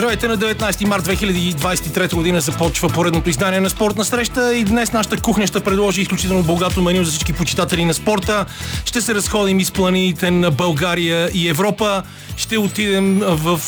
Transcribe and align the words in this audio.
Здравейте 0.00 0.28
на 0.28 0.38
19 0.38 0.84
март 0.84 1.04
2023 1.04 2.14
година 2.14 2.40
започва 2.40 2.88
поредното 2.88 3.30
издание 3.30 3.60
на 3.60 3.70
спортна 3.70 4.04
среща 4.04 4.54
и 4.54 4.64
днес 4.64 4.92
нашата 4.92 5.16
кухня 5.16 5.46
ще 5.46 5.60
предложи 5.60 6.00
изключително 6.00 6.42
богато 6.42 6.82
меню 6.82 7.04
за 7.04 7.10
всички 7.10 7.32
почитатели 7.32 7.84
на 7.84 7.94
спорта. 7.94 8.46
Ще 8.84 9.00
се 9.00 9.14
разходим 9.14 9.60
из 9.60 9.72
планините 9.72 10.30
на 10.30 10.50
България 10.50 11.30
и 11.34 11.48
Европа. 11.48 12.02
Ще 12.36 12.58
отидем 12.58 13.18
в 13.18 13.60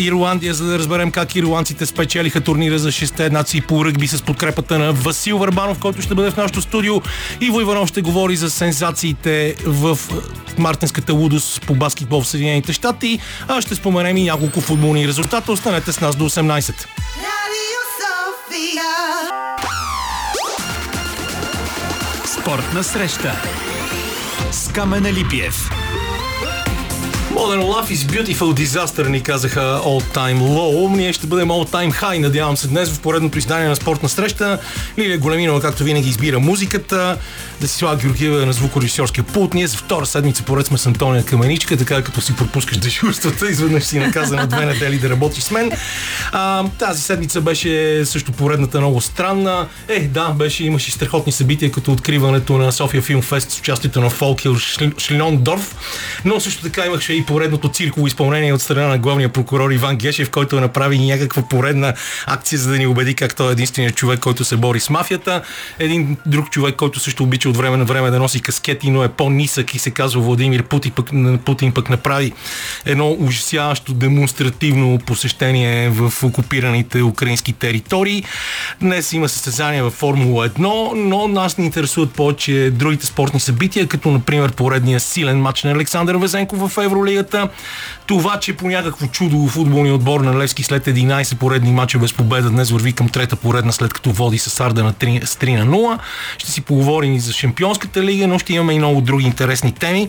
Ирландия, 0.00 0.54
за 0.54 0.64
да 0.64 0.78
разберем 0.78 1.10
как 1.10 1.36
ирландците 1.36 1.86
спечелиха 1.86 2.40
турнира 2.40 2.78
за 2.78 2.88
6 2.88 3.30
нации 3.30 3.60
по 3.60 3.84
ръгби 3.84 4.06
с 4.06 4.22
подкрепата 4.22 4.78
на 4.78 4.92
Васил 4.92 5.38
Върбанов, 5.38 5.78
който 5.78 6.02
ще 6.02 6.14
бъде 6.14 6.30
в 6.30 6.36
нашото 6.36 6.60
студио. 6.60 6.94
И 7.40 7.50
Войванов 7.50 7.88
ще 7.88 8.02
говори 8.02 8.36
за 8.36 8.50
сензациите 8.50 9.54
в 9.66 9.98
Мартинската 10.58 11.12
лудост 11.12 11.66
по 11.66 11.74
баскетбол 11.74 12.22
в 12.22 12.28
Съединените 12.28 12.72
щати. 12.72 13.18
А 13.48 13.60
ще 13.60 13.74
споменем 13.74 14.16
и 14.16 14.24
няколко 14.24 14.60
футболни 14.60 15.08
резултата. 15.08 15.52
Останете 15.52 15.92
с 15.92 16.00
нас 16.00 16.16
до 16.16 16.24
18. 16.30 16.86
Спортна 22.40 22.84
среща 22.84 23.32
с 24.52 24.68
Камена 24.72 25.12
Липиев. 25.12 25.79
Modern 27.30 27.62
Love 27.62 27.90
is 27.90 28.04
Beautiful 28.04 28.54
Disaster 28.54 29.08
ни 29.08 29.22
казаха 29.22 29.60
All 29.60 30.16
Time 30.16 30.38
Low. 30.38 30.96
Ние 30.96 31.12
ще 31.12 31.26
бъдем 31.26 31.48
All 31.48 31.70
Time 31.70 31.92
High, 31.92 32.18
надявам 32.18 32.56
се 32.56 32.68
днес 32.68 32.90
в 32.90 33.00
поредното 33.00 33.38
издание 33.38 33.68
на 33.68 33.76
спортна 33.76 34.08
среща. 34.08 34.58
Лилия 34.98 35.18
Големинова, 35.18 35.60
както 35.60 35.84
винаги, 35.84 36.08
избира 36.08 36.40
музиката. 36.40 37.16
Да 37.60 37.68
си 37.68 37.76
слага 37.76 38.02
Георгиева 38.02 38.46
на 38.46 38.52
звукорежисьорския 38.52 39.24
пулт. 39.24 39.54
Ние 39.54 39.66
за 39.66 39.76
втора 39.76 40.06
седмица 40.06 40.42
поред 40.42 40.66
сме 40.66 40.78
с 40.78 40.86
Антония 40.86 41.24
Каменичка, 41.24 41.76
така 41.76 42.02
като 42.02 42.20
си 42.20 42.36
пропускаш 42.36 42.78
дежурствата, 42.78 43.50
изведнъж 43.50 43.84
си 43.84 43.98
наказа 43.98 44.36
на 44.36 44.46
две 44.46 44.66
недели 44.66 44.98
да 44.98 45.10
работиш 45.10 45.42
с 45.42 45.50
мен. 45.50 45.72
А, 46.32 46.64
тази 46.78 47.02
седмица 47.02 47.40
беше 47.40 48.02
също 48.04 48.32
поредната 48.32 48.80
много 48.80 49.00
странна. 49.00 49.66
Е, 49.88 50.00
да, 50.00 50.28
беше, 50.28 50.64
имаше 50.64 50.90
страхотни 50.90 51.32
събития, 51.32 51.72
като 51.72 51.92
откриването 51.92 52.58
на 52.58 52.72
София 52.72 53.02
Филм 53.02 53.22
Фест 53.22 53.50
с 53.50 53.58
участието 53.58 54.00
на 54.00 54.10
Фолкил 54.10 54.56
Шлинондорф, 54.98 55.76
но 56.24 56.40
също 56.40 56.62
така 56.62 56.86
имаше 56.86 57.12
и 57.12 57.19
поредното 57.24 57.68
цирково 57.68 58.06
изпълнение 58.06 58.52
от 58.52 58.62
страна 58.62 58.88
на 58.88 58.98
главния 58.98 59.28
прокурор 59.28 59.70
Иван 59.70 59.96
Гешев, 59.96 60.30
който 60.30 60.60
направи 60.60 60.98
някаква 60.98 61.42
поредна 61.42 61.94
акция, 62.26 62.58
за 62.58 62.70
да 62.70 62.78
ни 62.78 62.86
убеди 62.86 63.14
как 63.14 63.36
той 63.36 63.48
е 63.48 63.52
единственият 63.52 63.96
човек, 63.96 64.20
който 64.20 64.44
се 64.44 64.56
бори 64.56 64.80
с 64.80 64.90
мафията. 64.90 65.42
Един 65.78 66.16
друг 66.26 66.50
човек, 66.50 66.76
който 66.76 67.00
също 67.00 67.22
обича 67.22 67.48
от 67.48 67.56
време 67.56 67.76
на 67.76 67.84
време 67.84 68.10
да 68.10 68.18
носи 68.18 68.40
каскети, 68.40 68.90
но 68.90 69.04
е 69.04 69.08
по-нисък 69.08 69.74
и 69.74 69.78
се 69.78 69.90
казва 69.90 70.22
Владимир 70.22 70.62
Путин, 70.62 70.92
пък, 70.92 71.10
Путин 71.44 71.72
пък 71.72 71.90
направи 71.90 72.32
едно 72.86 73.16
ужасяващо 73.18 73.92
демонстративно 73.92 74.98
посещение 75.06 75.90
в 75.90 76.12
окупираните 76.22 77.02
украински 77.02 77.52
територии. 77.52 78.24
Днес 78.80 79.12
има 79.12 79.28
състезания 79.28 79.84
в 79.84 79.90
Формула 79.90 80.48
1, 80.48 80.92
но 80.94 81.28
нас 81.28 81.58
ни 81.58 81.64
интересуват 81.64 82.10
повече 82.10 82.70
другите 82.70 83.06
спортни 83.06 83.40
събития, 83.40 83.86
като 83.86 84.10
например 84.10 84.52
поредния 84.52 85.00
силен 85.00 85.40
матч 85.40 85.62
на 85.62 85.70
Александър 85.70 86.16
Везенков 86.16 86.58
в 86.58 86.84
Евролига 86.84 87.09
Лигата. 87.10 87.48
Това, 88.06 88.40
че 88.40 88.56
по 88.56 88.68
някакво 88.68 89.06
чудо 89.06 89.46
футболния 89.48 89.94
отбор 89.94 90.20
на 90.20 90.38
Левски 90.38 90.62
след 90.62 90.86
11 90.86 91.34
поредни 91.34 91.72
мача 91.72 91.98
без 91.98 92.12
победа 92.12 92.50
днес 92.50 92.70
върви 92.70 92.92
към 92.92 93.08
трета 93.08 93.36
поредна, 93.36 93.72
след 93.72 93.92
като 93.92 94.10
води 94.10 94.38
с 94.38 94.60
Арда 94.60 94.84
на 94.84 94.92
3, 94.92 95.24
с 95.24 95.36
3 95.36 95.64
на 95.64 95.66
0. 95.66 95.98
Ще 96.38 96.50
си 96.50 96.60
поговорим 96.60 97.14
и 97.14 97.20
за 97.20 97.32
Шампионската 97.32 98.02
лига, 98.02 98.26
но 98.26 98.38
ще 98.38 98.52
имаме 98.52 98.74
и 98.74 98.78
много 98.78 99.00
други 99.00 99.26
интересни 99.26 99.72
теми. 99.72 100.08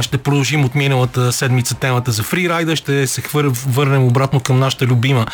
Ще 0.00 0.18
продължим 0.18 0.64
от 0.64 0.74
миналата 0.74 1.32
седмица 1.32 1.74
темата 1.74 2.12
за 2.12 2.22
фрирайда, 2.22 2.76
ще 2.76 3.06
се 3.06 3.20
хвър, 3.20 3.50
върнем 3.68 4.04
обратно 4.04 4.40
към 4.40 4.58
нашата 4.58 4.86
любима 4.86 5.26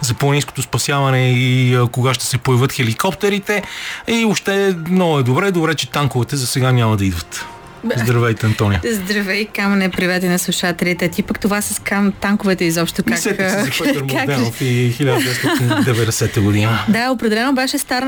за 0.00 0.14
планинското 0.14 0.62
спасяване 0.62 1.30
и 1.30 1.78
кога 1.92 2.14
ще 2.14 2.26
се 2.26 2.38
появят 2.38 2.72
хеликоптерите. 2.72 3.62
И 4.08 4.24
още 4.24 4.76
много 4.90 5.18
е 5.18 5.22
добре, 5.22 5.50
добре, 5.50 5.74
че 5.74 5.90
танковете 5.90 6.36
за 6.36 6.46
сега 6.46 6.72
няма 6.72 6.96
да 6.96 7.04
идват. 7.04 7.46
Здравейте, 7.96 8.46
Антония. 8.46 8.80
Здравей, 8.84 9.44
Камене, 9.44 9.88
привет 9.88 10.22
и 10.22 10.28
на 10.28 10.38
слушателите. 10.38 11.08
Ти 11.08 11.22
пък 11.22 11.40
това 11.40 11.60
с 11.60 11.78
кам 11.78 12.12
танковете 12.12 12.64
изобщо 12.64 13.02
как... 13.02 13.10
Мислете 13.10 13.50
се 13.50 13.58
за 13.58 13.84
Петър 13.84 14.02
Младенов 14.12 14.60
и 14.60 14.92
1990 14.92 16.40
година. 16.40 16.84
Да, 16.88 17.10
определено 17.10 17.52
беше 17.54 17.78
стар, 17.78 18.04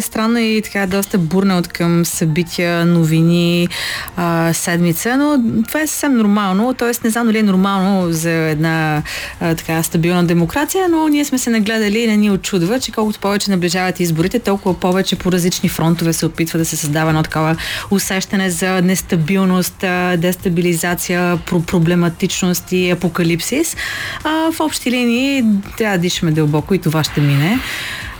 странна 0.00 0.42
и 0.42 0.62
така 0.62 0.86
доста 0.86 1.18
бурна 1.18 1.58
от 1.58 1.68
към 1.68 2.04
събития, 2.04 2.86
новини, 2.86 3.68
а, 4.16 4.52
седмица, 4.52 5.16
но 5.16 5.42
това 5.68 5.80
е 5.80 5.86
съвсем 5.86 6.16
нормално. 6.16 6.74
Тоест, 6.74 7.04
не 7.04 7.10
знам 7.10 7.26
дали 7.26 7.38
е 7.38 7.42
нормално 7.42 8.12
за 8.12 8.30
една 8.30 9.02
а, 9.40 9.54
така 9.54 9.82
стабилна 9.82 10.24
демокрация, 10.24 10.88
но 10.88 11.08
ние 11.08 11.24
сме 11.24 11.38
се 11.38 11.50
нагледали 11.50 11.98
и 11.98 12.06
не 12.06 12.16
ни 12.16 12.30
очудва, 12.30 12.80
че 12.80 12.92
колкото 12.92 13.18
повече 13.18 13.50
наближават 13.50 14.00
изборите, 14.00 14.38
толкова 14.38 14.80
повече 14.80 15.16
по 15.16 15.32
различни 15.32 15.68
фронтове 15.68 16.12
се 16.12 16.26
опитва 16.26 16.58
да 16.58 16.64
се 16.64 16.76
създава 16.76 17.10
едно 17.10 17.22
такова 17.22 17.56
усещане 17.90 18.50
за 18.50 18.82
нестабилност 18.82 19.03
нестабилност, 19.04 19.84
дестабилизация, 20.16 21.38
проблематичност 21.66 22.72
и 22.72 22.90
апокалипсис. 22.90 23.76
А, 24.24 24.52
в 24.52 24.60
общи 24.60 24.90
линии 24.90 25.44
трябва 25.78 25.98
да 25.98 26.02
дишаме 26.02 26.32
дълбоко 26.32 26.74
и 26.74 26.78
това 26.78 27.04
ще 27.04 27.20
мине. 27.20 27.58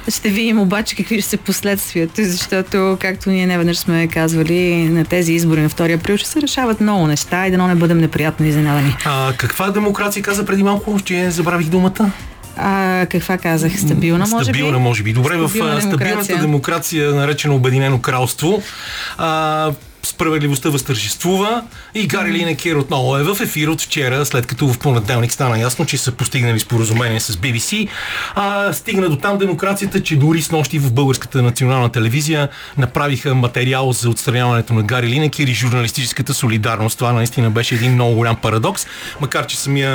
Ще 0.08 0.28
видим 0.28 0.60
обаче 0.60 0.96
какви 0.96 1.20
ще 1.20 1.30
са 1.30 1.36
последствията, 1.36 2.24
защото, 2.24 2.96
както 3.00 3.30
ние 3.30 3.46
не 3.46 3.58
веднъж 3.58 3.78
сме 3.78 4.08
казвали, 4.08 4.88
на 4.88 5.04
тези 5.04 5.32
избори 5.32 5.60
на 5.60 5.70
2 5.70 5.94
април 5.94 6.16
ще 6.16 6.28
се 6.28 6.42
решават 6.42 6.80
много 6.80 7.06
неща 7.06 7.46
и 7.46 7.50
да 7.50 7.66
не 7.66 7.74
бъдем 7.74 7.98
неприятно 7.98 8.46
изненадани. 8.46 8.96
А 9.04 9.32
каква 9.36 9.70
демокрация 9.70 10.22
каза 10.22 10.44
преди 10.44 10.62
малко, 10.62 11.00
че 11.04 11.30
забравих 11.30 11.66
думата? 11.66 12.10
А, 12.56 13.06
каква 13.10 13.38
казах? 13.38 13.80
Стабилна, 13.80 14.26
може 14.26 14.52
би? 14.52 14.58
Стабилна, 14.58 14.78
може 14.78 15.02
би. 15.02 15.12
Добре, 15.12 15.36
в 15.36 15.48
стабилната 15.80 16.38
демокрация, 16.38 17.10
наречена 17.10 17.54
Обединено 17.54 18.00
кралство, 18.00 18.62
а, 19.18 19.72
справедливостта 20.04 20.70
възтържествува 20.70 21.62
и 21.94 22.06
Гари 22.06 22.32
Линекер 22.32 22.74
отново 22.74 23.16
е 23.16 23.22
в 23.22 23.40
ефир 23.40 23.68
от 23.68 23.80
вчера, 23.80 24.26
след 24.26 24.46
като 24.46 24.68
в 24.68 24.78
понеделник 24.78 25.32
стана 25.32 25.58
ясно, 25.58 25.86
че 25.86 25.98
са 25.98 26.12
постигнали 26.12 26.60
споразумение 26.60 27.20
с 27.20 27.32
BBC. 27.32 27.88
А, 28.34 28.72
стигна 28.72 29.08
до 29.08 29.16
там 29.16 29.38
демокрацията, 29.38 30.02
че 30.02 30.16
дори 30.16 30.42
с 30.42 30.50
нощи 30.50 30.78
в 30.78 30.92
българската 30.92 31.42
национална 31.42 31.88
телевизия 31.88 32.48
направиха 32.78 33.34
материал 33.34 33.92
за 33.92 34.10
отстраняването 34.10 34.74
на 34.74 34.82
Гари 34.82 35.06
Линекер 35.06 35.46
и 35.46 35.54
журналистическата 35.54 36.34
солидарност. 36.34 36.98
Това 36.98 37.12
наистина 37.12 37.50
беше 37.50 37.74
един 37.74 37.92
много 37.92 38.14
голям 38.14 38.36
парадокс, 38.36 38.86
макар 39.20 39.46
че 39.46 39.56
самия 39.56 39.90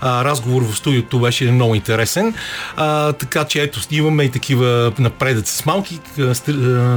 а, 0.00 0.24
разговор 0.24 0.62
в 0.62 0.76
студиото 0.76 1.20
беше 1.20 1.44
много 1.44 1.74
интересен. 1.74 2.34
А, 2.76 3.12
така 3.12 3.44
че 3.44 3.62
ето, 3.62 3.80
имаме 3.90 4.24
и 4.24 4.30
такива 4.30 4.92
напредъци 4.98 5.52
с 5.52 5.66
малки 5.66 6.00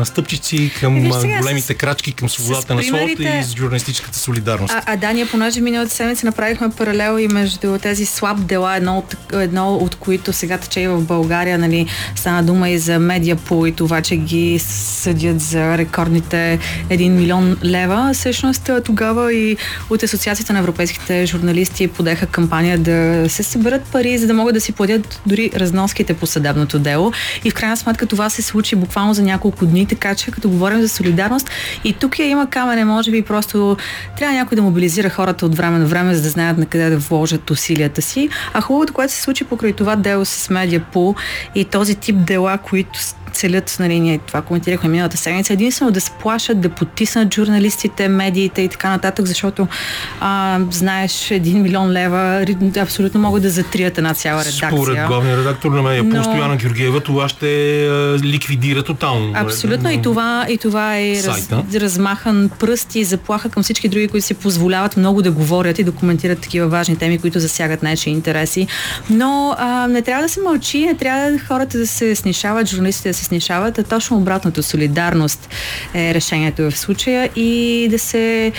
стъпчици 0.04 0.72
към 0.80 1.10
големите 1.42 1.74
крачки 1.74 2.14
към 2.14 2.30
свободата 2.32 2.76
на 2.76 2.84
словото 2.84 3.22
и 3.22 3.44
с 3.44 3.56
журналистическата 3.58 4.20
солидарност. 4.20 4.74
А, 4.74 4.84
а 4.86 4.98
да, 4.98 5.14
ние 5.14 5.26
понеже 5.26 5.62
миналата 5.62 5.94
седмица 5.94 6.26
направихме 6.26 6.70
паралел 6.70 7.20
и 7.20 7.28
между 7.28 7.78
тези 7.78 8.06
слаб 8.06 8.46
дела, 8.46 8.76
едно 8.76 8.98
от, 8.98 9.16
едно 9.34 9.76
от 9.76 9.96
които 9.96 10.34
сега 10.34 10.58
тече 10.58 10.80
и 10.80 10.88
в 10.88 11.02
България, 11.02 11.58
нали, 11.58 11.88
стана 12.16 12.44
дума 12.44 12.70
и 12.70 12.80
за 12.80 13.00
медиапул 13.00 13.68
и 13.68 13.72
това, 13.72 14.02
че 14.02 14.16
ги 14.16 14.60
съдят 14.60 15.42
за 15.42 15.78
рекордните 15.78 16.60
1 16.90 17.10
милион 17.10 17.58
лева. 17.64 18.12
Всъщност 18.14 18.70
тогава 18.86 19.34
и 19.34 19.58
от 19.90 20.04
Асоциацията 20.04 20.54
на 20.54 20.60
европейските 20.60 21.26
журналисти 21.26 21.88
подеха 21.88 22.26
кампания 22.26 22.78
да 22.78 23.30
се 23.30 23.44
съберат 23.44 23.84
пари, 23.84 24.18
за 24.18 24.28
да 24.28 24.34
могат 24.34 24.54
да 24.54 24.62
си 24.62 24.72
платят 24.72 25.22
дори 25.26 25.52
разноските 25.56 26.14
по 26.14 26.26
съдебното 26.26 26.80
дело. 26.80 27.12
И 27.44 27.52
в 27.52 27.54
крайна 27.54 27.78
сметка 27.78 28.06
това 28.06 28.30
се 28.30 28.42
случи 28.42 28.76
буквално 28.76 29.14
за 29.14 29.24
няколко 29.24 29.66
дни, 29.66 29.86
така 29.86 30.16
че 30.16 30.32
като 30.32 30.50
говорим 30.50 30.82
за 30.82 30.90
солидарност 30.90 31.50
и 31.84 31.94
тук 31.94 32.20
случая 32.22 32.32
има 32.32 32.48
камене, 32.48 32.86
може 32.86 33.12
би 33.12 33.22
просто 33.22 33.78
трябва 34.18 34.36
някой 34.36 34.56
да 34.56 34.62
мобилизира 34.62 35.10
хората 35.10 35.46
от 35.46 35.56
време 35.56 35.80
на 35.80 35.86
време, 35.86 36.16
за 36.16 36.22
да 36.22 36.30
знаят 36.30 36.58
на 36.58 36.66
къде 36.66 36.90
да 36.90 36.98
вложат 36.98 37.52
усилията 37.52 38.02
си. 38.02 38.30
А 38.54 38.62
хубавото, 38.62 38.94
което 38.94 39.14
се 39.14 39.22
случи 39.22 39.44
покрай 39.44 39.74
това 39.74 39.96
дело 39.96 40.26
с 40.26 40.50
Медиапул 40.50 41.16
и 41.56 41.66
този 41.66 41.96
тип 41.96 42.16
дела, 42.16 42.58
които 42.58 43.00
целят, 43.34 43.78
нали, 43.80 44.00
ние 44.00 44.18
това 44.18 44.42
коментирахме 44.42 44.90
миналата 44.90 45.18
седмица, 45.18 45.54
единствено 45.54 45.92
да 45.92 46.02
сплашат, 46.02 46.62
да 46.62 46.70
потиснат 46.70 47.34
журналистите, 47.34 48.08
медиите 48.08 48.62
и 48.62 48.68
така 48.68 48.90
нататък, 48.90 49.26
защото 49.26 49.68
а, 50.20 50.60
знаеш, 50.72 51.32
един 51.32 51.62
милион 51.62 51.92
лева 51.92 52.46
абсолютно 52.78 53.20
могат 53.20 53.44
да 53.44 53.50
затрият 53.50 53.98
една 53.98 54.14
цяла 54.14 54.40
редакция. 54.40 54.70
Според 54.70 55.08
главния 55.08 55.38
редактор 55.38 55.72
на 55.72 55.82
медия, 55.82 56.04
Но... 56.04 56.24
Стояна 56.24 56.56
Георгиева, 56.56 57.00
това 57.00 57.30
ще 57.30 57.48
ликвидира 58.24 58.84
тотално. 58.84 59.34
Абсолютно 59.36 59.92
и 59.92 60.02
това, 60.02 60.46
и 60.50 60.58
това 60.58 60.98
е 60.98 61.24
раз, 61.24 61.50
размахан 61.76 62.50
пръст 62.60 62.96
и 62.96 63.04
заплаха 63.04 63.50
към 63.50 63.64
всички 63.64 63.90
други, 63.90 64.08
които 64.08 64.26
си 64.26 64.34
позволяват 64.34 64.98
много 64.98 65.22
да 65.22 65.32
говорят 65.32 65.80
и 65.80 65.84
да 65.84 65.92
коментират 65.92 66.40
такива 66.40 66.68
важни 66.68 66.96
теми, 66.96 67.20
които 67.20 67.40
засягат 67.40 67.84
най 67.84 67.96
интереси. 68.06 68.68
Но 69.10 69.56
а, 69.58 69.88
не 69.88 70.02
трябва 70.02 70.24
да 70.24 70.30
се 70.30 70.42
мълчи, 70.42 70.86
не 70.86 70.96
трябва 70.96 71.40
хората 71.40 71.78
да 71.78 71.88
се 71.88 72.16
снишават, 72.16 72.70
журналистите 72.70 73.10
да 73.10 73.14
се 73.14 73.21
снишават, 73.26 73.80
а 73.80 73.84
точно 73.84 74.18
обратното. 74.18 74.64
Солидарност 74.64 75.50
е 75.94 76.14
решението 76.14 76.72
в 76.72 76.78
случая 76.78 77.30
и 77.36 77.88
да 77.92 78.00
се 78.00 78.52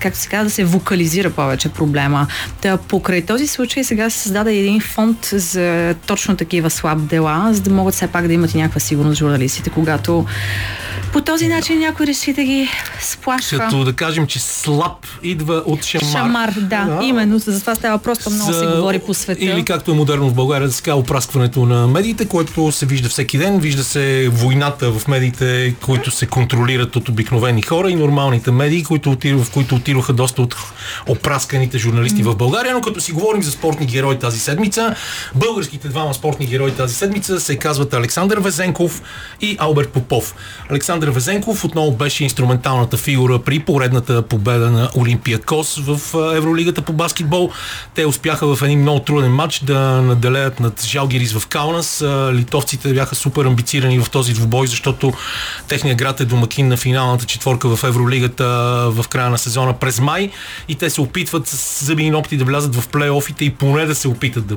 както 0.00 0.18
се 0.18 0.28
казва, 0.28 0.44
да 0.44 0.50
се 0.50 0.64
вокализира 0.64 1.30
повече 1.30 1.68
проблема. 1.68 2.26
Та, 2.60 2.76
покрай 2.76 3.22
този 3.22 3.46
случай 3.46 3.84
сега 3.84 4.10
се 4.10 4.18
създаде 4.18 4.54
един 4.54 4.80
фонд 4.80 5.18
за 5.32 5.94
точно 6.06 6.36
такива 6.36 6.70
слаб 6.70 6.98
дела, 7.06 7.48
за 7.52 7.60
да 7.60 7.70
могат 7.70 7.94
все 7.94 8.06
пак 8.06 8.26
да 8.26 8.32
имат 8.32 8.54
и 8.54 8.58
някаква 8.58 8.80
сигурност 8.80 9.18
журналистите, 9.18 9.70
когато 9.70 10.26
по 11.12 11.20
този 11.20 11.48
начин 11.48 11.78
някой 11.78 12.06
реши 12.06 12.32
да 12.32 12.44
ги 12.44 12.68
сплашва. 13.00 13.58
Като 13.58 13.84
да 13.84 13.92
кажем, 13.92 14.26
че 14.26 14.38
слаб 14.38 15.06
идва 15.22 15.62
от 15.66 15.84
шамар. 15.84 16.12
Шамар, 16.12 16.52
да, 16.56 16.84
да. 16.84 16.98
именно. 17.02 17.38
За 17.38 17.60
това 17.60 17.74
става 17.74 17.98
просто 17.98 18.30
много 18.30 18.52
за... 18.52 18.58
се 18.58 18.66
говори 18.66 18.98
по 18.98 19.14
света. 19.14 19.44
Или 19.44 19.64
както 19.64 19.90
е 19.90 19.94
модерно 19.94 20.28
в 20.28 20.34
България, 20.34 20.68
да 20.68 20.74
се 20.74 20.82
казва 20.82 21.00
опраскването 21.00 21.66
на 21.66 21.86
медиите, 21.86 22.26
което 22.26 22.72
се 22.72 22.86
вижда 22.86 23.08
всеки 23.08 23.38
ден. 23.38 23.58
Вижда 23.58 23.84
се 23.84 24.28
войната 24.32 24.92
в 24.92 25.08
медиите, 25.08 25.74
които 25.84 26.10
се 26.10 26.26
контролират 26.26 26.96
от 26.96 27.08
обикновени 27.08 27.62
хора 27.62 27.90
и 27.90 27.94
нормалните 27.94 28.50
медии, 28.50 28.84
които 28.84 29.16
в 29.24 29.50
които 29.52 29.78
отидоха 29.86 30.12
доста 30.12 30.42
от 30.42 30.56
опрасканите 31.06 31.78
журналисти 31.78 32.24
mm. 32.24 32.30
в 32.30 32.36
България. 32.36 32.74
Но 32.74 32.80
като 32.80 33.00
си 33.00 33.12
говорим 33.12 33.42
за 33.42 33.50
спортни 33.50 33.86
герои 33.86 34.18
тази 34.18 34.40
седмица, 34.40 34.94
българските 35.34 35.88
двама 35.88 36.14
спортни 36.14 36.46
герои 36.46 36.72
тази 36.72 36.94
седмица 36.94 37.40
се 37.40 37.56
казват 37.56 37.94
Александър 37.94 38.38
Везенков 38.38 39.02
и 39.40 39.56
Алберт 39.58 39.88
Попов. 39.88 40.34
Александър 40.70 41.08
Везенков 41.08 41.64
отново 41.64 41.92
беше 41.92 42.24
инструменталната 42.24 42.96
фигура 42.96 43.38
при 43.38 43.58
поредната 43.58 44.22
победа 44.22 44.70
на 44.70 44.90
Олимпия 44.96 45.38
Кос 45.38 45.76
в 45.76 46.00
Евролигата 46.36 46.82
по 46.82 46.92
баскетбол. 46.92 47.50
Те 47.94 48.06
успяха 48.06 48.56
в 48.56 48.62
един 48.62 48.80
много 48.80 49.00
труден 49.00 49.32
матч 49.32 49.58
да 49.58 49.78
наделеят 49.80 50.60
над 50.60 50.84
Жалгирис 50.84 51.32
в 51.32 51.46
Каунас. 51.46 52.04
Литовците 52.32 52.94
бяха 52.94 53.14
супер 53.14 53.44
амбицирани 53.44 53.98
в 53.98 54.10
този 54.10 54.32
двубой, 54.32 54.66
защото 54.66 55.12
техният 55.68 55.98
град 55.98 56.20
е 56.20 56.24
домакин 56.24 56.68
на 56.68 56.76
финалната 56.76 57.24
четворка 57.24 57.76
в 57.76 57.84
Евролигата 57.84 58.46
в 58.90 59.08
края 59.08 59.30
на 59.30 59.38
сезона 59.38 59.75
през 59.76 60.00
май 60.00 60.30
и 60.68 60.74
те 60.74 60.90
се 60.90 61.00
опитват 61.00 61.48
с 61.48 61.84
зъби 61.84 62.02
и 62.02 62.10
ногти 62.10 62.36
да 62.36 62.44
влязат 62.44 62.76
в 62.76 62.88
плейофите 62.88 63.44
и 63.44 63.50
поне 63.50 63.86
да 63.86 63.94
се 63.94 64.08
опитат 64.08 64.46
да 64.46 64.56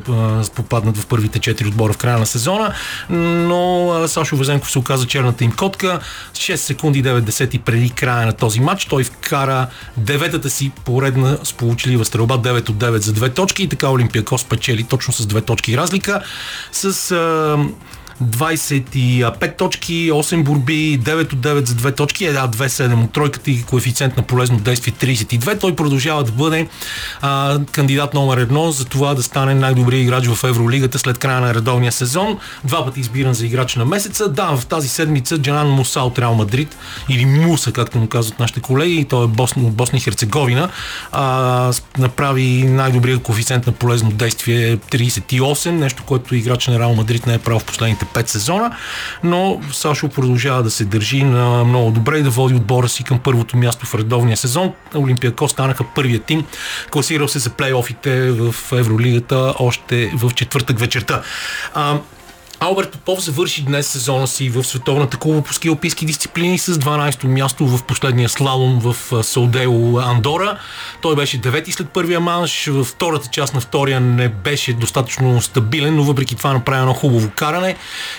попаднат 0.56 0.98
в 0.98 1.06
първите 1.06 1.39
четири 1.39 1.68
отбора 1.68 1.94
в 1.94 1.98
края 1.98 2.19
на 2.19 2.25
сезона. 2.25 2.74
Но 3.10 3.94
Сашо 4.07 4.36
Везенков 4.36 4.71
се 4.71 4.80
оказа 4.80 5.07
черната 5.07 5.44
им 5.44 5.51
котка. 5.51 6.00
6 6.33 6.56
секунди 6.56 7.04
9 7.04 7.19
десети 7.19 7.60
преди 7.60 7.89
края 7.89 8.25
на 8.25 8.33
този 8.33 8.60
матч 8.60 8.86
той 8.86 9.04
вкара 9.04 9.68
деветата 9.98 10.50
си 10.50 10.71
поредна 10.86 11.38
сполучлива 11.44 12.06
стрелба 12.06 12.38
9 12.38 12.69
от 12.69 12.75
9 12.75 12.98
за 12.98 13.13
две 13.13 13.30
точки 13.30 13.63
и 13.63 13.68
така 13.68 13.89
Олимпиакос 13.89 14.44
печели 14.44 14.83
точно 14.83 15.13
с 15.13 15.25
две 15.25 15.42
точки 15.42 15.77
разлика. 15.77 16.24
С 16.72 17.12
а, 17.12 17.57
25 18.24 19.57
точки, 19.57 20.12
8 20.12 20.44
борби, 20.44 21.00
9 21.00 21.33
от 21.33 21.39
9 21.39 21.68
за 21.68 21.75
2 21.75 21.98
точки, 21.98 22.25
една 22.25 22.48
2-7 22.48 23.04
от 23.04 23.13
тройката 23.13 23.51
и 23.51 23.63
коефициент 23.63 24.18
на 24.18 24.24
полезно 24.24 24.60
действие 24.60 24.94
32. 24.94 25.60
Той 25.60 25.75
продължава 25.75 26.24
да 26.24 26.31
бъде 26.31 26.68
а, 27.21 27.60
кандидат 27.71 28.13
номер 28.13 28.38
едно 28.38 28.71
за 28.71 28.86
това 28.86 29.13
да 29.13 29.24
стане 29.24 29.54
най-добрият 29.54 30.04
играч 30.04 30.27
в 30.27 30.44
Евролигата 30.44 31.00
след 31.00 31.18
края 31.18 31.42
на 31.42 31.54
редовния 31.54 31.92
сезон. 31.92 32.38
Два 32.63 32.86
пъти 32.86 33.00
избиран 33.00 33.33
за 33.33 33.45
играч 33.45 33.75
на 33.75 33.86
месеца. 33.86 34.30
Да, 34.30 34.57
в 34.57 34.65
тази 34.65 34.88
седмица 34.88 35.38
Джанан 35.38 35.69
Муса 35.69 36.01
от 36.01 36.19
Реал 36.19 36.33
Мадрид 36.33 36.77
или 37.10 37.25
Муса, 37.25 37.72
както 37.72 37.98
му 37.98 38.07
казват 38.07 38.39
нашите 38.39 38.60
колеги, 38.60 39.06
той 39.10 39.25
е 39.25 39.27
Босна, 39.27 39.69
Босна 39.69 39.98
и 39.98 40.01
Херцеговина, 40.01 40.69
а, 41.12 41.74
направи 41.98 42.63
най-добрият 42.63 43.24
коефициент 43.24 43.68
на 43.68 43.74
полезно 43.74 44.12
действие 44.12 44.77
38, 44.77 45.69
нещо, 45.72 46.04
което 46.06 46.36
играч 46.36 46.68
на 46.68 46.80
Реал 46.80 46.95
Мадрид 46.95 47.27
не 47.27 47.33
е 47.33 47.39
правил 47.39 47.60
в 47.60 47.65
последните 47.65 48.06
5 48.13 48.27
сезона, 48.27 48.71
но 49.23 49.61
Сашо 49.71 50.09
продължава 50.09 50.63
да 50.63 50.71
се 50.71 50.85
държи 50.85 51.23
на 51.23 51.63
много 51.63 51.91
добре 51.91 52.17
и 52.17 52.23
да 52.23 52.29
води 52.29 52.56
отбора 52.56 52.89
си 52.89 53.03
към 53.03 53.19
първото 53.19 53.57
място 53.57 53.85
в 53.85 53.95
редовния 53.95 54.38
сезон. 54.38 54.73
Олимпиако 54.95 55.47
станаха 55.47 55.83
първият 55.95 56.25
тим, 56.25 56.45
класирал 56.91 57.27
се 57.27 57.39
за 57.39 57.50
плейофите 57.50 58.31
в 58.31 58.56
Евролигата 58.71 59.53
още 59.59 60.11
в 60.15 60.33
четвъртък 60.33 60.79
вечерта. 60.79 61.21
А, 61.73 61.97
Алберт 62.61 62.91
Попов 62.91 63.23
завърши 63.23 63.61
днес 63.61 63.88
сезона 63.88 64.27
си 64.27 64.50
в 64.50 64.63
Световната 64.63 65.17
куба 65.17 65.41
по 65.41 65.53
ски 65.53 65.67
алпийски 65.67 66.06
дисциплини 66.06 66.57
с 66.57 66.73
12-то 66.73 67.27
място 67.27 67.67
в 67.67 67.83
последния 67.83 68.29
слалом 68.29 68.79
в 68.79 69.23
Солдео 69.23 70.00
Андора. 70.00 70.57
Той 71.01 71.15
беше 71.15 71.38
девети 71.38 71.71
след 71.71 71.89
първия 71.89 72.19
манш. 72.19 72.67
Във 72.67 72.88
втората 72.88 73.29
част 73.31 73.53
на 73.53 73.61
втория 73.61 74.00
не 74.00 74.29
беше 74.29 74.73
достатъчно 74.73 75.41
стабилен, 75.41 75.95
но 75.95 76.03
въпреки 76.03 76.35
това 76.35 76.53
направи 76.53 76.79
едно 76.79 76.94
хубаво 76.94 77.29
каране 77.35 77.75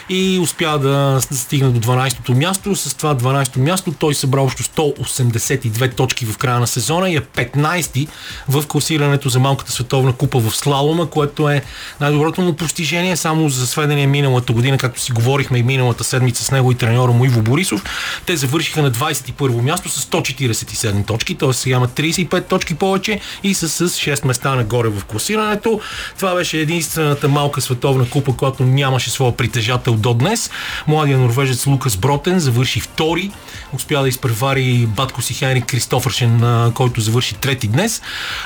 и 0.09 0.39
успя 0.43 0.79
да 0.79 1.19
стигне 1.21 1.71
до 1.71 1.81
12-то 1.81 2.33
място. 2.33 2.77
С 2.77 2.95
това 2.95 3.15
12-то 3.15 3.61
място 3.61 3.95
той 3.99 4.15
събра 4.15 4.41
общо 4.41 4.63
182 4.63 5.95
точки 5.97 6.27
в 6.27 6.39
края 6.39 6.61
на 6.61 6.67
сезона 6.67 7.11
и 7.11 7.17
е 7.17 7.21
15-ти 7.21 8.09
в 8.49 8.67
класирането 8.67 9.29
за 9.29 9.41
малката 9.41 9.73
световна 9.73 10.13
купа 10.13 10.39
в 10.41 10.57
слалома, 10.57 11.07
което 11.07 11.49
е 11.49 11.63
най-доброто 12.01 12.41
му 12.41 12.57
постижение. 12.57 13.17
Само 13.17 13.49
за 13.49 13.67
сведение 13.67 14.07
мина 14.07 14.30
миналата 14.31 14.53
година, 14.53 14.79
както 14.79 15.01
си 15.01 15.13
говорихме 15.13 15.59
и 15.59 15.63
миналата 15.63 16.05
седмица 16.05 16.45
с 16.45 16.51
него 16.51 16.73
и 16.73 16.75
треньора 16.75 17.13
му 17.13 17.25
Иво 17.25 17.43
Борисов, 17.43 17.85
те 18.27 18.37
завършиха 18.37 18.83
на 18.83 18.93
21 18.93 19.61
място 19.61 19.89
с 19.89 20.07
147 20.07 21.07
точки, 21.07 21.35
т.е. 21.35 21.53
сега 21.53 21.77
има 21.77 21.89
35 21.89 22.47
точки 22.47 22.75
повече 22.75 23.21
и 23.43 23.55
са 23.55 23.69
с 23.69 23.89
6 23.89 24.27
места 24.27 24.55
нагоре 24.55 24.89
в 24.89 25.05
класирането. 25.05 25.81
Това 26.17 26.35
беше 26.35 26.59
единствената 26.59 27.29
малка 27.29 27.61
световна 27.61 28.09
купа, 28.09 28.37
която 28.37 28.63
нямаше 28.63 29.11
своя 29.11 29.37
притежател 29.37 29.95
до 29.95 30.15
днес. 30.15 30.51
Младия 30.87 31.19
норвежец 31.19 31.67
Лукас 31.67 31.97
Бротен 31.97 32.41
завърши 32.41 32.81
втори, 32.81 33.31
успя 33.73 34.03
да 34.03 34.09
изпревари 34.09 34.87
батко 34.87 35.23
си 35.23 35.35
Хенрик 35.35 35.67
Кристофършен, 35.67 36.43
който 36.75 37.01
завърши 37.01 37.35
трети 37.35 37.69
днес 37.69 38.03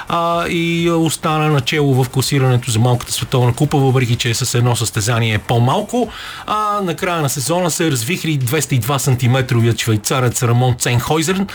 а, 0.09 0.49
и 0.49 0.91
остана 0.91 1.49
начало 1.49 2.05
в 2.05 2.09
класирането 2.09 2.71
за 2.71 2.79
малката 2.79 3.13
световна 3.13 3.55
купа, 3.55 3.79
въпреки 3.79 4.17
че 4.17 4.31
е 4.31 4.35
с 4.35 4.55
едно 4.55 4.77
състезание 4.77 5.39
по-малко 5.39 5.74
малко, 5.75 6.09
а 6.47 6.81
на 6.81 6.97
края 6.97 7.23
на 7.23 7.29
сезона 7.29 7.71
се 7.71 7.91
развихри 7.91 8.39
202 8.39 8.99
см 8.99 9.77
швейцарец 9.79 10.43
Рамон 10.43 10.75
Ценхойзерн, 10.79 11.47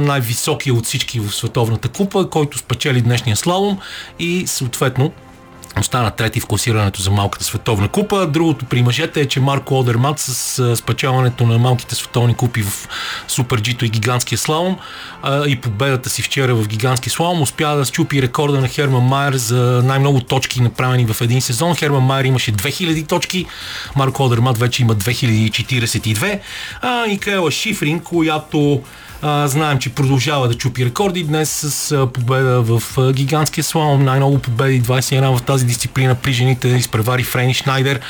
най-високия 0.00 0.74
от 0.74 0.84
всички 0.84 1.20
в 1.20 1.32
Световната 1.32 1.88
купа, 1.88 2.30
който 2.30 2.58
спечели 2.58 3.00
днешния 3.00 3.36
слалом 3.36 3.78
и 4.18 4.46
съответно 4.46 5.12
Остана 5.80 6.10
трети 6.10 6.40
в 6.40 6.46
класирането 6.46 7.02
за 7.02 7.10
малката 7.10 7.44
световна 7.44 7.88
купа. 7.88 8.26
Другото 8.26 8.64
при 8.64 8.82
мъжете 8.82 9.20
е, 9.20 9.28
че 9.28 9.40
Марко 9.40 9.78
Одермат 9.78 10.18
с 10.18 10.76
спечелването 10.76 11.46
на 11.46 11.58
малките 11.58 11.94
световни 11.94 12.34
купи 12.34 12.62
в 12.62 12.88
Супер 13.28 13.60
Джито 13.60 13.84
и 13.84 13.88
гигантския 13.88 14.38
слалом 14.38 14.78
и 15.46 15.60
победата 15.60 16.10
си 16.10 16.22
вчера 16.22 16.54
в 16.54 16.68
гигантския 16.68 17.10
слалом 17.10 17.42
успя 17.42 17.76
да 17.76 17.84
щупи 17.84 18.22
рекорда 18.22 18.60
на 18.60 18.68
Херман 18.68 19.02
Майер 19.02 19.32
за 19.32 19.82
най-много 19.84 20.20
точки 20.20 20.60
направени 20.60 21.06
в 21.06 21.20
един 21.20 21.40
сезон. 21.40 21.76
Херман 21.76 22.02
Майер 22.02 22.24
имаше 22.24 22.52
2000 22.52 23.08
точки, 23.08 23.46
Марко 23.96 24.24
Одермат 24.24 24.58
вече 24.58 24.82
има 24.82 24.96
2042. 24.96 26.40
А, 26.82 27.06
и 27.06 27.18
Кайла 27.18 27.50
Шифрин, 27.50 28.00
която 28.00 28.82
знаем, 29.22 29.78
че 29.78 29.94
продължава 29.94 30.48
да 30.48 30.54
чупи 30.54 30.84
рекорди 30.84 31.22
днес 31.22 31.50
с 31.50 32.06
победа 32.14 32.62
в 32.62 32.82
гигантския 33.12 33.64
слалом. 33.64 34.04
Най-много 34.04 34.38
победи 34.38 34.82
21 34.82 35.38
в 35.38 35.42
тази 35.42 35.66
дисциплина 35.66 36.14
при 36.14 36.32
жените 36.32 36.68
изпревари 36.68 37.22
Френи 37.22 37.54
Шнайдер 37.54 38.00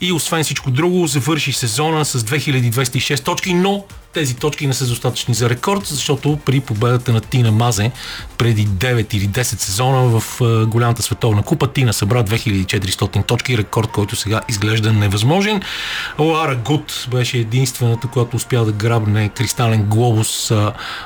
и 0.00 0.12
освен 0.12 0.44
всичко 0.44 0.70
друго 0.70 1.06
завърши 1.06 1.52
сезона 1.52 2.04
с 2.04 2.22
2206 2.22 3.24
точки, 3.24 3.54
но 3.54 3.84
тези 4.14 4.36
точки 4.36 4.66
не 4.66 4.74
са 4.74 4.86
достатъчни 4.86 5.34
за 5.34 5.50
рекорд, 5.50 5.86
защото 5.86 6.38
при 6.44 6.60
победата 6.60 7.12
на 7.12 7.20
Тина 7.20 7.52
Мазе 7.52 7.90
преди 8.38 8.68
9 8.68 9.14
или 9.14 9.28
10 9.28 9.42
сезона 9.42 10.20
в 10.20 10.40
голямата 10.66 11.02
световна 11.02 11.42
купа 11.42 11.72
Тина 11.72 11.92
събра 11.92 12.24
2400 12.24 13.26
точки, 13.26 13.58
рекорд, 13.58 13.90
който 13.90 14.16
сега 14.16 14.40
изглежда 14.48 14.92
невъзможен. 14.92 15.62
Лара 16.18 16.56
Гуд 16.56 17.06
беше 17.10 17.38
единствената, 17.38 18.08
която 18.08 18.36
успя 18.36 18.64
да 18.64 18.72
грабне 18.72 19.28
кристален 19.28 19.82
глобус 19.82 20.48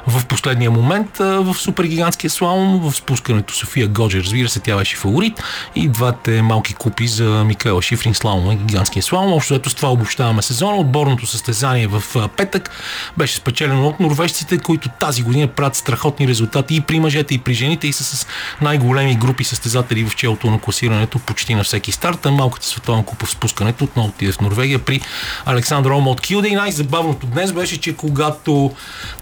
в 0.07 0.27
последния 0.29 0.71
момент 0.71 1.19
в 1.19 1.55
супергигантския 1.55 2.31
слалом, 2.31 2.91
в 2.91 2.97
спускането 2.97 3.55
София 3.55 3.89
Годжи. 3.89 4.23
Разбира 4.23 4.49
се, 4.49 4.61
тя 4.61 4.77
беше 4.77 4.97
фаворит 4.97 5.43
и 5.75 5.89
двете 5.89 6.43
малки 6.43 6.75
купи 6.75 7.09
за 7.09 7.45
Микаела 7.45 7.83
Шифрин 7.83 8.15
слалом 8.15 8.51
и 8.53 8.57
гигантския 8.57 9.03
слалом. 9.03 9.33
Общо 9.33 9.55
ето 9.55 9.71
с 9.71 9.75
това 9.75 9.93
обобщаваме 9.93 10.43
сезона. 10.43 10.77
Отборното 10.77 11.27
състезание 11.27 11.87
в 11.87 12.03
петък 12.37 12.71
беше 13.17 13.35
спечелено 13.35 13.89
от 13.89 14.01
норвежците, 14.01 14.59
които 14.59 14.89
тази 15.01 15.23
година 15.23 15.47
правят 15.47 15.75
страхотни 15.75 16.29
резултати 16.29 16.75
и 16.75 16.81
при 16.81 17.01
мъжете, 17.01 17.35
и 17.35 17.39
при 17.39 17.55
жените, 17.55 17.87
и 17.87 17.93
са 17.93 18.05
с 18.05 18.27
най-големи 18.61 19.17
групи 19.17 19.45
състезатели 19.45 20.05
в 20.05 20.17
челото 20.17 20.51
на 20.51 20.61
класирането 20.61 21.19
почти 21.19 21.55
на 21.55 21.65
всеки 21.65 21.93
старт. 21.93 22.27
А 22.27 22.31
малката 22.31 22.67
световна 22.67 23.05
купа 23.05 23.27
в 23.27 23.31
спускането 23.31 23.85
отново 23.85 24.09
отиде 24.09 24.33
в 24.33 24.41
Норвегия 24.41 24.79
при 24.79 25.01
Александър 25.47 25.91
Ома 25.91 26.11
от 26.11 26.21
Килде. 26.21 26.49
И 26.49 26.55
най-забавното 26.55 27.27
днес 27.27 27.53
беше, 27.53 27.81
че 27.81 27.97
когато 27.97 28.73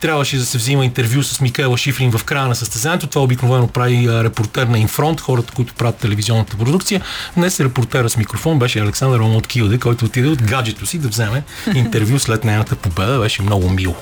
трябваше 0.00 0.36
да 0.36 0.46
се 0.46 0.58
взима 0.58 0.84
интервю 0.84 1.22
с 1.22 1.40
Микаела 1.40 1.78
Шифрин 1.78 2.12
в 2.12 2.24
края 2.24 2.46
на 2.46 2.54
състезанието, 2.54 3.06
това 3.06 3.22
обикновено 3.22 3.68
прави 3.68 4.08
репортер 4.08 4.66
на 4.66 4.78
Инфронт, 4.78 5.20
хората, 5.20 5.52
които 5.52 5.74
правят 5.74 5.96
телевизионната 5.96 6.56
продукция. 6.56 7.00
Днес 7.36 7.60
репортера 7.60 8.08
с 8.08 8.16
микрофон 8.16 8.58
беше 8.58 8.80
Александър 8.80 9.20
Ома 9.20 9.36
от 9.36 9.46
Килде, 9.46 9.78
който 9.78 10.04
отиде 10.04 10.28
от 10.28 10.42
гаджето 10.42 10.86
си 10.86 10.98
да 10.98 11.08
вземе 11.08 11.42
интервю 11.74 12.18
след 12.18 12.44
нейната 12.44 12.76
победа. 12.76 13.18
Беше 13.18 13.42
много 13.42 13.65
много 13.66 13.74
мило. 13.74 13.96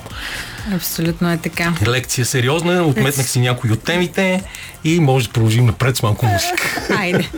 Абсолютно 0.75 1.31
е 1.31 1.37
така. 1.37 1.73
Лекция 1.87 2.25
сериозна, 2.25 2.83
отметнах 2.83 3.29
си 3.29 3.39
някои 3.39 3.71
от 3.71 3.83
темите 3.83 4.43
и 4.83 4.99
може 4.99 5.27
да 5.27 5.33
продължим 5.33 5.65
напред 5.65 5.97
с 5.97 6.03
малко 6.03 6.25
музика. 6.25 6.81
Айде. 6.97 7.29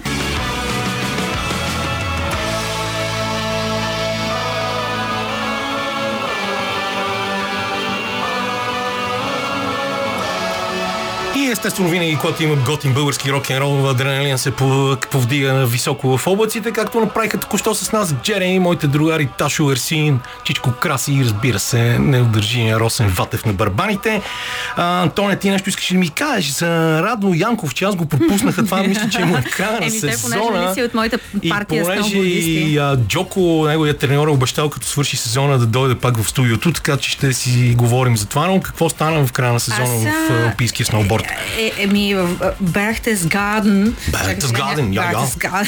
И 11.47 11.49
естествено 11.49 11.89
винаги, 11.89 12.17
когато 12.21 12.43
има 12.43 12.55
готин 12.55 12.93
български 12.93 13.31
рок 13.31 13.49
н 13.49 13.59
рол, 13.59 13.89
адреналин 13.89 14.37
се 14.37 14.51
повдига 15.11 15.65
високо 15.65 16.17
в 16.17 16.27
облаците, 16.27 16.71
както 16.71 16.99
направиха 16.99 17.37
току-що 17.37 17.75
с 17.75 17.91
нас 17.91 18.15
Джереми, 18.23 18.59
моите 18.59 18.87
другари 18.87 19.29
Ташо 19.37 19.71
Ерсин, 19.71 20.19
Чичко 20.43 20.71
Краси 20.71 21.13
и 21.13 21.23
разбира 21.23 21.59
се, 21.59 21.99
неудържимия 21.99 22.79
Росен 22.79 23.07
Ватев 23.07 23.45
на 23.45 23.53
барбаните. 23.53 24.21
А, 24.75 25.01
Антоне, 25.01 25.35
ти 25.35 25.49
нещо 25.49 25.69
искаш 25.69 25.91
да 25.91 25.97
ми 25.97 26.09
кажеш 26.09 26.51
за 26.51 27.01
Радо 27.03 27.33
Янков, 27.35 27.73
че 27.75 27.85
аз 27.85 27.95
го 27.95 28.05
пропуснаха. 28.05 28.65
Това 28.65 28.83
мисля, 28.83 29.09
че 29.09 29.25
му 29.25 29.37
е 29.37 29.43
края 29.43 29.81
на 29.81 29.89
сезона. 30.11 30.73
Еми, 30.77 30.83
от 30.85 30.93
моята 30.93 31.17
партия 31.49 31.81
и 31.81 31.85
понеже 31.85 32.17
и 32.17 32.77
а, 32.77 32.97
Джоко, 33.07 33.65
неговия 33.67 33.97
треньор, 33.97 34.27
е 34.27 34.31
обещал 34.31 34.69
като 34.69 34.87
свърши 34.87 35.17
сезона 35.17 35.57
да 35.57 35.65
дойде 35.65 35.95
пак 35.95 36.17
в 36.17 36.29
студиото, 36.29 36.71
така 36.71 36.97
че 36.97 37.11
ще 37.11 37.33
си 37.33 37.73
говорим 37.77 38.17
за 38.17 38.25
това, 38.25 38.47
но 38.47 38.61
какво 38.61 38.89
стана 38.89 39.27
в 39.27 39.31
края 39.31 39.53
на 39.53 39.59
сезона 39.59 40.09
а, 40.09 40.33
в 40.33 40.43
Олимпийския 40.43 40.85
сноуборд? 40.85 41.25
Е, 41.57 41.71
еми, 41.77 42.15
в 42.15 42.53
Берхтесгаден. 42.61 43.95
Берхтесгаден, 44.11 44.93
я, 44.93 45.03
я. 45.03 45.63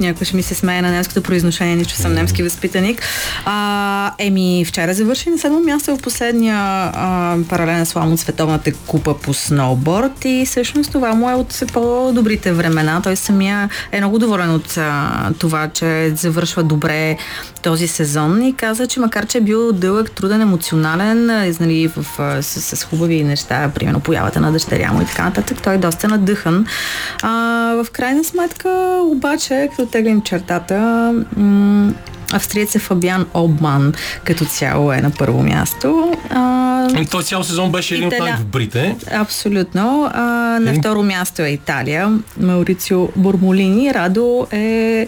Някой 0.00 0.24
ще 0.26 0.36
ми 0.36 0.42
се 0.42 0.54
смее 0.54 0.82
на 0.82 0.90
немското 0.90 1.22
произношение, 1.22 1.76
нищо 1.76 1.94
съм 1.94 2.12
немски 2.12 2.42
възпитаник. 2.42 3.02
А, 3.44 4.12
еми, 4.18 4.64
вчера 4.68 4.94
завърши 4.94 5.30
на 5.30 5.38
седмо 5.38 5.60
място 5.60 5.96
в 5.96 6.02
последния 6.02 6.56
а, 6.58 7.36
паралелен 7.48 7.86
слам 7.86 8.12
от 8.12 8.20
Световната 8.20 8.72
купа 8.72 9.18
по 9.18 9.34
сноуборд 9.34 10.24
и 10.24 10.44
всъщност 10.46 10.92
това 10.92 11.14
му 11.14 11.30
е 11.30 11.34
от 11.34 11.62
по-добрите 11.72 12.52
времена. 12.52 13.00
Той 13.02 13.16
самия 13.16 13.70
е 13.92 13.98
много 13.98 14.18
доволен 14.18 14.50
от 14.50 14.76
а, 14.76 15.30
това, 15.38 15.68
че 15.68 16.12
завършва 16.14 16.62
добре 16.62 17.16
този 17.68 17.88
сезон 17.88 18.42
и 18.42 18.52
каза, 18.52 18.86
че 18.86 19.00
макар, 19.00 19.26
че 19.26 19.38
е 19.38 19.40
бил 19.40 19.72
дълъг, 19.72 20.10
труден, 20.10 20.40
емоционален, 20.40 21.26
нали, 21.60 21.88
в, 21.88 22.04
с, 22.42 22.76
с 22.76 22.84
хубави 22.84 23.24
неща, 23.24 23.70
примерно 23.74 24.00
появата 24.00 24.40
на 24.40 24.52
дъщеря 24.52 24.92
му 24.92 25.02
и 25.02 25.06
така 25.06 25.24
нататък, 25.24 25.58
той 25.62 25.74
е 25.74 25.78
доста 25.78 26.08
надъхан. 26.08 26.66
А, 27.22 27.30
в 27.84 27.90
крайна 27.90 28.24
сметка, 28.24 28.98
обаче, 29.02 29.68
като 29.70 29.90
теглим 29.90 30.22
чертата, 30.22 30.76
м- 31.36 31.92
австриец 32.32 32.78
Фабиан 32.78 33.26
Обман 33.34 33.92
като 34.24 34.44
цяло 34.44 34.92
е 34.92 35.00
на 35.00 35.10
първо 35.10 35.42
място. 35.42 36.14
А, 36.30 37.04
той 37.10 37.22
цял 37.22 37.44
сезон 37.44 37.72
беше 37.72 37.94
един 37.94 38.06
от 38.06 38.14
най-добрите. 38.18 38.96
Абсолютно. 39.12 40.10
А, 40.14 40.22
на 40.60 40.74
второ 40.74 41.02
място 41.02 41.42
е 41.42 41.48
Италия. 41.48 42.18
Маурицио 42.40 43.08
Бурмолини. 43.16 43.94
Радо 43.94 44.46
е 44.52 45.06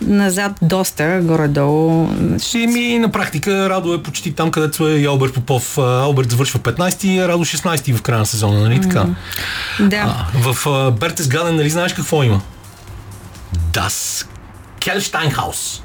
назад 0.00 0.52
доста, 0.62 1.20
горе-долу. 1.22 2.08
Ще 2.38 2.58
ми 2.58 2.98
на 2.98 3.08
практика 3.08 3.70
Радо 3.70 3.94
е 3.94 4.02
почти 4.02 4.32
там, 4.32 4.50
където 4.50 4.88
е 4.88 4.92
и 4.92 5.06
Алберт 5.06 5.34
Попов. 5.34 5.78
Алберт 5.78 6.30
завършва 6.30 6.60
15-ти, 6.60 7.28
Радо 7.28 7.44
16-ти 7.44 7.92
в 7.92 8.02
края 8.02 8.18
на 8.18 8.26
сезона, 8.26 8.60
нали 8.60 8.80
така? 8.80 9.06
Mm. 9.78 9.88
Да. 9.88 10.26
А, 10.36 10.52
в 10.52 10.90
Бертес 10.90 11.28
Гаден, 11.28 11.56
нали 11.56 11.70
знаеш 11.70 11.92
какво 11.92 12.22
има? 12.22 12.40
Das 13.72 14.26
Келштайнхаус. 14.80 15.82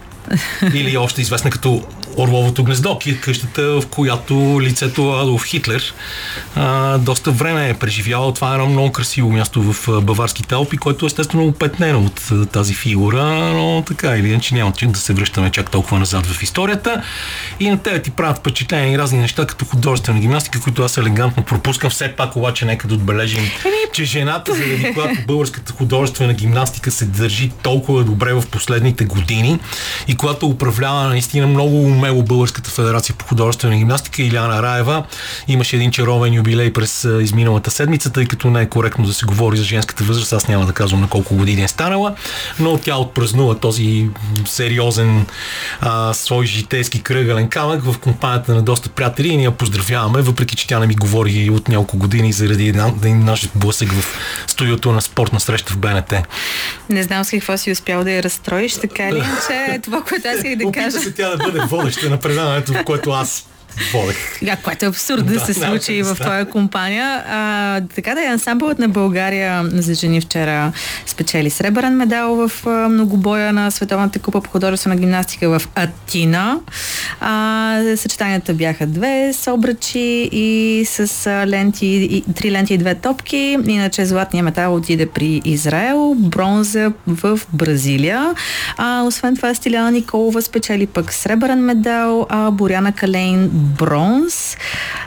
Или 0.73 0.97
още 0.97 1.21
известна 1.21 1.51
като 1.51 1.83
Орловото 2.17 2.63
гнездо, 2.63 2.99
къщата, 3.21 3.61
в 3.61 3.83
която 3.89 4.61
лицето 4.61 5.11
Адолф 5.11 5.45
Хитлер 5.45 5.93
а, 6.55 6.97
доста 6.97 7.31
време 7.31 7.69
е 7.69 7.73
преживявал. 7.73 8.31
Това 8.31 8.51
е 8.51 8.53
едно 8.53 8.65
много 8.65 8.91
красиво 8.91 9.31
място 9.31 9.73
в 9.73 10.01
Баварските 10.01 10.55
Алпи, 10.55 10.77
което 10.77 11.05
естествено 11.05 11.45
опетнено 11.45 11.99
от 12.05 12.49
тази 12.51 12.73
фигура, 12.73 13.23
но 13.53 13.83
така 13.87 14.17
или 14.17 14.29
иначе 14.29 14.55
няма 14.55 14.73
да 14.83 14.99
се 14.99 15.13
връщаме 15.13 15.51
чак 15.51 15.71
толкова 15.71 15.99
назад 15.99 16.25
в 16.25 16.43
историята. 16.43 17.03
И 17.59 17.69
на 17.69 17.77
тебе 17.77 18.01
ти 18.01 18.11
правят 18.11 18.37
впечатление 18.37 18.93
и 18.93 18.97
разни 18.97 19.19
неща, 19.19 19.45
като 19.45 19.65
художествена 19.65 20.19
гимнастика, 20.19 20.61
които 20.61 20.83
аз 20.83 20.97
елегантно 20.97 21.43
пропускам. 21.43 21.89
Все 21.89 22.07
пак 22.07 22.35
обаче 22.35 22.65
нека 22.65 22.87
да 22.87 22.93
отбележим, 22.93 23.43
че 23.93 24.05
жената, 24.05 24.53
заради 24.53 24.93
която 24.93 25.15
българската 25.27 25.73
художествена 25.73 26.33
гимнастика 26.33 26.91
се 26.91 27.05
държи 27.05 27.51
толкова 27.63 28.03
добре 28.03 28.33
в 28.33 28.43
последните 28.51 29.05
години 29.05 29.59
и 30.07 30.15
която 30.21 30.47
управлява 30.47 31.07
наистина 31.07 31.47
много 31.47 31.83
умело 31.83 32.23
Българската 32.23 32.69
федерация 32.69 33.15
по 33.15 33.25
художествена 33.25 33.77
гимнастика 33.77 34.21
Иляна 34.21 34.63
Раева. 34.63 35.03
Имаше 35.47 35.75
един 35.75 35.91
чаровен 35.91 36.33
юбилей 36.33 36.73
през 36.73 37.07
изминалата 37.21 37.71
седмица, 37.71 38.11
тъй 38.11 38.25
като 38.25 38.49
не 38.49 38.61
е 38.61 38.69
коректно 38.69 39.05
да 39.05 39.13
се 39.13 39.25
говори 39.25 39.57
за 39.57 39.63
женската 39.63 40.03
възраст. 40.03 40.33
Аз 40.33 40.47
няма 40.47 40.65
да 40.65 40.73
казвам 40.73 41.01
на 41.01 41.07
колко 41.07 41.35
години 41.35 41.63
е 41.63 41.67
станала, 41.67 42.15
но 42.59 42.77
тя 42.77 42.95
отпразнува 42.95 43.55
този 43.55 44.09
сериозен 44.45 45.25
а, 45.81 46.13
свой 46.13 46.45
житейски 46.45 47.01
кръгален 47.01 47.49
камък 47.49 47.83
в 47.83 47.99
компанията 47.99 48.55
на 48.55 48.61
доста 48.61 48.89
приятели 48.89 49.27
и 49.27 49.37
ние 49.37 49.45
я 49.45 49.51
поздравяваме, 49.51 50.21
въпреки 50.21 50.55
че 50.55 50.67
тя 50.67 50.79
не 50.79 50.87
ми 50.87 50.95
говори 50.95 51.49
от 51.49 51.67
няколко 51.67 51.97
години 51.97 52.33
заради 52.33 52.67
един 52.67 53.25
наш 53.25 53.49
блъсък 53.55 53.91
в 53.91 54.17
студиото 54.47 54.91
на 54.91 55.01
спортна 55.01 55.39
среща 55.39 55.73
в 55.73 55.77
БНТ. 55.77 56.13
Не 56.89 57.03
знам 57.03 57.23
с 57.23 57.29
какво 57.29 57.57
си 57.57 57.71
успял 57.71 58.03
да 58.03 58.11
я 58.11 58.23
разстроиш, 58.23 58.73
така 58.73 59.11
ли, 59.13 59.23
че 59.47 59.79
това, 59.79 60.00
което 60.09 60.27
аз 60.27 60.35
исках 60.37 60.55
да 60.55 60.71
кажа. 60.71 60.99
се 60.99 61.11
тя 61.11 61.29
да 61.29 61.37
бъде 61.37 61.59
водеща 61.59 62.09
на 62.09 62.19
предаването, 62.19 62.73
в 62.73 62.83
което 62.83 63.11
аз 63.11 63.47
водех. 63.93 64.39
Да, 64.41 64.55
което 64.55 64.85
е 64.85 64.87
абсурд 64.87 65.25
да, 65.25 65.33
да 65.33 65.39
се 65.39 65.53
случи 65.53 65.97
да, 65.97 66.15
в 66.15 66.19
твоя 66.19 66.45
компания. 66.45 67.23
А, 67.29 67.81
така 67.95 68.15
да 68.15 68.21
е, 68.21 68.25
ансамблът 68.25 68.79
на 68.79 68.89
България 68.89 69.63
за 69.73 69.93
жени 69.93 70.21
вчера 70.21 70.71
спечели 71.05 71.49
сребърен 71.49 71.95
медал 71.95 72.35
в 72.35 72.51
многобоя 72.89 73.53
на 73.53 73.71
Световната 73.71 74.19
купа 74.19 74.41
по 74.41 74.49
художествена 74.49 74.95
гимнастика 74.95 75.59
в 75.59 75.67
Атина. 75.75 76.59
А, 77.19 77.81
съчетанията 77.95 78.53
бяха 78.53 78.85
две 78.87 79.33
с 79.33 79.51
обръчи 79.51 80.29
и 80.31 80.85
с 80.85 81.29
ленти, 81.47 81.87
и, 81.87 82.33
три 82.33 82.51
ленти 82.51 82.73
и 82.73 82.77
две 82.77 82.95
топки. 82.95 83.57
Иначе 83.67 84.05
златния 84.05 84.43
метал 84.43 84.75
отиде 84.75 85.05
при 85.05 85.41
Израел, 85.45 86.15
бронза 86.17 86.91
в 87.07 87.39
Бразилия. 87.53 88.35
А, 88.77 89.03
освен 89.03 89.35
това 89.35 89.53
Стиляна 89.53 89.91
Николова 89.91 90.41
спечели 90.41 90.87
пък 90.87 91.13
сребърен 91.13 91.59
медал, 91.59 92.27
а 92.29 92.51
Боряна 92.51 92.91
Калейн 92.91 93.49
бронз. 93.61 94.57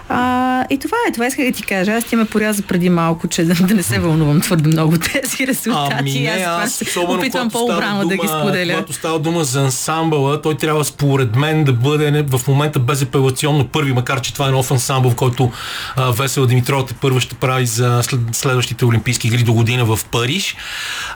А, 0.09 0.65
и 0.71 0.79
това 0.79 0.97
е, 1.09 1.13
това 1.13 1.27
исках 1.27 1.47
да 1.47 1.53
ти 1.53 1.63
кажа. 1.63 1.93
Аз 1.93 2.05
ти 2.05 2.17
ме 2.17 2.25
поряза 2.25 2.63
преди 2.63 2.91
малко, 2.91 3.29
че 3.29 3.45
да, 3.45 3.55
да 3.55 3.75
не 3.75 3.83
се 3.83 3.99
вълнувам 3.99 4.41
твърде 4.41 4.69
много 4.69 4.97
тези 5.13 5.47
резултати. 5.47 5.95
Ами 5.99 6.21
не, 6.21 6.29
аз, 6.29 6.83
аз 6.83 6.97
опитвам 6.97 7.51
по-обрано 7.51 8.09
да 8.09 8.17
ги 8.17 8.29
споделя. 8.29 8.73
Когато 8.73 8.93
става 8.93 9.19
дума 9.19 9.45
за 9.45 9.61
ансамбъла, 9.61 10.43
той 10.43 10.55
трябва 10.55 10.85
според 10.85 11.37
мен 11.37 11.65
да 11.65 11.73
бъде 11.73 12.25
в 12.29 12.49
момента 12.49 12.79
безапелационно 12.79 13.69
първи, 13.69 13.93
макар 13.93 14.21
че 14.21 14.33
това 14.33 14.49
е 14.49 14.51
нов 14.51 14.71
ансамбъл, 14.71 15.11
в 15.11 15.15
който 15.15 15.53
а, 15.97 16.11
Весела 16.11 16.47
Димитрова 16.47 16.87
първо 17.01 17.21
ще 17.21 17.35
прави 17.35 17.67
за 17.67 18.01
след, 18.03 18.21
следващите 18.33 18.85
Олимпийски 18.85 19.27
игри 19.27 19.43
до 19.43 19.53
година 19.53 19.85
в 19.85 19.99
Париж. 20.11 20.57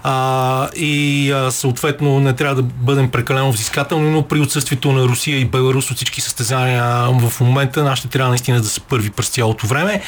А, 0.02 0.68
и 0.76 1.30
а, 1.30 1.50
съответно 1.50 2.21
не 2.21 2.33
трябва 2.33 2.54
да 2.54 2.62
бъдем 2.62 3.11
прекалено 3.11 3.52
взискателни, 3.52 4.11
но 4.11 4.23
при 4.23 4.40
отсъствието 4.40 4.92
на 4.92 5.04
Русия 5.04 5.38
и 5.38 5.45
Беларус 5.45 5.90
от 5.90 5.97
всички 5.97 6.21
състезания 6.21 6.85
в 7.12 7.27
момента 7.40 7.85
нашите 7.85 8.08
трябва 8.08 8.30
наистина 8.30 8.61
да 8.61 8.68
са 8.68 8.80
първи 8.80 9.11
през 9.11 9.28
цялото 9.28 9.66
време. 9.66 10.02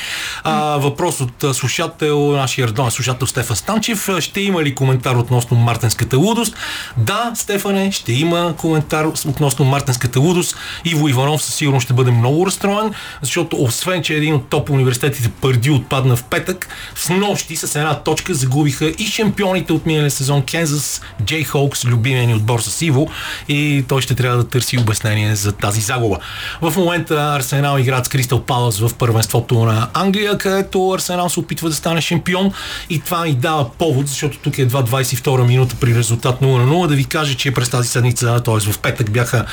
А, 0.45 0.77
въпрос 0.77 1.21
от 1.21 1.57
слушател, 1.57 2.33
нашия 2.33 2.67
редовен 2.67 2.91
слушател 2.91 3.27
Стефан 3.27 3.57
Станчев. 3.57 4.09
Ще 4.19 4.41
има 4.41 4.63
ли 4.63 4.75
коментар 4.75 5.15
относно 5.15 5.57
мартенската 5.57 6.19
лудост? 6.19 6.57
Да, 6.97 7.33
Стефане, 7.35 7.93
ще 7.93 8.13
има 8.13 8.55
коментар 8.57 9.05
относно 9.05 9.65
мартенската 9.65 10.21
лудост. 10.21 10.57
Иво 10.85 11.09
Иванов 11.09 11.43
със 11.43 11.55
сигурност 11.55 11.85
ще 11.85 11.95
бъде 11.95 12.11
много 12.11 12.47
разстроен, 12.47 12.95
защото 13.23 13.57
освен, 13.63 14.03
че 14.03 14.15
един 14.15 14.35
от 14.35 14.49
топ 14.49 14.71
университетите 14.71 15.31
Пърди 15.41 15.71
отпадна 15.71 16.17
в 16.17 16.25
петък, 16.25 16.69
с 16.95 17.09
нощи 17.09 17.57
с 17.57 17.75
една 17.75 17.95
точка 17.95 18.35
загубиха 18.35 18.87
и 18.87 19.07
шампионите 19.07 19.73
от 19.73 19.87
миналия 19.87 20.11
сезон 20.11 20.43
Кензас, 20.43 21.01
Джей 21.25 21.45
Хоукс, 21.45 21.85
любимия 21.85 22.27
ни 22.27 22.35
отбор 22.35 22.61
с 22.61 22.83
Иво 22.83 23.09
и 23.49 23.85
той 23.89 24.03
ще 24.03 24.15
трябва 24.15 24.37
да 24.37 24.49
търси 24.49 24.79
обяснение 24.79 25.37
за 25.37 25.53
тази 25.53 25.81
загуба. 25.81 26.19
В 26.61 26.75
момента 26.77 27.10
Арсенал 27.11 27.79
играят 27.79 28.07
с 28.07 28.09
Кристал 28.09 28.43
Палас 28.43 28.79
в 28.79 28.95
първенството 28.95 29.65
на 29.65 29.89
Англия, 29.95 30.39
където 30.39 30.91
Арсенал 30.91 31.29
се 31.29 31.41
опитва 31.41 31.69
да 31.69 31.75
стане 31.75 32.01
шампион 32.01 32.53
и 32.91 33.01
това 33.01 33.25
ни 33.25 33.35
дава 33.35 33.71
повод, 33.71 34.09
защото 34.09 34.39
тук 34.39 34.59
е 34.59 34.63
едва 34.63 34.83
22 34.83 35.47
минута 35.47 35.77
при 35.81 35.95
резултат 35.95 36.41
0 36.41 36.45
на 36.45 36.73
0, 36.73 36.87
да 36.87 36.95
ви 36.95 37.05
кажа, 37.05 37.35
че 37.35 37.55
през 37.55 37.69
тази 37.69 37.89
седмица, 37.89 38.43
т.е. 38.45 38.73
в 38.73 38.79
петък 38.79 39.11
бяха 39.11 39.45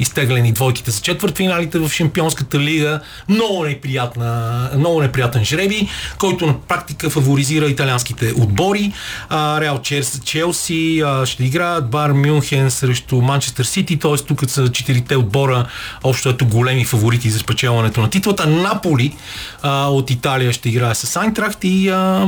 изтеглени 0.00 0.52
двойките 0.52 0.90
за 0.90 1.00
четвъртфиналите 1.00 1.78
в 1.78 1.90
Шампионската 1.92 2.58
лига. 2.60 3.00
Много, 3.28 3.64
неприятна, 3.64 4.70
много 4.76 5.00
неприятен 5.00 5.44
жреби, 5.44 5.88
който 6.18 6.46
на 6.46 6.60
практика 6.60 7.10
фаворизира 7.10 7.66
италианските 7.66 8.32
отбори. 8.36 8.92
Реал 9.32 9.76
Реал 9.76 9.80
Челси, 10.24 11.02
ще 11.24 11.44
играят 11.44 11.90
Бар 11.90 12.10
Мюнхен 12.12 12.70
срещу 12.70 13.16
Манчестър 13.16 13.64
Сити, 13.64 13.98
т.е. 13.98 14.16
тук 14.16 14.50
са 14.50 14.68
четирите 14.68 15.16
отбора, 15.16 15.66
общо 16.04 16.28
ето 16.28 16.46
големи 16.46 16.84
фаворити 17.06 17.30
за 17.30 17.38
спечелването 17.38 18.00
на 18.00 18.10
титлата. 18.10 18.46
Наполи 18.46 19.16
а, 19.62 19.86
от 19.86 20.10
Италия 20.10 20.52
ще 20.52 20.68
играе 20.68 20.94
с 20.94 21.16
Айнтрахт 21.16 21.58
и 21.62 21.88
а, 21.88 22.26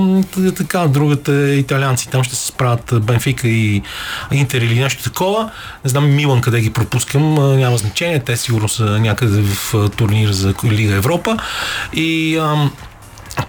така, 0.56 0.86
другата 0.86 1.54
италианци 1.54 2.08
там 2.08 2.24
ще 2.24 2.36
се 2.36 2.46
справят 2.46 2.94
Бенфика 3.02 3.48
и 3.48 3.82
Интер 4.32 4.62
или 4.62 4.80
нещо 4.80 5.02
такова. 5.02 5.50
Не 5.84 5.90
знам 5.90 6.14
Милан 6.14 6.40
къде 6.40 6.60
ги 6.60 6.70
пропускам, 6.70 7.34
няма 7.58 7.76
значение, 7.76 8.18
те 8.18 8.36
сигурно 8.36 8.68
са 8.68 8.84
някъде 8.84 9.42
в 9.42 9.88
турнир 9.96 10.30
за 10.30 10.54
Лига 10.64 10.94
Европа. 10.94 11.36
И 11.92 12.36
а, 12.36 12.70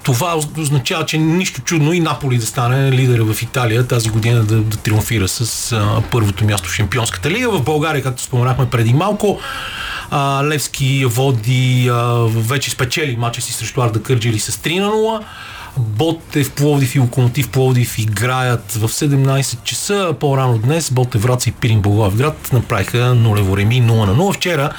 това 0.03 0.35
означава, 0.57 1.05
че 1.05 1.17
нищо 1.17 1.61
чудно 1.61 1.93
и 1.93 1.99
Наполи 1.99 2.37
да 2.37 2.45
стане 2.45 2.91
лидера 2.91 3.23
в 3.23 3.41
Италия 3.41 3.87
тази 3.87 4.09
година 4.09 4.43
да, 4.43 4.55
да 4.55 4.77
триумфира 4.77 5.27
с 5.27 5.71
а, 5.71 6.01
първото 6.11 6.45
място 6.45 6.69
в 6.69 6.73
Шампионската 6.73 7.29
лига. 7.29 7.49
В 7.49 7.63
България, 7.63 8.03
както 8.03 8.21
споменахме 8.21 8.69
преди 8.69 8.93
малко, 8.93 9.39
а, 10.11 10.43
Левски 10.43 11.05
води, 11.05 11.89
а, 11.91 12.27
вече 12.27 12.71
спечели 12.71 13.15
мача 13.15 13.41
си 13.41 13.53
срещу 13.53 13.81
Арда 13.81 14.03
Кърджили 14.03 14.39
с 14.39 14.51
3 14.51 14.79
на 14.79 14.87
0. 14.87 15.23
Ботев, 15.79 16.51
Пловдив 16.51 16.95
и 16.95 16.99
Локомотив 16.99 17.49
Пловдив 17.49 17.99
играят 17.99 18.71
в 18.71 18.87
17 18.87 19.63
часа. 19.63 20.15
По-рано 20.19 20.57
днес 20.57 20.91
Ботев, 20.91 21.21
Враца 21.21 21.49
и 21.49 21.53
Пирин 21.53 21.81
Благоевград 21.81 22.49
направиха 22.53 23.15
нулево 23.15 23.57
реми 23.57 23.83
0 23.83 24.05
на 24.05 24.15
0. 24.15 24.33
Вчера 24.33 24.73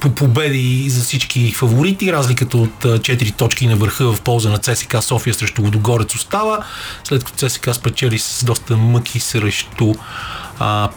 по 0.00 0.10
победи 0.10 0.90
за 0.90 1.02
всички 1.04 1.52
фаворити. 1.52 2.12
Разликата 2.12 2.56
от 2.56 2.84
4 2.84 3.36
точки 3.36 3.66
на 3.66 3.76
върха 3.76 4.12
в 4.12 4.20
полза 4.20 4.50
на 4.50 4.58
ЦСК 4.58 5.02
София 5.02 5.34
срещу 5.34 5.62
Водогорец 5.62 6.14
остава, 6.14 6.64
след 7.04 7.24
като 7.24 7.48
ЦСК 7.48 7.74
спечели 7.74 8.18
с 8.18 8.44
доста 8.44 8.76
мъки 8.76 9.20
срещу 9.20 9.94
а, 10.58 10.88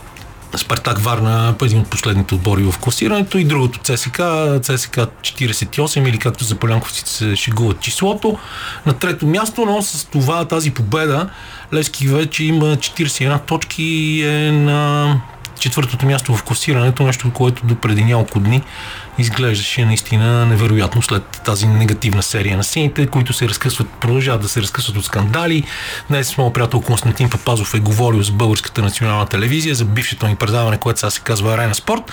Спартак 0.55 0.99
Варна, 0.99 1.55
един 1.63 1.79
от 1.79 1.89
последните 1.89 2.35
отбори 2.35 2.63
в 2.63 2.79
класирането 2.79 3.37
и 3.37 3.43
другото 3.43 3.79
ЦСК, 3.79 4.21
ЦСК 4.61 4.97
48 4.97 6.09
или 6.09 6.17
както 6.17 6.43
за 6.43 6.55
полянковците 6.55 7.09
се 7.09 7.35
шегуват 7.35 7.79
числото. 7.79 8.37
На 8.85 8.93
трето 8.93 9.27
място, 9.27 9.65
но 9.65 9.81
с 9.81 10.05
това 10.05 10.45
тази 10.45 10.71
победа 10.71 11.29
Лески 11.73 12.07
вече 12.07 12.43
има 12.43 12.65
41 12.65 13.45
точки 13.45 13.83
и 13.83 14.23
е 14.23 14.51
на 14.51 15.21
четвъртото 15.59 16.05
място 16.05 16.35
в 16.35 16.43
класирането, 16.43 17.03
нещо, 17.03 17.31
което 17.33 17.65
до 17.65 17.75
преди 17.75 18.03
няколко 18.03 18.39
дни 18.39 18.61
изглеждаше 19.17 19.85
наистина 19.85 20.45
невероятно 20.45 21.01
след 21.01 21.41
тази 21.45 21.67
негативна 21.67 22.23
серия 22.23 22.57
на 22.57 22.63
сините, 22.63 23.07
които 23.07 23.33
се 23.33 23.49
разкъсват, 23.49 23.87
продължават 23.89 24.41
да 24.41 24.49
се 24.49 24.61
разкъсват 24.61 24.97
от 24.97 25.05
скандали. 25.05 25.63
Днес 26.09 26.37
моят 26.37 26.53
приятел 26.53 26.81
Константин 26.81 27.29
Папазов 27.29 27.73
е 27.73 27.79
говорил 27.79 28.23
с 28.23 28.31
Българската 28.31 28.81
национална 28.81 29.25
телевизия 29.25 29.75
за 29.75 29.85
бившето 29.85 30.27
ни 30.27 30.35
предаване, 30.35 30.77
което 30.77 30.99
сега 30.99 31.09
се 31.09 31.21
казва 31.21 31.53
Арена 31.53 31.75
Спорт 31.75 32.11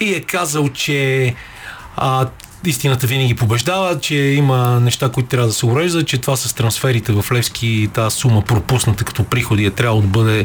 и 0.00 0.14
е 0.14 0.20
казал, 0.20 0.68
че 0.68 1.34
а, 1.96 2.26
истината 2.70 3.06
винаги 3.06 3.34
побеждава, 3.34 4.00
че 4.00 4.16
има 4.16 4.80
неща, 4.80 5.08
които 5.08 5.28
трябва 5.28 5.46
да 5.46 5.54
се 5.54 5.66
уреждат, 5.66 6.06
че 6.06 6.18
това 6.18 6.36
с 6.36 6.54
трансферите 6.54 7.12
в 7.12 7.32
Левски, 7.32 7.88
тази 7.94 8.16
сума 8.16 8.42
пропусната 8.42 9.04
като 9.04 9.24
приходи 9.24 9.64
е 9.64 9.70
трябва 9.70 10.00
да 10.00 10.06
бъде 10.06 10.44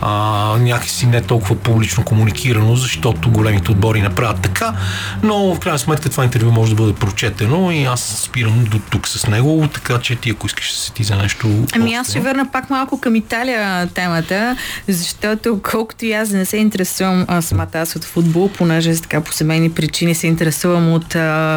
а, 0.00 0.10
някакси 0.58 1.06
не 1.06 1.22
толкова 1.22 1.56
публично 1.56 2.04
комуникирано, 2.04 2.76
защото 2.76 3.30
големите 3.30 3.70
отбори 3.70 4.02
не 4.02 4.14
правят 4.14 4.40
така, 4.42 4.74
но 5.22 5.54
в 5.54 5.58
крайна 5.58 5.78
сметка 5.78 6.08
това 6.08 6.24
интервю 6.24 6.52
може 6.52 6.74
да 6.74 6.82
бъде 6.82 6.94
прочетено 6.94 7.70
и 7.70 7.84
аз 7.84 8.00
спирам 8.00 8.64
до 8.64 8.78
тук 8.90 9.08
с 9.08 9.26
него, 9.26 9.68
така 9.74 9.98
че 9.98 10.16
ти 10.16 10.30
ако 10.30 10.46
искаш 10.46 10.72
да 10.72 10.78
се 10.78 10.92
ти 10.92 11.04
за 11.04 11.16
нещо... 11.16 11.66
Ами 11.72 11.94
аз 11.94 12.10
ще 12.10 12.20
върна 12.20 12.46
пак 12.52 12.70
малко 12.70 13.00
към 13.00 13.16
Италия 13.16 13.86
темата, 13.86 14.56
защото 14.88 15.60
колкото 15.70 16.04
и 16.04 16.12
аз 16.12 16.30
не 16.30 16.44
се 16.44 16.56
интересувам 16.56 17.26
самата 17.40 17.68
аз 17.74 17.96
от 17.96 18.04
футбол, 18.04 18.48
понеже 18.48 19.00
така 19.00 19.20
по 19.20 19.32
семейни 19.32 19.70
причини 19.70 20.14
се 20.14 20.26
интересувам 20.26 20.92
от 20.92 21.14
а, 21.14 21.53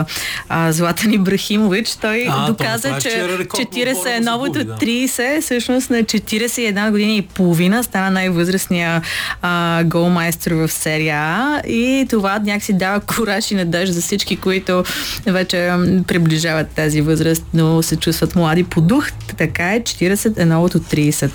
а, 0.50 0.72
Златан 0.72 1.14
Ибрахимович, 1.14 1.96
той 2.02 2.28
а, 2.30 2.48
доказа, 2.48 2.88
това, 2.88 3.00
че 3.00 3.10
40 3.10 4.18
е 4.18 4.20
новото 4.20 4.60
30, 4.60 5.42
всъщност 5.42 5.90
на 5.90 5.98
41 5.98 6.92
години 6.92 7.18
и 7.18 7.22
половина 7.22 7.84
стана 7.84 8.12
най-възрастния 8.12 9.02
а, 9.42 9.84
голмайстър 9.84 10.54
в 10.54 10.68
серия 10.72 11.18
А 11.18 11.62
и 11.68 12.06
това 12.10 12.40
някакси 12.40 12.74
дава 12.74 13.00
кураж 13.00 13.52
и 13.52 13.56
надежда 13.56 13.94
за 13.94 14.02
всички, 14.02 14.38
които 14.38 14.84
вече 15.26 15.72
приближават 16.08 16.70
тази 16.70 17.02
възраст, 17.02 17.46
но 17.54 17.84
се 17.84 17.96
чувстват 17.96 18.36
млади 18.36 18.64
по 18.64 18.82
дух. 18.82 19.08
Така 19.38 19.74
е, 19.74 19.82
40 19.82 20.40
е 20.40 20.46
новото 20.46 20.80
30. 20.80 21.32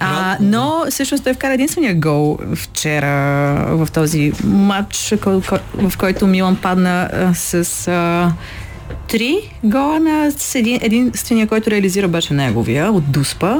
А, 0.00 0.36
но 0.40 0.84
всъщност 0.90 1.24
той 1.24 1.34
вкара 1.34 1.54
единствения 1.54 1.94
гол 1.94 2.38
вчера 2.54 3.06
в 3.76 3.88
този 3.92 4.32
матч, 4.44 5.14
в 5.74 5.92
който 5.98 6.26
Милан 6.26 6.56
падна 6.56 7.10
с 7.34 7.89
а, 7.90 8.32
три 9.08 9.52
гола 9.64 10.00
на 10.00 10.32
един, 10.54 10.78
единствения, 10.82 11.46
който 11.46 11.70
реализира 11.70 12.08
беше 12.08 12.34
неговия 12.34 12.92
от 12.92 13.12
Дуспа. 13.12 13.56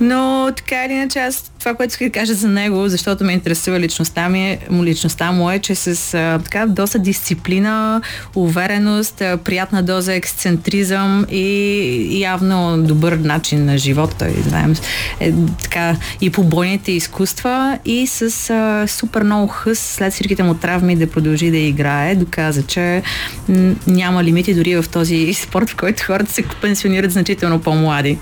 Но 0.00 0.52
така 0.56 0.84
или 0.84 0.92
иначе 0.92 1.18
аз 1.18 1.52
това, 1.66 1.76
което 1.76 1.90
иска 1.90 2.04
да 2.04 2.10
кажа 2.10 2.34
за 2.34 2.48
него, 2.48 2.88
защото 2.88 3.24
ме 3.24 3.32
интересува 3.32 3.80
личността, 3.80 4.28
ми, 4.28 4.58
личността 4.82 5.32
му 5.32 5.50
е, 5.50 5.58
че 5.58 5.74
с 5.74 6.14
а, 6.14 6.38
така 6.44 6.66
доста 6.66 6.98
дисциплина, 6.98 8.00
увереност, 8.34 9.20
а, 9.20 9.36
приятна 9.36 9.82
доза 9.82 10.14
ексцентризъм 10.14 11.26
и 11.30 12.20
явно 12.20 12.82
добър 12.82 13.12
начин 13.12 13.64
на 13.64 13.78
живот. 13.78 14.14
Той, 14.18 14.34
знаем, 14.48 14.74
е, 15.20 15.32
така, 15.62 15.96
и 16.20 16.30
по 16.30 16.44
бойните 16.44 16.92
изкуства 16.92 17.78
и 17.84 18.06
с 18.06 18.50
а, 18.50 18.84
супер 18.88 19.22
много 19.22 19.46
хъс 19.46 19.78
след 19.78 20.12
всичките 20.12 20.42
му 20.42 20.54
травми 20.54 20.96
да 20.96 21.10
продължи 21.10 21.50
да 21.50 21.58
играе. 21.58 22.14
Доказа, 22.14 22.62
че 22.62 23.02
м- 23.48 23.74
няма 23.86 24.24
лимити 24.24 24.54
дори 24.54 24.76
в 24.76 24.88
този 24.92 25.34
спорт, 25.42 25.70
в 25.70 25.76
който 25.76 26.02
хората 26.06 26.32
се 26.32 26.44
пенсионират 26.60 27.12
значително 27.12 27.60
по-млади. 27.60 28.18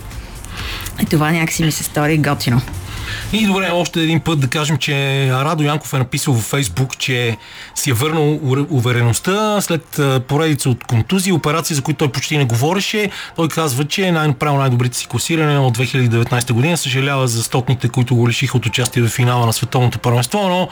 И 1.03 1.07
това 1.07 1.31
някакси 1.31 1.65
ми 1.65 1.73
се 1.73 1.85
стори 1.85 2.19
готино. 2.19 2.61
И 3.35 3.47
добре, 3.47 3.71
още 3.73 4.01
един 4.01 4.21
път 4.21 4.41
да 4.41 4.49
кажем, 4.49 4.79
че 4.79 5.29
Радо 5.31 5.63
Янков 5.63 5.95
е 5.95 5.99
написал 5.99 6.35
във 6.35 6.43
Фейсбук, 6.45 6.99
че 6.99 7.37
си 7.75 7.91
е 7.91 7.93
върнал 7.93 8.39
увереността 8.71 9.61
след 9.61 10.01
поредица 10.29 10.71
от 10.71 10.85
контузии, 10.85 11.33
операции, 11.33 11.77
за 11.77 11.83
които 11.83 11.99
той 11.99 12.13
почти 12.13 12.39
не 12.39 12.45
говореше. 12.45 13.11
Той 13.37 13.49
казва, 13.49 13.85
че 13.85 14.07
е 14.07 14.13
най-направил 14.13 14.59
най-добрите 14.59 14.97
си 14.97 15.07
класиране 15.07 15.59
от 15.59 15.79
2019 15.79 16.53
година. 16.53 16.77
Съжалява 16.77 17.29
за 17.29 17.43
стотните, 17.43 17.89
които 17.89 18.17
го 18.17 18.29
лишиха 18.29 18.57
от 18.57 18.67
участие 18.67 19.03
в 19.03 19.09
финала 19.09 19.47
на 19.47 19.53
световното 19.53 19.99
първенство, 19.99 20.49
но 20.49 20.69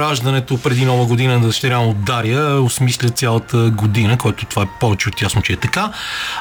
раждането 0.00 0.58
преди 0.58 0.84
нова 0.84 1.06
година 1.06 1.38
на 1.38 1.46
дъщеря 1.46 1.78
от 1.78 2.04
Дария 2.04 2.60
осмисля 2.62 3.08
цялата 3.08 3.70
година, 3.70 4.18
който 4.18 4.46
това 4.46 4.62
е 4.62 4.78
повече 4.80 5.08
от 5.08 5.22
ясно, 5.22 5.42
че 5.42 5.52
е 5.52 5.56
така. 5.56 5.92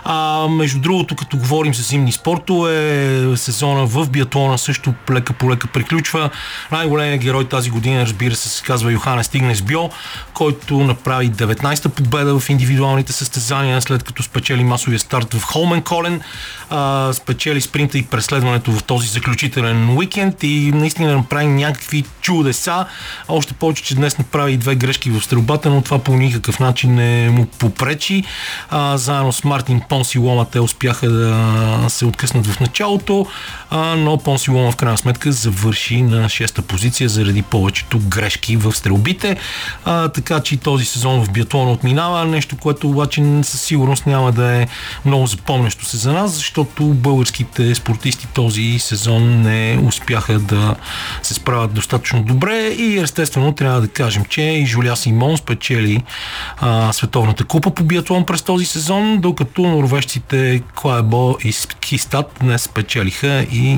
А, 0.04 0.48
между 0.48 0.80
другото, 0.80 1.16
като 1.16 1.38
говорим 1.38 1.74
за 1.74 1.84
зимни 1.84 2.12
спортове, 2.12 3.36
сезона 3.36 3.86
в 3.86 4.10
биатлона 4.10 4.58
също 4.58 4.94
лека 5.12 5.34
по 5.34 5.52
лека 5.52 5.65
приключва. 5.68 6.30
Най-големият 6.72 7.22
герой 7.22 7.46
тази 7.50 7.70
година, 7.70 8.02
разбира 8.02 8.36
се, 8.36 8.50
се 8.50 8.64
казва 8.64 8.92
Йохана 8.92 9.24
Стигнес 9.24 9.62
Био, 9.62 9.90
който 10.34 10.80
направи 10.80 11.32
19-та 11.32 11.90
победа 11.90 12.40
в 12.40 12.50
индивидуалните 12.50 13.14
състезания, 13.14 13.82
след 13.82 14.04
като 14.04 14.24
спечели 14.24 14.64
масовия 14.64 15.00
старт 15.00 15.34
в 15.34 15.44
Холмен 15.44 15.82
Колен, 15.82 16.22
а, 16.70 17.14
спечели 17.14 17.62
спринта 17.62 17.98
и 17.98 18.06
преследването 18.06 18.72
в 18.72 18.84
този 18.84 19.08
заключителен 19.08 19.98
уикенд 19.98 20.44
и 20.44 20.72
наистина 20.76 21.16
направи 21.16 21.46
някакви 21.46 22.04
чудеса. 22.22 22.86
Още 23.28 23.54
повече, 23.54 23.84
че 23.84 23.96
днес 23.96 24.18
направи 24.18 24.52
и 24.52 24.58
две 24.58 24.76
грешки 24.76 25.10
в 25.10 25.22
стрелбата, 25.22 25.70
но 25.70 25.82
това 25.82 26.00
по 26.00 26.14
никакъв 26.14 26.60
начин 26.60 26.96
не 26.96 27.30
му 27.30 27.46
попречи. 27.46 28.24
А, 28.70 28.98
заедно 28.98 29.32
с 29.32 29.44
Мартин 29.44 29.82
Понси 29.90 30.20
Лома 30.20 30.46
те 30.46 30.60
успяха 30.60 31.10
да 31.10 31.86
се 31.90 32.06
откъснат 32.06 32.48
в 32.48 32.60
началото, 32.60 33.28
а, 33.70 33.96
но 33.96 34.18
Понси 34.18 34.52
Лома 34.52 34.72
в 34.72 34.76
крайна 34.76 34.98
сметка 34.98 35.32
завърши 35.56 36.02
на 36.02 36.30
шеста 36.30 36.62
позиция 36.62 37.10
заради 37.10 37.42
повечето 37.42 38.00
грешки 38.00 38.58
в 38.58 38.74
стрелбите. 38.74 39.38
А, 39.86 40.10
така 40.10 40.40
че 40.40 40.58
този 40.58 40.86
сезон 40.86 41.26
в 41.26 41.32
биатлона 41.32 41.72
отминава. 41.72 42.26
Нещо, 42.26 42.58
което 42.58 42.90
обаче 42.90 43.24
със 43.44 43.62
сигурност 43.62 44.06
няма 44.06 44.32
да 44.32 44.62
е 44.62 44.68
много 45.06 45.28
запомнящо 45.28 45.86
се 45.86 45.98
за 45.98 46.14
нас, 46.14 46.32
защото 46.32 46.84
българските 46.84 47.76
спортисти 47.76 48.28
този 48.28 48.80
сезон 48.80 49.42
не 49.42 49.80
успяха 49.84 50.40
да 50.40 50.76
се 51.24 51.34
справят 51.34 51.74
достатъчно 51.74 52.24
добре 52.24 52.56
и 52.78 52.98
естествено 53.00 53.52
трябва 53.52 53.82
да 53.82 53.88
кажем, 53.88 54.26
че 54.30 54.42
и 54.42 54.66
Жуля 54.66 54.96
Симон 54.96 55.38
спечели 55.38 56.04
а, 56.58 56.94
световната 56.94 57.44
купа 57.44 57.72
по 57.72 57.84
биатлон 57.84 58.26
през 58.26 58.42
този 58.42 58.66
сезон, 58.66 59.18
докато 59.22 59.62
норвежците 59.62 60.62
Клайбо 60.76 61.38
и 61.44 61.54
Кистат 61.80 62.32
днес 62.42 62.62
спечелиха 62.62 63.46
и 63.52 63.78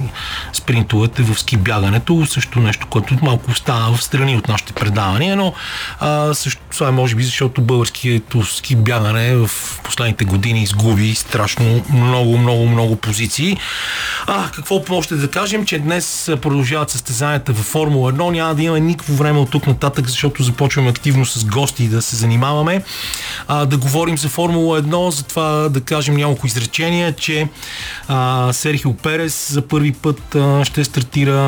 спринтовете 0.54 1.24
в 1.24 1.40
ски 1.40 1.57
бягането, 1.58 2.26
също 2.26 2.60
нещо, 2.60 2.88
което 2.88 3.17
малко 3.22 3.52
остава 3.52 3.98
в 3.98 4.04
страни 4.04 4.38
от 4.38 4.48
нашите 4.48 4.74
предавания, 4.74 5.36
но 5.36 5.54
а, 6.00 6.34
също 6.34 6.62
това 6.72 6.88
е 6.88 6.91
може 6.91 7.15
би 7.15 7.24
защото 7.24 7.62
българското 7.62 8.46
ски 8.46 8.76
бягане 8.76 9.36
в 9.36 9.50
последните 9.84 10.26
години 10.26 10.63
изгуби 10.63 11.15
страшно 11.15 11.84
много, 11.93 12.38
много, 12.38 12.67
много 12.67 12.96
позиции. 12.96 13.58
А, 14.28 14.52
какво 14.52 14.82
още 14.89 15.15
да 15.15 15.32
кажем, 15.32 15.65
че 15.65 15.80
днес 15.80 16.32
продължават 16.41 16.89
състезанията 16.89 17.54
във 17.54 17.65
Формула 17.65 18.13
1, 18.13 18.32
няма 18.32 18.56
да 18.56 18.63
има 18.63 18.80
никакво 18.80 19.13
време 19.13 19.39
от 19.39 19.50
тук 19.50 19.67
нататък, 19.67 20.08
защото 20.08 20.43
започваме 20.43 20.89
активно 20.89 21.26
с 21.26 21.46
гости 21.46 21.88
да 21.88 22.02
се 22.02 22.15
занимаваме, 22.15 22.84
а, 23.48 23.65
да 23.65 23.78
говорим 23.78 24.17
за 24.17 24.30
Формула 24.30 24.82
1, 24.82 25.10
затова 25.10 25.70
да 25.70 25.82
кажем 25.82 26.15
няколко 26.15 26.48
изречения, 26.48 27.15
че 27.15 27.48
а, 28.08 28.54
Серхио 28.54 28.93
Перес 28.93 29.52
за 29.52 29.67
първи 29.67 29.91
път 29.91 30.36
а, 30.36 30.65
ще 30.65 30.84
стартира 30.84 31.46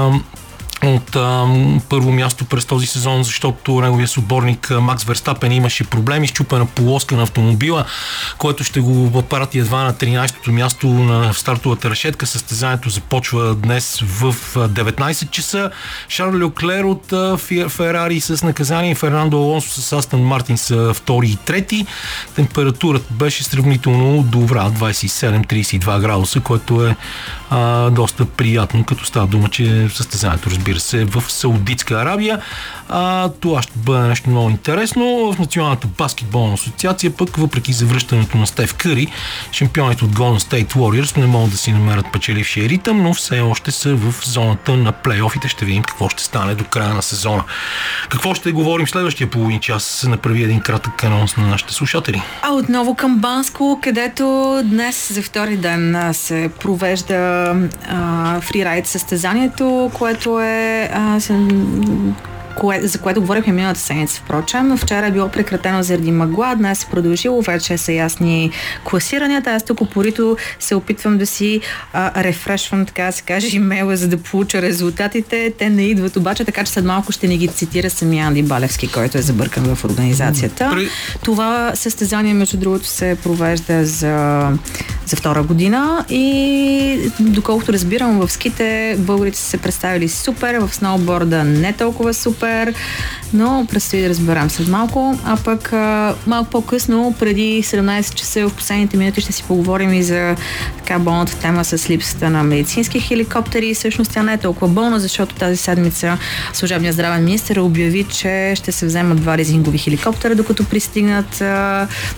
от 0.83 1.15
а, 1.15 1.47
първо 1.89 2.12
място 2.12 2.45
през 2.45 2.65
този 2.65 2.88
сезон, 2.88 3.23
защото 3.23 3.81
неговия 3.81 4.07
съотборник 4.07 4.69
Макс 4.69 5.03
Верстапен 5.03 5.51
имаше 5.51 5.83
проблеми 5.83 6.27
с 6.27 6.31
чупена 6.31 6.65
полоска 6.65 7.15
на 7.15 7.23
автомобила, 7.23 7.85
което 8.38 8.63
ще 8.63 8.79
го 8.79 9.21
прати 9.21 9.59
едва 9.59 9.83
на 9.83 9.93
13-то 9.93 10.51
място 10.51 10.88
на 10.88 11.33
стартовата 11.33 11.89
решетка. 11.89 12.25
Състезанието 12.25 12.89
започва 12.89 13.55
днес 13.55 13.99
в 14.03 14.35
19 14.55 15.29
часа. 15.29 15.71
Шарл 16.09 16.33
Леклер 16.33 16.83
от 16.83 17.13
Ферари 17.69 18.19
с 18.19 18.43
наказание, 18.43 18.95
Фернандо 18.95 19.38
Алонсо 19.38 19.81
с 19.81 19.93
Астън 19.93 20.21
Мартин 20.21 20.57
са 20.57 20.93
втори 20.93 21.27
и 21.27 21.35
трети. 21.35 21.85
Температурата 22.35 23.13
беше 23.13 23.43
сравнително 23.43 24.23
добра, 24.23 24.69
27-32 24.69 26.01
градуса, 26.01 26.39
което 26.39 26.85
е 26.85 26.95
а, 27.49 27.89
доста 27.89 28.25
приятно, 28.25 28.83
като 28.83 29.05
става 29.05 29.27
дума, 29.27 29.49
че 29.49 29.89
състезанието 29.89 30.49
разбира 30.49 30.79
се, 30.79 31.05
в 31.05 31.23
Саудитска 31.27 31.93
Арабия. 31.93 32.41
А, 32.89 33.29
това 33.29 33.62
ще 33.62 33.71
бъде 33.75 34.07
нещо 34.07 34.29
много 34.29 34.49
интересно. 34.49 35.33
В 35.33 35.39
Националната 35.39 35.88
баскетболна 35.88 36.53
асоциация 36.53 37.12
пък, 37.12 37.38
въпреки 37.38 37.73
завръщането 37.73 38.38
на 38.38 38.47
Стев 38.47 38.73
Къри, 38.73 39.07
шампионите 39.51 40.05
от 40.05 40.12
Golden 40.12 40.39
State 40.39 40.73
Warriors 40.73 41.17
не 41.17 41.25
могат 41.25 41.51
да 41.51 41.57
си 41.57 41.71
намерят 41.71 42.05
печелившия 42.13 42.69
ритъм, 42.69 43.03
но 43.03 43.13
все 43.13 43.39
още 43.39 43.71
са 43.71 43.95
в 43.95 44.15
зоната 44.25 44.77
на 44.77 44.91
плейофите. 44.91 45.47
Ще 45.47 45.65
видим 45.65 45.83
какво 45.83 46.09
ще 46.09 46.23
стане 46.23 46.55
до 46.55 46.63
края 46.63 46.93
на 46.93 47.01
сезона. 47.01 47.43
Какво 48.09 48.33
ще 48.33 48.51
говорим 48.51 48.88
следващия 48.88 49.29
половин 49.29 49.59
час? 49.59 50.05
Направи 50.07 50.43
един 50.43 50.59
кратък 50.59 51.03
анонс 51.03 51.38
на 51.38 51.47
нашите 51.47 51.73
слушатели. 51.73 52.21
А 52.41 52.51
отново 52.53 52.95
към 52.95 53.17
Банско, 53.17 53.79
където 53.83 54.62
днес 54.65 55.13
за 55.13 55.21
втори 55.21 55.57
ден 55.57 56.09
се 56.13 56.49
провежда 56.62 57.38
фрирайд 58.41 58.88
състезанието, 58.88 59.91
което 59.93 60.39
е 60.39 60.89
а, 60.93 61.19
кое, 62.60 62.82
за 62.84 62.97
което 62.97 63.21
говорихме 63.21 63.54
миналата 63.54 63.80
седмица. 63.80 64.21
Впрочем, 64.25 64.78
вчера 64.78 65.08
е 65.08 65.12
било 65.12 65.30
прекратено 65.30 65.84
заради 65.84 66.12
мъгла, 66.12 66.56
днес 66.58 66.84
е 66.84 66.86
продължило, 66.86 67.41
вече 67.41 67.78
са 67.78 67.91
ясни 67.91 68.52
класиранията. 68.84 69.52
Аз 69.52 69.63
тук 69.63 69.82
упорито 69.82 70.38
се 70.60 70.75
опитвам 70.75 71.17
да 71.17 71.25
си 71.25 71.62
а, 71.93 72.23
рефрешвам, 72.23 72.86
така 72.86 73.04
да 73.04 73.12
се 73.12 73.21
каже, 73.21 73.56
имейла, 73.56 73.95
за 73.97 74.08
да 74.08 74.17
получа 74.17 74.62
резултатите. 74.62 75.54
Те 75.58 75.69
не 75.69 75.84
идват 75.84 76.15
обаче, 76.15 76.45
така 76.45 76.63
че 76.63 76.71
след 76.71 76.86
малко 76.86 77.12
ще 77.12 77.28
ни 77.28 77.38
ги 77.38 77.47
цитира 77.47 77.89
самия 77.89 78.28
Анди 78.28 78.43
Балевски, 78.43 78.91
който 78.91 79.17
е 79.17 79.21
забъркан 79.21 79.75
в 79.75 79.86
организацията. 79.86 80.69
При... 80.73 80.89
Това 81.23 81.71
състезание, 81.75 82.34
между 82.34 82.58
другото, 82.58 82.86
се 82.86 83.17
провежда 83.23 83.86
за, 83.86 84.47
втора 85.15 85.43
година 85.43 86.06
и 86.10 87.12
доколкото 87.19 87.74
разбирам, 87.74 88.19
в 88.19 88.32
ските 88.32 88.95
българите 89.00 89.38
са 89.38 89.43
се 89.43 89.58
представили 89.58 90.10
супер, 90.10 90.56
в 90.60 90.76
сноуборда 90.76 91.43
не 91.43 91.74
толкова 91.74 92.13
супер, 92.13 92.74
но 93.34 93.67
предстои 93.69 94.02
да 94.02 94.10
разберем 94.10 94.50
след 94.50 94.67
малко. 94.67 95.19
А 95.26 95.38
пък 95.38 95.72
малко 96.28 96.50
по-късно, 96.50 97.15
преди 97.19 97.63
17 97.63 98.13
часа 98.13 98.50
в 98.50 98.54
последните 98.54 98.98
минути 98.98 99.22
ще 99.22 99.32
си 99.32 99.43
поговорим 99.43 99.93
и 99.93 100.04
за 100.04 100.36
така 100.78 101.00
болната 101.00 101.36
тема 101.36 101.65
с 101.65 101.89
липсата 101.89 102.30
на 102.30 102.43
медицински 102.43 103.00
хеликоптери. 103.00 103.74
Всъщност 103.74 104.12
тя 104.12 104.24
не 104.24 104.34
е 104.34 104.38
толкова 104.38 104.67
болна, 104.67 105.00
защото 105.00 105.36
тази 105.36 105.58
седмица 105.58 106.17
служебният 106.54 106.93
здравен 106.93 107.24
министр 107.24 107.62
обяви, 107.62 108.04
че 108.04 108.54
ще 108.56 108.72
се 108.72 108.86
вземат 108.86 109.22
два 109.22 109.38
резингови 109.38 109.78
хеликоптера, 109.78 110.36
докато 110.36 110.65
пристигнат, 110.65 111.43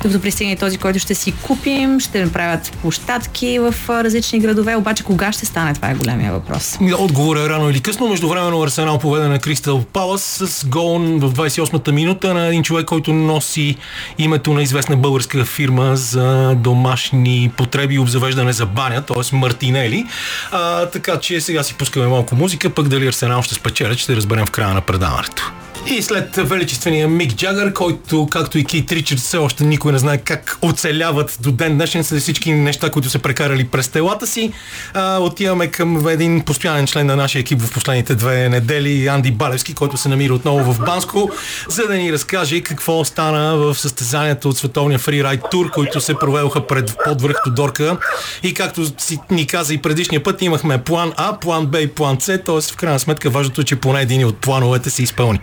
докато 0.03 0.21
пристигне 0.21 0.55
този, 0.55 0.77
който 0.77 0.99
ще 0.99 1.15
си 1.15 1.31
купим, 1.31 1.99
ще 1.99 2.23
направят 2.23 2.71
площадки 2.81 3.59
в 3.59 3.75
различни 3.89 4.39
градове, 4.39 4.75
обаче 4.75 5.03
кога 5.03 5.31
ще 5.31 5.45
стане, 5.45 5.73
това 5.73 5.89
е 5.89 5.95
големия 5.95 6.31
въпрос. 6.31 6.77
Отговор 6.97 7.37
е 7.37 7.49
рано 7.49 7.69
или 7.69 7.79
късно. 7.79 8.07
Междувременно 8.07 8.61
Арсенал 8.61 8.99
поведе 8.99 9.27
на 9.27 9.39
Кристал 9.39 9.83
Палас 9.93 10.41
с 10.43 10.65
гол 10.65 10.99
в 10.99 11.33
28-та 11.33 11.91
минута 11.91 12.33
на 12.33 12.47
един 12.47 12.63
човек, 12.63 12.85
който 12.85 13.13
носи 13.13 13.75
името 14.17 14.53
на 14.53 14.61
известна 14.61 14.97
българска 14.97 15.45
фирма 15.45 15.95
за 15.95 16.55
домашни 16.55 17.51
потреби 17.57 17.95
и 17.95 17.99
обзавеждане 17.99 18.53
за 18.53 18.65
баня, 18.65 19.01
т.е. 19.01 19.35
Мартинели. 19.35 20.05
А, 20.51 20.85
така 20.85 21.19
че 21.19 21.41
сега 21.41 21.63
си 21.63 21.73
пускаме 21.73 22.07
малко 22.07 22.35
музика, 22.35 22.69
пък 22.69 22.87
дали 22.87 23.07
Арсенал 23.07 23.41
ще 23.41 23.55
спечелят, 23.55 23.97
ще 23.97 24.15
разберем 24.15 24.45
в 24.45 24.51
края 24.51 24.73
на 24.73 24.81
предаването. 24.81 25.51
И 25.87 26.01
след 26.01 26.35
величествения 26.35 27.07
Мик 27.07 27.35
Джагър, 27.35 27.73
който, 27.73 28.27
както 28.31 28.57
и 28.57 28.65
Кейт 28.65 28.91
Ричард, 28.91 29.19
все 29.19 29.37
още 29.37 29.63
никой 29.63 29.91
не 29.91 29.99
знае 29.99 30.17
как 30.17 30.57
оцеляват 30.61 31.37
до 31.41 31.51
ден 31.51 31.75
днешен 31.75 32.03
с 32.03 32.19
всички 32.19 32.51
неща, 32.51 32.89
които 32.89 33.09
са 33.09 33.19
прекарали 33.19 33.67
през 33.67 33.87
телата 33.87 34.27
си, 34.27 34.53
а, 34.93 35.17
отиваме 35.19 35.67
към 35.67 36.07
един 36.07 36.41
постоянен 36.41 36.87
член 36.87 37.07
на 37.07 37.15
нашия 37.15 37.39
екип 37.39 37.61
в 37.61 37.73
последните 37.73 38.15
две 38.15 38.49
недели, 38.49 39.07
Анди 39.07 39.31
Балевски, 39.31 39.73
който 39.73 39.97
се 39.97 40.09
намира 40.09 40.33
отново 40.33 40.73
в 40.73 40.79
Банско, 40.79 41.31
за 41.69 41.87
да 41.87 41.93
ни 41.93 42.11
разкаже 42.11 42.61
какво 42.61 43.05
стана 43.05 43.57
в 43.57 43.75
състезанието 43.75 44.49
от 44.49 44.57
световния 44.57 44.99
фрирайд 44.99 45.41
тур, 45.51 45.71
които 45.71 46.01
се 46.01 46.13
проведоха 46.13 46.67
пред 46.67 46.97
подвърх 47.05 47.35
Тодорка. 47.43 47.97
И 48.43 48.53
както 48.53 48.85
си 48.97 49.19
ни 49.31 49.47
каза 49.47 49.73
и 49.73 49.77
предишния 49.77 50.23
път, 50.23 50.41
имахме 50.41 50.83
план 50.83 51.13
А, 51.17 51.39
план 51.39 51.65
Б 51.65 51.81
и 51.81 51.87
план 51.87 52.17
С, 52.21 52.25
т.е. 52.25 52.61
в 52.61 52.75
крайна 52.75 52.99
сметка 52.99 53.29
важното 53.29 53.61
е, 53.61 53.63
че 53.63 53.75
поне 53.75 54.01
един 54.01 54.25
от 54.25 54.37
плановете 54.37 54.89
се 54.89 55.03
изпълни. 55.03 55.39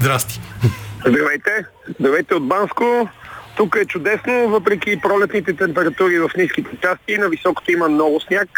Здрасти. 0.00 0.40
Здравейте. 1.06 1.64
Здравейте 2.00 2.34
от 2.34 2.48
Банско. 2.48 3.08
Тук 3.56 3.76
е 3.82 3.84
чудесно, 3.84 4.48
въпреки 4.48 5.00
пролетните 5.00 5.56
температури 5.56 6.18
в 6.18 6.30
ниските 6.36 6.70
части. 6.82 7.18
На 7.18 7.28
високото 7.28 7.72
има 7.72 7.88
много 7.88 8.20
сняг. 8.20 8.48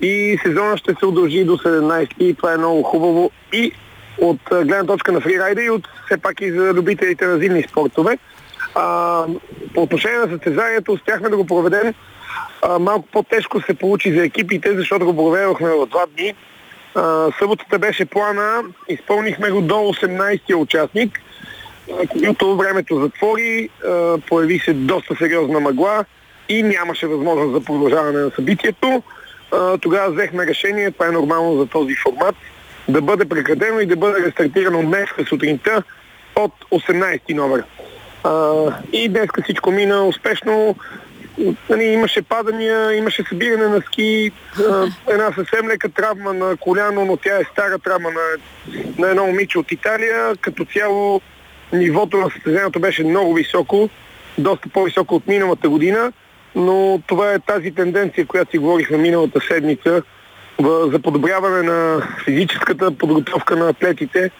И 0.00 0.38
сезона 0.42 0.76
ще 0.76 0.94
се 0.98 1.06
удължи 1.06 1.44
до 1.44 1.56
17 1.56 2.08
и 2.18 2.34
това 2.34 2.52
е 2.52 2.56
много 2.56 2.82
хубаво. 2.82 3.30
И 3.52 3.72
от 4.18 4.38
гледна 4.50 4.84
точка 4.84 5.12
на 5.12 5.20
фрирайда 5.20 5.62
и 5.62 5.70
от 5.70 5.88
все 6.06 6.18
пак 6.18 6.40
и 6.40 6.52
за 6.52 6.74
любителите 6.74 7.26
на 7.26 7.38
зимни 7.38 7.62
спортове. 7.62 8.18
А, 8.74 9.24
по 9.74 9.82
отношение 9.82 10.18
на 10.18 10.28
състезанието 10.28 10.92
успяхме 10.92 11.28
да 11.28 11.36
го 11.36 11.46
проведем. 11.46 11.94
А, 12.62 12.78
малко 12.78 13.08
по-тежко 13.12 13.60
се 13.60 13.74
получи 13.74 14.12
за 14.12 14.24
екипите, 14.24 14.76
защото 14.76 15.04
го 15.04 15.16
проведохме 15.16 15.68
в 15.68 15.86
два 15.86 16.06
дни. 16.16 16.34
Съботата 17.38 17.78
беше 17.78 18.04
плана, 18.04 18.62
изпълнихме 18.88 19.50
го 19.50 19.60
до 19.60 19.74
18-я 19.74 20.56
участник, 20.56 21.20
когато 22.08 22.56
времето 22.56 23.00
затвори, 23.00 23.68
появи 24.28 24.58
се 24.58 24.72
доста 24.72 25.16
сериозна 25.16 25.60
мъгла 25.60 26.04
и 26.48 26.62
нямаше 26.62 27.06
възможност 27.06 27.52
за 27.52 27.60
продължаване 27.60 28.18
на 28.18 28.30
събитието. 28.30 29.02
Тогава 29.80 30.12
взехме 30.12 30.46
решение, 30.46 30.90
това 30.90 31.06
е 31.06 31.10
нормално 31.10 31.58
за 31.58 31.66
този 31.66 31.94
формат, 31.94 32.34
да 32.88 33.02
бъде 33.02 33.24
прекратено 33.24 33.80
и 33.80 33.86
да 33.86 33.96
бъде 33.96 34.26
рестартирано 34.26 34.82
днес 34.82 35.08
сутринта 35.28 35.82
от 36.36 36.52
18 36.72 37.34
номер. 37.34 37.64
И 38.92 39.08
днес 39.08 39.28
всичко 39.44 39.70
мина 39.70 40.04
успешно 40.04 40.76
нали, 41.68 41.84
имаше 41.84 42.22
падания, 42.22 42.92
имаше 42.92 43.24
събиране 43.28 43.68
на 43.68 43.80
ски, 43.80 44.32
една 45.10 45.32
съвсем 45.34 45.68
лека 45.68 45.88
травма 45.88 46.32
на 46.32 46.56
коляно, 46.56 47.04
но 47.04 47.16
тя 47.16 47.38
е 47.38 47.44
стара 47.52 47.78
травма 47.78 48.10
на, 48.10 48.20
на 48.98 49.10
едно 49.10 49.26
момиче 49.26 49.58
от 49.58 49.72
Италия. 49.72 50.36
Като 50.40 50.64
цяло 50.64 51.20
нивото 51.72 52.16
на 52.16 52.30
състезанието 52.30 52.80
беше 52.80 53.04
много 53.04 53.34
високо, 53.34 53.88
доста 54.38 54.68
по-високо 54.68 55.14
от 55.14 55.26
миналата 55.26 55.68
година, 55.68 56.12
но 56.54 57.02
това 57.06 57.32
е 57.32 57.38
тази 57.38 57.74
тенденция, 57.74 58.26
която 58.26 58.50
си 58.50 58.58
говорихме 58.58 58.96
миналата 58.96 59.40
седмица 59.48 60.02
за 60.92 60.98
подобряване 61.02 61.62
на 61.62 62.08
физическата 62.24 62.90
подготовка 62.90 63.56
на 63.56 63.68
атлетите 63.68 64.30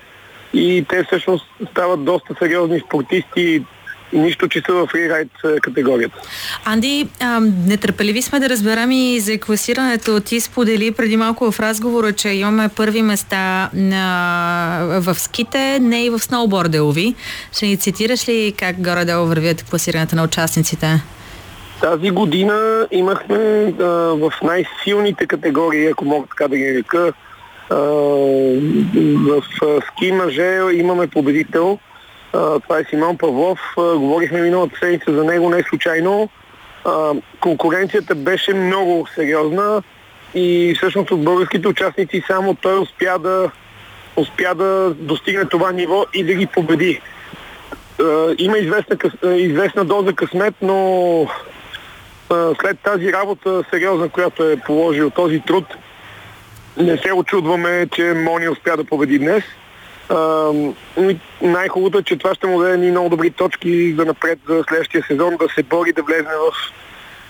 и 0.55 0.87
те 0.88 1.05
всъщност 1.05 1.46
стават 1.70 2.05
доста 2.05 2.35
сериозни 2.38 2.81
спортисти, 2.81 3.64
нищо, 4.12 4.48
че 4.48 4.62
са 4.66 4.72
в 4.72 4.87
фрирайд 4.87 5.29
категорията. 5.62 6.18
Анди, 6.64 7.09
а, 7.20 7.40
нетърпеливи 7.66 8.22
сме 8.22 8.40
да 8.40 8.48
разберем 8.48 8.90
и 8.90 9.20
за 9.20 9.38
класирането. 9.38 10.20
Ти 10.20 10.40
сподели 10.40 10.90
преди 10.90 11.16
малко 11.16 11.51
в 11.53 11.61
разговора, 11.61 12.12
че 12.12 12.29
имаме 12.29 12.68
първи 12.77 13.03
места 13.03 13.70
на, 13.75 15.01
в 15.01 15.14
ските, 15.14 15.79
не 15.81 16.05
и 16.05 16.11
в 16.11 16.18
сноуборда, 16.18 16.85
Ови. 16.85 17.14
Ще 17.53 17.66
ни 17.66 17.77
цитираш 17.77 18.29
ли 18.29 18.55
как 18.59 18.83
горе-долу 18.83 19.27
вървят 19.27 19.62
класирането 19.62 20.16
на 20.16 20.25
участниците? 20.25 21.03
Тази 21.81 22.11
година 22.11 22.87
имахме 22.90 23.37
а, 23.81 23.85
в 24.14 24.33
най-силните 24.42 25.27
категории, 25.27 25.87
ако 25.87 26.05
мога 26.05 26.27
така 26.27 26.48
да 26.48 26.57
ги 26.57 26.75
река, 26.75 27.12
а, 27.70 27.77
в 29.16 29.42
ски 29.87 30.12
мъже 30.12 30.61
имаме 30.72 31.07
победител. 31.07 31.79
Това 32.33 32.79
е 32.79 32.85
Симон 32.90 33.18
Павлов. 33.18 33.59
Говорихме 33.77 34.40
миналата 34.40 34.79
седмица 34.79 35.12
за 35.12 35.25
него 35.25 35.51
не 35.51 35.62
случайно. 35.62 36.29
Конкуренцията 37.40 38.14
беше 38.14 38.55
много 38.55 39.07
сериозна 39.14 39.83
и 40.35 40.75
всъщност 40.77 41.11
от 41.11 41.25
българските 41.25 41.68
участници 41.68 42.25
само 42.27 42.55
той 42.55 42.79
успя 42.79 43.18
да, 43.18 43.51
успя 44.16 44.55
да 44.55 44.95
достигне 44.99 45.45
това 45.45 45.73
ниво 45.73 46.07
и 46.14 46.25
да 46.25 46.35
ги 46.35 46.47
победи. 46.47 47.01
Има 48.38 48.59
известна, 48.59 48.97
известна 49.37 49.85
доза 49.85 50.12
късмет, 50.12 50.55
но 50.62 51.27
след 52.61 52.79
тази 52.81 53.12
работа 53.12 53.64
сериозна, 53.71 54.09
която 54.09 54.45
е 54.45 54.57
положил 54.57 55.11
този 55.11 55.40
труд, 55.40 55.64
не 56.77 56.97
се 56.97 57.12
очудваме, 57.12 57.87
че 57.92 58.03
Мони 58.03 58.49
успя 58.49 58.77
да 58.77 58.85
победи 58.85 59.18
днес. 59.18 59.45
Най-хубавото 61.42 61.98
е, 61.98 62.03
че 62.03 62.16
това 62.16 62.35
ще 62.35 62.46
му 62.46 62.62
даде 62.62 62.77
ни 62.77 62.90
много 62.90 63.09
добри 63.09 63.31
точки 63.31 63.94
за 63.98 64.05
напред 64.05 64.38
за 64.48 64.64
следващия 64.68 65.05
сезон, 65.09 65.37
да 65.37 65.48
се 65.55 65.62
бори 65.62 65.92
да 65.92 66.03
влезне 66.03 66.31
в 66.31 66.53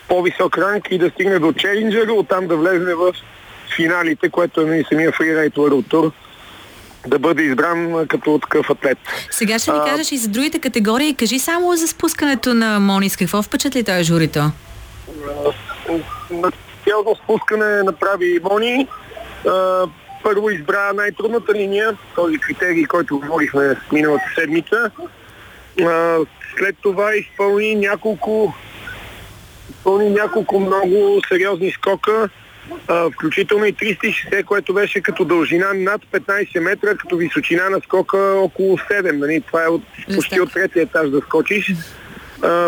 по-висок 0.09 0.59
ранг 0.59 0.89
и 0.91 0.99
да 0.99 1.11
стигне 1.11 1.39
до 1.39 1.53
челенджер, 1.53 2.09
оттам 2.09 2.47
да 2.47 2.57
влезне 2.57 2.95
в 2.95 3.13
финалите, 3.77 4.29
което 4.29 4.61
е 4.61 4.65
нали, 4.65 4.85
самия 4.89 5.13
фрирайт 5.13 5.55
World 5.55 5.87
Tour 5.87 6.13
да 7.07 7.19
бъде 7.19 7.43
избран 7.43 8.07
като 8.09 8.39
такъв 8.39 8.71
атлет. 8.71 8.99
Сега 9.31 9.59
ще 9.59 9.73
ни 9.73 9.79
кажеш 9.87 10.13
и 10.13 10.17
за 10.17 10.29
другите 10.29 10.59
категории. 10.59 11.15
Кажи 11.15 11.39
само 11.39 11.77
за 11.77 11.89
спускането 11.89 12.55
на 12.55 12.81
Монис. 12.81 13.17
Какво 13.17 13.43
впечатли 13.43 13.85
този 13.85 14.05
журито? 14.05 14.41
на 16.31 16.53
цялото 16.85 17.15
спускане 17.25 17.83
направи 17.83 18.41
Мони. 18.51 18.89
Първо 20.23 20.51
избра 20.51 20.93
най-трудната 20.93 21.55
линия, 21.55 21.97
този 22.15 22.39
критерий, 22.39 22.85
който 22.85 23.19
говорихме 23.19 23.77
миналата 23.93 24.25
седмица. 24.35 24.91
След 26.59 26.77
това 26.83 27.15
изпълни 27.15 27.75
няколко 27.75 28.55
изпълни 29.71 30.11
няколко 30.11 30.61
много 30.61 31.21
сериозни 31.29 31.71
скока, 31.71 32.29
включително 33.15 33.65
и 33.65 33.75
360, 33.75 34.45
което 34.45 34.75
беше 34.75 35.01
като 35.01 35.25
дължина 35.25 35.75
над 35.75 36.03
15 36.13 36.61
метра, 36.61 36.97
като 36.97 37.17
височина 37.17 37.71
на 37.71 37.81
скока 37.81 38.19
около 38.19 38.79
7. 38.79 39.13
Нали? 39.13 39.41
Това 39.41 39.65
е 39.65 39.69
от, 39.69 39.83
почти 40.15 40.41
от 40.41 40.53
третия 40.53 40.83
етаж 40.83 41.11
да 41.11 41.21
скочиш 41.21 41.75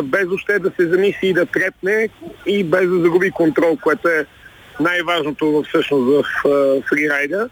без 0.04 0.26
още 0.34 0.58
да 0.58 0.70
се 0.80 0.88
замисли 0.88 1.28
и 1.28 1.32
да 1.32 1.46
трепне 1.46 2.08
и 2.46 2.64
без 2.64 2.88
да 2.88 3.00
загуби 3.00 3.30
контрол, 3.30 3.78
което 3.82 4.08
е 4.08 4.26
най-важното 4.80 5.64
всъщност 5.68 6.04
в 6.04 6.24
фрирайда, 6.88 7.48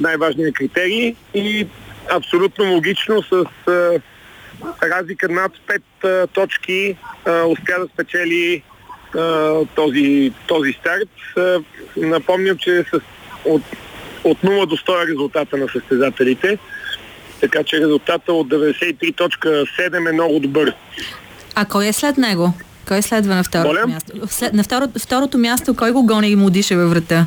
най-важният 0.00 0.54
критерий 0.54 1.14
и 1.34 1.66
абсолютно 2.10 2.72
логично 2.72 3.22
с 3.22 3.44
разлика 4.82 5.28
над 5.28 5.52
5 6.04 6.28
точки 6.32 6.96
успя 7.46 7.78
да 7.78 7.88
спечели 7.94 8.62
този, 9.74 10.32
този 10.46 10.72
старт. 10.72 11.08
Напомням, 11.96 12.58
че 12.58 12.84
с, 12.92 13.00
от, 13.44 13.62
от 14.24 14.38
0 14.42 14.66
до 14.66 14.76
100 14.76 15.04
е 15.04 15.06
резултата 15.06 15.56
на 15.56 15.68
състезателите. 15.68 16.58
Така 17.40 17.62
че 17.62 17.80
резултата 17.80 18.32
от 18.32 18.48
93.7 18.48 20.08
е 20.08 20.12
много 20.12 20.40
добър. 20.40 20.74
А 21.54 21.64
кой 21.64 21.86
е 21.86 21.92
след 21.92 22.18
него? 22.18 22.52
Кой 22.88 23.02
следва 23.02 23.34
на 23.34 23.44
второто 23.44 23.68
Моля? 23.68 23.86
място? 23.86 24.12
След, 24.28 24.52
на 24.52 24.62
второ, 24.62 24.84
второто 24.98 25.38
място, 25.38 25.76
кой 25.76 25.92
го 25.92 26.06
гони 26.06 26.28
и 26.28 26.36
му 26.36 26.50
диша 26.50 26.76
във 26.76 26.90
врата? 26.90 27.26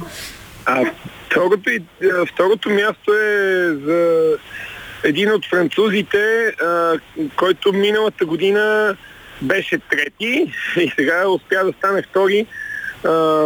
А, 0.65 0.85
второто, 1.25 1.71
второто 2.33 2.69
място 2.69 3.13
е 3.13 3.67
за 3.85 4.29
един 5.03 5.31
от 5.31 5.45
французите, 5.45 6.47
а, 6.47 6.93
който 7.35 7.73
миналата 7.73 8.25
година 8.25 8.95
беше 9.41 9.77
трети 9.89 10.53
и 10.77 10.91
сега 10.95 11.27
успя 11.27 11.65
да 11.65 11.73
стане 11.77 12.01
втори. 12.01 12.45
А, 13.05 13.45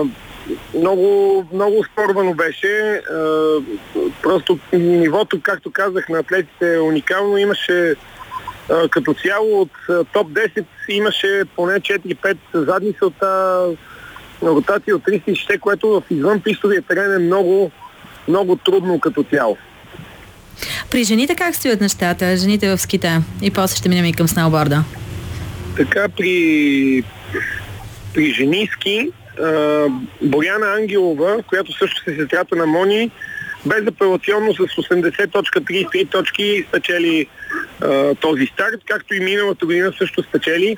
много, 0.79 1.47
много 1.53 1.83
спорвано 1.91 2.33
беше. 2.33 3.01
Просто 4.23 4.59
нивото, 4.73 5.41
както 5.41 5.71
казах, 5.71 6.09
на 6.09 6.19
атлетите 6.19 6.73
е 6.73 6.79
уникално. 6.79 7.37
Имаше 7.37 7.95
като 8.89 9.13
цяло 9.13 9.61
от 9.61 9.71
топ 10.13 10.27
10 10.27 10.65
имаше 10.89 11.43
поне 11.55 11.79
4-5 11.79 12.37
задни 12.53 12.93
селта 12.99 13.65
на 14.41 14.49
ротация 14.49 14.95
от 14.95 15.03
360, 15.03 15.59
което 15.59 15.87
в 15.87 16.03
извън 16.09 16.41
пистовия 16.41 16.81
терен 16.81 17.13
е 17.13 17.19
много, 17.19 17.71
много 18.27 18.55
трудно 18.55 18.99
като 18.99 19.23
цяло. 19.23 19.57
При 20.91 21.03
жените 21.03 21.35
как 21.35 21.55
стоят 21.55 21.81
нещата? 21.81 22.37
Жените 22.37 22.69
в 22.69 22.77
ските? 22.77 23.21
И 23.41 23.51
после 23.51 23.77
ще 23.77 23.89
минем 23.89 24.05
и 24.05 24.13
към 24.13 24.27
сноуборда. 24.27 24.83
Така, 25.77 26.09
при, 26.17 27.03
при 28.13 28.33
жениски 28.33 29.11
Боряна 30.21 30.75
Ангелова, 30.79 31.43
която 31.47 31.77
също 31.77 32.03
се 32.03 32.15
сестрата 32.15 32.55
на 32.55 32.65
Мони, 32.65 33.11
безапелационно 33.65 34.53
с 34.53 34.57
80.33 34.57 36.09
точки 36.11 36.65
спечели 36.69 37.27
този 38.19 38.45
старт, 38.45 38.81
както 38.85 39.15
и 39.15 39.19
миналата 39.19 39.65
година 39.65 39.93
също 39.97 40.23
спечели. 40.23 40.77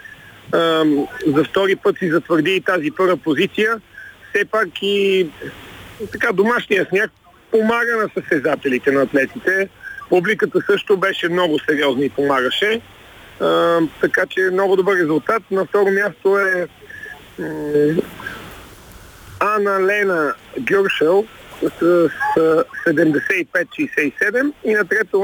А, 0.51 0.83
за 1.27 1.43
втори 1.43 1.75
път 1.75 1.97
си 1.97 2.09
затвърди 2.09 2.55
и 2.55 2.61
тази 2.61 2.91
първа 2.91 3.17
позиция. 3.17 3.81
Все 4.29 4.45
пак 4.45 4.67
и 4.81 5.27
така 6.11 6.31
домашния 6.31 6.85
сняг 6.89 7.11
помага 7.51 7.97
на 7.97 8.09
състезателите 8.21 8.91
на 8.91 9.01
атлетите. 9.01 9.69
Публиката 10.09 10.59
също 10.69 10.97
беше 10.97 11.29
много 11.29 11.59
сериозна 11.59 12.05
и 12.05 12.09
помагаше. 12.09 12.81
А, 13.39 13.79
така 14.01 14.25
че 14.25 14.49
много 14.53 14.75
добър 14.75 14.97
резултат. 14.97 15.43
На 15.51 15.65
второ 15.65 15.91
място 15.91 16.39
е 16.39 16.67
Ана 19.39 19.87
Лена 19.87 20.33
Гюршел 20.59 21.25
с 21.61 22.09
75-67 22.87 24.51
и 24.63 24.73
на 24.73 24.85
трето, 24.85 25.19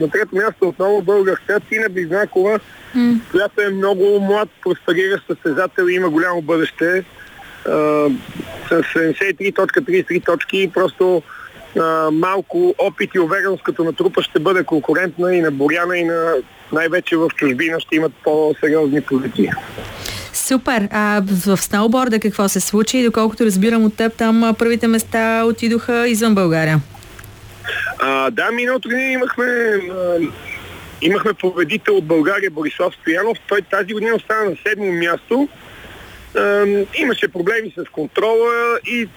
на 0.00 0.10
трето 0.10 0.36
място 0.36 0.68
отново 0.68 1.02
българска 1.02 1.60
Тина 1.60 1.88
Бизнакова, 1.88 2.60
mm. 2.96 3.18
която 3.30 3.60
е 3.60 3.70
много 3.70 4.20
млад, 4.20 4.48
проспериращ 4.62 5.26
състезател 5.26 5.88
и 5.88 5.94
има 5.94 6.10
голямо 6.10 6.42
бъдеще 6.42 7.04
с 8.68 8.82
73.33 8.82 10.24
точки 10.26 10.58
и 10.58 10.70
просто 10.70 11.22
а, 11.80 12.10
малко 12.10 12.74
опит 12.78 13.10
и 13.14 13.18
увереност 13.18 13.62
като 13.62 13.84
натрупа 13.84 14.22
ще 14.22 14.38
бъде 14.38 14.64
конкурентна 14.64 15.34
и 15.34 15.40
на 15.40 15.50
Боряна 15.50 15.98
и 15.98 16.04
на 16.04 16.34
най-вече 16.72 17.16
в 17.16 17.30
чужбина 17.36 17.80
ще 17.80 17.96
имат 17.96 18.12
по-сериозни 18.24 19.00
позиции. 19.00 19.50
Супер. 20.48 20.88
А 20.90 21.22
в 21.46 21.56
сноуборда 21.56 22.20
какво 22.20 22.48
се 22.48 22.60
случи? 22.60 23.02
Доколкото 23.02 23.44
разбирам 23.44 23.84
от 23.84 23.96
теб, 23.96 24.12
там 24.16 24.54
първите 24.58 24.86
места 24.86 25.44
отидоха 25.44 26.08
извън 26.08 26.34
България. 26.34 26.80
А, 27.98 28.30
да, 28.30 28.50
миналото 28.50 28.88
година 28.88 29.12
имахме, 29.12 29.44
а, 29.44 30.18
имахме 31.02 31.32
победител 31.32 31.96
от 31.96 32.06
България 32.06 32.50
Борислав 32.50 32.94
Стоянов. 32.94 33.38
Той 33.48 33.62
тази 33.62 33.92
година 33.92 34.14
остана 34.14 34.50
на 34.50 34.56
седмо 34.66 34.92
място. 34.92 35.48
А, 36.36 36.66
имаше 36.94 37.28
проблеми 37.28 37.74
с 37.78 37.90
контрола 37.92 38.78
и 38.86 39.08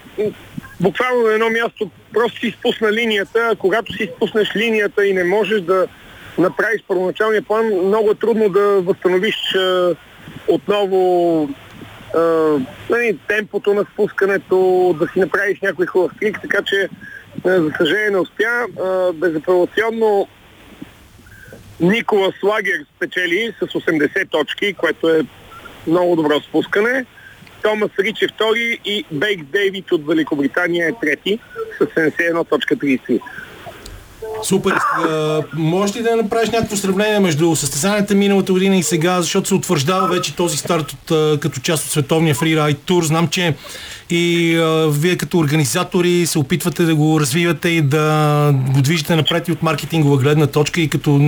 буквално 0.79 1.21
на 1.21 1.33
едно 1.33 1.49
място 1.49 1.91
просто 2.13 2.39
си 2.39 2.47
изпусна 2.47 2.91
линията. 2.91 3.55
Когато 3.59 3.93
си 3.93 4.03
изпуснеш 4.03 4.55
линията 4.55 5.05
и 5.05 5.13
не 5.13 5.23
можеш 5.23 5.61
да 5.61 5.87
направиш 6.37 6.83
първоначалния 6.87 7.41
план, 7.41 7.65
много 7.85 8.11
е 8.11 8.15
трудно 8.15 8.49
да 8.49 8.81
възстановиш 8.81 9.55
а, 9.55 9.95
отново 10.49 11.49
а, 12.15 12.19
нали, 12.89 13.19
темпото 13.27 13.73
на 13.73 13.85
спускането, 13.93 14.95
да 14.99 15.07
си 15.07 15.19
направиш 15.19 15.59
някой 15.61 15.85
хубав 15.85 16.11
клик, 16.19 16.39
така 16.41 16.61
че 16.61 16.89
за 17.45 17.71
съжаление 17.77 18.09
не 18.09 18.17
успя. 18.17 18.65
А, 18.83 19.13
безапелационно 19.13 20.27
Никола 21.79 22.31
Слагер 22.39 22.85
спечели 22.95 23.53
с 23.59 23.65
80 23.65 24.29
точки, 24.29 24.73
което 24.73 25.09
е 25.09 25.21
много 25.87 26.15
добро 26.15 26.39
спускане. 26.39 27.05
Томас 27.63 27.91
Рич 27.99 28.21
е 28.21 28.27
втори 28.27 28.79
и 28.85 29.05
Бейк 29.11 29.43
Дейвид 29.43 29.91
от 29.91 30.07
Великобритания 30.07 30.87
е 30.87 30.99
трети 31.01 31.39
с 31.77 31.85
71.33. 31.85 33.19
Супер. 34.43 34.73
А, 34.73 35.41
можеш 35.53 35.95
ли 35.95 36.01
да 36.01 36.15
направиш 36.15 36.49
някакво 36.49 36.75
сравнение 36.75 37.19
между 37.19 37.55
състезанията 37.55 38.15
миналата 38.15 38.53
година 38.53 38.77
и 38.77 38.83
сега, 38.83 39.21
защото 39.21 39.47
се 39.47 39.53
утвърждава 39.55 40.07
вече 40.07 40.35
този 40.35 40.57
старт 40.57 40.91
от, 40.91 41.39
като 41.39 41.59
част 41.59 41.85
от 41.85 41.91
световния 41.91 42.35
фрирайд 42.35 42.77
тур. 42.85 43.03
Знам, 43.03 43.27
че 43.27 43.55
и 44.09 44.55
а, 44.57 44.87
вие 44.91 45.17
като 45.17 45.37
организатори 45.37 46.25
се 46.25 46.39
опитвате 46.39 46.83
да 46.83 46.95
го 46.95 47.19
развивате 47.19 47.69
и 47.69 47.81
да 47.81 48.53
го 48.75 48.81
движите 48.81 49.15
напред 49.15 49.47
и 49.47 49.51
от 49.51 49.63
маркетингова 49.63 50.17
гледна 50.17 50.47
точка 50.47 50.81
и 50.81 50.89
като 50.89 51.19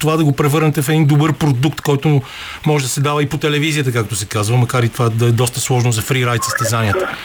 това 0.00 0.16
да 0.16 0.24
го 0.24 0.32
превърнете 0.32 0.82
в 0.82 0.88
един 0.88 1.06
добър 1.06 1.32
продукт, 1.32 1.80
който 1.80 2.22
може 2.66 2.84
да 2.84 2.90
се 2.90 3.00
дава 3.00 3.22
и 3.22 3.28
по 3.28 3.38
телевизията, 3.38 3.92
както 3.92 4.16
се 4.16 4.26
казва, 4.26 4.56
макар 4.56 4.82
и 4.82 4.88
това 4.88 5.08
да 5.08 5.26
е 5.26 5.32
доста 5.32 5.60
сложно 5.60 5.92
за 5.92 6.02
фрирайд 6.02 6.44
състезанията. 6.44 7.16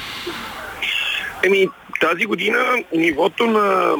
Еми, 1.45 1.67
тази 2.01 2.25
година 2.25 2.57
нивото 2.95 3.47
на, 3.47 3.91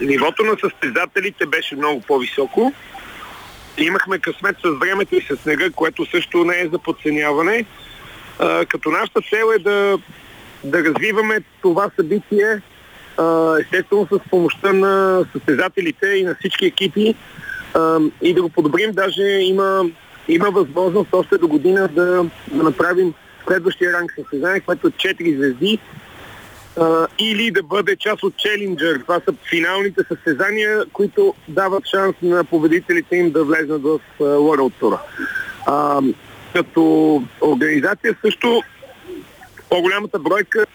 нивото 0.00 0.44
на 0.44 0.56
състезателите 0.60 1.46
беше 1.46 1.76
много 1.76 2.00
по-високо. 2.00 2.72
Имахме 3.78 4.18
късмет 4.18 4.56
с 4.64 4.78
времето 4.80 5.14
и 5.14 5.20
с 5.20 5.36
снега, 5.36 5.70
което 5.70 6.10
също 6.10 6.44
не 6.44 6.60
е 6.60 6.68
за 6.68 6.78
подценяване. 6.78 7.64
А, 8.38 8.66
като 8.66 8.90
нашата 8.90 9.20
цел 9.20 9.52
е 9.56 9.58
да, 9.58 9.98
да 10.64 10.84
развиваме 10.84 11.40
това 11.62 11.90
събитие 11.96 12.62
а, 13.18 13.56
естествено 13.60 14.08
с 14.12 14.30
помощта 14.30 14.72
на 14.72 15.24
състезателите 15.32 16.06
и 16.06 16.24
на 16.24 16.34
всички 16.38 16.66
екипи 16.66 17.14
а, 17.74 17.98
и 18.22 18.34
да 18.34 18.42
го 18.42 18.48
подобрим. 18.48 18.92
Даже 18.92 19.22
има, 19.22 19.84
има 20.28 20.50
възможност 20.50 21.08
още 21.12 21.38
до 21.38 21.48
година 21.48 21.88
да, 21.88 22.24
да 22.50 22.62
направим 22.62 23.14
следващия 23.46 23.92
ранг 23.92 24.12
състезание, 24.18 24.60
което 24.60 24.86
е 24.86 24.90
4 24.90 25.36
звезди 25.36 25.78
а, 26.80 27.06
или 27.18 27.50
да 27.50 27.62
бъде 27.62 27.96
част 27.96 28.22
от 28.22 28.36
Челленджер. 28.36 29.00
Това 29.00 29.20
са 29.28 29.34
финалните 29.50 30.00
състезания, 30.08 30.84
които 30.92 31.34
дават 31.48 31.86
шанс 31.86 32.16
на 32.22 32.44
победителите 32.44 33.16
им 33.16 33.30
да 33.30 33.44
влезнат 33.44 33.82
в 33.82 34.00
World 34.20 34.72
Tour. 34.80 34.98
А, 35.66 36.00
като 36.52 37.22
организация 37.40 38.16
също 38.24 38.62
по-голямата 39.70 40.18
бройка 40.18 40.66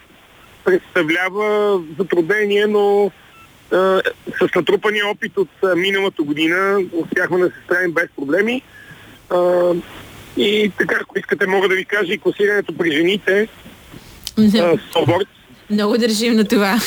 представлява 0.63 1.81
затруднение, 1.99 2.67
но 2.67 3.11
а, 3.71 4.01
с 4.39 4.55
натрупания 4.55 5.07
опит 5.07 5.37
от 5.37 5.49
а, 5.63 5.75
миналата 5.75 6.23
година 6.23 6.79
успяхме 6.93 7.37
да 7.37 7.45
се 7.45 7.55
справим 7.65 7.91
без 7.91 8.07
проблеми. 8.15 8.61
А, 9.29 9.71
и 10.37 10.71
така, 10.77 10.97
ако 11.01 11.19
искате, 11.19 11.47
мога 11.47 11.67
да 11.67 11.75
ви 11.75 11.85
кажа 11.85 12.13
и 12.13 12.17
класирането 12.17 12.77
при 12.77 12.91
жените. 12.91 13.47
Соборт. 14.93 15.27
Много 15.71 15.97
държим 15.97 16.35
на 16.35 16.45
това. 16.45 16.79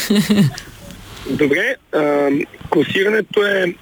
Добре, 1.31 1.77
а, 1.93 2.29
класирането 2.71 3.47
е 3.47 3.75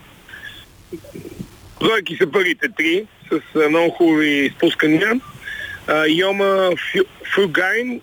Зойки 1.83 2.17
са 2.17 2.31
първите 2.31 2.69
три 2.77 3.07
с 3.33 3.69
много 3.69 3.91
хубави 3.91 4.53
спускания. 4.57 5.21
А, 5.87 6.07
Йома 6.07 6.71
Фугайн 7.35 8.01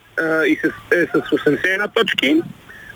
е 0.47 0.55
с 0.55 0.71
81 1.13 1.93
точки. 1.93 2.41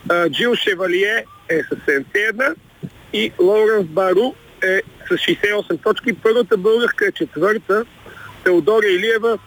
А, 0.09 0.29
Джил 0.29 0.55
Шевалие 0.55 1.25
е 1.49 1.61
с 1.63 1.75
71 1.87 2.55
и 3.13 3.31
Лоуренс 3.39 3.85
Бару 3.87 4.33
е 4.63 4.81
с 5.07 5.13
68 5.13 5.83
точки. 5.83 6.13
Първата 6.13 6.57
българка 6.57 7.05
е 7.05 7.11
четвърта. 7.11 7.85
Теодория 8.43 8.95
Илиева 8.95 9.37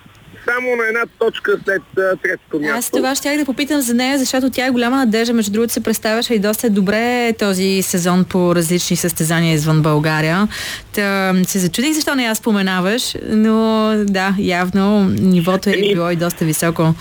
само 0.48 0.76
на 0.76 0.88
една 0.88 1.00
точка 1.18 1.58
след 1.64 1.82
третото 2.22 2.60
място. 2.60 2.78
Аз 2.78 2.90
това 2.90 3.14
ще 3.14 3.36
да 3.36 3.44
попитам 3.44 3.80
за 3.80 3.94
нея, 3.94 4.18
защото 4.18 4.50
тя 4.50 4.66
е 4.66 4.70
голяма 4.70 4.96
надежда. 4.96 5.34
Между 5.34 5.52
другото 5.52 5.72
се 5.72 5.82
представяше 5.82 6.34
и 6.34 6.38
доста 6.38 6.70
добре 6.70 7.32
този 7.38 7.82
сезон 7.82 8.24
по 8.24 8.54
различни 8.54 8.96
състезания 8.96 9.54
извън 9.54 9.82
България. 9.82 10.48
Та, 10.94 11.34
се 11.46 11.58
зачудих 11.58 11.92
защо 11.92 12.14
не 12.14 12.24
я 12.24 12.34
споменаваш, 12.34 13.14
но 13.28 13.92
да, 14.04 14.34
явно 14.38 15.04
нивото 15.04 15.70
е 15.70 15.72
било 15.72 16.10
и 16.10 16.16
доста 16.16 16.44
високо. 16.44 16.94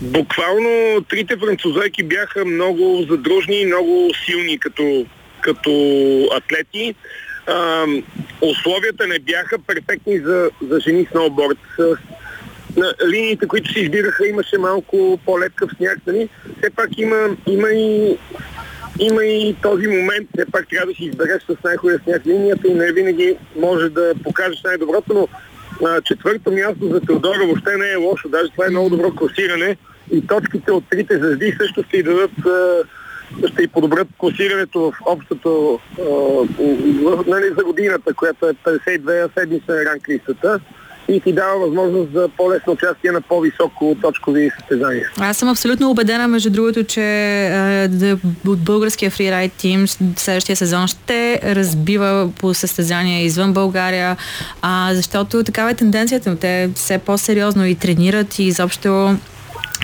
Буквално 0.00 1.04
трите 1.08 1.36
французойки 1.36 2.02
бяха 2.02 2.44
много 2.44 3.06
задружни 3.10 3.60
и 3.60 3.66
много 3.66 4.10
силни 4.26 4.58
като, 4.58 5.06
като 5.40 5.72
атлети. 6.36 6.94
А, 7.46 7.84
условията 8.40 9.06
не 9.06 9.18
бяха 9.18 9.58
перфектни 9.58 10.18
за, 10.18 10.50
за 10.70 10.80
жени 10.80 11.06
сноуборд 11.10 11.58
на 12.76 12.94
линиите, 13.08 13.46
които 13.46 13.72
се 13.72 13.80
избираха, 13.80 14.26
имаше 14.26 14.58
малко 14.58 15.18
по-леткав 15.26 15.70
сняг. 15.76 15.98
Нали? 16.06 16.28
Все 16.58 16.70
пак 16.70 16.98
има, 16.98 17.36
има 17.46 17.68
и 17.70 18.18
има 18.98 19.24
и 19.24 19.56
този 19.62 19.86
момент, 19.86 20.28
все 20.34 20.46
пак 20.52 20.68
трябва 20.68 20.86
да 20.86 20.94
си 20.94 21.04
избереш 21.04 21.42
с 21.42 21.64
най-хубавия 21.64 22.00
сняг 22.04 22.26
линията 22.26 22.68
и 22.68 22.74
не 22.74 22.92
винаги 22.92 23.36
може 23.56 23.88
да 23.88 24.12
покажеш 24.24 24.62
най-доброто, 24.62 25.14
но 25.14 25.28
а, 25.88 26.00
четвърто 26.00 26.52
място 26.52 26.88
за 26.88 27.00
Теодора 27.00 27.44
въобще 27.44 27.76
не 27.76 27.90
е 27.90 27.96
лошо, 27.96 28.28
даже 28.28 28.50
това 28.50 28.66
е 28.66 28.70
много 28.70 28.90
добро 28.90 29.10
класиране 29.10 29.76
и 30.12 30.26
точките 30.26 30.72
от 30.72 30.84
трите 30.90 31.18
звезди 31.18 31.56
също 31.60 31.82
ще 31.82 31.96
й 31.96 32.02
дадат 32.02 32.30
ще 33.52 33.62
и 33.62 33.68
подобрят 33.68 34.08
класирането 34.18 34.80
в 34.80 34.92
общото 35.06 35.80
нали, 37.26 37.54
за 37.58 37.64
годината, 37.64 38.14
която 38.14 38.46
е 38.46 38.54
52 38.54 39.38
седмична 39.38 39.84
ранг 39.84 40.08
листата 40.08 40.60
и 41.08 41.20
ти 41.20 41.32
дава 41.32 41.58
възможност 41.58 42.12
за 42.12 42.28
по-лесно 42.36 42.72
участие 42.72 43.12
на 43.12 43.20
по-високо 43.20 43.96
точкови 44.02 44.50
състезания. 44.58 45.10
Аз 45.18 45.36
съм 45.36 45.48
абсолютно 45.48 45.90
убедена, 45.90 46.28
между 46.28 46.50
другото, 46.50 46.84
че 46.84 47.02
е, 47.44 48.16
българския 48.44 49.10
фрирайд 49.10 49.52
тим 49.58 49.88
следващия 50.16 50.56
сезон 50.56 50.86
ще 50.86 51.40
разбива 51.44 52.30
по 52.38 52.54
състезания 52.54 53.24
извън 53.24 53.52
България, 53.52 54.16
а, 54.62 54.90
защото 54.94 55.44
такава 55.44 55.70
е 55.70 55.74
тенденцията. 55.74 56.36
Те 56.36 56.70
все 56.74 56.98
по-сериозно 56.98 57.66
и 57.66 57.74
тренират 57.74 58.38
и 58.38 58.44
изобщо 58.44 59.16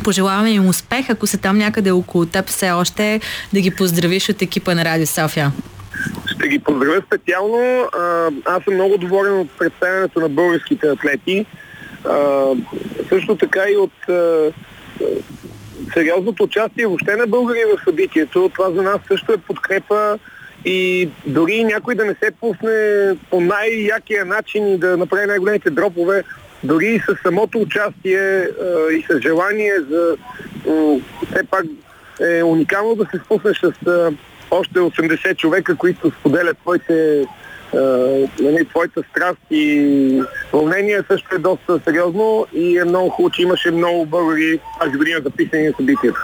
Пожелаваме 0.05 0.51
им 0.51 0.69
успех, 0.69 1.11
ако 1.11 1.27
са 1.27 1.39
там 1.39 1.59
някъде 1.59 1.91
около 1.91 2.27
теб 2.27 2.49
все 2.49 2.71
още, 2.71 3.21
да 3.53 3.61
ги 3.61 3.71
поздравиш 3.71 4.29
от 4.29 4.43
екипа 4.43 4.75
на 4.75 4.85
Радио 4.85 5.07
София. 5.07 5.53
Ще 6.39 6.49
ги 6.49 6.59
поздравя 6.59 7.03
специално. 7.07 7.89
Аз 8.45 8.65
съм 8.65 8.75
много 8.75 8.99
доволен 8.99 9.41
от 9.41 9.51
представянето 9.59 10.21
на 10.21 10.29
българските 10.29 10.89
атлети. 10.89 11.47
А, 12.05 12.47
също 13.09 13.37
така 13.37 13.61
и 13.73 13.77
от 13.77 14.09
а, 14.09 14.53
сериозното 15.95 16.43
участие 16.43 16.87
въобще 16.87 17.17
на 17.17 17.27
българи 17.27 17.59
в 17.65 17.85
събитието. 17.85 18.51
Това 18.55 18.71
за 18.71 18.83
нас 18.83 18.99
също 19.09 19.33
е 19.33 19.37
подкрепа 19.37 20.19
и 20.65 21.09
дори 21.27 21.65
някой 21.65 21.95
да 21.95 22.05
не 22.05 22.15
се 22.23 22.31
пусне 22.41 23.17
по 23.31 23.41
най-якия 23.41 24.25
начин 24.25 24.69
и 24.69 24.79
да 24.79 24.97
направи 24.97 25.27
най-големите 25.27 25.71
дропове, 25.71 26.23
дори 26.65 26.87
и 26.87 27.01
с 27.01 27.17
самото 27.23 27.59
участие 27.59 28.41
а, 28.41 28.93
и 28.93 29.05
с 29.11 29.21
желание 29.21 29.73
за 29.91 30.17
все 31.27 31.45
пак 31.51 31.65
е 32.21 32.43
уникално 32.43 32.95
да 32.95 33.07
се 33.11 33.21
спуснеш 33.25 33.61
с 33.61 33.73
още 34.51 34.79
80 34.79 35.37
човека, 35.37 35.77
които 35.77 36.11
споделят 36.21 36.59
твоите 36.59 37.27
нали, 38.41 38.65
твоята 38.69 39.03
страст 39.11 39.39
и 39.51 40.23
вълнение 40.53 41.01
също 41.11 41.35
е 41.35 41.39
доста 41.39 41.81
сериозно 41.85 42.47
и 42.53 42.79
е 42.79 42.85
много 42.85 43.11
хубаво, 43.11 43.31
че 43.31 43.43
имаше 43.43 43.71
много 43.71 44.07
българи 44.07 44.61
тази 44.81 44.97
година 44.97 45.21
записани 45.25 45.67
на 45.67 45.73
събитията. 45.77 46.21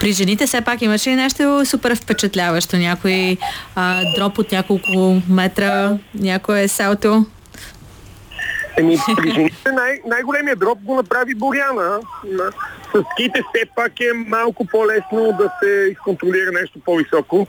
При 0.00 0.12
жените 0.12 0.46
все 0.46 0.60
пак 0.60 0.82
имаше 0.82 1.10
ли 1.10 1.14
нещо 1.16 1.62
супер 1.64 1.96
впечатляващо? 1.96 2.76
Някой 2.76 3.36
а, 3.74 4.02
дроп 4.16 4.38
от 4.38 4.52
няколко 4.52 5.22
метра, 5.30 5.98
някое 6.14 6.68
салто? 6.68 7.26
Еми, 8.78 8.96
при 9.16 9.30
жените 9.30 9.72
най- 9.72 10.00
най-големия 10.06 10.56
дроп 10.56 10.78
го 10.82 10.96
направи 10.96 11.34
Боряна. 11.34 12.00
С 12.94 13.02
ските 13.12 13.42
все 13.54 13.64
пак 13.76 14.00
е 14.00 14.12
малко 14.26 14.66
по-лесно 14.66 15.32
да 15.38 15.52
се 15.62 15.88
изконтролира 15.92 16.52
нещо 16.52 16.80
по-високо. 16.84 17.46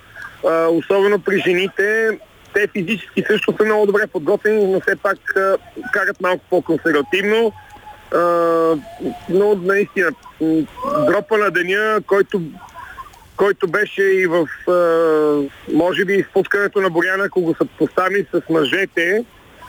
Особено 0.69 1.19
при 1.19 1.39
жените, 1.39 2.19
те 2.53 2.67
физически 2.67 3.23
също 3.27 3.53
са 3.57 3.65
много 3.65 3.85
добре 3.85 4.07
подготвени, 4.07 4.71
но 4.73 4.79
все 4.79 4.95
пак 4.95 5.17
а, 5.37 5.57
карат 5.93 6.21
малко 6.21 6.43
по-консервативно. 6.49 7.53
А, 8.13 8.19
но 9.29 9.55
наистина, 9.55 10.11
дропа 11.07 11.37
на 11.37 11.51
деня, 11.51 12.01
който 12.07 12.41
който 13.37 13.67
беше 13.67 14.03
и 14.03 14.27
в, 14.27 14.47
а, 14.67 14.75
може 15.73 16.05
би, 16.05 16.25
спускането 16.29 16.81
на 16.81 16.89
Боряна, 16.89 17.23
ако 17.23 17.41
го 17.41 17.55
се 17.55 17.67
постави 17.77 18.25
с 18.33 18.41
мъжете, 18.49 19.25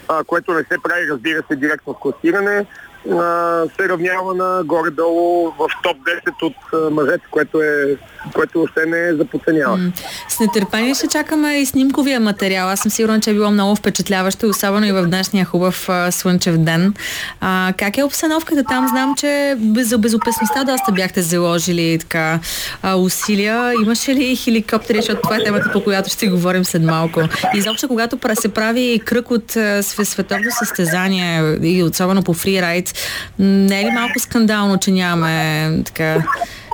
а, 0.08 0.24
което 0.24 0.52
не 0.52 0.60
се 0.62 0.76
прави, 0.82 1.10
разбира 1.10 1.42
се, 1.48 1.56
директно 1.56 1.92
в 1.92 2.00
класиране. 2.00 2.66
А, 3.08 3.64
се 3.80 3.88
равнява 3.88 4.34
на 4.34 4.62
горе-долу 4.64 5.50
в 5.50 5.68
топ 5.82 5.96
10 5.96 6.42
от 6.42 6.54
а, 6.74 6.90
мъжете, 6.90 7.24
което, 7.30 7.62
е, 7.62 7.96
което 8.34 8.62
още 8.62 8.86
не 8.86 9.08
е 9.08 9.14
за 9.14 9.24
подценява. 9.24 9.92
С 10.28 10.40
нетърпение 10.40 10.94
ще 10.94 11.08
чакаме 11.08 11.54
и 11.54 11.66
снимковия 11.66 12.20
материал. 12.20 12.68
Аз 12.68 12.80
съм 12.80 12.90
сигурна, 12.90 13.20
че 13.20 13.30
е 13.30 13.34
било 13.34 13.50
много 13.50 13.76
впечатляващо, 13.76 14.48
особено 14.48 14.86
и 14.86 14.92
в 14.92 15.06
днешния 15.06 15.44
хубав 15.44 15.88
а, 15.88 16.12
слънчев 16.12 16.58
ден. 16.58 16.94
А, 17.40 17.72
как 17.78 17.98
е 17.98 18.04
обстановката 18.04 18.64
там? 18.64 18.88
Знам, 18.88 19.14
че 19.16 19.56
за 19.76 19.98
безопасността 19.98 20.64
доста 20.64 20.92
бяхте 20.92 21.22
заложили 21.22 21.98
така 22.00 22.40
а, 22.82 22.96
усилия. 22.96 23.72
Имаше 23.82 24.14
ли 24.14 24.36
хеликоптери, 24.36 24.96
защото 24.96 25.20
това 25.22 25.36
е 25.36 25.44
темата, 25.44 25.70
по 25.72 25.84
която 25.84 26.10
ще 26.10 26.28
говорим 26.28 26.64
след 26.64 26.82
малко. 26.82 27.20
Изобщо, 27.54 27.88
когато 27.88 28.18
се 28.34 28.48
прави 28.48 29.00
кръг 29.04 29.30
от 29.30 29.50
световно 29.82 30.50
състезание 30.50 31.56
и 31.62 31.82
особено 31.82 32.22
по 32.22 32.34
фрирайд, 32.34 32.89
не 33.38 33.80
е 33.80 33.84
ли 33.84 33.90
малко 33.90 34.18
скандално, 34.18 34.78
че 34.78 34.90
нямаме 34.90 35.70
така 35.84 36.24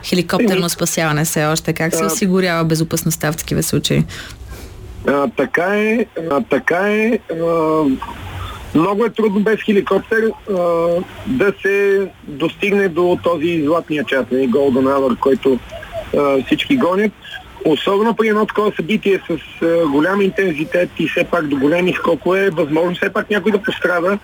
хеликоптерно 0.04 0.68
спасяване 0.68 1.24
все 1.24 1.46
още? 1.46 1.72
Как 1.72 1.94
се 1.94 2.04
осигурява 2.04 2.64
безопасността 2.64 3.32
в 3.32 3.36
такива 3.36 3.62
случаи? 3.62 4.04
А, 5.08 5.28
така 5.36 5.76
е, 5.76 6.06
а, 6.30 6.40
така 6.40 6.92
е. 6.92 7.18
А, 7.32 7.82
много 8.74 9.04
е 9.04 9.10
трудно 9.10 9.40
без 9.40 9.62
хеликоптер 9.62 10.30
а, 10.50 10.54
да 11.26 11.52
се 11.62 12.06
достигне 12.22 12.88
до 12.88 13.18
този 13.22 13.62
златния 13.64 14.04
час, 14.04 14.24
нали, 14.32 14.50
Golden 14.50 14.84
Hour, 14.84 15.18
който 15.18 15.58
а, 16.16 16.44
всички 16.44 16.76
гонят. 16.76 17.12
Особено 17.64 18.14
при 18.14 18.28
едно 18.28 18.46
такова 18.46 18.72
събитие 18.76 19.20
с 19.30 19.62
а, 19.62 19.86
голям 19.86 20.20
интензитет 20.20 20.90
и 20.98 21.08
все 21.08 21.24
пак 21.24 21.48
до 21.48 21.56
големи 21.56 21.92
скокове, 21.92 22.46
е 22.46 22.50
възможно 22.50 22.94
все 22.94 23.12
пак 23.12 23.30
някой 23.30 23.52
да 23.52 23.62
пострада 23.62 24.18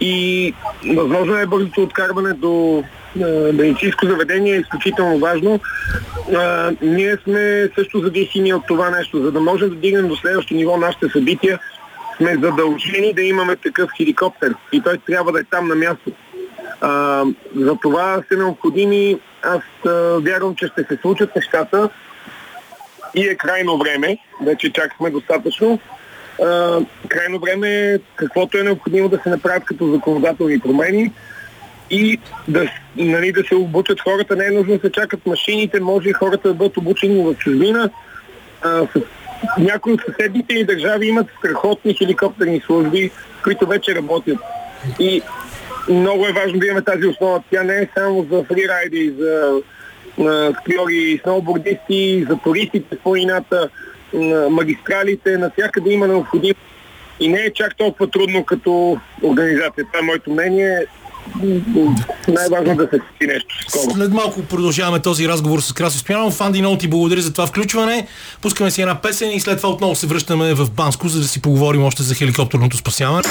и 0.00 0.54
възможно 0.96 1.36
е 1.36 1.46
бързото 1.46 1.82
откарване 1.82 2.32
до 2.32 2.84
медицинско 3.54 4.06
заведение 4.06 4.54
е 4.54 4.60
изключително 4.60 5.18
важно. 5.18 5.60
А, 6.36 6.72
ние 6.82 7.16
сме 7.16 7.68
също 7.74 8.00
зависими 8.00 8.54
от 8.54 8.66
това 8.66 8.90
нещо. 8.90 9.22
За 9.22 9.32
да 9.32 9.40
можем 9.40 9.68
да 9.68 9.74
дигнем 9.74 10.08
до 10.08 10.16
следващото 10.16 10.54
ниво 10.54 10.76
нашите 10.76 11.08
събития, 11.08 11.58
сме 12.16 12.34
задължени 12.42 13.12
да 13.14 13.22
имаме 13.22 13.56
такъв 13.56 13.90
хеликоптер 13.96 14.54
и 14.72 14.80
той 14.80 14.98
трябва 14.98 15.32
да 15.32 15.40
е 15.40 15.44
там 15.44 15.68
на 15.68 15.74
място. 15.74 16.12
А, 16.80 17.24
за 17.56 17.76
това 17.82 18.22
са 18.28 18.38
необходими, 18.38 19.18
аз 19.42 19.62
а, 19.86 19.90
вярвам, 20.20 20.54
че 20.54 20.66
ще 20.66 20.84
се 20.84 20.98
случат 21.02 21.36
нещата 21.36 21.88
и 23.14 23.28
е 23.28 23.34
крайно 23.34 23.78
време, 23.78 24.18
вече 24.42 24.72
чакахме 24.72 25.10
достатъчно, 25.10 25.78
крайно 27.08 27.38
време 27.38 27.68
е 27.68 27.98
каквото 28.16 28.58
е 28.58 28.62
необходимо 28.62 29.08
да 29.08 29.20
се 29.22 29.28
направят 29.28 29.64
като 29.64 29.92
законодателни 29.92 30.60
промени 30.60 31.12
и 31.90 32.18
да, 32.48 32.70
нали, 32.96 33.32
да 33.32 33.44
се 33.44 33.54
обучат 33.54 34.00
хората. 34.00 34.36
Не 34.36 34.46
е 34.46 34.50
нужно 34.50 34.74
да 34.74 34.80
се 34.80 34.92
чакат 34.92 35.26
машините, 35.26 35.80
може 35.80 36.08
и 36.08 36.12
хората 36.12 36.48
да 36.48 36.54
бъдат 36.54 36.76
обучени 36.76 37.24
в 37.24 37.34
чужбина. 37.34 37.90
Някои 39.58 39.92
от 39.92 40.00
съседните 40.06 40.54
ни 40.54 40.64
държави 40.64 41.06
имат 41.06 41.26
страхотни 41.38 41.94
хеликоптерни 41.94 42.60
служби, 42.60 43.10
които 43.44 43.66
вече 43.66 43.94
работят. 43.94 44.38
И 44.98 45.22
много 45.88 46.26
е 46.26 46.32
важно 46.32 46.58
да 46.58 46.66
имаме 46.66 46.82
тази 46.82 47.06
основа. 47.06 47.42
Тя 47.50 47.62
не 47.62 47.76
е 47.78 47.88
само 47.98 48.26
за 48.30 48.44
фрирайди, 48.44 49.14
за 49.18 49.60
скриори, 50.60 51.20
сноубордисти, 51.22 52.26
за 52.28 52.38
туристите 52.44 52.98
по 53.04 53.16
магистралите, 54.50 55.38
навсякъде 55.38 55.90
има 55.90 56.08
необходимо. 56.08 56.54
И 57.20 57.28
не 57.28 57.38
е 57.38 57.52
чак 57.52 57.76
толкова 57.76 58.10
трудно 58.10 58.44
като 58.44 58.98
организация. 59.22 59.84
Това 59.84 59.98
е 59.98 60.02
моето 60.02 60.30
мнение. 60.30 60.86
Най-важно 62.28 62.76
да 62.76 62.88
се 62.92 62.96
си 62.96 63.26
нещо 63.26 63.56
скоро. 63.68 63.94
След 63.94 64.12
малко 64.12 64.42
продължаваме 64.42 65.02
този 65.02 65.28
разговор 65.28 65.60
с 65.60 65.72
Красо 65.72 65.98
Стоянов. 65.98 66.34
Фанди, 66.34 66.60
много 66.60 66.78
ти 66.78 66.88
благодаря 66.88 67.20
за 67.20 67.32
това 67.32 67.46
включване. 67.46 68.06
Пускаме 68.42 68.70
си 68.70 68.82
една 68.82 69.00
песен 69.00 69.30
и 69.30 69.40
след 69.40 69.56
това 69.56 69.68
отново 69.68 69.94
се 69.94 70.06
връщаме 70.06 70.54
в 70.54 70.70
Банско, 70.70 71.08
за 71.08 71.20
да 71.20 71.28
си 71.28 71.42
поговорим 71.42 71.84
още 71.84 72.02
за 72.02 72.14
хеликоптерното 72.14 72.76
спасяване. 72.76 73.22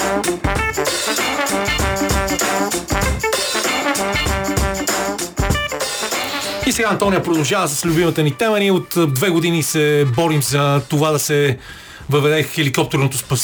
И 6.68 6.72
сега 6.72 6.90
Антония 6.90 7.24
продължава 7.24 7.68
с 7.68 7.86
любимата 7.86 8.24
ни 8.24 8.32
тема. 8.32 8.60
Ние 8.60 8.72
от 8.72 8.96
две 9.08 9.30
години 9.30 9.64
се 9.64 10.06
борим 10.16 10.42
за 10.42 10.82
това 10.90 11.12
да 11.12 11.20
се 11.20 11.58
въведе 12.10 12.44
хеликоптерното 12.44 13.18
спас, 13.18 13.42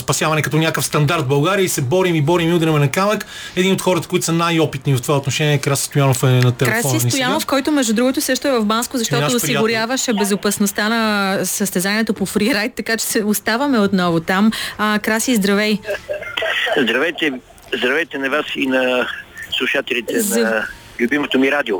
спасяване 0.00 0.42
като 0.42 0.56
някакъв 0.56 0.84
стандарт 0.84 1.22
в 1.22 1.26
България 1.26 1.64
и 1.64 1.68
се 1.68 1.80
борим 1.82 2.14
и 2.14 2.22
борим 2.22 2.50
и 2.50 2.54
удряме 2.54 2.78
на 2.78 2.90
камък. 2.90 3.26
Един 3.56 3.72
от 3.72 3.82
хората, 3.82 4.08
които 4.08 4.24
са 4.24 4.32
най-опитни 4.32 4.94
в 4.94 5.02
това 5.02 5.16
отношение, 5.16 5.58
Краси 5.58 5.84
Стоянов 5.84 6.22
е 6.22 6.26
на 6.26 6.52
телефона. 6.52 6.94
Краси 6.94 7.10
Стоянов, 7.10 7.46
който 7.46 7.72
между 7.72 7.94
другото 7.94 8.20
също 8.20 8.48
е 8.48 8.50
в 8.50 8.64
Банско, 8.64 8.98
защото 8.98 9.36
осигуряваше 9.36 10.12
безопасността 10.12 10.88
на 10.88 11.38
състезанието 11.44 12.14
по 12.14 12.26
фрирайд, 12.26 12.72
така 12.76 12.96
че 12.96 13.04
се 13.04 13.24
оставаме 13.24 13.78
отново 13.78 14.20
там. 14.20 14.50
А, 14.78 14.98
Краси, 14.98 15.36
здравей! 15.36 15.78
Здравейте, 16.78 17.32
здравейте 17.78 18.18
на 18.18 18.30
вас 18.30 18.46
и 18.56 18.66
на 18.66 19.08
слушателите 19.58 20.20
За... 20.20 20.40
на 20.40 20.66
любимото 21.00 21.38
ми 21.38 21.52
радио. 21.52 21.76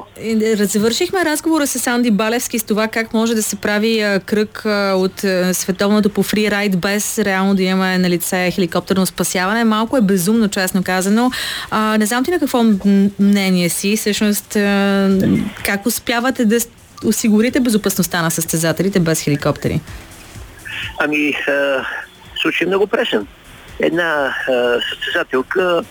Завършихме 0.54 1.24
разговора 1.24 1.66
с 1.66 1.86
Анди 1.86 2.10
Балевски 2.10 2.58
с 2.58 2.64
това 2.64 2.88
как 2.88 3.14
може 3.14 3.34
да 3.34 3.42
се 3.42 3.56
прави 3.56 4.00
а, 4.00 4.20
кръг 4.20 4.66
а, 4.66 4.94
от 4.96 5.24
а, 5.24 5.54
световното 5.54 6.10
по 6.10 6.22
фрирайд 6.22 6.80
без 6.80 7.18
реално 7.18 7.54
да 7.54 7.62
имаме 7.62 7.98
на 7.98 8.10
лице 8.10 8.50
хеликоптерно 8.50 9.06
спасяване. 9.06 9.64
Малко 9.64 9.96
е 9.96 10.00
безумно, 10.00 10.48
честно 10.48 10.82
казано. 10.82 11.30
А, 11.70 11.98
не 11.98 12.06
знам 12.06 12.24
ти 12.24 12.30
на 12.30 12.38
какво 12.38 12.64
мнение 13.18 13.68
си, 13.68 13.96
всъщност 13.96 14.56
а, 14.56 15.08
как 15.64 15.86
успявате 15.86 16.44
да 16.44 16.58
осигурите 17.04 17.60
безопасността 17.60 18.22
на 18.22 18.30
състезателите 18.30 19.00
без 19.00 19.22
хеликоптери? 19.22 19.80
Ами, 20.98 21.34
а, 21.48 21.86
случай 22.42 22.64
е 22.64 22.68
много 22.68 22.86
пресен. 22.86 23.26
Една 23.80 24.34
а, 24.48 24.80
състезателка 24.90 25.82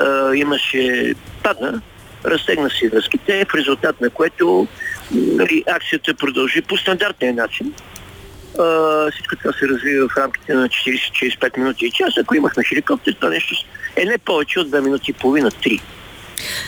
а, 0.00 0.34
имаше 0.34 1.14
падна 1.42 1.80
разтегна 2.24 2.70
си 2.70 2.88
връзките, 2.88 3.44
в 3.44 3.54
резултат 3.54 4.00
на 4.00 4.10
което 4.10 4.66
нали, 5.10 5.64
акцията 5.66 6.14
продължи 6.14 6.62
по 6.62 6.76
стандартния 6.76 7.34
начин. 7.34 7.74
А, 8.58 9.10
всичко 9.10 9.36
това 9.36 9.52
се 9.52 9.68
развива 9.68 10.08
в 10.08 10.16
рамките 10.16 10.54
на 10.54 10.68
40-45 10.68 11.58
минути 11.58 11.86
и 11.86 11.90
час. 11.90 12.14
Ако 12.20 12.34
имахме 12.34 12.64
хеликоптер, 12.64 13.12
това 13.12 13.28
нещо 13.28 13.54
е 13.96 14.04
не 14.04 14.18
повече 14.18 14.60
от 14.60 14.68
2 14.68 14.80
минути 14.80 15.10
и 15.10 15.14
половина, 15.14 15.50
3. 15.50 15.80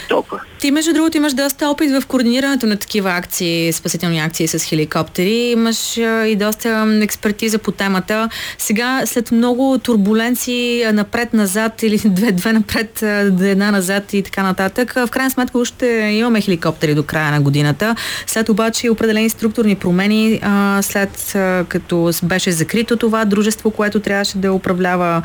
Толкова. 0.08 0.40
Ти, 0.58 0.70
между 0.70 0.92
другото, 0.92 1.16
имаш 1.16 1.34
доста 1.34 1.68
опит 1.68 1.90
в 1.90 2.06
координирането 2.06 2.66
на 2.66 2.76
такива 2.76 3.10
акции, 3.10 3.72
спасителни 3.72 4.20
акции 4.20 4.48
с 4.48 4.64
хеликоптери. 4.64 5.34
Имаш 5.34 5.96
и 6.26 6.36
доста 6.38 6.98
експертиза 7.02 7.58
по 7.58 7.72
темата. 7.72 8.28
Сега, 8.58 9.02
след 9.04 9.30
много 9.30 9.78
турбуленции 9.78 10.84
напред-назад 10.92 11.82
или 11.82 11.98
две-две 12.04 12.52
напред, 12.52 13.02
една 13.42 13.70
назад 13.70 14.12
и 14.12 14.22
така 14.22 14.42
нататък, 14.42 14.92
в 14.92 15.08
крайна 15.10 15.30
сметка 15.30 15.58
още 15.58 15.86
имаме 16.12 16.40
хеликоптери 16.40 16.94
до 16.94 17.02
края 17.02 17.30
на 17.30 17.40
годината. 17.40 17.96
След 18.26 18.48
обаче 18.48 18.90
определени 18.90 19.28
структурни 19.28 19.74
промени, 19.74 20.40
след 20.80 21.36
като 21.68 22.10
беше 22.22 22.52
закрито 22.52 22.96
това 22.96 23.24
дружество, 23.24 23.70
което 23.70 24.00
трябваше 24.00 24.38
да 24.38 24.52
управлява 24.52 25.22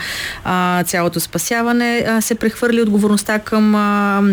цялото 0.85 1.19
спасяване, 1.19 2.05
се 2.21 2.35
прехвърли 2.35 2.81
отговорността 2.81 3.39
към 3.39 3.71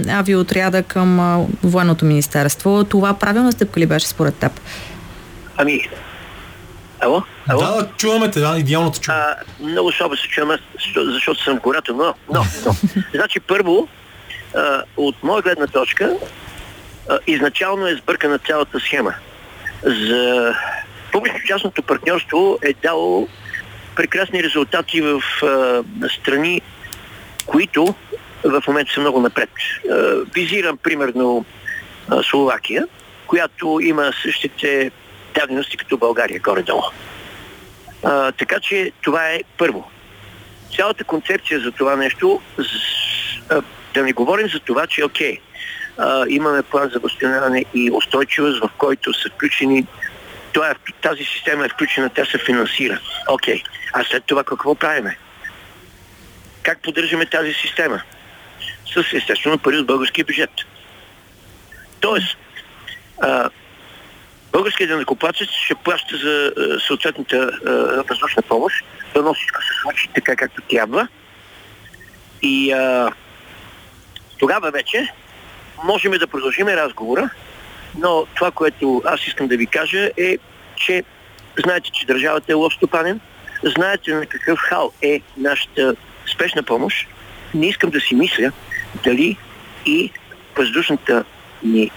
авиоотряда 0.08 0.82
към 0.82 1.46
военното 1.62 2.04
министерство. 2.04 2.84
Това 2.84 3.14
правилна 3.14 3.52
стъпка 3.52 3.80
ли 3.80 3.86
беше 3.86 4.06
според 4.06 4.34
теб? 4.34 4.60
Ами, 5.56 5.88
Ало? 7.04 7.22
Ало? 7.48 7.60
Да, 7.60 7.88
чуваме 7.96 8.30
те, 8.30 8.40
да, 8.40 8.56
идеално 8.58 8.92
те 8.92 9.00
чуваме. 9.00 9.24
много 9.60 9.92
слабо 9.92 10.16
се 10.16 10.28
чуваме, 10.28 10.58
защото 10.96 11.42
съм 11.42 11.58
в 11.58 11.60
гората, 11.60 11.92
но, 11.92 12.14
но, 12.32 12.44
но. 12.66 12.74
значи 13.14 13.40
първо, 13.40 13.88
а, 14.56 14.82
от 14.96 15.22
моя 15.22 15.42
гледна 15.42 15.66
точка, 15.66 16.16
а, 17.10 17.18
изначално 17.26 17.86
е 17.86 17.96
сбъркана 17.96 18.38
цялата 18.38 18.80
схема. 18.80 19.14
За 19.82 20.54
публично-частното 21.12 21.82
партньорство 21.82 22.58
е 22.62 22.74
дало 22.82 23.28
прекрасни 23.96 24.42
резултати 24.42 25.00
в 25.00 25.22
а, 25.42 25.82
страни, 26.08 26.62
които 27.46 27.94
в 28.44 28.62
момента 28.68 28.92
са 28.92 29.00
много 29.00 29.20
напред. 29.20 29.50
Визирам 30.34 30.76
примерно 30.76 31.44
Словакия, 32.22 32.86
която 33.26 33.80
има 33.82 34.12
същите 34.22 34.90
дадености 35.34 35.76
като 35.76 35.96
България, 35.98 36.40
горе-долу. 36.40 36.82
А, 38.02 38.32
така 38.32 38.60
че 38.60 38.92
това 39.02 39.30
е 39.30 39.40
първо. 39.58 39.90
Цялата 40.76 41.04
концепция 41.04 41.60
за 41.60 41.72
това 41.72 41.96
нещо, 41.96 42.40
да 43.94 44.02
не 44.02 44.12
говорим 44.12 44.48
за 44.48 44.60
това, 44.60 44.86
че 44.86 45.04
окей, 45.04 45.38
имаме 46.28 46.62
план 46.62 46.90
за 46.92 46.98
възстановяване 46.98 47.64
и 47.74 47.90
устойчивост, 47.90 48.60
в 48.60 48.70
който 48.78 49.14
са 49.14 49.28
включени 49.34 49.86
това 50.52 50.70
е, 50.70 50.74
тази 51.02 51.24
система 51.24 51.64
е 51.64 51.68
включена, 51.68 52.10
тя 52.14 52.24
се 52.24 52.38
финансира. 52.38 53.00
Окей. 53.28 53.62
А 53.92 54.04
след 54.04 54.24
това 54.24 54.44
какво 54.44 54.74
правиме? 54.74 55.18
Как 56.62 56.82
поддържаме 56.82 57.26
тази 57.26 57.52
система? 57.52 58.02
С 58.86 59.12
естествено 59.12 59.58
пари 59.58 59.78
от 59.78 59.86
българския 59.86 60.24
бюджет. 60.24 60.50
Тоест, 62.00 62.36
а, 63.22 63.50
българският 64.52 64.90
денакоплатец 64.90 65.48
ще 65.48 65.74
плаща 65.74 66.16
за 66.16 66.52
а, 66.56 66.80
съответната 66.80 67.36
а, 67.66 67.70
въздушна 68.08 68.42
помощ, 68.42 68.84
да 69.14 69.34
всичко 69.34 69.62
се 69.62 69.80
случи 69.82 70.08
така 70.14 70.36
както 70.36 70.62
трябва. 70.62 71.08
И 72.42 72.72
а, 72.72 73.12
тогава 74.38 74.70
вече 74.70 75.08
можем 75.84 76.12
да 76.12 76.26
продължим 76.26 76.68
разговора, 76.68 77.30
но 77.98 78.26
това, 78.34 78.50
което 78.50 79.02
аз 79.04 79.26
искам 79.26 79.48
да 79.48 79.56
ви 79.56 79.66
кажа 79.66 80.10
е, 80.16 80.38
че 80.76 81.04
знаете, 81.64 81.90
че 81.90 82.06
държавата 82.06 82.52
е 82.52 82.54
лош 82.54 82.74
стопанен, 82.74 83.20
знаете 83.62 84.14
на 84.14 84.26
какъв 84.26 84.58
хал 84.58 84.92
е 85.02 85.20
нашата 85.36 85.94
спешна 86.34 86.62
помощ. 86.62 87.08
Не 87.54 87.66
искам 87.66 87.90
да 87.90 88.00
си 88.00 88.14
мисля 88.14 88.52
дали 89.04 89.36
и 89.86 90.10
въздушната 90.56 91.24
ни 91.62 91.90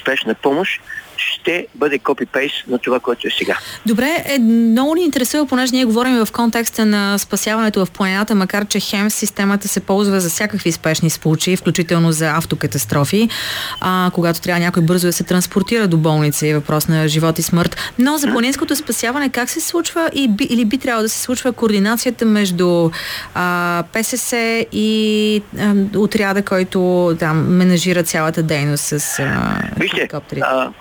спешна 0.00 0.34
помощ 0.34 0.80
ще 1.18 1.66
бъде 1.74 1.98
копипейс 1.98 2.52
на 2.68 2.78
това, 2.78 3.00
което 3.00 3.26
е 3.26 3.30
сега. 3.30 3.58
Добре, 3.86 4.24
е, 4.24 4.38
много 4.38 4.94
ни 4.94 5.02
интересува, 5.02 5.46
понеже 5.46 5.72
ние 5.72 5.84
говорим 5.84 6.24
в 6.24 6.32
контекста 6.32 6.86
на 6.86 7.18
спасяването 7.18 7.86
в 7.86 7.90
планината, 7.90 8.34
макар 8.34 8.66
че 8.66 8.80
хем 8.80 9.10
системата 9.10 9.68
се 9.68 9.80
ползва 9.80 10.20
за 10.20 10.28
всякакви 10.28 10.72
спешни 10.72 11.10
случаи, 11.10 11.56
включително 11.56 12.12
за 12.12 12.30
автокатастрофи, 12.30 13.28
а, 13.80 14.10
когато 14.14 14.40
трябва 14.40 14.60
някой 14.60 14.82
бързо 14.82 15.06
да 15.06 15.12
се 15.12 15.24
транспортира 15.24 15.88
до 15.88 15.96
болница 15.96 16.46
и 16.46 16.54
въпрос 16.54 16.88
на 16.88 17.08
живот 17.08 17.38
и 17.38 17.42
смърт. 17.42 17.76
Но 17.98 18.18
за 18.18 18.28
планинското 18.28 18.76
спасяване 18.76 19.28
как 19.28 19.50
се 19.50 19.60
случва 19.60 20.10
и 20.14 20.28
би, 20.28 20.44
или 20.44 20.64
би 20.64 20.78
трябвало 20.78 21.02
да 21.02 21.08
се 21.08 21.22
случва 21.22 21.52
координацията 21.52 22.24
между 22.24 22.90
а, 23.34 23.84
ПСС 23.92 24.66
и 24.72 25.42
а, 25.58 25.74
отряда, 25.96 26.42
който 26.42 27.16
там 27.18 27.56
менажира 27.56 28.02
цялата 28.02 28.42
дейност 28.42 28.84
с 28.84 29.18
а, 29.18 29.62
Вижте, 29.76 29.96
хеликоптерите? 29.96 30.46
А, 30.50 30.72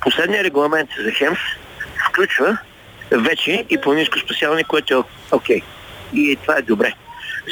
последният 0.00 0.44
регламент 0.44 0.90
за 1.04 1.10
ХЕМС 1.10 1.38
включва 2.08 2.58
вече 3.10 3.66
и 3.70 3.80
планинско 3.80 4.18
спасяване, 4.18 4.64
което 4.64 4.94
е 4.94 4.96
окей. 5.32 5.60
Okay. 5.60 5.62
И 6.14 6.36
това 6.36 6.56
е 6.56 6.62
добре. 6.62 6.94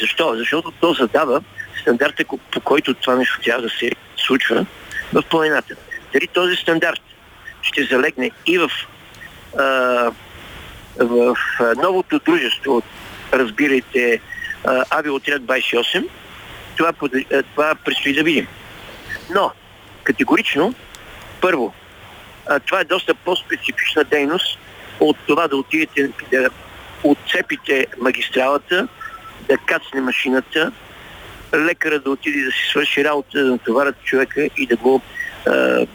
Защо? 0.01 0.35
Защото 0.37 0.71
то 0.71 0.95
задава 0.95 1.43
стандарта, 1.81 2.25
по 2.51 2.61
който 2.61 2.95
това 2.95 3.17
нещо 3.17 3.41
трябва 3.45 3.63
да 3.63 3.71
се 3.71 3.91
случва 4.17 4.67
в 5.13 5.23
планината. 5.31 5.75
Дали 6.13 6.27
този 6.27 6.57
стандарт 6.57 7.01
ще 7.63 7.85
залегне 7.85 8.31
и 8.47 8.59
в, 8.59 8.71
а, 9.59 9.65
в 10.99 11.37
новото 11.77 12.19
дружество, 12.19 12.83
разбирайте, 13.33 14.21
авиоотряд 14.91 15.43
28, 15.43 16.09
това, 16.77 16.93
това 17.55 17.75
предстои 17.75 18.15
да 18.15 18.23
видим. 18.23 18.47
Но, 19.35 19.53
категорично, 20.05 20.75
първо, 21.41 21.75
а, 22.47 22.61
това 22.61 22.81
е 22.81 22.85
доста 22.85 23.15
по-специфична 23.15 24.05
дейност 24.05 24.59
от 25.01 25.17
това 25.27 25.49
да 25.49 25.57
отидете 25.57 26.11
да 26.33 26.51
отцепите 27.05 27.87
магистралата, 28.01 28.89
да 29.49 29.59
кацне 29.59 30.01
машината, 30.01 30.73
лекара 31.55 31.99
да 31.99 32.11
отиде 32.11 32.45
да 32.45 32.51
си 32.53 32.69
свърши 32.71 33.05
работа, 33.05 33.45
да 33.45 33.51
натоварят 33.51 34.03
човека 34.05 34.49
и 34.57 34.67
да 34.67 34.77
го 34.77 35.03
а, 35.47 35.87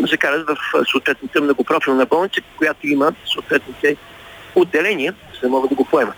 закарат 0.00 0.48
в 0.48 0.56
съответната 0.90 1.40
многопрофилна 1.40 2.06
болница, 2.06 2.40
която 2.56 2.86
има 2.86 3.12
съответните 3.32 3.96
отделения, 4.54 5.14
за 5.34 5.40
да 5.40 5.48
могат 5.48 5.70
да 5.70 5.76
го 5.76 5.84
поемат. 5.84 6.16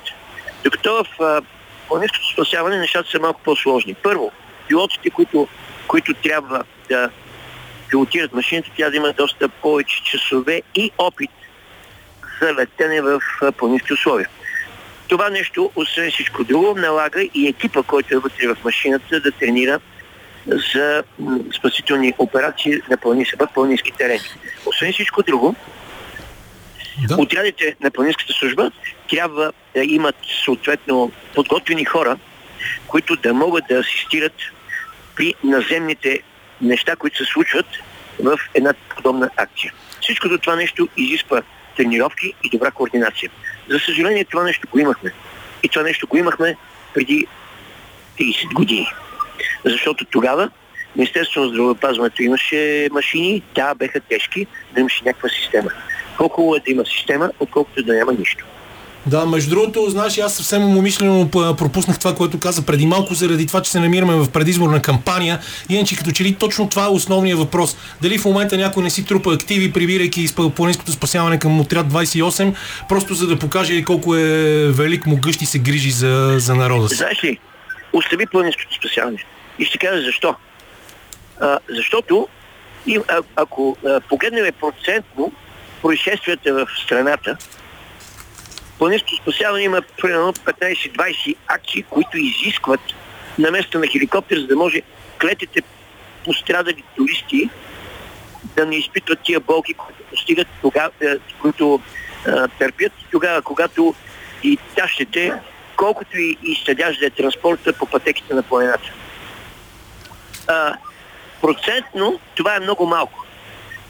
Докато 0.64 1.05
в 1.18 1.43
планинското 1.89 2.32
спасяване 2.32 2.78
нещата 2.78 3.11
са 3.11 3.20
малко 3.20 3.41
по-сложни. 3.45 3.95
Първо, 3.95 4.32
пилотите, 4.68 5.11
които, 5.11 5.49
които 5.89 6.14
трябва 6.14 6.64
да 6.89 7.11
пилотират 7.91 8.32
машината, 8.32 8.70
тя 8.76 8.91
да 8.91 8.97
има 8.97 9.12
доста 9.12 9.49
повече 9.49 10.03
часове 10.05 10.62
и 10.74 10.91
опит 10.99 11.30
за 12.43 12.55
летене 12.55 13.01
в 13.01 13.20
планински 13.59 13.93
условия. 13.93 14.28
Това 15.09 15.30
нещо, 15.30 15.70
освен 15.76 16.11
всичко 16.11 16.45
друго, 16.45 16.74
налага 16.76 17.22
и 17.34 17.49
екипа, 17.49 17.82
който 17.82 18.14
е 18.14 18.18
вътре 18.18 18.47
в 18.47 18.57
машината, 18.64 19.20
да 19.20 19.32
тренира 19.32 19.80
за 20.47 21.03
спасителни 21.59 22.14
операции 22.18 22.80
на 22.91 22.97
планински, 22.97 23.37
планински 23.55 23.93
терени. 23.93 24.20
Освен 24.66 24.93
всичко 24.93 25.22
друго, 25.22 25.55
да. 27.09 27.16
отрядите 27.16 27.76
на 27.80 27.91
планинската 27.91 28.32
служба 28.32 28.70
трябва 29.11 29.53
да 29.74 29.84
имат 29.84 30.16
съответно 30.45 31.12
подготвени 31.34 31.84
хора, 31.84 32.18
които 32.87 33.16
да 33.16 33.34
могат 33.34 33.64
да 33.68 33.78
асистират 33.78 34.34
при 35.16 35.34
наземните 35.45 36.22
неща, 36.61 36.97
които 36.97 37.17
се 37.17 37.33
случват 37.33 37.67
в 38.23 38.39
една 38.55 38.75
подобна 38.97 39.31
акция. 39.37 39.73
Всичкото 40.01 40.39
това 40.39 40.57
нещо 40.57 40.89
изисква 40.97 41.43
тренировки 41.77 42.33
и 42.45 42.51
добра 42.51 42.71
координация. 42.71 43.31
За 43.71 43.79
съжаление 43.79 44.25
това 44.25 44.45
нещо 44.45 44.69
го 44.71 44.79
имахме. 44.79 45.13
И 45.63 45.69
това 45.69 45.83
нещо 45.83 46.07
го 46.07 46.17
имахме 46.17 46.57
преди 46.95 47.27
30 48.19 48.55
години. 48.55 48.89
Защото 49.65 50.05
тогава 50.05 50.51
Министерството 50.97 51.41
на 51.41 51.49
здравеопазването 51.49 52.23
имаше 52.23 52.89
машини, 52.93 53.43
да, 53.55 53.75
беха 53.75 54.01
тежки, 54.01 54.47
но 54.73 54.81
имаше 54.81 55.05
някаква 55.05 55.29
система. 55.29 55.71
Колко 56.17 56.57
е 56.57 56.61
да 56.61 56.71
има 56.71 56.85
система, 56.87 57.31
отколкото 57.41 57.83
да 57.83 57.95
няма 57.95 58.13
нищо. 58.13 58.45
Да, 59.07 59.27
между 59.27 59.51
другото, 59.51 59.91
знаеш, 59.91 60.19
аз 60.19 60.35
съвсем 60.35 60.79
умишлено 60.79 61.31
пропуснах 61.31 61.99
това, 61.99 62.15
което 62.15 62.41
каза 62.41 62.67
преди 62.67 62.87
малко, 62.87 63.15
заради 63.15 63.47
това, 63.47 63.63
че 63.63 63.71
се 63.71 63.81
намираме 63.81 64.15
в 64.15 64.31
предизборна 64.31 64.83
кампания. 64.83 65.41
Иначе 65.69 65.97
като 65.97 66.11
че 66.11 66.25
ли 66.25 66.35
точно 66.35 66.69
това 66.69 66.85
е 66.85 66.89
основният 66.89 67.39
въпрос. 67.39 67.77
Дали 68.03 68.19
в 68.19 68.25
момента 68.25 68.57
някой 68.57 68.83
не 68.83 68.91
си 68.91 69.05
трупа 69.05 69.33
активи, 69.33 69.73
прибирайки 69.73 70.27
планинското 70.57 70.93
спасяване 70.93 71.39
към 71.39 71.61
отряд 71.61 71.87
28, 71.87 72.55
просто 72.89 73.15
за 73.15 73.27
да 73.27 73.39
покаже 73.39 73.85
колко 73.85 74.15
е 74.15 74.23
велик, 74.73 75.07
могъщ 75.07 75.43
и 75.43 75.47
се 75.47 75.59
грижи 75.59 75.91
за, 75.91 76.35
за 76.39 76.55
народа 76.55 76.89
си. 76.89 76.95
Знаеш 76.95 77.25
ли, 77.25 77.39
остави 77.93 78.27
планинското 78.27 78.75
спасяване. 78.75 79.19
И 79.59 79.65
ще 79.65 79.79
кажа 79.79 80.03
защо. 80.03 80.35
А, 81.41 81.59
защото 81.69 82.29
а, 83.09 83.23
ако 83.37 83.77
а, 83.87 84.01
погледнем 84.01 84.53
процентно 84.61 85.33
происшествията 85.83 86.55
в 86.55 86.67
страната, 86.85 87.37
планинското 88.79 89.16
спасяване 89.16 89.64
има 89.64 89.83
примерно 90.03 90.33
15-20 90.33 91.37
акции, 91.49 91.83
които 91.83 92.18
изискват 92.18 92.81
на 93.39 93.51
место 93.51 93.79
на 93.79 93.87
хеликоптер, 93.87 94.39
за 94.39 94.47
да 94.47 94.57
може 94.57 94.83
клетите 95.20 95.62
пострадали 96.24 96.83
туристи 96.97 97.51
да 98.57 98.66
не 98.66 98.77
изпитват 98.77 99.18
тия 99.24 99.41
болки, 99.41 99.74
които 99.74 100.03
постигат, 100.11 100.49
тогава, 100.62 100.91
е, 101.01 101.16
които 101.41 101.81
а, 102.27 102.49
търпят 102.49 102.93
тогава, 103.11 103.43
когато 103.43 103.95
и 104.43 104.59
тащите, 104.77 105.33
колкото 105.77 106.18
и, 106.18 106.39
и 106.43 106.62
съдящ 106.66 107.01
да 107.01 107.07
е 107.07 107.11
транспорта 107.11 107.72
по 107.72 107.87
пътеките 107.87 108.35
на 108.35 108.43
планината. 108.43 108.93
А, 110.49 110.77
процентно 111.41 112.20
това 112.35 112.57
е 112.57 112.61
много 112.61 112.87
малко. 112.87 113.24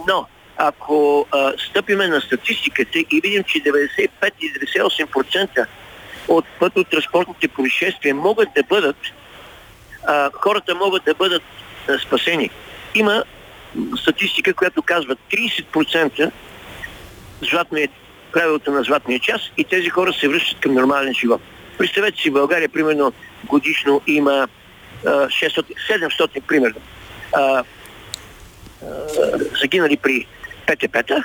Но 0.08 0.26
ако 0.56 1.26
а, 1.30 1.52
стъпиме 1.58 2.08
на 2.08 2.20
статистиката 2.20 2.98
и 2.98 3.20
видим, 3.22 3.42
че 3.44 3.58
95 3.58 4.08
98% 4.20 5.66
от 6.28 6.44
пътно-транспортните 6.60 7.48
происшествия 7.48 8.14
могат 8.14 8.48
да 8.56 8.62
бъдат, 8.62 8.96
а, 10.06 10.30
хората 10.34 10.74
могат 10.74 11.04
да 11.04 11.14
бъдат 11.14 11.42
а, 11.88 11.98
спасени. 11.98 12.50
Има 12.94 13.24
статистика, 14.00 14.54
която 14.54 14.82
казва 14.82 15.16
30% 15.16 16.30
златно 17.50 17.78
е 17.78 17.88
правилото 18.32 18.70
на 18.70 18.82
златния 18.82 19.20
час 19.20 19.40
и 19.56 19.64
тези 19.64 19.88
хора 19.88 20.12
се 20.12 20.28
връщат 20.28 20.60
към 20.60 20.74
нормален 20.74 21.14
живот. 21.14 21.40
Представете 21.78 22.22
си, 22.22 22.30
в 22.30 22.32
България 22.32 22.68
примерно 22.68 23.12
годишно 23.44 24.02
има 24.06 24.48
а, 25.06 25.10
600, 25.10 25.64
700 25.90 26.40
примерно 26.40 26.80
а, 27.32 27.42
а, 27.42 27.64
загинали 29.60 29.96
при 29.96 30.26
ПТП-та, 30.66 31.24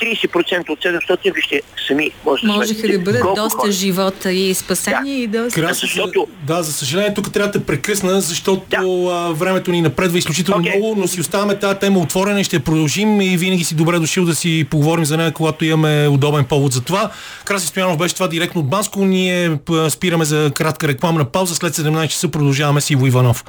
30% 0.00 0.70
от 0.70 0.78
700, 0.78 1.34
вижте, 1.34 1.62
сами 1.88 2.10
може 2.24 2.46
да 2.46 2.52
Можеха 2.52 2.88
да 2.88 2.98
бъдат 2.98 3.22
доста 3.36 3.58
хора. 3.58 3.72
живота 3.72 4.32
и 4.32 4.54
спасени 4.54 5.10
да. 5.10 5.10
и 5.10 5.26
доста... 5.26 5.60
Крас, 5.60 5.80
защото... 5.80 6.26
Да, 6.42 6.62
за 6.62 6.72
съжаление 6.72 7.14
тук 7.14 7.32
трябва 7.32 7.52
да 7.52 7.58
те 7.58 7.66
прекъсна, 7.66 8.20
защото 8.20 8.62
да. 8.70 8.76
а, 8.76 9.32
времето 9.32 9.70
ни 9.70 9.82
напредва 9.82 10.18
изключително 10.18 10.64
okay. 10.64 10.78
много, 10.78 10.94
но 11.00 11.08
си 11.08 11.20
оставаме 11.20 11.58
тази 11.58 11.78
тема 11.78 11.98
отворена 11.98 12.40
и 12.40 12.44
ще 12.44 12.60
продължим 12.60 13.20
и 13.20 13.36
винаги 13.36 13.64
си 13.64 13.74
добре 13.74 13.98
дошъл 13.98 14.24
да 14.24 14.34
си 14.34 14.66
поговорим 14.70 15.04
за 15.04 15.16
нея, 15.16 15.32
когато 15.32 15.64
имаме 15.64 16.08
удобен 16.08 16.44
повод 16.44 16.72
за 16.72 16.80
това. 16.80 17.10
Краси 17.44 17.66
Стоянов 17.66 17.98
беше 17.98 18.14
това 18.14 18.28
директно 18.28 18.60
от 18.60 18.68
Банско. 18.68 19.04
Ние 19.04 19.58
спираме 19.88 20.24
за 20.24 20.50
кратка 20.54 20.88
рекламна 20.88 21.24
пауза. 21.24 21.54
След 21.54 21.76
17 21.76 22.08
часа 22.08 22.28
продължаваме 22.28 22.80
с 22.80 22.90
Иво 22.90 23.06
Иванов. 23.06 23.44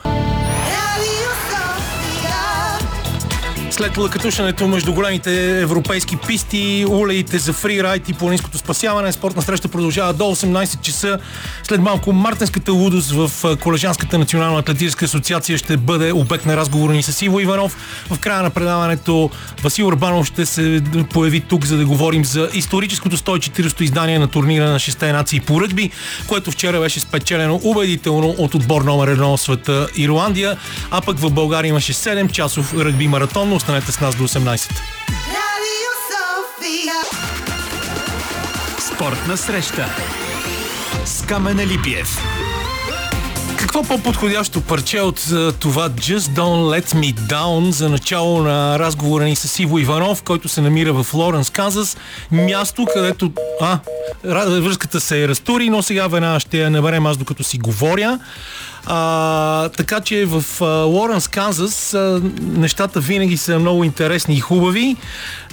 След 3.76 3.98
лъкатушането 3.98 4.68
между 4.68 4.94
големите 4.94 5.62
европейски 5.62 6.18
писти, 6.18 6.86
улеите 6.90 7.38
за 7.38 7.54
фрирайд 7.54 8.10
и 8.10 8.14
планинското 8.14 8.58
спасяване, 8.58 9.12
спортна 9.12 9.42
среща 9.42 9.68
продължава 9.68 10.14
до 10.14 10.24
18 10.24 10.82
часа. 10.82 11.20
След 11.64 11.82
малко 11.82 12.14
мартенската 12.14 12.72
лудост 12.74 13.12
в 13.12 13.58
Колежанската 13.58 14.18
национална 14.18 14.60
атлетическа 14.60 15.06
асоциация 15.06 15.58
ще 15.58 15.78
бъде 15.78 16.14
обект 16.14 16.46
на 16.46 16.58
разговора 16.58 16.94
ни 16.94 17.04
с 17.04 17.22
Иво 17.22 17.40
Иванов. 17.40 17.78
В 18.10 18.20
края 18.20 18.44
на 18.44 18.50
предаването 18.50 19.30
Васил 19.64 19.88
Урбанов 19.88 20.28
ще 20.28 20.46
се 20.46 20.82
появи 21.14 21.42
тук, 21.42 21.66
за 21.66 21.78
да 21.78 21.86
говорим 21.86 22.26
за 22.26 22.50
историческото 22.54 23.18
140 23.18 23.82
издание 23.82 24.20
на 24.20 24.28
турнира 24.28 24.70
на 24.70 24.80
6 24.80 25.12
нации 25.12 25.40
по 25.40 25.62
ръгби, 25.62 25.92
което 26.28 26.52
вчера 26.52 26.80
беше 26.80 27.00
спечелено 27.00 27.60
убедително 27.64 28.36
от 28.38 28.56
отбор 28.56 28.82
номер 28.82 29.18
1 29.18 29.38
в 29.38 29.42
света 29.42 29.88
Ирландия, 29.96 30.58
а 30.92 31.02
пък 31.02 31.20
в 31.20 31.32
България 31.32 31.70
имаше 31.70 31.94
7 31.94 32.32
часов 32.32 32.74
ръгби 32.74 33.08
маратон. 33.08 33.60
Останете 33.66 33.92
с 33.92 34.00
нас 34.00 34.16
до 34.16 34.24
18. 34.24 34.72
Спортна 38.80 39.38
среща 39.38 39.86
с 41.06 41.26
Камена 41.26 41.68
Липиев. 41.68 42.18
Какво 43.58 43.84
по-подходящо 43.84 44.62
парче 44.62 45.02
от 45.02 45.16
това 45.60 45.90
Just 45.90 46.18
Don't 46.18 46.80
Let 46.80 46.96
Me 46.96 47.14
Down 47.14 47.70
за 47.70 47.90
начало 47.90 48.44
на 48.44 48.80
разговора 48.80 49.24
ни 49.24 49.36
с 49.36 49.60
Иво 49.60 49.80
Иванов, 49.80 50.24
който 50.24 50.50
се 50.50 50.62
намира 50.62 50.94
в 50.94 51.14
Лоренс, 51.14 51.50
Казас. 51.50 51.98
Място, 52.32 52.88
където... 52.94 53.32
А, 53.62 53.80
връзката 54.24 55.00
се 55.00 55.24
е 55.24 55.28
разтури, 55.28 55.70
но 55.70 55.82
сега 55.82 56.08
веднага 56.08 56.40
ще 56.40 56.58
я 56.58 56.70
наберем 56.70 57.06
аз 57.06 57.18
докато 57.18 57.44
си 57.44 57.58
говоря. 57.58 58.20
А, 58.86 59.70
така 59.70 60.00
че 60.00 60.26
в 60.26 60.62
Лоренс, 60.86 61.28
Канзас 61.28 61.96
нещата 62.42 63.00
винаги 63.00 63.38
са 63.38 63.60
много 63.60 63.84
интересни 63.84 64.36
и 64.36 64.40
хубави, 64.40 64.96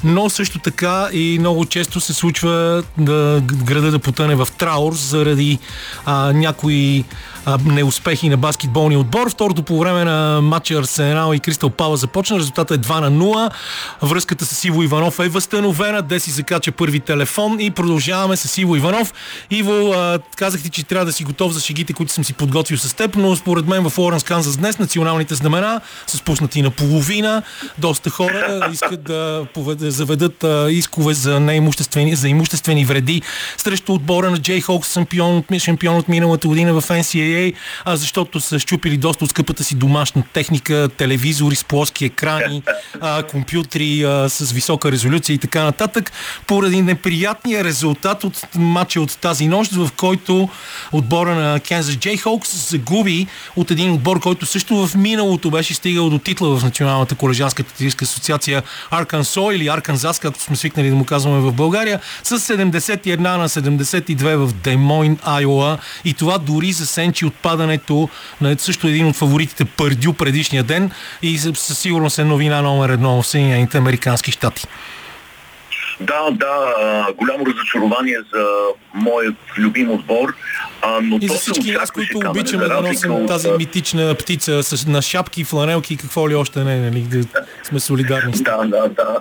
но 0.04 0.30
също 0.30 0.58
така 0.58 1.08
и 1.12 1.36
много 1.40 1.64
често 1.64 2.00
се 2.00 2.12
случва 2.12 2.82
да 2.98 3.42
града 3.64 3.90
да 3.90 3.98
потъне 3.98 4.34
в 4.34 4.48
траур 4.58 4.94
заради 4.94 5.58
а, 6.04 6.32
някои 6.32 7.04
а, 7.44 7.58
неуспехи 7.64 8.28
на 8.28 8.36
баскетболния 8.36 8.98
отбор. 8.98 9.30
Второто 9.30 9.62
по 9.62 9.78
време 9.78 10.04
на 10.04 10.40
матча 10.42 10.74
Арсенал 10.74 11.34
и 11.34 11.40
Кристал 11.40 11.70
Пала 11.70 11.96
започна. 11.96 12.38
Резултата 12.38 12.74
е 12.74 12.78
2 12.78 13.00
на 13.00 13.10
0. 13.10 13.50
Връзката 14.02 14.44
с 14.44 14.64
Иво 14.64 14.82
Иванов 14.82 15.18
е 15.18 15.28
възстановена. 15.28 16.02
Де 16.02 16.20
си 16.20 16.30
закача 16.30 16.72
първи 16.72 17.00
телефон 17.00 17.60
и 17.60 17.70
продължаваме 17.70 18.36
с 18.36 18.58
Иво 18.58 18.76
Иванов. 18.76 19.14
Иво, 19.50 19.92
а, 19.92 20.18
казах 20.36 20.62
ти, 20.62 20.70
че 20.70 20.82
трябва 20.82 21.06
да 21.06 21.12
си 21.12 21.24
готов 21.24 21.52
за 21.52 21.60
шегите, 21.60 21.92
които 21.92 22.12
съм 22.12 22.24
си 22.24 22.32
подготвил 22.32 22.78
с 22.78 22.94
теб, 22.94 23.16
но 23.16 23.36
според 23.36 23.66
мен 23.66 23.90
в 23.90 23.98
Лоренс 23.98 24.22
Канзас 24.24 24.56
днес 24.56 24.78
националните 24.78 25.34
знамена 25.34 25.80
са 26.06 26.16
спуснати 26.16 26.62
на 26.62 26.70
половина. 26.70 27.42
Доста 27.78 28.10
хора 28.10 28.68
искат 28.72 29.02
да 29.02 29.46
поведе, 29.54 29.90
заведат 29.92 30.44
а, 30.44 30.68
искове 30.70 31.14
за, 31.14 31.60
за 32.12 32.28
имуществени 32.28 32.84
вреди 32.84 33.22
срещу 33.56 33.92
отбора 33.92 34.30
на 34.30 34.38
Джей 34.38 34.60
Хокс, 34.60 34.92
шампион 34.92 35.36
от, 35.36 35.58
шампион 35.58 35.96
от 35.96 36.08
миналата 36.08 36.48
година 36.48 36.80
в 36.80 36.88
NCAA, 36.88 37.54
а 37.84 37.96
защото 37.96 38.40
са 38.40 38.58
щупили 38.58 38.96
доста 38.96 39.24
от 39.24 39.30
скъпата 39.30 39.64
си 39.64 39.74
домашна 39.74 40.22
техника, 40.32 40.88
телевизори 40.96 41.56
с 41.56 41.64
плоски 41.64 42.04
екрани, 42.04 42.62
а, 43.00 43.22
компютри 43.22 44.04
а, 44.04 44.28
с 44.28 44.52
висока 44.52 44.92
резолюция 44.92 45.34
и 45.34 45.38
така 45.38 45.64
нататък, 45.64 46.12
поради 46.46 46.82
неприятния 46.82 47.64
резултат 47.64 48.24
от 48.24 48.48
матча 48.56 49.00
от 49.00 49.18
тази 49.18 49.46
нощ, 49.46 49.72
в 49.72 49.90
който 49.96 50.48
отбора 50.92 51.34
на 51.34 51.60
Kansas 51.60 51.80
Jayhawks 51.80 52.70
загуби 52.70 53.26
от 53.56 53.70
един 53.70 53.92
отбор, 53.92 54.20
който 54.20 54.46
също 54.46 54.86
в 54.86 54.94
миналото 54.94 55.50
беше 55.50 55.74
стигал 55.74 56.10
до 56.10 56.18
титла 56.18 56.58
в 56.58 56.64
Националната 56.64 57.14
колежанска 57.14 57.62
атлетическа 57.62 58.04
асоциация 58.04 58.62
Аркансо 58.90 59.50
или 59.50 59.68
Арканзас, 59.82 60.18
както 60.18 60.40
сме 60.40 60.56
свикнали 60.56 60.88
да 60.90 60.94
му 60.94 61.04
казваме 61.04 61.40
в 61.40 61.52
България, 61.52 62.00
с 62.22 62.38
71 62.38 63.18
на 63.18 63.48
72 63.48 64.36
в 64.36 64.52
Демойн, 64.52 65.18
Айоа. 65.22 65.78
И 66.04 66.14
това 66.14 66.38
дори 66.38 66.72
засенчи 66.72 67.26
отпадането 67.26 68.08
на 68.40 68.58
също 68.58 68.86
един 68.86 69.06
от 69.06 69.16
фаворитите 69.16 69.64
Пърдю 69.64 70.12
предишния 70.12 70.62
ден 70.62 70.90
и 71.22 71.38
със 71.38 71.78
сигурност 71.78 72.18
е 72.18 72.24
новина 72.24 72.62
номер 72.62 72.88
едно 72.88 73.22
в 73.22 73.26
Съединените 73.26 73.78
Американски 73.78 74.32
щати. 74.32 74.66
Да, 76.06 76.30
да, 76.30 77.06
голямо 77.16 77.46
разочарование 77.46 78.18
за 78.34 78.46
моят 78.94 79.34
любим 79.58 79.90
отбор. 79.90 80.34
А, 80.82 81.00
но 81.02 81.18
и 81.20 81.28
за 81.28 81.34
всички 81.34 81.72
нас, 81.72 81.90
които 81.90 82.18
обичаме 82.28 82.68
да 82.68 82.80
носим 82.80 83.10
от... 83.14 83.26
тази 83.26 83.50
митична 83.50 84.14
птица 84.14 84.62
с, 84.62 84.86
на 84.86 85.02
шапки, 85.02 85.44
фланелки 85.44 85.94
и 85.94 85.96
какво 85.96 86.28
ли 86.28 86.34
още 86.34 86.64
не, 86.64 86.80
нали, 86.80 87.00
да 87.00 87.44
сме 87.62 87.80
солидарни. 87.80 88.32
да, 88.32 88.56
да, 88.64 88.88
да. 88.88 89.16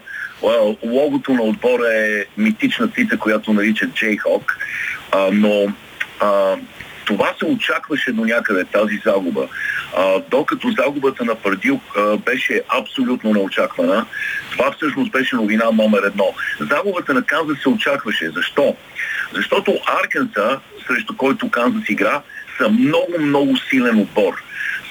Логото 0.84 1.34
на 1.34 1.42
отбора 1.42 1.94
е 1.94 2.26
митична 2.38 2.88
птица, 2.88 3.18
която 3.18 3.54
наричат 3.54 3.94
Джейхок, 3.94 4.58
но 5.32 5.74
а, 6.20 6.56
това 7.12 7.34
се 7.40 7.46
очакваше 7.46 8.12
до 8.12 8.26
някъде, 8.26 8.64
тази 8.64 9.02
загуба. 9.06 9.48
А, 9.98 10.22
докато 10.30 10.72
загубата 10.72 11.26
на 11.26 11.36
Пардил 11.36 11.80
а, 11.98 12.18
беше 12.18 12.62
абсолютно 12.68 13.34
неочаквана, 13.34 14.06
това 14.52 14.72
всъщност 14.72 15.12
беше 15.12 15.36
новина 15.36 15.66
номер 15.72 16.04
едно. 16.04 16.34
Загубата 16.60 17.14
на 17.14 17.24
Канзас 17.24 17.58
се 17.62 17.70
очакваше. 17.70 18.32
Защо? 18.36 18.76
Защото 19.34 19.78
Аркенса, 20.04 20.60
срещу 20.88 21.18
който 21.18 21.50
Канзас 21.50 21.90
игра, 21.90 22.22
са 22.58 22.70
много, 22.70 23.20
много 23.20 23.58
силен 23.58 24.00
отбор 24.00 24.44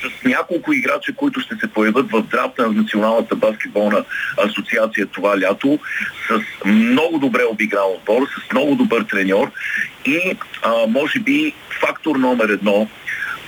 с 0.03 0.25
няколко 0.25 0.73
играча, 0.73 1.13
които 1.17 1.41
ще 1.41 1.55
се 1.55 1.73
появят 1.73 2.11
в 2.11 2.23
драфта 2.23 2.63
на 2.63 2.73
Националната 2.73 3.37
баскетболна 3.37 4.05
асоциация 4.37 5.07
това 5.07 5.41
лято, 5.41 5.79
с 6.29 6.65
много 6.65 7.19
добре 7.19 7.45
обигран 7.45 7.85
отбор, 7.87 8.27
с 8.27 8.53
много 8.53 8.75
добър 8.75 9.03
треньор 9.03 9.51
и 10.05 10.37
а, 10.63 10.87
може 10.89 11.19
би 11.19 11.55
фактор 11.81 12.17
номер 12.17 12.49
едно, 12.49 12.89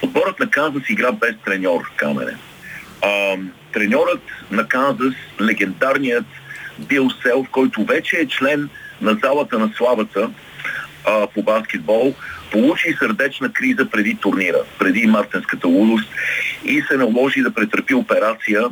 отборът 0.03 0.41
на 0.41 0.51
Канзас 0.51 0.83
игра 0.89 1.13
без 1.13 1.35
треньор, 1.45 1.93
Камене. 1.97 2.37
А, 3.03 3.37
треньорът 3.73 4.23
на 4.51 4.69
Канзас, 4.69 5.15
легендарният 5.41 6.27
Бил 6.79 7.09
Селф, 7.23 7.49
който 7.51 7.85
вече 7.85 8.17
е 8.17 8.29
член 8.29 8.69
на 9.01 9.19
залата 9.23 9.59
на 9.59 9.71
славата 9.77 10.31
а, 11.05 11.27
по 11.27 11.43
баскетбол, 11.43 12.15
получи 12.53 12.97
сърдечна 12.99 13.53
криза 13.53 13.91
преди 13.91 14.15
турнира, 14.15 14.59
преди 14.79 15.07
мартенската 15.07 15.69
лудост 15.69 16.09
и 16.65 16.83
се 16.91 16.97
наложи 16.97 17.43
да 17.43 17.55
претърпи 17.55 17.95
операция 17.95 18.63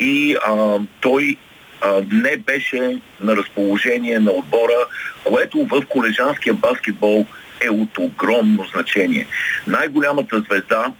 и 0.00 0.36
а, 0.46 0.78
той 1.00 1.36
а, 1.80 2.02
не 2.12 2.36
беше 2.36 2.98
на 3.20 3.36
разположение 3.36 4.18
на 4.18 4.30
отбора, 4.30 4.86
което 5.24 5.66
в 5.66 5.82
колежанския 5.88 6.54
баскетбол 6.54 7.26
е 7.60 7.70
от 7.70 7.98
огромно 7.98 8.64
значение. 8.74 9.26
Най-голямата 9.66 10.40
звезда 10.40 10.92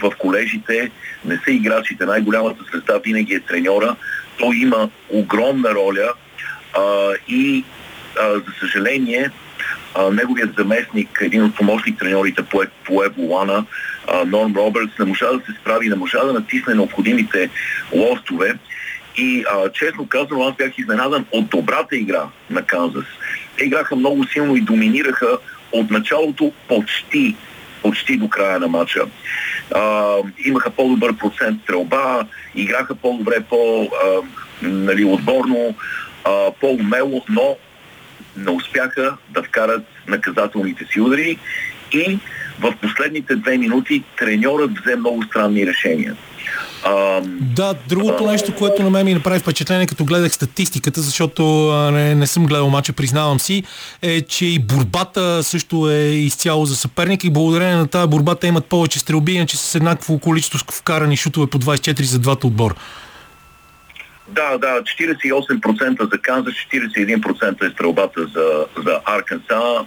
в 0.00 0.12
колежите 0.18 0.90
не 1.24 1.40
са 1.44 1.50
играчите, 1.50 2.06
най-голямата 2.06 2.64
звезда 2.70 2.98
винаги 2.98 3.34
е 3.34 3.40
треньора. 3.40 3.96
Той 4.38 4.56
има 4.56 4.90
огромна 5.08 5.74
роля 5.74 6.12
а, 6.78 7.12
и 7.28 7.64
а, 8.20 8.32
за 8.32 8.52
съжаление 8.60 9.30
а, 9.98 10.10
неговият 10.10 10.50
заместник, 10.58 11.18
един 11.20 11.44
от 11.44 11.56
помощник 11.56 11.98
треньорите 11.98 12.42
по, 12.42 12.62
по 12.84 13.04
Еболана, 13.04 13.64
Норм 14.26 14.56
Робертс, 14.56 14.98
не 14.98 15.04
можа 15.04 15.26
да 15.26 15.38
се 15.38 15.52
справи, 15.60 15.88
не 15.88 15.94
можа 15.94 16.24
да 16.24 16.32
натисне 16.32 16.74
необходимите 16.74 17.50
лостове. 17.92 18.54
И 19.16 19.44
а, 19.52 19.72
честно 19.72 20.06
казано, 20.06 20.42
аз 20.42 20.56
бях 20.56 20.78
изненадан 20.78 21.24
от 21.32 21.48
добрата 21.48 21.96
игра 21.96 22.24
на 22.50 22.62
Канзас. 22.62 23.04
Те 23.56 23.64
играха 23.64 23.96
много 23.96 24.24
силно 24.24 24.56
и 24.56 24.60
доминираха 24.60 25.38
от 25.72 25.90
началото 25.90 26.52
почти, 26.68 27.36
почти 27.82 28.16
до 28.16 28.28
края 28.28 28.58
на 28.58 28.68
матча. 28.68 29.04
А, 29.74 30.14
имаха 30.44 30.70
по-добър 30.70 31.16
процент 31.16 31.62
стрелба, 31.62 32.26
играха 32.54 32.94
по-добре, 32.94 33.40
по-отборно, 33.50 35.52
нали, 35.52 35.74
по-умело, 36.60 37.24
но 37.28 37.56
не 38.44 38.50
успяха 38.50 39.16
да 39.30 39.42
вкарат 39.42 39.82
наказателните 40.08 40.84
си 40.92 41.00
удари 41.00 41.38
и 41.92 42.18
в 42.60 42.74
последните 42.82 43.36
две 43.36 43.58
минути 43.58 44.04
треньорът 44.18 44.70
взе 44.80 44.96
много 44.96 45.22
странни 45.22 45.66
решения. 45.66 46.16
А, 46.84 47.20
да, 47.40 47.74
другото 47.88 48.24
а, 48.24 48.32
нещо, 48.32 48.54
което 48.54 48.82
на 48.82 48.90
мен 48.90 49.06
ми 49.06 49.14
направи 49.14 49.38
впечатление, 49.40 49.86
като 49.86 50.04
гледах 50.04 50.32
статистиката, 50.32 51.00
защото 51.00 51.72
не, 51.92 52.14
не 52.14 52.26
съм 52.26 52.46
гледал 52.46 52.70
мача, 52.70 52.92
признавам 52.92 53.40
си, 53.40 53.62
е, 54.02 54.20
че 54.20 54.46
и 54.46 54.58
борбата 54.58 55.42
също 55.42 55.90
е 55.90 55.98
изцяло 55.98 56.66
за 56.66 56.76
съперника 56.76 57.26
и 57.26 57.30
благодарение 57.30 57.76
на 57.76 57.88
тази 57.88 58.08
борба 58.08 58.34
те 58.34 58.46
имат 58.46 58.66
повече 58.66 58.98
стрелби, 58.98 59.32
иначе 59.32 59.56
с 59.56 59.74
еднакво 59.74 60.18
количество 60.18 60.58
вкарани 60.72 61.16
шутове 61.16 61.46
по 61.46 61.58
24 61.58 62.02
за 62.02 62.18
двата 62.18 62.46
отбора. 62.46 62.74
Да, 64.28 64.58
да, 64.58 64.82
48% 64.82 66.10
за 66.12 66.18
Канзас, 66.18 66.54
41% 66.54 67.66
е 67.66 67.70
стрелбата 67.70 68.26
за, 68.26 68.66
за 68.86 69.00
Арканса. 69.04 69.84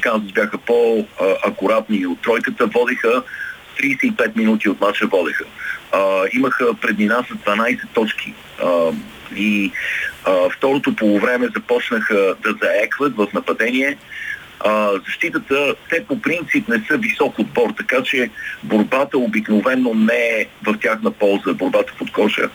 Канзас 0.00 0.32
бяха 0.32 0.58
по-акуратни 0.58 2.06
от 2.06 2.22
тройката, 2.22 2.66
водиха 2.66 3.22
35 3.80 4.36
минути 4.36 4.68
от 4.68 4.80
матча 4.80 5.06
водеха. 5.06 5.44
А, 5.92 6.22
имаха 6.32 6.74
преднина 6.74 7.24
с 7.30 7.34
12 7.34 7.78
точки. 7.94 8.34
А, 8.62 8.92
и 9.36 9.72
а, 10.24 10.50
второто 10.50 10.96
полувреме 10.96 11.48
започнаха 11.54 12.34
да 12.42 12.54
заекват 12.62 13.16
в 13.16 13.26
нападение. 13.34 13.98
А, 14.60 14.90
защитата, 15.06 15.74
те 15.90 16.04
по 16.04 16.20
принцип 16.20 16.68
не 16.68 16.84
са 16.88 16.96
висок 16.96 17.38
отбор, 17.38 17.70
така 17.76 18.02
че 18.02 18.30
борбата 18.62 19.18
обикновено 19.18 19.94
не 19.94 20.40
е 20.40 20.46
в 20.66 20.78
тяхна 20.78 21.10
полза, 21.10 21.54
борбата 21.54 21.92
под 21.98 22.12
коша. 22.12 22.50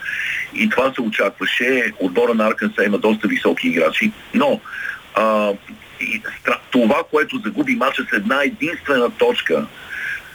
И 0.56 0.70
това 0.70 0.94
се 0.94 1.02
очакваше. 1.02 1.94
Отбора 2.00 2.34
на 2.34 2.48
Арканса 2.48 2.84
има 2.84 2.98
доста 2.98 3.28
високи 3.28 3.68
играчи, 3.68 4.12
но 4.34 4.60
а, 5.16 5.52
и, 6.02 6.22
това, 6.72 7.04
което 7.12 7.42
загуби 7.46 7.76
мача 7.76 8.06
с 8.10 8.18
една 8.18 8.44
единствена 8.44 9.10
точка, 9.10 9.66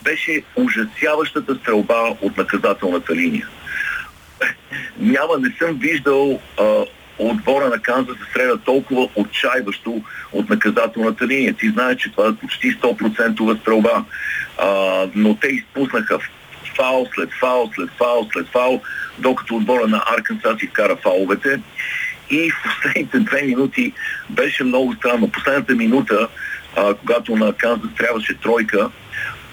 беше 0.03 0.43
ужасяващата 0.57 1.55
стрелба 1.55 2.17
от 2.21 2.37
наказателната 2.37 3.15
линия. 3.15 3.49
Няма, 4.99 5.39
не 5.39 5.55
съм 5.59 5.79
виждал 5.79 6.41
а, 6.61 6.85
отбора 7.19 7.69
на 7.69 7.79
Канза 7.79 8.13
се 8.13 8.31
стреля 8.31 8.59
толкова 8.59 9.09
отчаиващо 9.15 10.03
от 10.33 10.51
наказателната 10.51 11.27
линия. 11.27 11.55
Ти 11.55 11.71
знаеш, 11.71 11.97
че 11.97 12.11
това 12.11 12.29
е 12.29 12.35
почти 12.35 12.81
100% 12.81 13.61
стрелба. 13.61 14.05
А, 14.59 15.07
но 15.15 15.37
те 15.37 15.49
изпуснаха 15.49 16.19
фаул 16.77 17.07
след 17.15 17.29
фаул, 17.41 17.71
след 17.75 17.91
фаул, 17.99 18.29
след 18.33 18.49
фаул, 18.49 18.83
докато 19.19 19.57
отбора 19.57 19.87
на 19.87 20.03
Арканса 20.07 20.57
си 20.61 20.67
вкара 20.67 20.97
фауловете. 20.97 21.61
И 22.31 22.51
в 22.51 22.55
последните 22.65 23.19
две 23.19 23.43
минути 23.43 23.93
беше 24.31 24.65
много 24.65 24.95
странно. 24.95 25.31
Последната 25.31 25.75
минута, 25.75 26.29
а, 26.77 26.95
когато 26.95 27.37
на 27.37 27.53
Канзас 27.53 27.91
трябваше 27.99 28.35
тройка, 28.35 28.91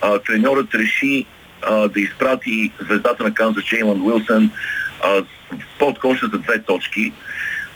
а, 0.02 0.20
треньорът 0.20 0.76
реши 0.76 1.26
а, 1.62 1.88
да 1.88 2.00
изпрати 2.00 2.72
звездата 2.80 3.24
на 3.24 3.34
Канзас 3.34 3.64
Джейлан 3.64 4.02
Уилсън 4.02 4.52
под 5.80 6.00
коша 6.00 6.28
за 6.34 6.38
две 6.38 6.62
точки. 6.62 7.14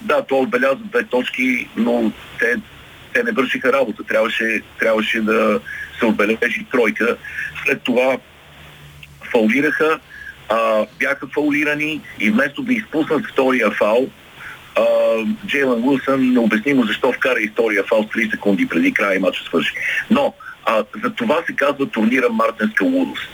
Да, 0.02 0.22
той 0.22 0.38
отбеляза 0.40 0.76
две 0.76 1.04
точки, 1.04 1.68
но 1.76 2.12
те, 2.38 2.54
те 3.12 3.22
не 3.22 3.32
вършиха 3.32 3.72
работа. 3.72 4.02
Трябваше, 4.04 4.62
трябваше 4.78 5.20
да 5.20 5.60
се 5.98 6.06
отбележи 6.06 6.66
тройка. 6.70 7.16
След 7.64 7.82
това 7.82 8.18
фаулираха, 9.32 9.98
а, 10.48 10.86
бяха 10.98 11.26
фаулирани 11.34 12.00
и 12.20 12.30
вместо 12.30 12.62
да 12.62 12.72
изпуснат 12.72 13.26
втория 13.26 13.70
фаул, 13.70 14.10
Джейлан 15.46 15.88
Уилсън 15.88 16.32
необяснимо 16.32 16.82
защо 16.82 17.12
вкара 17.12 17.40
история 17.40 17.84
фал 17.84 18.04
3 18.04 18.30
секунди 18.30 18.68
преди 18.68 18.92
края 18.92 19.16
и 19.16 19.18
матча 19.18 19.44
свърши. 19.44 19.74
Но 20.10 20.34
а, 20.64 20.84
за 21.04 21.10
това 21.10 21.42
се 21.46 21.56
казва 21.56 21.86
турнира 21.86 22.28
Мартенска 22.30 22.84
лудост. 22.84 23.28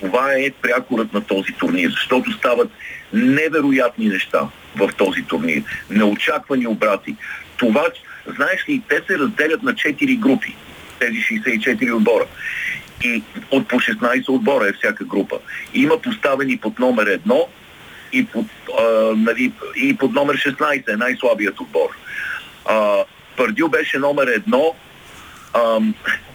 Това 0.00 0.32
е 0.32 0.50
прякорът 0.62 1.12
на 1.12 1.20
този 1.20 1.52
турнир, 1.52 1.90
защото 1.90 2.32
стават 2.32 2.70
невероятни 3.12 4.08
неща 4.08 4.48
в 4.76 4.90
този 4.96 5.22
турнир. 5.22 5.62
Неочаквани 5.90 6.66
обрати. 6.66 7.16
Това, 7.56 7.84
знаеш 8.36 8.68
ли, 8.68 8.82
те 8.88 9.00
се 9.06 9.18
разделят 9.18 9.62
на 9.62 9.74
4 9.74 10.18
групи, 10.18 10.56
тези 10.98 11.18
64 11.18 11.96
отбора. 11.96 12.26
И 13.04 13.22
от 13.50 13.68
по 13.68 13.76
16 13.76 14.28
отбора 14.28 14.68
е 14.68 14.72
всяка 14.72 15.04
група. 15.04 15.38
Има 15.74 16.02
поставени 16.02 16.56
под 16.56 16.78
номер 16.78 17.06
едно 17.06 17.48
и 18.12 18.26
под, 18.26 18.46
а, 18.80 18.82
нали, 19.16 19.52
и 19.76 19.96
под 19.96 20.12
номер 20.12 20.36
16 20.36 20.92
е 20.92 20.96
най-слабият 20.96 21.60
отбор. 21.60 21.88
А, 22.68 23.04
Пърдю 23.36 23.68
беше 23.68 23.98
номер 23.98 24.26
едно 24.26 24.74
а, 25.54 25.78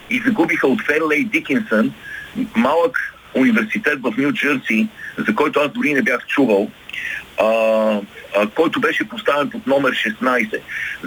и 0.10 0.22
загубиха 0.26 0.68
от 0.68 0.82
Ферлей 0.86 1.24
Дикинсън, 1.24 1.94
малък 2.56 3.09
университет 3.34 4.00
в 4.02 4.14
Нью 4.18 4.32
Джерси, 4.32 4.88
за 5.28 5.36
който 5.36 5.60
аз 5.60 5.72
дори 5.72 5.94
не 5.94 6.02
бях 6.02 6.28
чувал, 6.28 6.72
а, 7.38 7.46
а, 8.38 8.48
който 8.56 8.80
беше 8.80 9.10
поставен 9.10 9.50
под 9.50 9.68
номер 9.68 9.92
16. 9.92 10.60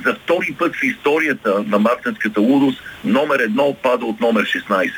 За 0.07 0.14
втори 0.14 0.55
път 0.59 0.77
в 0.77 0.83
историята 0.83 1.64
на 1.66 1.79
Мартинската 1.79 2.41
лудост 2.41 2.83
номер 3.05 3.39
едно 3.39 3.75
пада 3.83 4.07
от 4.07 4.20
номер 4.20 4.45
16 4.45 4.91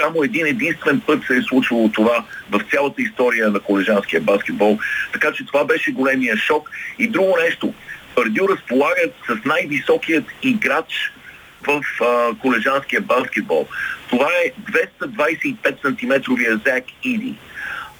само 0.00 0.22
един 0.22 0.46
единствен 0.46 1.00
път 1.00 1.24
се 1.26 1.36
е 1.36 1.42
случвало 1.42 1.88
това 1.88 2.24
в 2.50 2.60
цялата 2.70 3.02
история 3.02 3.50
на 3.50 3.60
колежанския 3.60 4.20
баскетбол. 4.20 4.78
Така 5.12 5.32
че 5.32 5.46
това 5.46 5.64
беше 5.64 5.92
големия 5.92 6.36
шок. 6.36 6.70
И 6.98 7.08
друго 7.08 7.36
нещо. 7.44 7.74
Пърдю 8.14 8.48
разполагат 8.48 9.14
с 9.26 9.44
най-високият 9.44 10.24
играч 10.42 11.12
в 11.66 11.82
а, 12.02 12.34
колежанския 12.38 13.00
баскетбол. 13.00 13.66
Това 14.10 14.28
е 14.44 14.72
225 15.02 15.56
см 15.80 16.32
Зак 16.66 16.84
Иди. 17.04 17.34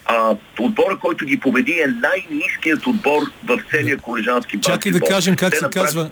А, 0.05 0.35
отбора, 0.59 0.97
който 0.97 1.25
ги 1.25 1.39
победи 1.39 1.71
е 1.71 1.87
най-низкият 1.87 2.87
отбор 2.87 3.21
в 3.45 3.59
целия 3.71 3.97
колежански 3.97 4.57
баскетбол. 4.57 4.75
Чакай 4.75 4.91
да 4.91 4.99
кажем 4.99 5.35
как 5.35 5.51
Те 5.51 5.57
се 5.57 5.65
казва. 5.71 6.09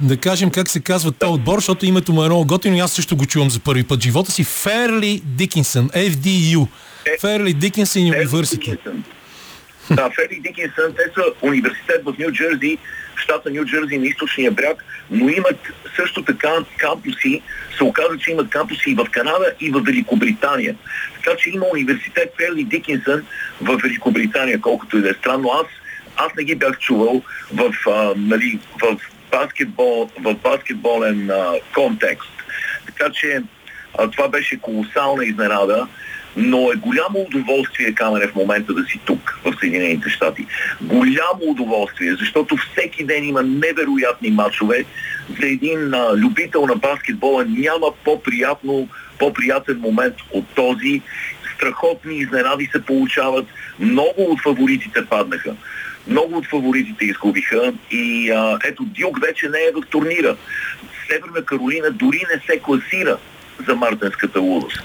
Да 0.00 0.16
кажем 0.16 0.50
как 0.50 0.68
се 0.68 0.80
казва 0.80 1.12
този 1.12 1.32
отбор, 1.32 1.58
защото 1.58 1.86
името 1.86 2.12
му 2.12 2.22
е 2.24 2.26
много 2.26 2.46
готино 2.46 2.76
и 2.76 2.80
аз 2.80 2.92
също 2.92 3.16
го 3.16 3.26
чувам 3.26 3.50
за 3.50 3.60
първи 3.60 3.82
път. 3.82 4.02
Живота 4.02 4.30
си 4.30 4.44
Ферли 4.44 5.22
Дикинсън, 5.24 5.88
FDU. 5.88 6.68
Ферли 7.20 7.54
Дикинсън 7.54 8.02
Университи. 8.02 8.76
Да, 9.90 10.10
Ферли 10.10 10.40
Дикинсън, 10.40 10.94
те 10.96 11.02
са 11.14 11.22
университет 11.42 12.02
в 12.04 12.14
Нью 12.18 12.32
Джерси, 12.32 12.78
щата 13.22 13.50
Нью 13.50 13.64
Джерси 13.64 13.98
на 13.98 14.06
източния 14.06 14.50
бряг, 14.50 14.84
но 15.10 15.28
имат 15.28 15.58
също 15.96 16.24
така 16.24 16.50
кампуси, 16.76 17.42
се 17.76 17.84
оказа, 17.84 18.18
че 18.18 18.30
имат 18.30 18.50
кампуси 18.50 18.90
и 18.90 18.94
в 18.94 19.06
Канада, 19.10 19.52
и 19.60 19.70
в 19.70 19.80
Великобритания. 19.80 20.74
Така 21.14 21.36
че 21.36 21.50
има 21.50 21.66
университет 21.72 22.34
Ферли 22.40 22.64
Дикинсън 22.64 23.26
в 23.60 23.78
Великобритания, 23.82 24.60
колкото 24.60 24.98
и 24.98 25.00
да 25.00 25.10
е 25.10 25.14
странно. 25.14 25.48
Аз, 25.48 25.66
аз 26.16 26.34
не 26.36 26.44
ги 26.44 26.54
бях 26.54 26.78
чувал 26.78 27.22
в, 27.54 27.74
а, 27.90 28.14
нали, 28.16 28.58
в, 28.82 28.96
баскетбол, 29.30 30.10
в 30.20 30.34
баскетболен 30.34 31.30
а, 31.30 31.54
контекст. 31.74 32.32
Така 32.86 33.10
че 33.12 33.42
а, 33.98 34.10
това 34.10 34.28
беше 34.28 34.60
колосална 34.60 35.24
изненада 35.24 35.86
но 36.36 36.72
е 36.72 36.76
голямо 36.76 37.18
удоволствие, 37.18 37.94
Камене, 37.94 38.26
в 38.26 38.34
момента 38.34 38.74
да 38.74 38.84
си 38.84 39.00
тук, 39.04 39.40
в 39.44 39.54
Съединените 39.60 40.10
щати. 40.10 40.46
Голямо 40.82 41.40
удоволствие, 41.40 42.14
защото 42.20 42.56
всеки 42.56 43.04
ден 43.04 43.24
има 43.24 43.42
невероятни 43.42 44.30
матчове. 44.30 44.84
За 45.40 45.46
един 45.46 45.94
а, 45.94 46.16
любител 46.16 46.66
на 46.66 46.76
баскетбола 46.76 47.44
няма 47.44 47.86
по-приятно, 48.04 48.88
по-приятен 49.18 49.78
момент 49.78 50.14
от 50.30 50.44
този. 50.54 51.02
Страхотни 51.54 52.18
изненади 52.18 52.68
се 52.72 52.84
получават. 52.84 53.46
Много 53.78 54.22
от 54.22 54.40
фаворитите 54.42 55.06
паднаха. 55.06 55.54
Много 56.06 56.36
от 56.36 56.46
фаворитите 56.46 57.04
изгубиха 57.04 57.72
и 57.90 58.30
а, 58.30 58.58
ето 58.64 58.84
Дюк 58.84 59.20
вече 59.20 59.48
не 59.48 59.58
е 59.58 59.72
в 59.74 59.86
турнира. 59.90 60.36
Северна 61.10 61.44
Каролина 61.44 61.90
дори 61.90 62.22
не 62.34 62.40
се 62.46 62.60
класира 62.60 63.18
за 63.68 63.74
мартенската 63.74 64.40
лудост. 64.40 64.82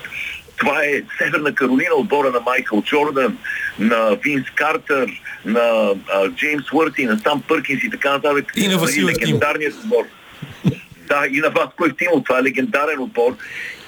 Това 0.58 0.84
е 0.84 1.04
Северна 1.18 1.56
Каролина, 1.56 1.96
отбора 1.96 2.32
на 2.32 2.40
Майкъл 2.40 2.84
Джордан, 2.84 3.38
на 3.80 4.18
Винс 4.24 4.50
Картер, 4.56 5.22
на 5.46 5.94
а, 6.14 6.30
Джеймс 6.30 6.74
Уърти, 6.74 7.06
на 7.06 7.20
Сам 7.20 7.42
Пъркинс 7.48 7.84
и 7.84 7.90
така 7.90 8.12
нататък. 8.12 8.52
И 8.56 8.68
на 8.68 8.78
Васил 8.78 9.08
Легендарният 9.08 9.76
отбор. 9.76 10.04
Да, 11.08 11.28
и 11.32 11.40
на 11.40 11.50
Васко 11.50 11.86
Евтимов. 11.86 12.24
Това 12.24 12.40
е 12.40 12.44
легендарен 12.44 13.00
отбор. 13.00 13.36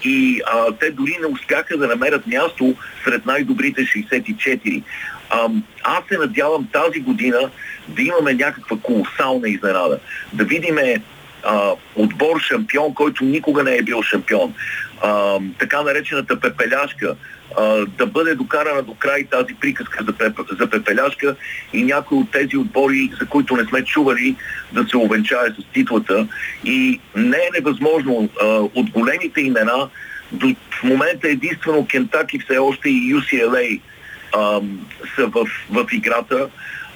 И 0.04 0.42
а, 0.46 0.72
те 0.80 0.92
дори 0.92 1.18
не 1.22 1.28
успяха 1.28 1.78
да 1.78 1.88
намерят 1.88 2.28
място 2.28 2.76
сред 3.04 3.26
най-добрите 3.26 3.82
64. 3.82 4.84
А, 5.30 5.50
аз 5.84 6.04
се 6.10 6.18
надявам 6.18 6.68
тази 6.74 7.00
година 7.00 7.50
да 7.88 8.02
имаме 8.02 8.34
някаква 8.34 8.78
колосална 8.82 9.50
изненада. 9.50 10.00
Да 10.34 10.44
видиме 10.44 11.02
а, 11.44 11.72
отбор 11.96 12.40
шампион, 12.40 12.94
който 12.94 13.24
никога 13.24 13.64
не 13.64 13.76
е 13.76 13.82
бил 13.82 14.04
шампион. 14.04 14.54
А, 15.02 15.40
така 15.60 15.82
наречената 15.82 16.40
пепеляшка, 16.40 17.16
а, 17.58 17.86
да 17.86 18.06
бъде 18.06 18.36
докарана 18.36 18.82
до 18.82 18.94
край 18.94 19.24
тази 19.24 19.54
приказка 19.54 20.04
за, 20.04 20.14
пеп, 20.14 20.40
за 20.60 20.70
пепеляшка 20.70 21.36
и 21.74 21.84
някои 21.84 22.18
от 22.18 22.32
тези 22.32 22.58
отбори, 22.58 23.12
за 23.20 23.26
които 23.26 23.56
не 23.56 23.66
сме 23.66 23.84
чували, 23.84 24.36
да 24.72 24.86
се 24.90 24.98
увенчае 24.98 25.50
с 25.50 25.74
титлата. 25.74 26.28
И 26.64 27.00
не 27.16 27.38
е 27.38 27.50
невъзможно 27.54 28.30
а, 28.42 28.46
от 28.46 28.90
големите 28.90 29.42
имена, 29.42 29.90
до, 30.32 30.56
в 30.72 30.84
момента 30.84 31.28
единствено 31.28 31.88
Кентаки 31.92 32.40
все 32.40 32.58
още 32.58 32.90
и 32.90 33.16
UCLA 33.16 33.82
а, 34.36 34.62
са 35.16 35.28
в, 35.28 35.48
в 35.70 35.86
играта. 35.92 36.50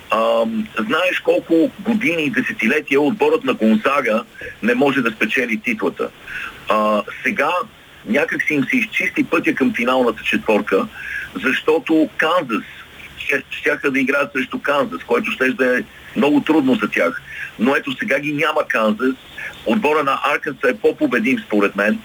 А, 0.10 0.46
знаеш 0.80 1.20
колко 1.20 1.72
години 1.80 2.24
и 2.24 2.30
десетилетия 2.30 3.02
отборът 3.02 3.44
на 3.44 3.54
Гонзага 3.54 4.24
не 4.64 4.76
може 4.76 5.02
да 5.02 5.12
спечели 5.12 5.62
титлата. 5.62 6.10
А, 6.70 7.04
сега 7.24 7.50
някак 8.06 8.44
си 8.44 8.54
им 8.54 8.64
се 8.64 8.78
изчисти 8.78 9.24
пътя 9.24 9.56
към 9.56 9.74
финалната 9.74 10.24
четворка, 10.24 10.88
защото 11.44 12.10
Канзас 12.18 12.64
щяха 13.50 13.92
да 13.92 14.00
играят 14.00 14.32
срещу 14.34 14.60
Канзас, 14.60 15.04
който 15.04 15.32
ще 15.32 15.50
да 15.50 15.78
е 15.78 15.82
много 16.16 16.42
трудно 16.42 16.76
за 16.76 16.90
тях. 16.90 17.22
Но 17.60 17.76
ето 17.76 17.98
сега 18.00 18.20
ги 18.20 18.34
няма 18.34 18.68
Канзас. 18.68 19.16
Отбора 19.66 20.04
на 20.04 20.20
Арканса 20.34 20.70
е 20.70 20.78
по-победим 20.78 21.40
според 21.40 21.76
мен. 21.76 22.00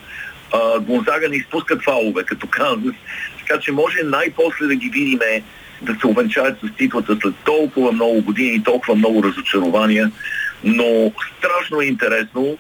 А, 0.53 0.81
Гонзага 0.81 1.29
не 1.29 1.37
изпускат 1.37 1.85
фалове 1.85 2.25
като 2.25 2.47
Канзас. 2.47 2.95
така 3.39 3.61
че 3.61 3.73
може 3.73 4.03
най-после 4.05 4.67
да 4.67 4.75
ги 4.75 4.89
видиме 4.89 5.43
да 5.83 5.97
се 6.01 6.07
увенчаят 6.07 6.59
с 6.61 6.77
титлата 6.77 7.17
след 7.23 7.35
толкова 7.45 7.93
много 7.93 8.23
години 8.23 8.55
и 8.55 8.63
толкова 8.63 8.95
много 8.95 9.23
разочарования, 9.23 10.11
но 10.65 11.13
страшно 11.39 11.81
е 11.81 11.85
интересно. 11.85 12.59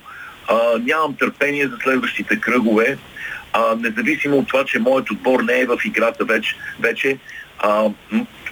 А, 0.48 0.78
нямам 0.78 1.16
търпение 1.16 1.68
за 1.68 1.76
следващите 1.82 2.40
кръгове, 2.40 2.98
а, 3.52 3.76
независимо 3.80 4.36
от 4.36 4.48
това, 4.48 4.64
че 4.64 4.78
моят 4.78 5.10
отбор 5.10 5.42
не 5.42 5.60
е 5.60 5.66
в 5.66 5.78
играта 5.84 6.24
вече, 6.24 6.56
вече 6.80 7.18
а, 7.58 7.84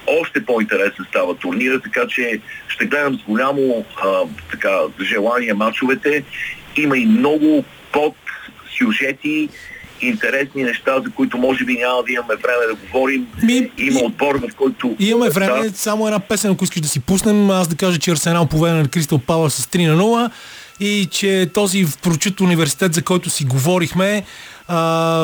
още 0.07 0.45
по-интересен 0.45 1.05
става 1.09 1.35
турнира, 1.35 1.81
така 1.81 2.07
че 2.07 2.39
ще 2.67 2.85
гледам 2.85 3.15
с 3.15 3.23
голямо 3.23 3.85
а, 4.03 4.21
така, 4.51 4.79
желание 5.01 5.53
мачовете. 5.53 6.23
Има 6.77 6.97
и 6.97 7.05
много 7.05 7.63
под 7.91 8.15
сюжети, 8.77 9.49
интересни 10.01 10.63
неща, 10.63 11.01
за 11.05 11.11
които 11.11 11.37
може 11.37 11.65
би 11.65 11.73
няма 11.73 12.03
да 12.03 12.11
имаме 12.11 12.35
време 12.35 12.65
да 12.67 12.75
говорим. 12.75 13.27
Ми, 13.43 13.71
Има 13.77 13.99
отбор, 13.99 14.35
в 14.35 14.55
който... 14.55 14.95
Имаме 14.99 15.29
време, 15.29 15.69
да. 15.69 15.77
само 15.77 16.07
една 16.07 16.19
песен, 16.19 16.51
ако 16.51 16.63
искаш 16.63 16.81
да 16.81 16.87
си 16.87 16.99
пуснем. 16.99 17.49
Аз 17.49 17.67
да 17.67 17.75
кажа, 17.75 17.99
че 17.99 18.11
Арсенал 18.11 18.45
поведе 18.45 18.75
на 18.75 18.87
Кристал 18.87 19.19
Пала 19.19 19.49
с 19.49 19.65
3 19.65 19.87
на 19.87 20.03
0 20.03 20.31
и 20.79 21.07
че 21.11 21.49
този 21.53 21.85
прочут 22.01 22.41
университет, 22.41 22.93
за 22.93 23.01
който 23.01 23.29
си 23.29 23.45
говорихме, 23.45 24.23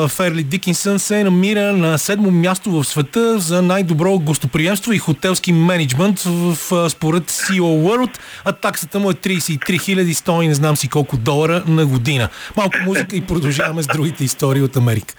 Ферли 0.08 0.42
Дикинсън 0.42 0.98
се 0.98 1.24
намира 1.24 1.72
на 1.72 1.98
седмо 1.98 2.30
място 2.30 2.70
в 2.70 2.84
света 2.84 3.38
за 3.38 3.62
най-добро 3.62 4.18
гостоприемство 4.18 4.92
и 4.92 4.98
хотелски 4.98 5.52
менеджмент 5.52 6.20
в, 6.20 6.56
в, 6.70 6.90
според 6.90 7.30
CEO 7.30 7.60
World, 7.60 8.18
а 8.44 8.52
таксата 8.52 8.98
му 8.98 9.10
е 9.10 9.14
33 9.14 9.58
000, 9.58 10.12
стои 10.12 10.48
не 10.48 10.54
знам 10.54 10.76
си 10.76 10.88
колко 10.88 11.16
долара 11.16 11.62
на 11.66 11.86
година. 11.86 12.28
Малко 12.56 12.76
музика 12.84 13.16
и 13.16 13.20
продължаваме 13.20 13.82
с 13.82 13.86
другите 13.86 14.24
истории 14.24 14.62
от 14.62 14.76
Америка. 14.76 15.14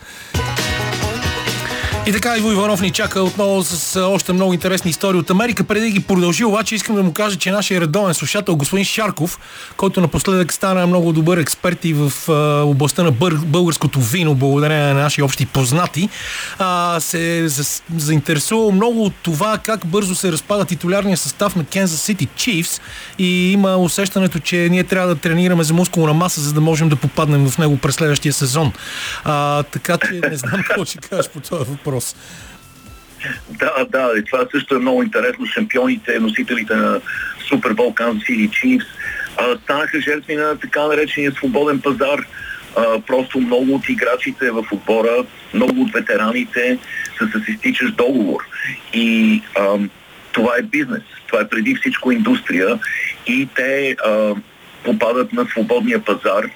И 2.07 2.11
така 2.11 2.37
Иво 2.37 2.51
Иванов 2.51 2.81
ни 2.81 2.91
чака 2.91 3.23
отново 3.23 3.63
с 3.63 4.01
още 4.01 4.33
много 4.33 4.53
интересни 4.53 4.91
истории 4.91 5.19
от 5.19 5.29
Америка. 5.29 5.63
Преди 5.63 5.85
да 5.85 5.91
ги 5.91 5.99
продължи, 5.99 6.45
обаче 6.45 6.75
искам 6.75 6.95
да 6.95 7.03
му 7.03 7.13
кажа, 7.13 7.37
че 7.37 7.51
нашия 7.51 7.81
редовен 7.81 8.13
слушател, 8.13 8.55
господин 8.55 8.85
Шарков, 8.85 9.39
който 9.77 10.01
напоследък 10.01 10.53
стана 10.53 10.87
много 10.87 11.13
добър 11.13 11.37
експерт 11.37 11.85
и 11.85 11.93
в 11.93 12.11
областта 12.65 13.03
на 13.03 13.11
българското 13.45 13.99
вино, 13.99 14.35
благодарение 14.35 14.93
на 14.93 14.93
наши 14.93 15.21
общи 15.21 15.45
познати, 15.45 16.09
се 16.99 17.47
за, 17.47 17.81
заинтересува 17.97 18.71
много 18.71 19.05
от 19.05 19.13
това 19.23 19.57
как 19.57 19.85
бързо 19.85 20.15
се 20.15 20.31
разпада 20.31 20.65
титулярния 20.65 21.17
състав 21.17 21.55
на 21.55 21.63
Kansas 21.63 22.13
City 22.13 22.27
Chiefs 22.27 22.81
и 23.19 23.51
има 23.51 23.77
усещането, 23.77 24.39
че 24.39 24.57
ние 24.71 24.83
трябва 24.83 25.07
да 25.07 25.15
тренираме 25.15 25.63
за 25.63 25.73
мускулна 25.73 26.13
маса, 26.13 26.41
за 26.41 26.53
да 26.53 26.61
можем 26.61 26.89
да 26.89 26.95
попаднем 26.95 27.49
в 27.49 27.57
него 27.57 27.77
през 27.77 27.95
следващия 27.95 28.33
сезон. 28.33 28.71
А, 29.23 29.63
така 29.63 29.97
че 29.97 30.29
не 30.29 30.37
знам 30.37 30.63
какво 30.67 30.85
ще 30.85 30.97
кажеш 30.97 31.29
по 31.29 31.39
този 31.39 31.69
въпрос 31.69 31.94
въпрос. 31.95 32.15
Да, 33.49 33.85
да, 33.89 34.11
и 34.17 34.23
това 34.23 34.45
също 34.51 34.75
е 34.75 34.79
много 34.79 35.03
интересно. 35.03 35.45
Шампионите, 35.45 36.19
носителите 36.19 36.75
на 36.75 37.01
Супербол 37.47 37.93
Kansas 37.93 38.29
City 38.29 38.49
Chiefs 38.49 38.85
станаха 39.63 40.01
жертви 40.01 40.35
на 40.35 40.59
така 40.59 40.87
наречения 40.87 41.31
свободен 41.31 41.81
пазар. 41.81 42.19
А, 42.77 42.99
просто 42.99 43.39
много 43.39 43.75
от 43.75 43.89
играчите 43.89 44.51
в 44.51 44.65
отбора, 44.71 45.25
много 45.53 45.81
от 45.81 45.91
ветераните 45.93 46.77
са 47.17 47.27
с 47.27 47.47
изтичащ 47.47 47.95
договор. 47.95 48.41
И 48.93 49.41
а, 49.59 49.77
това 50.31 50.55
е 50.59 50.61
бизнес. 50.61 51.03
Това 51.27 51.41
е 51.41 51.47
преди 51.47 51.75
всичко 51.75 52.11
индустрия 52.11 52.79
и 53.27 53.47
те 53.55 53.95
а, 54.05 54.35
попадат 54.83 55.33
на 55.33 55.45
свободния 55.45 56.03
пазар 56.03 56.49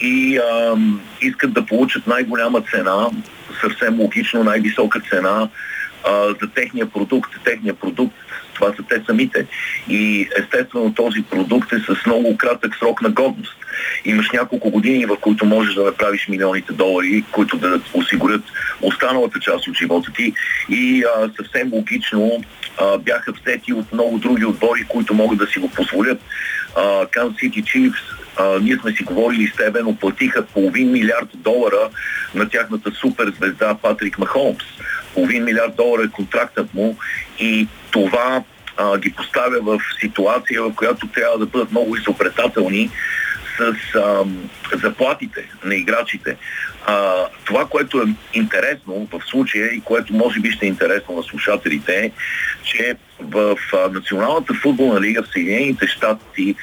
и 0.00 0.38
а, 0.38 0.76
искат 1.20 1.52
да 1.52 1.66
получат 1.66 2.06
най-голяма 2.06 2.62
цена, 2.70 3.10
съвсем 3.60 4.00
логично 4.00 4.44
най-висока 4.44 5.00
цена 5.10 5.48
а, 6.04 6.26
за 6.42 6.50
техния 6.54 6.86
продукт. 6.90 7.30
Техния 7.44 7.74
продукт, 7.74 8.14
това 8.54 8.66
са 8.76 8.82
те 8.88 9.02
самите. 9.06 9.46
И 9.88 10.28
естествено 10.38 10.94
този 10.94 11.22
продукт 11.22 11.72
е 11.72 11.78
с 11.78 12.06
много 12.06 12.36
кратък 12.36 12.76
срок 12.76 13.02
на 13.02 13.10
годност. 13.10 13.56
Имаш 14.04 14.30
няколко 14.30 14.70
години, 14.70 15.06
в 15.06 15.16
които 15.20 15.44
можеш 15.44 15.74
да 15.74 15.84
направиш 15.84 16.28
милионите 16.28 16.72
долари, 16.72 17.24
които 17.32 17.56
да 17.56 17.80
осигурят 17.94 18.42
останалата 18.82 19.40
част 19.40 19.68
от 19.68 19.76
живота 19.76 20.12
ти. 20.12 20.32
И 20.68 21.04
а, 21.04 21.30
съвсем 21.36 21.72
логично 21.72 22.42
а, 22.80 22.98
бяха 22.98 23.32
взети 23.32 23.72
от 23.72 23.92
много 23.92 24.18
други 24.18 24.44
отбори, 24.44 24.84
които 24.88 25.14
могат 25.14 25.38
да 25.38 25.46
си 25.46 25.58
го 25.58 25.70
позволят. 25.70 26.20
Kansas 27.14 27.34
City 27.40 27.62
Chiefs 27.62 28.09
а, 28.36 28.58
ние 28.60 28.76
сме 28.76 28.92
си 28.92 29.02
говорили 29.02 29.46
с 29.46 29.56
тебе, 29.56 29.82
но 29.82 29.96
платиха 29.96 30.46
половин 30.46 30.92
милиард 30.92 31.28
долара 31.34 31.90
на 32.34 32.48
тяхната 32.48 32.90
суперзвезда 32.90 33.74
Патрик 33.74 34.18
Махомс. 34.18 34.64
Половин 35.14 35.44
милиард 35.44 35.76
долара 35.76 36.02
е 36.02 36.08
контрактът 36.08 36.74
му 36.74 36.96
и 37.38 37.68
това 37.90 38.42
а, 38.76 38.98
ги 38.98 39.12
поставя 39.12 39.60
в 39.60 39.80
ситуация, 40.00 40.62
в 40.62 40.74
която 40.74 41.08
трябва 41.08 41.38
да 41.38 41.46
бъдат 41.46 41.70
много 41.70 41.96
изобретателни 41.96 42.90
с 43.58 43.94
а, 43.94 44.24
заплатите 44.82 45.44
на 45.64 45.74
играчите. 45.74 46.36
А, 46.86 47.14
това, 47.44 47.66
което 47.66 47.98
е 47.98 48.38
интересно 48.38 49.08
в 49.12 49.22
случая 49.26 49.66
и 49.66 49.80
което 49.80 50.14
може 50.14 50.40
би 50.40 50.52
ще 50.52 50.66
е 50.66 50.68
интересно 50.68 51.16
на 51.16 51.22
слушателите 51.22 51.92
е, 51.92 52.10
че 52.64 52.96
в 53.20 53.56
а, 53.72 53.88
Националната 53.88 54.54
футболна 54.54 55.00
лига 55.00 55.22
в 55.22 55.28
Съединените 55.32 55.86
щати 55.86 56.54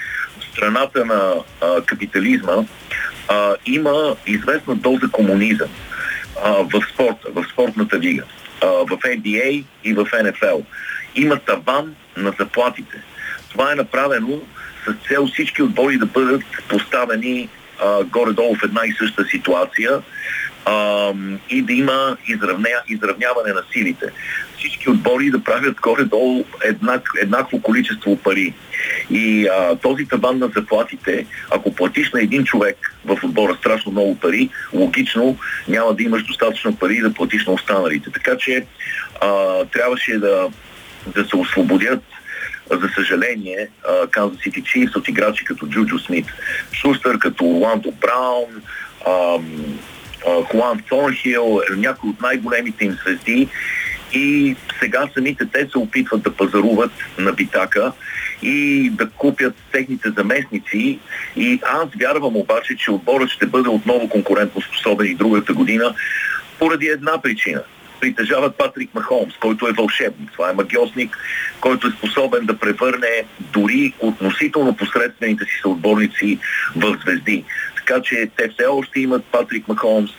страната 0.58 1.06
на 1.06 1.36
а, 1.62 1.82
капитализма 1.82 2.56
а, 3.28 3.56
има 3.66 4.16
известна 4.28 4.76
доза 4.76 5.08
комунизъм 5.12 5.70
а, 6.44 6.52
в 6.52 6.82
спорта, 6.94 7.28
в 7.34 7.46
спортната 7.54 8.00
лига, 8.00 8.24
а, 8.62 8.68
в 8.68 8.88
NBA 8.88 9.64
и 9.84 9.94
в 9.94 10.06
NFL. 10.06 10.64
Има 11.16 11.40
таван 11.40 11.96
на 12.18 12.34
заплатите. 12.40 13.04
Това 13.52 13.72
е 13.72 13.76
направено 13.76 14.42
с 14.86 15.08
цел 15.08 15.28
всички 15.28 15.64
отбори 15.64 15.98
да 15.98 16.06
бъдат 16.06 16.42
поставени 16.70 17.50
а, 17.80 18.04
горе-долу 18.04 18.56
в 18.56 18.64
една 18.64 18.82
и 18.86 18.94
съща 19.00 19.26
ситуация 19.26 20.02
а, 20.66 21.14
и 21.50 21.62
да 21.62 21.74
има 21.74 22.18
изравня, 22.28 22.82
изравняване 22.90 23.54
на 23.54 23.64
силите. 23.72 24.06
Всички 24.58 24.90
отбори 24.90 25.30
да 25.30 25.44
правят 25.44 25.82
горе-долу 25.82 26.44
еднак, 26.64 27.10
еднакво 27.22 27.62
количество 27.62 28.18
пари. 28.18 28.54
И 29.10 29.48
а, 29.48 29.76
този 29.76 30.06
табан 30.06 30.40
на 30.40 30.48
заплатите, 30.56 31.26
ако 31.52 31.76
платиш 31.76 32.12
на 32.12 32.22
един 32.22 32.44
човек 32.44 32.94
в 33.06 33.24
отбора 33.24 33.56
страшно 33.56 33.92
много 33.92 34.20
пари, 34.20 34.50
логично 34.74 35.38
няма 35.68 35.94
да 35.94 36.04
имаш 36.04 36.24
достатъчно 36.24 36.76
пари 36.76 37.02
да 37.02 37.14
платиш 37.14 37.46
на 37.46 37.54
останалите. 37.54 38.12
Така 38.12 38.38
че 38.38 38.66
а, 39.22 39.66
трябваше 39.66 40.18
да, 40.18 40.50
да 41.16 41.26
се 41.26 41.36
освободят 41.36 42.04
за 42.72 42.90
съжаление, 42.96 43.68
Канзас 44.12 44.42
Сити 44.44 44.64
Чифс 44.64 44.96
от 44.96 45.08
играчи 45.08 45.46
като 45.46 45.68
Джуджо 45.68 46.00
Смит, 46.00 46.26
Шустър, 46.74 47.20
като 47.20 47.46
Орландо 47.46 47.92
Браун, 47.92 48.62
Хуан 50.24 50.80
Thornhill, 50.80 51.76
някои 51.76 52.10
от 52.10 52.22
най-големите 52.22 52.86
им 52.86 52.98
звезди. 53.04 53.48
И 54.14 54.56
сега 54.80 55.10
самите 55.14 55.46
те 55.46 55.68
се 55.72 55.78
опитват 55.78 56.22
да 56.22 56.36
пазаруват 56.36 56.92
на 57.18 57.32
битака 57.32 57.92
и 58.42 58.90
да 58.90 59.10
купят 59.10 59.56
техните 59.72 60.10
заместници. 60.18 61.00
И 61.36 61.60
аз 61.66 61.86
вярвам 62.00 62.36
обаче, 62.36 62.76
че 62.78 62.92
отборът 62.92 63.30
ще 63.30 63.46
бъде 63.46 63.70
отново 63.70 64.10
конкурентно 64.10 64.62
способен 64.62 65.08
и 65.08 65.16
другата 65.16 65.54
година 65.54 65.96
поради 66.60 66.88
една 66.88 67.22
причина– 67.22 67.64
притежават 68.00 68.56
Патрик 68.56 68.94
Махомс, 68.94 69.34
който 69.40 69.68
е 69.68 69.72
вълшебник. 69.72 70.32
Това 70.32 70.50
е 70.50 70.54
магиосник, 70.54 71.18
който 71.62 71.88
е 71.88 71.92
способен 71.92 72.46
да 72.46 72.58
превърне 72.58 73.24
дори 73.40 73.94
относително 74.00 74.76
посредствените 74.76 75.46
си 75.46 75.60
съотборници 75.62 76.40
в 76.76 76.98
звезди. 77.04 77.44
Така 77.76 78.02
че 78.02 78.30
те 78.38 78.50
все 78.50 78.66
още 78.66 79.00
имат 79.00 79.26
Патрик 79.26 79.68
Махомс, 79.68 80.12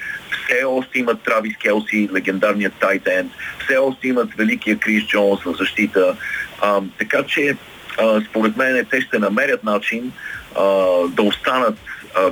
все 0.48 0.64
още 0.64 0.98
имат 0.98 1.22
Травис 1.22 1.56
Келси, 1.56 2.08
легендарният 2.14 2.74
тайтенд, 2.80 3.32
все 3.64 3.76
още 3.76 4.08
имат 4.08 4.34
великия 4.34 4.78
Крис 4.78 5.04
Джонс 5.04 5.42
в 5.44 5.54
защита. 5.58 6.16
А, 6.60 6.80
така 6.98 7.22
че 7.22 7.56
а, 7.98 8.20
според 8.30 8.56
мен 8.56 8.86
те 8.90 9.00
ще 9.00 9.18
намерят 9.18 9.64
начин 9.64 10.12
а, 10.56 10.62
да 11.08 11.22
останат 11.22 11.78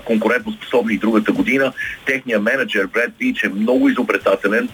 конкурентоспособни 0.05 0.95
и 0.95 0.99
другата 0.99 1.33
година. 1.33 1.73
Техният 2.05 2.43
менеджер 2.43 2.87
Бред 2.87 3.13
Пич 3.19 3.43
е 3.43 3.49
много 3.49 3.89
изобретателен. 3.89 4.69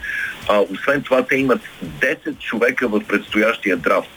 А, 0.49 0.61
освен 0.61 1.03
това, 1.03 1.23
те 1.23 1.37
имат 1.37 1.61
10 2.01 2.39
човека 2.39 2.89
в 2.89 3.01
предстоящия 3.09 3.77
драфт. 3.77 4.11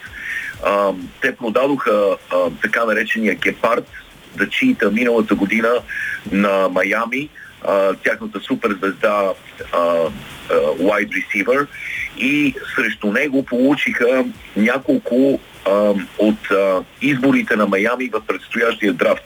А, 0.66 0.92
те 1.22 1.36
продадоха 1.36 2.18
а, 2.30 2.38
така 2.62 2.86
наречения 2.86 3.36
гепард, 3.36 3.88
да 4.38 4.50
чита 4.50 4.92
миналата 4.92 5.36
година 5.36 5.70
на 6.32 6.70
Майами, 6.70 7.30
а, 7.68 7.94
тяхната 7.94 8.40
суперзвезда 8.40 9.34
wide 10.80 11.10
receiver 11.10 11.68
и 12.18 12.56
срещу 12.76 13.12
него 13.12 13.46
получиха 13.46 14.26
няколко 14.58 15.40
от 16.18 16.52
а, 16.52 16.84
изборите 17.02 17.56
на 17.56 17.68
Майами 17.68 18.10
в 18.14 18.22
предстоящия 18.28 18.94
драфт. 18.94 19.24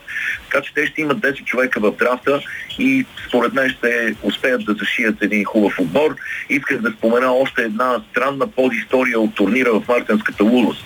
Така 0.49 0.61
че 0.61 0.73
те 0.73 0.85
ще 0.85 1.01
имат 1.01 1.17
10 1.17 1.43
човека 1.43 1.79
в 1.79 1.91
драфта 1.91 2.41
и 2.79 3.05
според 3.27 3.53
мен 3.53 3.69
ще 3.69 4.15
успеят 4.23 4.65
да 4.65 4.73
зашият 4.73 5.21
един 5.21 5.45
хубав 5.45 5.79
отбор. 5.79 6.15
Исках 6.49 6.77
да 6.81 6.91
спомена 6.91 7.33
още 7.33 7.61
една 7.61 8.01
странна 8.11 8.47
подистория 8.47 9.19
от 9.19 9.35
турнира 9.35 9.71
в 9.73 9.87
Мартинската 9.87 10.43
лудост. 10.43 10.83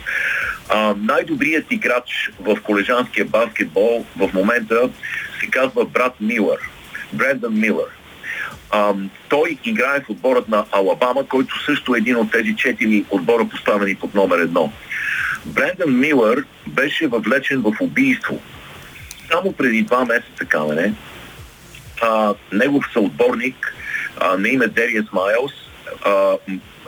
Най-добрият 0.98 1.72
играч 1.72 2.32
в 2.40 2.58
колежанския 2.64 3.26
баскетбол 3.26 4.06
в 4.18 4.34
момента 4.34 4.90
се 5.40 5.48
казва 5.48 5.86
брат 5.86 6.14
Милър. 6.22 6.73
Брендан 7.14 7.60
Милър. 7.60 7.88
А, 8.72 8.94
той 9.30 9.58
играе 9.66 10.00
в 10.00 10.10
отборът 10.10 10.48
на 10.48 10.66
Алабама, 10.72 11.28
който 11.28 11.64
също 11.64 11.96
е 11.96 11.98
един 11.98 12.16
от 12.16 12.32
тези 12.32 12.56
четири 12.56 13.06
отбора 13.10 13.46
поставени 13.46 13.96
под 13.96 14.16
номер 14.16 14.38
едно. 14.40 14.72
Брендан 15.46 16.00
Милър 16.00 16.44
беше 16.68 17.08
въвлечен 17.08 17.62
в 17.62 17.74
убийство. 17.82 18.40
Само 19.32 19.54
преди 19.54 19.82
два 19.82 20.06
месеца, 20.06 20.46
камене, 20.48 20.94
а, 22.02 22.34
негов 22.52 22.86
съотборник 22.94 23.76
а, 24.18 24.38
на 24.38 24.50
име 24.50 24.68
Дериас 24.68 25.06
Майлс 25.14 25.54
а, 26.06 26.38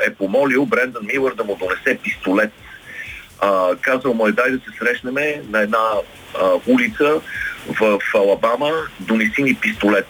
е 0.07 0.13
помолил 0.13 0.65
Брендан 0.65 1.05
Милър 1.05 1.33
да 1.33 1.43
му 1.43 1.55
донесе 1.55 1.99
пистолет. 2.03 2.51
А, 3.39 3.75
казал 3.81 4.13
му 4.13 4.27
е 4.27 4.31
дай 4.31 4.51
да 4.51 4.57
се 4.57 4.77
срещнеме 4.79 5.41
на 5.49 5.61
една 5.61 5.83
а, 6.41 6.49
улица 6.67 7.21
в, 7.79 7.99
Алабама, 8.15 8.71
донеси 8.99 9.43
ми 9.43 9.55
пистолет. 9.55 10.07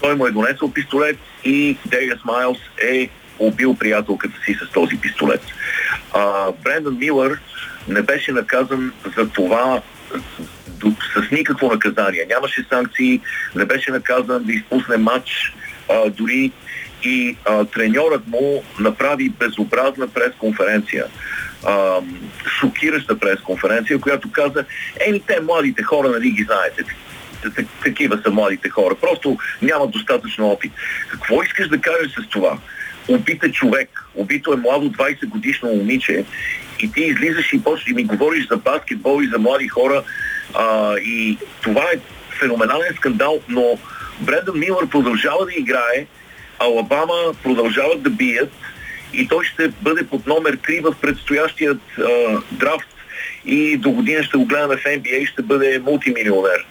Той 0.00 0.14
му 0.14 0.26
е 0.26 0.30
донесъл 0.30 0.72
пистолет 0.72 1.18
и 1.44 1.76
Дериас 1.86 2.24
Майлс 2.24 2.58
е 2.82 3.08
убил 3.38 3.74
приятелката 3.74 4.34
си 4.44 4.54
с 4.54 4.72
този 4.72 5.00
пистолет. 5.00 5.42
А, 6.12 6.52
Брендан 6.64 6.98
Милър 6.98 7.38
не 7.88 8.02
беше 8.02 8.32
наказан 8.32 8.92
за 9.16 9.28
това 9.28 9.82
с, 11.14 11.30
никакво 11.32 11.68
наказание. 11.68 12.26
Нямаше 12.28 12.66
санкции, 12.68 13.20
не 13.54 13.64
беше 13.64 13.90
наказан 13.90 14.44
да 14.44 14.52
изпусне 14.52 14.96
матч, 14.96 15.54
а, 15.90 16.10
дори 16.10 16.52
и 17.02 17.36
а, 17.44 17.64
треньорът 17.64 18.26
му 18.26 18.64
направи 18.80 19.28
безобразна 19.28 20.08
пресконференция. 20.08 21.04
А, 21.66 22.00
шокираща 22.60 23.18
пресконференция, 23.18 24.00
която 24.00 24.32
каза, 24.32 24.64
еми 25.06 25.20
те 25.26 25.40
младите 25.40 25.82
хора, 25.82 26.08
нали 26.08 26.30
ги 26.30 26.42
знаете, 26.42 26.84
такива 27.84 28.20
са 28.24 28.30
младите 28.30 28.68
хора. 28.68 28.94
Просто 28.94 29.38
нямат 29.62 29.90
достатъчно 29.90 30.48
опит. 30.48 30.72
Какво 31.08 31.42
искаш 31.42 31.68
да 31.68 31.80
кажеш 31.80 32.12
с 32.12 32.28
това? 32.28 32.58
Убит 33.08 33.42
човек. 33.52 34.04
Убито 34.14 34.52
е 34.52 34.56
младо 34.56 34.90
20 34.90 35.26
годишно 35.26 35.68
момиче 35.68 36.24
и 36.80 36.92
ти 36.92 37.00
излизаш 37.00 37.52
и 37.52 37.64
почти 37.64 37.92
ми 37.92 38.04
говориш 38.04 38.48
за 38.48 38.56
баскетбол 38.56 39.22
и 39.22 39.28
за 39.28 39.38
млади 39.38 39.68
хора 39.68 40.02
а, 40.54 40.96
и 40.98 41.38
това 41.62 41.82
е 41.82 41.98
феноменален 42.38 42.94
скандал, 42.96 43.40
но 43.48 43.78
Брендан 44.20 44.58
Милър 44.58 44.88
продължава 44.88 45.46
да 45.46 45.52
играе, 45.56 46.06
Алабама 46.58 47.34
продължават 47.42 48.02
да 48.02 48.10
бият 48.10 48.52
и 49.12 49.28
той 49.28 49.44
ще 49.44 49.68
бъде 49.68 50.06
под 50.06 50.26
номер 50.26 50.56
3 50.56 50.82
в 50.82 50.94
предстоящият 51.00 51.80
а, 51.98 52.02
драфт 52.50 52.88
и 53.46 53.76
до 53.76 53.90
година 53.90 54.22
ще 54.22 54.38
го 54.38 54.44
гледаме 54.44 54.76
в 54.76 54.84
NBA 54.84 55.16
и 55.16 55.26
ще 55.26 55.42
бъде 55.42 55.78
мултимилионер. 55.78 56.66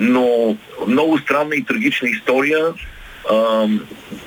Но 0.00 0.56
много 0.88 1.18
странна 1.18 1.56
и 1.56 1.64
трагична 1.64 2.08
история. 2.08 2.66
А, 3.30 3.66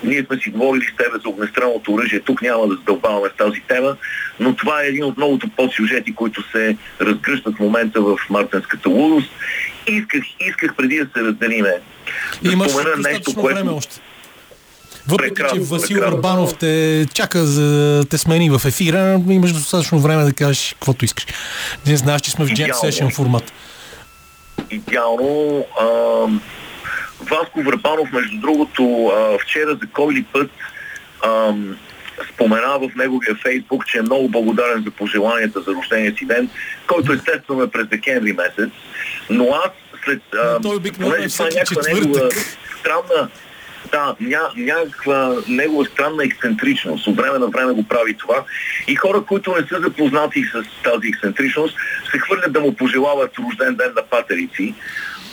ние 0.04 0.24
сме 0.24 0.38
си 0.38 0.50
говорили 0.50 0.84
с 0.84 0.96
тебе 0.96 1.18
за 1.24 1.28
огнестрелното 1.28 1.94
оръжие. 1.94 2.20
Тук 2.20 2.42
няма 2.42 2.68
да 2.68 2.74
задълбаваме 2.74 3.28
с 3.28 3.36
тази 3.36 3.60
тема, 3.68 3.96
но 4.40 4.56
това 4.56 4.82
е 4.82 4.86
един 4.86 5.04
от 5.04 5.16
многото 5.16 5.48
подсюжети, 5.48 6.14
които 6.14 6.50
се 6.50 6.76
разгръщат 7.00 7.56
в 7.56 7.60
момента 7.60 8.00
в 8.00 8.16
Мартинската 8.30 8.88
лудост. 8.88 9.30
Исках, 9.86 10.22
исках 10.48 10.74
преди 10.76 10.96
да 10.96 11.06
се 11.16 11.24
разделиме. 11.24 11.74
Да 12.42 12.52
Имаш 12.52 12.72
нещо, 13.04 13.34
което... 13.34 13.56
време 13.56 13.70
още. 13.70 14.00
Въпреки, 15.08 15.34
прекрасно, 15.34 15.58
че 15.58 15.64
Васил 15.64 15.96
прекрасно. 15.96 16.16
Арбанов 16.16 16.58
те 16.58 17.06
чака 17.14 17.46
за 17.46 18.04
те 18.10 18.18
смени 18.18 18.50
в 18.50 18.60
ефира, 18.66 19.20
имаш 19.28 19.52
достатъчно 19.52 19.98
време 19.98 20.24
да 20.24 20.32
кажеш 20.32 20.72
каквото 20.72 21.04
искаш. 21.04 21.26
Не 21.86 21.96
знаеш, 21.96 22.20
че 22.20 22.30
сме 22.30 22.44
в 22.44 22.48
Jam 22.48 22.72
Session 22.72 23.14
формат. 23.14 23.52
Идеално. 24.70 25.64
А, 25.80 25.86
Васко 27.20 27.62
Върбанов, 27.62 28.12
между 28.12 28.40
другото, 28.40 29.06
а, 29.06 29.38
вчера 29.38 29.70
за 29.70 29.88
кой 29.92 30.14
ли 30.14 30.24
път 30.32 30.50
а, 31.22 31.54
спомена 32.34 32.78
в 32.78 32.90
неговия 32.96 33.34
фейсбук, 33.42 33.86
че 33.86 33.98
е 33.98 34.02
много 34.02 34.28
благодарен 34.28 34.82
за 34.84 34.90
пожеланията 34.90 35.60
за 35.60 35.72
рождения 35.74 36.16
си 36.18 36.24
ден, 36.26 36.48
който 36.86 37.12
естествено 37.12 37.62
е 37.62 37.70
през 37.70 37.86
декември 37.86 38.32
месец. 38.32 38.70
Но 39.30 39.48
аз 39.64 39.70
след... 40.04 40.22
А, 40.34 40.60
той 40.60 40.76
обикновено 40.76 41.24
е 41.24 41.28
всеки 41.28 41.58
четвъртък. 41.66 42.32
Странна, 42.80 43.28
да, 43.92 44.14
ня, 44.20 44.40
някаква 44.56 45.36
негова 45.48 45.84
странна 45.84 46.24
ексцентричност. 46.24 47.06
От 47.06 47.16
време 47.16 47.38
на 47.38 47.46
време 47.46 47.72
го 47.72 47.88
прави 47.88 48.14
това. 48.14 48.44
И 48.88 48.94
хора, 48.94 49.22
които 49.22 49.54
не 49.54 49.66
са 49.68 49.80
запознати 49.80 50.44
с 50.44 50.82
тази 50.82 51.08
ексцентричност, 51.08 51.76
се 52.10 52.18
хвърлят 52.18 52.52
да 52.52 52.60
му 52.60 52.76
пожелават 52.76 53.38
рожден 53.38 53.74
ден 53.74 53.92
на 53.96 54.02
патерици. 54.02 54.74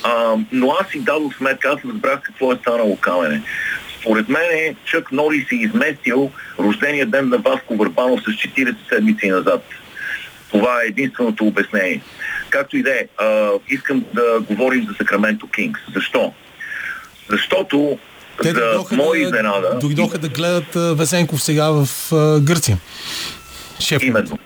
А, 0.04 0.36
но 0.51 0.72
аз 0.82 0.88
си 0.88 0.99
дадох 0.99 1.36
сметка, 1.38 1.70
аз 1.70 1.86
разбрах 1.86 2.22
какво 2.22 2.54
е 2.54 2.56
станало 2.56 2.97
камене. 2.97 3.41
Според 3.99 4.30
мен 4.30 4.49
е, 4.51 4.76
Чък 4.86 5.12
Нори 5.12 5.45
си 5.49 5.56
изместил 5.56 6.32
рождения 6.60 7.06
ден 7.06 7.30
на 7.30 7.38
Васко 7.38 7.76
Върбанов 7.76 8.22
с 8.22 8.26
40 8.26 8.76
седмици 8.89 9.30
назад. 9.30 9.64
Това 10.51 10.84
е 10.84 10.88
единственото 10.88 11.45
обяснение. 11.45 12.04
Както 12.49 12.78
и 12.78 12.84
да 12.84 12.91
е, 12.91 13.08
искам 13.70 14.06
да 14.14 14.39
говорим 14.39 14.86
за 14.88 14.93
Сакраменто 14.93 15.47
Кингс. 15.47 15.82
Защо? 15.93 16.34
Защото 17.30 17.99
те 18.42 18.48
за 18.48 18.54
дойдоха, 18.54 18.96
моя 18.96 19.22
изненада... 19.22 19.78
Дойдоха 19.82 20.18
да 20.18 20.30
гледат 20.30 20.98
Весенков 20.98 21.44
сега 21.44 21.70
в 21.72 21.88
Гърция. 22.42 22.78
Шеф. 23.80 24.04
Именно. 24.04 24.38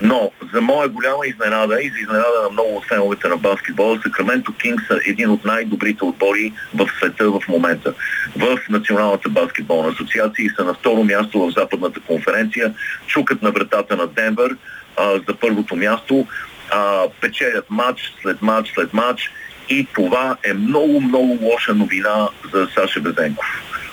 Но 0.00 0.30
за 0.54 0.60
моя 0.60 0.88
голяма 0.88 1.26
изненада 1.26 1.74
и 1.82 1.90
за 1.90 1.98
изненада 2.00 2.42
на 2.42 2.50
много 2.50 2.76
от 2.76 2.84
феновете 2.88 3.28
на 3.28 3.36
баскетбола, 3.36 4.00
Сакраменто 4.02 4.52
Кингс 4.52 4.86
са 4.86 4.98
един 5.06 5.30
от 5.30 5.44
най-добрите 5.44 6.04
отбори 6.04 6.52
в 6.74 6.88
света 6.96 7.30
в 7.30 7.40
момента. 7.48 7.94
В 8.36 8.58
Националната 8.70 9.28
баскетболна 9.28 9.88
асоциация 9.88 10.46
и 10.46 10.50
са 10.56 10.64
на 10.64 10.74
второ 10.74 11.04
място 11.04 11.40
в 11.40 11.50
Западната 11.50 12.00
конференция. 12.00 12.74
Чукат 13.06 13.42
на 13.42 13.50
вратата 13.50 13.96
на 13.96 14.06
Денвер 14.06 14.56
а, 14.96 15.12
за 15.28 15.34
първото 15.40 15.76
място. 15.76 16.26
А, 16.70 17.02
печелят 17.20 17.70
матч 17.70 18.14
след 18.22 18.42
матч 18.42 18.72
след 18.74 18.92
матч 18.92 19.30
и 19.68 19.86
това 19.94 20.36
е 20.44 20.52
много, 20.52 21.00
много 21.00 21.38
лоша 21.42 21.74
новина 21.74 22.28
за 22.54 22.68
Саша 22.74 23.00
Безенков. 23.00 23.46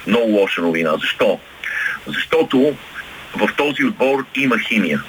Много 0.07 0.31
лоша 0.31 0.61
новина. 0.61 0.91
Защо? 0.97 1.39
Защото 2.07 2.75
в 3.35 3.49
този 3.57 3.83
отбор 3.83 4.25
има 4.35 4.59
химия. 4.59 5.03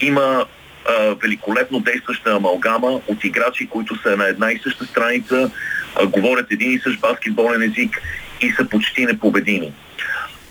Има 0.00 0.46
а, 0.88 1.14
великолепно 1.22 1.80
действаща 1.80 2.36
амалгама 2.36 3.00
от 3.08 3.24
играчи, 3.24 3.66
които 3.66 4.02
са 4.02 4.16
на 4.16 4.28
една 4.28 4.52
и 4.52 4.60
съща 4.62 4.84
страница, 4.84 5.50
а, 5.96 6.06
говорят 6.06 6.46
един 6.50 6.72
и 6.72 6.78
същ 6.78 7.00
баскетболен 7.00 7.62
език 7.62 8.02
и 8.40 8.50
са 8.50 8.68
почти 8.68 9.06
непобедими. 9.06 9.72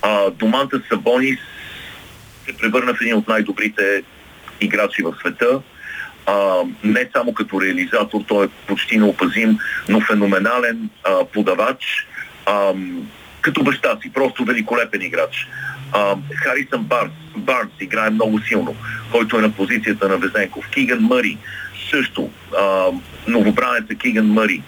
А, 0.02 0.30
Доманта 0.30 0.82
Сабонис 0.88 1.38
се 2.46 2.56
превърна 2.56 2.94
в 2.94 3.00
един 3.00 3.16
от 3.16 3.28
най-добрите 3.28 4.02
играчи 4.60 5.02
в 5.02 5.14
света 5.20 5.60
а, 6.26 6.62
не 6.84 7.08
само 7.12 7.34
като 7.34 7.60
реализатор, 7.60 8.20
той 8.28 8.46
е 8.46 8.48
почти 8.66 8.98
неопазим, 8.98 9.58
но 9.88 10.00
феноменален 10.00 10.90
а, 11.04 11.24
подавач, 11.24 12.06
а, 12.46 12.72
като 13.40 13.62
баща 13.62 13.98
си, 14.02 14.12
просто 14.12 14.44
великолепен 14.44 15.02
играч. 15.02 15.48
А, 15.92 16.16
Харисън 16.34 16.82
Барс, 16.84 17.10
Барнс 17.36 17.72
играе 17.80 18.10
много 18.10 18.40
силно, 18.40 18.76
който 19.12 19.38
е 19.38 19.42
на 19.42 19.52
позицията 19.52 20.08
на 20.08 20.16
Везенков. 20.16 20.68
Киган 20.70 21.00
Мъри 21.00 21.38
също, 21.90 22.30
а, 22.58 22.86
новобранеца 23.28 23.94
Киган 23.94 24.26
Мъри, 24.26 24.62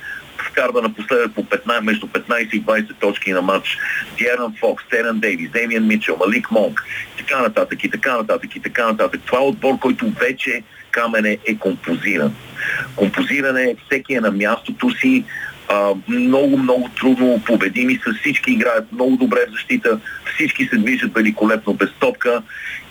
вкарва 0.53 0.83
напоследък 0.83 1.35
по 1.35 1.45
15, 1.45 1.81
между 1.81 2.07
15 2.07 2.55
и 2.55 2.65
20 2.65 3.01
точки 3.01 3.33
на 3.33 3.43
матч. 3.43 3.79
Диеран 4.19 4.55
Фокс, 4.61 4.85
Терен 4.91 5.21
Дейвис, 5.21 5.51
Демиан 5.51 5.87
Мичел, 5.87 6.17
Малик 6.17 6.51
Монк, 6.51 6.85
така 7.19 7.43
нататък 7.43 7.85
и 7.85 7.91
така 7.91 8.17
нататък 8.17 8.57
и 8.57 8.61
така 8.61 8.87
нататък. 8.87 9.21
Това 9.27 9.39
е 9.39 9.43
отбор, 9.43 9.79
който 9.79 10.11
вече 10.11 10.63
камене 10.93 11.39
е 11.47 11.57
композиран. 11.57 12.35
Композиране, 12.97 13.77
всеки 13.87 14.15
е 14.15 14.21
на 14.21 14.31
мястото 14.31 14.91
си, 14.91 15.25
много, 16.09 16.59
много 16.59 16.89
трудно 17.01 17.43
победими 17.47 18.01
са, 18.05 18.15
всички 18.21 18.53
играят 18.53 18.93
много 18.93 19.17
добре 19.17 19.41
в 19.49 19.53
защита, 19.53 19.99
всички 20.35 20.67
се 20.67 20.77
движат 20.77 21.15
великолепно 21.15 21.75
без 21.75 21.91
топка 22.01 22.43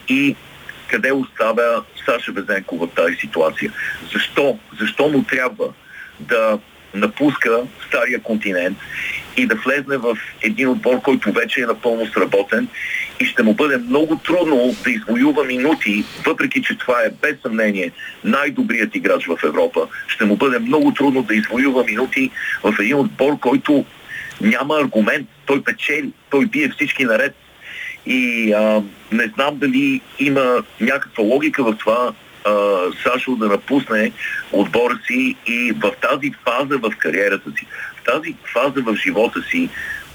и 0.09 0.35
къде 0.87 1.11
оставя 1.11 1.83
Саша 2.05 2.31
Безенко 2.31 2.77
в 2.77 2.87
тази 2.87 3.15
ситуация? 3.15 3.71
Защо? 4.13 4.57
Защо 4.79 5.09
му 5.09 5.23
трябва 5.23 5.67
да 6.19 6.59
напуска 6.93 7.63
стария 7.87 8.21
континент 8.21 8.77
и 9.37 9.45
да 9.47 9.55
влезне 9.55 9.97
в 9.97 10.17
един 10.41 10.67
отбор, 10.67 11.01
който 11.01 11.31
вече 11.31 11.61
е 11.61 11.65
напълно 11.65 12.07
сработен 12.07 12.67
и 13.19 13.25
ще 13.25 13.43
му 13.43 13.53
бъде 13.53 13.77
много 13.77 14.15
трудно 14.15 14.75
да 14.83 14.91
извоюва 14.91 15.43
минути, 15.43 16.03
въпреки 16.25 16.61
че 16.61 16.77
това 16.77 17.01
е 17.01 17.09
без 17.21 17.41
съмнение 17.41 17.91
най-добрият 18.23 18.95
играч 18.95 19.25
в 19.25 19.37
Европа. 19.43 19.87
Ще 20.07 20.25
му 20.25 20.35
бъде 20.35 20.59
много 20.59 20.93
трудно 20.93 21.23
да 21.23 21.35
извоюва 21.35 21.83
минути 21.83 22.31
в 22.63 22.75
един 22.79 22.95
отбор, 22.95 23.39
който 23.39 23.85
няма 24.41 24.79
аргумент. 24.79 25.27
Той 25.45 25.63
печели, 25.63 26.11
той 26.29 26.45
бие 26.45 26.69
всички 26.69 27.05
наред. 27.05 27.35
И 28.05 28.53
а, 28.53 28.83
не 29.11 29.31
знам 29.35 29.57
дали 29.57 30.01
има 30.19 30.63
някаква 30.81 31.23
логика 31.23 31.63
в 31.63 31.77
това 31.79 32.13
Сашо 33.03 33.35
да 33.35 33.47
напусне 33.47 34.11
отбора 34.51 34.99
си 35.07 35.35
и 35.45 35.71
в 35.71 35.91
тази 36.01 36.31
фаза 36.45 36.77
в 36.77 36.91
кариерата 36.97 37.51
си, 37.51 37.67
в 38.01 38.03
тази 38.03 38.35
фаза 38.53 38.81
в 38.81 38.95
живота 38.95 39.41
си 39.41 39.69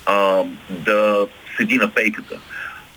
а, 0.06 0.42
да 0.70 1.26
седи 1.56 1.76
на 1.76 1.90
пейката. 1.90 2.38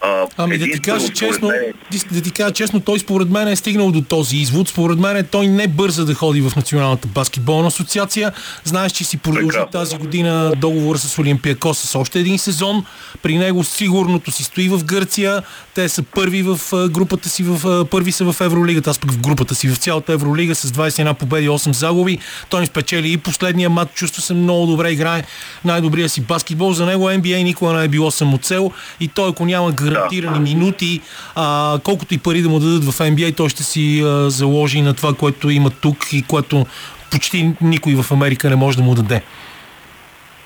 А, 0.01 0.27
ами 0.37 0.57
да 0.57 0.65
ти 0.65 0.79
кажа 0.79 1.09
честно, 1.09 1.47
мен... 1.47 1.73
да 2.11 2.21
ти 2.21 2.31
кажа 2.31 2.53
честно, 2.53 2.79
той 2.79 2.99
според 2.99 3.29
мен 3.29 3.47
е 3.47 3.55
стигнал 3.55 3.91
до 3.91 4.01
този 4.01 4.37
извод. 4.37 4.69
Според 4.69 4.99
мен 4.99 5.27
той 5.31 5.47
не 5.47 5.67
бърза 5.67 6.05
да 6.05 6.13
ходи 6.13 6.41
в 6.41 6.55
Националната 6.55 7.07
баскетболна 7.07 7.67
асоциация. 7.67 8.31
Знаеш, 8.63 8.91
че 8.91 9.03
си 9.03 9.17
продължи 9.17 9.57
тази 9.71 9.97
година 9.97 10.53
договор 10.57 10.97
с 10.97 11.19
Олимпиако 11.19 11.73
с 11.73 11.95
още 11.95 12.19
един 12.19 12.39
сезон. 12.39 12.85
При 13.21 13.37
него 13.37 13.63
сигурното 13.63 14.31
си 14.31 14.43
стои 14.43 14.69
в 14.69 14.83
Гърция. 14.83 15.43
Те 15.75 15.89
са 15.89 16.03
първи 16.03 16.41
в 16.41 16.59
групата 16.89 17.29
си, 17.29 17.43
в, 17.43 17.85
първи 17.85 18.11
са 18.11 18.31
в 18.31 18.41
Евролигата. 18.41 18.89
Аз 18.89 18.99
пък 18.99 19.11
в 19.11 19.17
групата 19.17 19.55
си 19.55 19.67
в 19.67 19.77
цялата 19.77 20.13
Евролига 20.13 20.55
с 20.55 20.71
21 20.71 21.13
победи, 21.13 21.45
и 21.45 21.49
8 21.49 21.71
загуби. 21.71 22.17
Той 22.49 22.61
ни 22.61 22.67
спечели 22.67 23.11
и 23.11 23.17
последния 23.17 23.69
матч. 23.69 23.91
Чувства 23.93 24.21
се 24.21 24.33
много 24.33 24.65
добре, 24.65 24.91
играе 24.91 25.23
най-добрия 25.65 26.09
си 26.09 26.21
баскетбол. 26.21 26.73
За 26.73 26.85
него 26.85 27.09
NBA 27.09 27.43
никога 27.43 27.73
не 27.73 27.85
е 27.85 27.87
било 27.87 28.11
самоцел 28.11 28.71
и 28.99 29.07
той 29.07 29.29
ако 29.29 29.45
няма 29.45 29.71
гарантирани 29.89 30.39
минути, 30.39 31.01
а, 31.35 31.79
колкото 31.83 32.13
и 32.13 32.17
пари 32.17 32.41
да 32.41 32.49
му 32.49 32.59
дадат 32.59 32.83
в 32.83 32.99
NBA, 32.99 33.37
той 33.37 33.49
ще 33.49 33.63
си 33.63 34.01
а, 34.05 34.29
заложи 34.29 34.81
на 34.81 34.93
това, 34.93 35.13
което 35.13 35.49
има 35.49 35.69
тук 35.69 35.97
и 36.13 36.23
което 36.23 36.65
почти 37.11 37.53
никой 37.61 37.95
в 37.95 38.11
Америка 38.11 38.49
не 38.49 38.55
може 38.55 38.77
да 38.77 38.83
му 38.83 38.95
даде. 38.95 39.21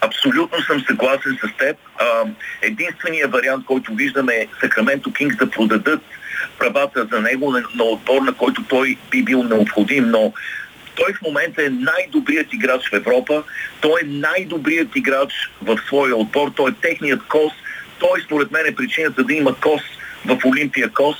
Абсолютно 0.02 0.62
съм 0.62 0.84
съгласен 0.88 1.38
с 1.44 1.58
теб. 1.58 1.78
единственият 2.62 3.32
вариант, 3.32 3.66
който 3.66 3.94
виждаме 3.94 4.34
е 4.34 4.48
Сакраменто 4.62 5.14
Кингс 5.14 5.38
да 5.38 5.50
продадат 5.50 6.02
правата 6.60 7.08
за 7.12 7.22
него 7.22 7.52
на, 7.52 7.64
на 7.76 7.84
отбор, 7.84 8.22
на 8.22 8.34
който 8.34 8.64
той 8.64 8.98
би 9.12 9.24
бил 9.24 9.44
необходим, 9.44 10.10
но 10.10 10.34
той 10.96 11.14
в 11.14 11.22
момента 11.22 11.66
е 11.66 11.70
най-добрият 11.70 12.54
играч 12.54 12.89
в 12.89 12.94
Европа, 12.94 13.44
той 13.82 14.02
е 14.02 14.08
най-добрият 14.08 14.96
играч 14.96 15.52
в 15.62 15.80
своя 15.88 16.16
отбор, 16.16 16.52
той 16.56 16.72
е 16.72 16.74
техният 16.82 17.24
кос, 17.28 17.54
той 18.04 18.22
според 18.22 18.51
мен 18.51 18.66
е 18.66 18.76
причината 18.76 19.24
да 19.24 19.34
има 19.34 19.56
кос 19.56 19.82
в 20.26 20.38
Олимпия 20.45 20.89
кос, 20.89 21.18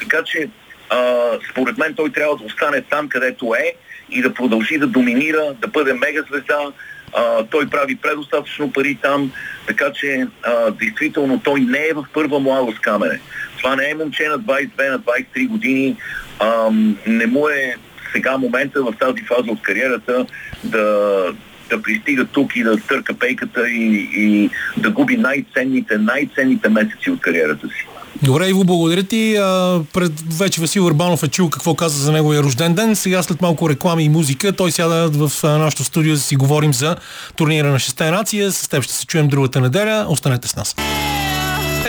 така 0.00 0.22
че 0.24 0.48
а, 0.90 1.30
според 1.50 1.78
мен 1.78 1.94
той 1.94 2.12
трябва 2.12 2.36
да 2.36 2.44
остане 2.44 2.80
там, 2.80 3.08
където 3.08 3.54
е 3.54 3.72
и 4.10 4.22
да 4.22 4.34
продължи 4.34 4.78
да 4.78 4.86
доминира, 4.86 5.54
да 5.60 5.68
бъде 5.68 5.92
мегазвезда, 5.92 6.72
а, 7.12 7.44
той 7.44 7.66
прави 7.70 7.96
предостатъчно 7.96 8.72
пари 8.72 8.98
там, 9.02 9.32
така 9.66 9.92
че 9.92 10.26
а, 10.42 10.70
действително 10.70 11.40
той 11.44 11.60
не 11.60 11.86
е 11.86 11.94
в 11.94 12.04
първа 12.12 12.40
младост 12.40 12.80
камене. 12.80 13.20
Това 13.58 13.76
не 13.76 13.90
е 13.90 13.94
момче 13.94 14.28
на 14.28 14.38
22, 14.38 14.90
на 14.90 14.98
23 15.00 15.48
години, 15.48 15.96
а, 16.38 16.70
не 17.06 17.26
му 17.26 17.48
е 17.48 17.74
сега 18.12 18.36
момента 18.36 18.82
в 18.82 18.94
тази 19.00 19.22
фаза 19.22 19.50
от 19.50 19.62
кариерата 19.62 20.26
да, 20.64 21.26
да 21.70 21.82
пристига 21.82 22.24
тук 22.24 22.56
и 22.56 22.62
да 22.62 22.76
търка 22.76 23.14
пейката 23.14 23.68
и, 23.68 24.08
и 24.16 24.50
да 24.76 24.90
губи 24.90 25.16
най-ценните, 25.16 25.98
най-ценните 25.98 26.68
месеци 26.68 27.10
от 27.10 27.20
кариерата 27.20 27.66
си. 27.68 27.86
Добре, 28.22 28.48
Иво, 28.48 28.64
благодаря 28.64 29.02
ти. 29.02 29.36
А, 29.36 29.80
пред, 29.92 30.12
вече 30.38 30.60
Васил 30.60 30.86
Урбанов 30.86 31.22
е 31.22 31.28
чул 31.28 31.50
какво 31.50 31.74
каза 31.74 32.04
за 32.04 32.12
неговия 32.12 32.42
рожден 32.42 32.74
ден. 32.74 32.96
Сега 32.96 33.22
след 33.22 33.40
малко 33.42 33.70
реклами 33.70 34.04
и 34.04 34.08
музика, 34.08 34.52
той 34.52 34.72
сяда 34.72 35.10
в 35.12 35.42
нашото 35.42 35.84
студио 35.84 36.14
да 36.14 36.20
си 36.20 36.36
говорим 36.36 36.74
за 36.74 36.96
турнира 37.36 37.70
на 37.70 37.78
шесте 37.78 38.10
нация. 38.10 38.52
С 38.52 38.68
теб 38.68 38.82
ще 38.82 38.92
се 38.92 39.06
чуем 39.06 39.28
другата 39.28 39.60
неделя. 39.60 40.06
Останете 40.08 40.48
с 40.48 40.56
нас. 40.56 40.76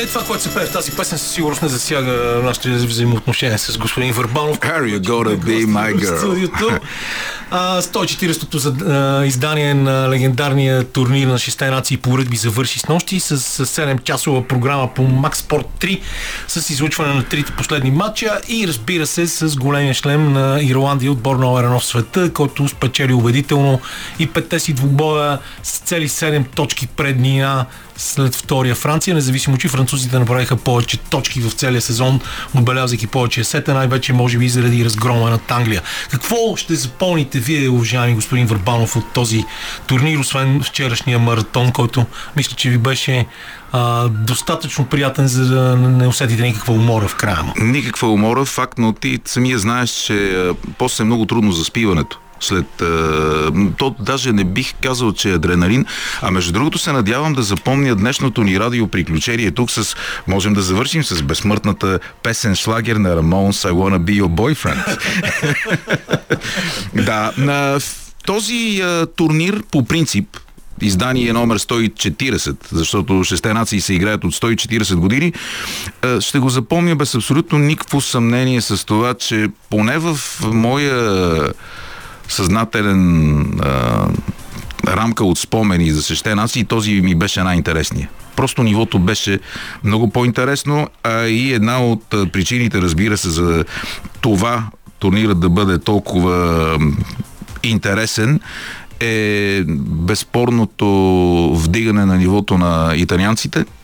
Е, 0.06 0.08
това, 0.08 0.24
което 0.24 0.44
се 0.44 0.54
пее 0.54 0.66
в 0.66 0.72
тази 0.72 0.92
песен, 0.92 1.18
със 1.18 1.32
сигурност 1.32 1.62
не 1.62 1.68
засяга 1.68 2.42
нашите 2.44 2.70
взаимоотношения 2.70 3.60
с 3.60 3.78
господин 3.78 4.14
Върбанов. 4.14 4.60
Are 4.60 4.84
you 4.84 5.00
gonna 5.00 5.38
be 5.38 5.66
my 5.66 5.96
girl? 5.96 6.80
140-то 7.52 8.58
за, 8.58 8.70
а, 8.70 9.26
издание 9.26 9.74
на 9.74 10.10
легендарния 10.10 10.84
турнир 10.84 11.28
на 11.28 11.38
6 11.38 11.70
нации 11.70 11.98
по 11.98 12.18
ръгби 12.18 12.38
завърши 12.38 12.80
с 12.80 12.88
нощи 12.88 13.20
с, 13.20 13.40
с 13.40 13.66
7-часова 13.66 14.48
програма 14.48 14.94
по 14.94 15.02
Max 15.02 15.36
Sport 15.36 15.66
3 15.80 16.02
с 16.48 16.70
излучване 16.70 17.14
на 17.14 17.24
трите 17.24 17.52
последни 17.52 17.92
матча 17.92 18.40
и 18.48 18.68
разбира 18.68 19.08
се 19.08 19.28
с 19.28 19.56
големия 19.56 19.94
шлем 19.94 20.34
на 20.34 20.60
Ирландия 20.62 21.12
отбор 21.12 21.36
номер 21.36 21.64
едно 21.64 21.80
в 21.80 21.86
света, 21.86 22.34
който 22.34 22.68
спечели 22.68 23.14
убедително 23.14 23.82
и 24.20 24.28
петте 24.28 24.60
си 24.60 24.74
двубоя 24.74 25.40
с 25.64 25.78
цели 25.78 26.10
7 26.10 26.46
точки 26.56 26.88
предния 26.88 27.66
след 27.98 28.36
втория 28.36 28.76
Франция, 28.76 29.16
независимо, 29.16 29.58
че 29.58 29.68
французите 29.68 30.20
направиха 30.20 30.56
повече 30.56 30.98
точки 30.98 31.42
в 31.42 31.52
целия 31.52 31.82
сезон, 31.82 32.20
отбелязвайки 32.56 33.08
повече 33.08 33.44
сета, 33.44 33.74
най-вече 33.74 34.14
може 34.14 34.38
би 34.38 34.50
заради 34.50 34.86
разгрома 34.86 35.30
над 35.30 35.52
Англия. 35.52 35.82
Какво 36.12 36.56
ще 36.56 36.76
запомните 36.76 37.40
вие, 37.40 37.70
уважаеми 37.70 38.16
господин 38.16 38.46
Върбанов, 38.46 38.96
от 38.96 39.14
този 39.14 39.46
турнир, 39.88 40.18
освен 40.18 40.62
вчерашния 40.64 41.20
маратон, 41.20 41.72
който 41.72 42.06
мисля, 42.36 42.56
че 42.56 42.70
ви 42.70 42.78
беше 42.78 43.26
а, 43.72 44.08
достатъчно 44.08 44.86
приятен, 44.86 45.28
за 45.28 45.46
да 45.46 45.76
не 45.76 46.08
усетите 46.08 46.44
никаква 46.44 46.74
умора 46.74 47.08
в 47.08 47.16
края 47.16 47.44
му? 47.44 47.54
Никаква 47.58 48.12
умора, 48.12 48.46
факт, 48.46 48.78
но 48.78 48.94
ти 48.94 49.20
самия 49.26 49.60
знаеш, 49.60 49.90
че 49.90 50.46
после 50.78 51.02
е 51.02 51.06
много 51.06 51.26
трудно 51.26 51.52
за 51.52 51.66
спиването 51.66 52.20
след... 52.40 52.66
То 53.78 53.96
даже 54.00 54.34
не 54.34 54.44
бих 54.44 54.74
казал, 54.84 55.12
че 55.12 55.30
е 55.30 55.34
адреналин, 55.34 55.86
а 56.22 56.32
между 56.32 56.52
другото 56.52 56.78
се 56.78 56.92
надявам 56.92 57.34
да 57.34 57.44
запомня 57.44 57.96
днешното 57.96 58.44
ни 58.44 58.60
радиоприключение 58.60 59.52
тук 59.52 59.72
с... 59.72 59.96
Можем 60.28 60.54
да 60.54 60.62
завършим 60.62 61.04
с 61.04 61.24
безсмъртната 61.24 62.00
песен 62.24 62.56
шлагер 62.56 62.96
на 62.96 63.10
Ramones 63.16 63.70
I 63.70 63.72
Wanna 63.72 64.00
Be 64.00 64.22
Your 64.22 64.28
Boyfriend. 64.28 64.98
да, 67.06 67.32
на 67.38 67.80
този 68.26 68.82
а, 68.84 69.06
турнир 69.06 69.64
по 69.72 69.86
принцип 69.86 70.38
издание 70.82 71.34
номер 71.34 71.60
140, 71.60 72.56
защото 72.72 73.24
шесте 73.24 73.54
нации 73.54 73.82
се 73.82 73.94
играят 73.94 74.24
от 74.24 74.34
140 74.34 74.96
години, 74.96 75.34
ще 76.20 76.40
го 76.40 76.50
запомня 76.50 76.96
без 76.96 77.16
абсолютно 77.16 77.58
никакво 77.58 78.02
съмнение 78.02 78.62
с 78.62 78.86
това, 78.86 79.14
че 79.14 79.48
поне 79.70 79.98
в 79.98 80.20
моя 80.44 81.54
съзнателен 82.28 83.40
а, 83.60 84.08
рамка 84.88 85.26
от 85.26 85.40
спомени 85.40 85.92
за 85.92 86.04
сещена 86.04 86.36
нации 86.36 86.62
и 86.62 86.66
този 86.66 87.02
ми 87.02 87.16
беше 87.16 87.44
най-интересният. 87.44 88.10
Просто 88.36 88.64
нивото 88.64 89.00
беше 89.00 89.40
много 89.84 90.10
по-интересно, 90.10 90.88
а 91.04 91.26
и 91.26 91.54
една 91.54 91.86
от 91.86 92.04
причините, 92.10 92.82
разбира 92.82 93.18
се, 93.18 93.30
за 93.30 93.66
това 94.22 94.64
турнирът 95.00 95.40
да 95.40 95.50
бъде 95.50 95.80
толкова 95.80 96.78
интересен 97.64 98.40
е 99.00 99.64
безспорното 99.78 100.86
вдигане 101.56 102.06
на 102.06 102.18
нивото 102.18 102.58
на 102.58 102.94
италианците– 102.96 103.66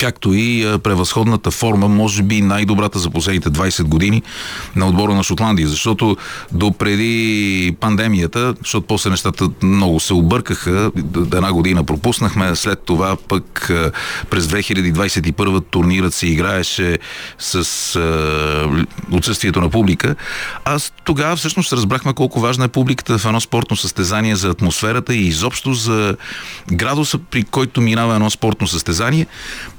както 0.00 0.34
и 0.34 0.78
превъзходната 0.82 1.50
форма, 1.50 1.88
може 1.88 2.22
би 2.22 2.40
най-добрата 2.40 2.98
за 2.98 3.10
последните 3.10 3.50
20 3.50 3.82
години 3.82 4.22
на 4.76 4.86
отбора 4.86 5.14
на 5.14 5.22
Шотландия, 5.22 5.68
защото 5.68 6.16
до 6.52 6.72
преди 6.72 7.76
пандемията, 7.80 8.54
защото 8.62 8.86
после 8.86 9.10
нещата 9.10 9.48
много 9.62 10.00
се 10.00 10.14
объркаха, 10.14 10.90
една 11.16 11.52
година 11.52 11.84
пропуснахме, 11.84 12.56
след 12.56 12.82
това 12.84 13.16
пък 13.28 13.72
през 14.30 14.46
2021 14.46 15.64
турнирът 15.70 16.14
се 16.14 16.26
играеше 16.26 16.98
с 17.38 17.54
е, 17.94 19.16
отсъствието 19.16 19.60
на 19.60 19.70
публика. 19.70 20.14
Аз 20.64 20.92
тогава 21.04 21.36
всъщност 21.36 21.72
разбрахме 21.72 22.12
колко 22.12 22.40
важна 22.40 22.64
е 22.64 22.68
публиката 22.68 23.18
в 23.18 23.24
едно 23.24 23.40
спортно 23.40 23.76
състезание 23.76 24.36
за 24.36 24.48
атмосферата 24.48 25.14
и 25.14 25.26
изобщо 25.26 25.74
за 25.74 26.16
градуса, 26.72 27.18
при 27.18 27.42
който 27.42 27.80
минава 27.80 28.14
едно 28.14 28.30
спортно 28.30 28.66
състезание. 28.66 29.26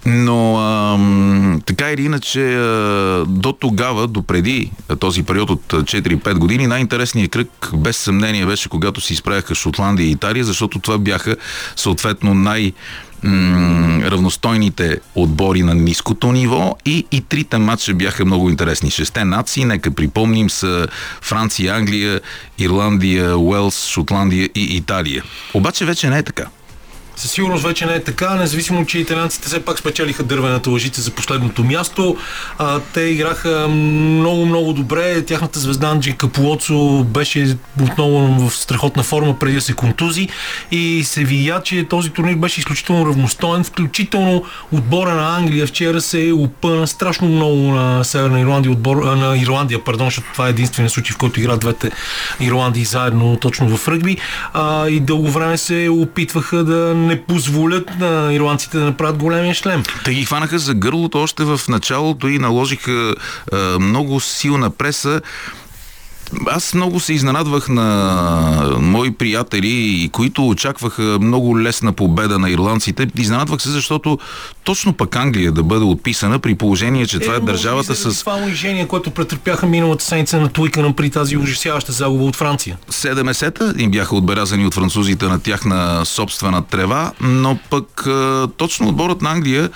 Но 0.06 0.58
ам, 0.58 1.62
така 1.66 1.92
или 1.92 2.06
иначе, 2.06 2.56
а, 2.56 3.26
до 3.28 3.52
тогава, 3.52 4.08
до 4.08 4.22
преди 4.22 4.72
този 5.00 5.24
период 5.24 5.50
от 5.50 5.62
4-5 5.68 6.34
години, 6.34 6.68
най-интересният 6.68 7.32
кръг 7.32 7.72
без 7.74 7.98
съмнение 7.98 8.46
беше 8.46 8.70
когато 8.70 9.02
се 9.02 9.14
изправяха 9.14 9.56
Шотландия 9.56 10.08
и 10.08 10.12
Италия, 10.12 10.46
защото 10.46 10.80
това 10.80 10.98
бяха 10.98 11.36
съответно 11.76 12.34
най- 12.34 12.74
равностойните 14.06 15.00
отбори 15.16 15.64
на 15.64 15.76
ниското 15.76 16.32
ниво 16.32 16.76
и, 16.86 17.06
и 17.12 17.22
трите 17.22 17.58
матча 17.58 17.94
бяха 17.94 18.26
много 18.26 18.50
интересни. 18.50 18.92
Шесте 18.92 19.26
нации, 19.26 19.66
нека 19.66 19.92
припомним, 19.92 20.50
са 20.50 20.88
Франция, 21.22 21.76
Англия, 21.76 22.22
Ирландия, 22.60 23.38
Уелс, 23.38 23.88
Шотландия 23.88 24.50
и 24.56 24.78
Италия. 24.78 25.24
Обаче 25.54 25.86
вече 25.86 26.10
не 26.10 26.18
е 26.18 26.24
така. 26.24 26.46
Със 27.16 27.32
сигурност 27.32 27.64
вече 27.64 27.86
не 27.86 27.94
е 27.94 28.04
така, 28.04 28.36
независимо, 28.36 28.86
че 28.86 29.00
италианците 29.00 29.48
все 29.48 29.66
пак 29.66 29.80
спечелиха 29.80 30.24
дървената 30.24 30.70
лъжица 30.70 31.02
за 31.02 31.12
последното 31.12 31.64
място. 31.64 32.18
А, 32.58 32.80
те 32.94 33.02
играха 33.02 33.68
много, 33.68 34.46
много 34.46 34.74
добре. 34.74 35.26
Тяхната 35.26 35.60
звезда 35.60 35.88
Анджи 35.88 36.18
Капуоцо 36.18 37.04
беше 37.04 37.58
отново 37.82 38.50
в 38.50 38.56
страхотна 38.56 39.04
форма 39.04 39.40
преди 39.40 39.56
да 39.56 39.62
се 39.62 39.74
контузи 39.74 40.28
и 40.72 41.04
се 41.04 41.24
видя, 41.24 41.62
че 41.64 41.88
този 41.90 42.10
турнир 42.10 42.36
беше 42.36 42.60
изключително 42.60 43.06
равностоен, 43.06 43.64
включително 43.64 44.44
отбора 44.72 45.16
на 45.16 45.38
Англия 45.38 45.68
вчера 45.68 46.02
се 46.02 46.32
опъна 46.36 46.88
страшно 46.88 47.28
много 47.28 47.56
на 47.56 48.04
Северна 48.04 48.40
Ирландия, 48.40 48.72
отбор, 48.72 49.04
на 49.04 49.38
Ирландия, 49.38 49.84
пардон, 49.84 50.08
защото 50.08 50.28
това 50.32 50.48
е 50.48 50.50
единствения 50.50 50.90
случай, 50.90 51.14
в 51.14 51.18
който 51.18 51.40
играят 51.40 51.60
двете 51.60 51.92
Ирландии 52.40 52.86
заедно 52.86 53.38
точно 53.38 53.78
в 53.78 53.88
ръгби 53.88 54.18
а, 54.54 54.90
и 54.90 55.00
дълго 55.00 55.28
време 55.28 55.58
се 55.58 55.90
опитваха 55.92 56.64
да 56.64 57.05
не 57.06 57.22
позволят 57.22 58.00
на 58.00 58.34
ирландците 58.34 58.78
да 58.78 58.84
направят 58.84 59.18
големия 59.18 59.54
шлем. 59.54 59.84
Те 60.06 60.14
ги 60.14 60.26
хванаха 60.26 60.60
за 60.60 60.74
гърлото 60.74 61.18
още 61.18 61.44
в 61.44 61.62
началото 61.68 62.28
и 62.28 62.40
наложиха 62.40 63.16
а, 63.54 63.80
много 63.80 64.20
силна 64.20 64.70
преса. 64.70 65.22
Аз 66.48 66.74
много 66.74 67.00
се 67.00 67.14
изненадвах 67.14 67.70
на 67.70 68.78
мои 68.82 69.12
приятели, 69.12 70.10
които 70.12 70.48
очакваха 70.48 71.18
много 71.22 71.60
лесна 71.60 71.94
победа 71.94 72.40
на 72.40 72.50
ирландците. 72.50 73.08
Изненадвах 73.18 73.62
се, 73.62 73.70
защото 73.70 74.20
точно 74.64 74.94
пък 74.94 75.16
Англия 75.16 75.52
да 75.52 75.64
бъде 75.64 75.86
отписана 75.86 76.40
при 76.40 76.56
положение, 76.56 77.08
че 77.08 77.20
това 77.20 77.34
е, 77.34 77.40
може 77.40 77.46
би 77.46 77.52
държавата 77.52 77.96
с 77.96 78.20
Това 78.20 78.36
унижение, 78.36 78.88
което 78.88 79.12
претърпяха 79.12 79.66
миналата 79.66 80.06
седмица 80.06 80.42
на 80.42 80.50
Туикана 80.50 80.94
при 80.94 81.10
тази 81.10 81.38
ужасяваща 81.38 81.92
загуба 81.92 82.24
от 82.24 82.36
Франция. 82.36 82.78
7 82.92 83.24
месета 83.24 83.74
им 83.78 83.92
бяха 83.92 84.16
отбелязани 84.16 84.66
от 84.66 84.74
французите 84.74 85.26
на 85.26 85.40
тяхна 85.40 86.06
собствена 86.06 86.62
трева, 86.62 87.12
но 87.22 87.58
пък 87.70 88.08
точно 88.58 88.88
отборът 88.88 89.22
на 89.22 89.32
Англия 89.32 89.70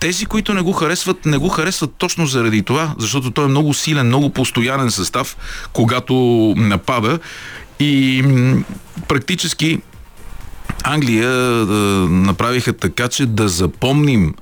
тези, 0.00 0.26
които 0.26 0.54
не 0.54 0.60
го 0.60 0.72
харесват, 0.72 1.26
не 1.26 1.36
го 1.36 1.48
харесват 1.48 1.94
точно 1.98 2.26
заради 2.26 2.62
това, 2.62 2.94
защото 2.98 3.30
той 3.30 3.44
е 3.44 3.48
много 3.48 3.74
силен, 3.74 4.06
много 4.06 4.30
постоянен 4.30 4.90
състав, 4.90 5.36
когато 5.72 6.14
напада. 6.56 7.18
И 7.80 8.24
практически 9.08 9.80
Англия 10.84 11.30
направиха 12.08 12.72
така, 12.72 13.08
че 13.08 13.26
да 13.26 13.48
запомним 13.48 14.34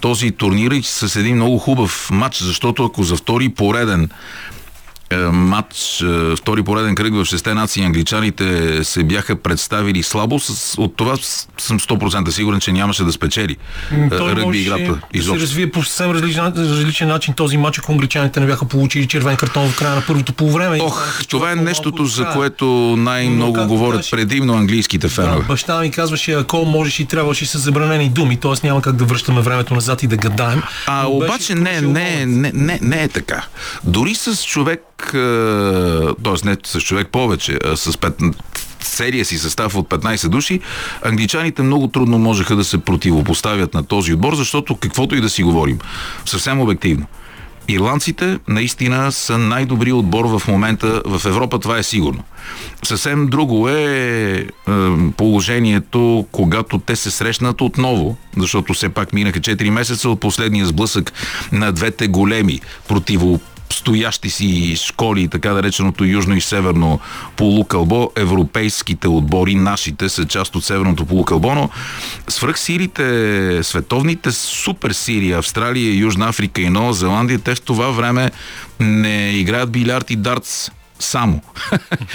този 0.00 0.30
турнир 0.30 0.80
с 0.82 1.16
един 1.16 1.36
много 1.36 1.58
хубав 1.58 2.10
матч, 2.10 2.42
защото 2.42 2.84
ако 2.84 3.02
за 3.02 3.16
втори 3.16 3.48
пореден 3.48 4.10
матч, 5.24 6.00
е, 6.02 6.36
втори 6.36 6.62
пореден 6.62 6.94
кръг 6.94 7.14
в 7.14 7.24
шесте 7.24 7.54
нации 7.54 7.84
англичаните 7.84 8.44
се 8.84 9.02
бяха 9.02 9.36
представили 9.36 10.02
слабо, 10.02 10.40
от 10.76 10.96
това 10.96 11.16
съм 11.58 11.80
100% 11.80 12.30
сигурен, 12.30 12.60
че 12.60 12.72
нямаше 12.72 13.04
да 13.04 13.12
спечели 13.12 13.56
е, 13.92 14.08
Той 14.10 14.32
ръгби 14.32 14.58
играта 14.58 14.82
да 14.84 14.94
се 14.94 15.00
изобщо. 15.14 15.42
развие 15.42 15.70
по 15.70 15.82
съвсем 15.82 16.10
различен, 16.12 16.44
различен 16.48 17.08
начин 17.08 17.34
този 17.34 17.56
матч, 17.56 17.78
ако 17.78 17.92
англичаните 17.92 18.40
не 18.40 18.46
бяха 18.46 18.64
получили 18.64 19.06
червен 19.06 19.36
картон 19.36 19.68
в 19.68 19.76
края 19.76 19.94
на 19.94 20.02
първото 20.02 20.32
полувреме. 20.32 20.76
И 20.76 20.80
Ох, 20.80 20.92
останаха 20.92 21.24
това 21.24 21.52
е 21.52 21.56
нещото, 21.56 22.02
от 22.02 22.10
за 22.10 22.26
което 22.26 22.64
Но 22.64 22.96
най-много 22.96 23.52
както 23.52 23.68
говорят 23.68 24.00
казваш- 24.00 24.10
предимно 24.10 24.54
английските 24.54 25.06
Да, 25.06 25.12
фенове. 25.12 25.44
баща 25.44 25.80
ми 25.80 25.90
казваше, 25.90 26.32
ако 26.32 26.56
можеш 26.58 27.00
и 27.00 27.04
трябваше 27.04 27.46
с 27.46 27.58
забранени 27.58 28.08
думи, 28.08 28.36
т.е. 28.36 28.66
няма 28.66 28.82
как 28.82 28.92
да 28.94 29.04
връщаме 29.04 29.40
времето 29.40 29.74
назад 29.74 30.02
и 30.02 30.06
да 30.06 30.16
гадаем. 30.16 30.62
А 30.86 31.02
Но 31.02 31.10
обаче 31.10 31.54
не, 31.54 31.80
не, 31.80 32.26
не, 32.26 32.52
не, 32.54 32.78
не 32.82 33.02
е 33.02 33.08
така. 33.08 33.44
Дори 33.84 34.14
с 34.14 34.44
човек, 34.44 34.80
т.е. 36.24 36.48
не 36.48 36.56
с 36.64 36.80
човек 36.80 37.08
повече, 37.08 37.58
а 37.64 37.76
с 37.76 37.98
пет, 37.98 38.14
серия 38.80 39.24
си 39.24 39.38
състав 39.38 39.76
от 39.76 39.88
15 39.88 40.28
души, 40.28 40.60
англичаните 41.02 41.62
много 41.62 41.88
трудно 41.88 42.18
можеха 42.18 42.56
да 42.56 42.64
се 42.64 42.78
противопоставят 42.78 43.74
на 43.74 43.84
този 43.84 44.12
отбор, 44.12 44.34
защото 44.34 44.76
каквото 44.76 45.14
и 45.14 45.20
да 45.20 45.28
си 45.28 45.42
говорим, 45.42 45.78
съвсем 46.24 46.60
обективно. 46.60 47.06
Ирландците 47.68 48.38
наистина 48.48 49.12
са 49.12 49.38
най-добри 49.38 49.92
отбор 49.92 50.24
в 50.24 50.48
момента 50.48 51.02
в 51.06 51.26
Европа, 51.26 51.58
това 51.58 51.78
е 51.78 51.82
сигурно. 51.82 52.22
Съвсем 52.82 53.26
друго 53.26 53.68
е, 53.68 53.74
е 53.74 54.46
положението, 55.16 56.26
когато 56.32 56.78
те 56.78 56.96
се 56.96 57.10
срещнат 57.10 57.60
отново, 57.60 58.16
защото 58.36 58.74
все 58.74 58.88
пак 58.88 59.12
минаха 59.12 59.40
4 59.40 59.70
месеца 59.70 60.08
от 60.08 60.20
последния 60.20 60.66
сблъсък 60.66 61.12
на 61.52 61.72
двете 61.72 62.06
големи 62.06 62.60
противо 62.88 63.40
стоящи 63.72 64.30
си 64.30 64.76
школи, 64.76 65.28
така 65.28 65.52
нареченото 65.52 66.04
южно 66.04 66.36
и 66.36 66.40
северно 66.40 67.00
полукълбо, 67.36 68.10
европейските 68.16 69.08
отбори, 69.08 69.54
нашите 69.54 70.08
са 70.08 70.24
част 70.24 70.56
от 70.56 70.64
северното 70.64 71.06
полукълбо, 71.06 71.54
но 71.54 71.70
свръхсилите, 72.28 73.60
световните 73.62 74.32
суперсили, 74.32 75.32
Австралия, 75.32 75.98
Южна 75.98 76.28
Африка 76.28 76.60
и 76.60 76.70
Нова 76.70 76.92
Зеландия, 76.92 77.38
те 77.38 77.54
в 77.54 77.60
това 77.60 77.90
време 77.90 78.30
не 78.80 79.30
играят 79.30 79.70
билярд 79.70 80.10
и 80.10 80.16
дартс 80.16 80.70
само. 80.98 81.40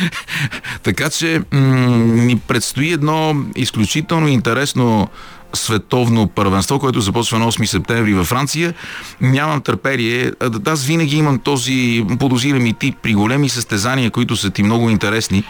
така 0.83 1.09
че 1.09 1.41
м- 1.51 1.59
ни 1.97 2.39
предстои 2.39 2.91
едно 2.91 3.35
изключително 3.55 4.27
интересно 4.27 5.09
световно 5.53 6.27
първенство, 6.27 6.79
което 6.79 7.01
започва 7.01 7.39
на 7.39 7.51
8 7.51 7.65
септември 7.65 8.13
във 8.13 8.27
Франция. 8.27 8.73
Нямам 9.21 9.61
търпение. 9.61 10.31
Аз 10.65 10.85
винаги 10.85 11.17
имам 11.17 11.39
този, 11.39 12.05
подозирам 12.19 12.65
и 12.65 12.73
ти, 12.73 12.93
при 13.01 13.13
големи 13.13 13.49
състезания, 13.49 14.11
които 14.11 14.35
са 14.35 14.49
ти 14.49 14.63
много 14.63 14.89
интересни 14.89 15.43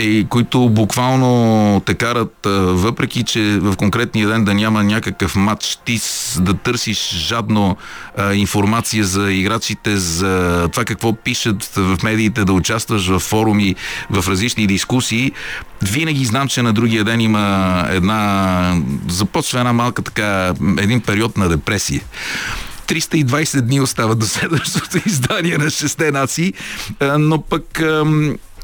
и 0.00 0.26
които 0.28 0.68
буквално 0.68 1.82
те 1.86 1.94
карат, 1.94 2.34
въпреки 2.44 3.22
че 3.22 3.58
в 3.60 3.76
конкретния 3.76 4.28
ден 4.28 4.44
да 4.44 4.54
няма 4.54 4.84
някакъв 4.84 5.36
матч, 5.36 5.78
ти 5.84 6.00
да 6.40 6.54
търсиш 6.54 7.14
жадно 7.14 7.76
а, 8.16 8.34
информация 8.34 9.04
за 9.04 9.32
играчите, 9.32 9.96
за 9.96 10.68
това 10.72 10.84
какво 10.84 11.12
пишат 11.12 11.64
в 11.64 11.98
медиите, 12.02 12.44
да 12.44 12.52
участваш 12.52 13.08
в 13.08 13.18
форуми, 13.18 13.74
в 14.10 14.28
различни 14.28 14.66
дискусии. 14.66 15.32
Винаги 15.82 16.24
знам, 16.24 16.48
че 16.48 16.62
на 16.62 16.72
другия 16.72 17.04
ден 17.04 17.20
има 17.20 17.84
една... 17.90 18.82
Започва 19.08 19.58
една 19.58 19.72
малка 19.72 20.02
така... 20.02 20.54
един 20.78 21.00
период 21.00 21.36
на 21.36 21.48
депресия. 21.48 22.02
320 22.86 23.60
дни 23.60 23.80
остават 23.80 24.18
до 24.18 24.26
следващото 24.26 24.98
издание 25.06 25.58
на 25.58 25.70
шесте 25.70 26.10
нации, 26.10 26.52
а, 27.00 27.18
но 27.18 27.42
пък 27.42 27.82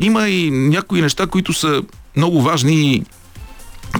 има 0.01 0.28
и 0.28 0.51
някои 0.51 1.02
неща, 1.02 1.27
които 1.27 1.52
са 1.52 1.82
много 2.16 2.43
важни 2.43 3.05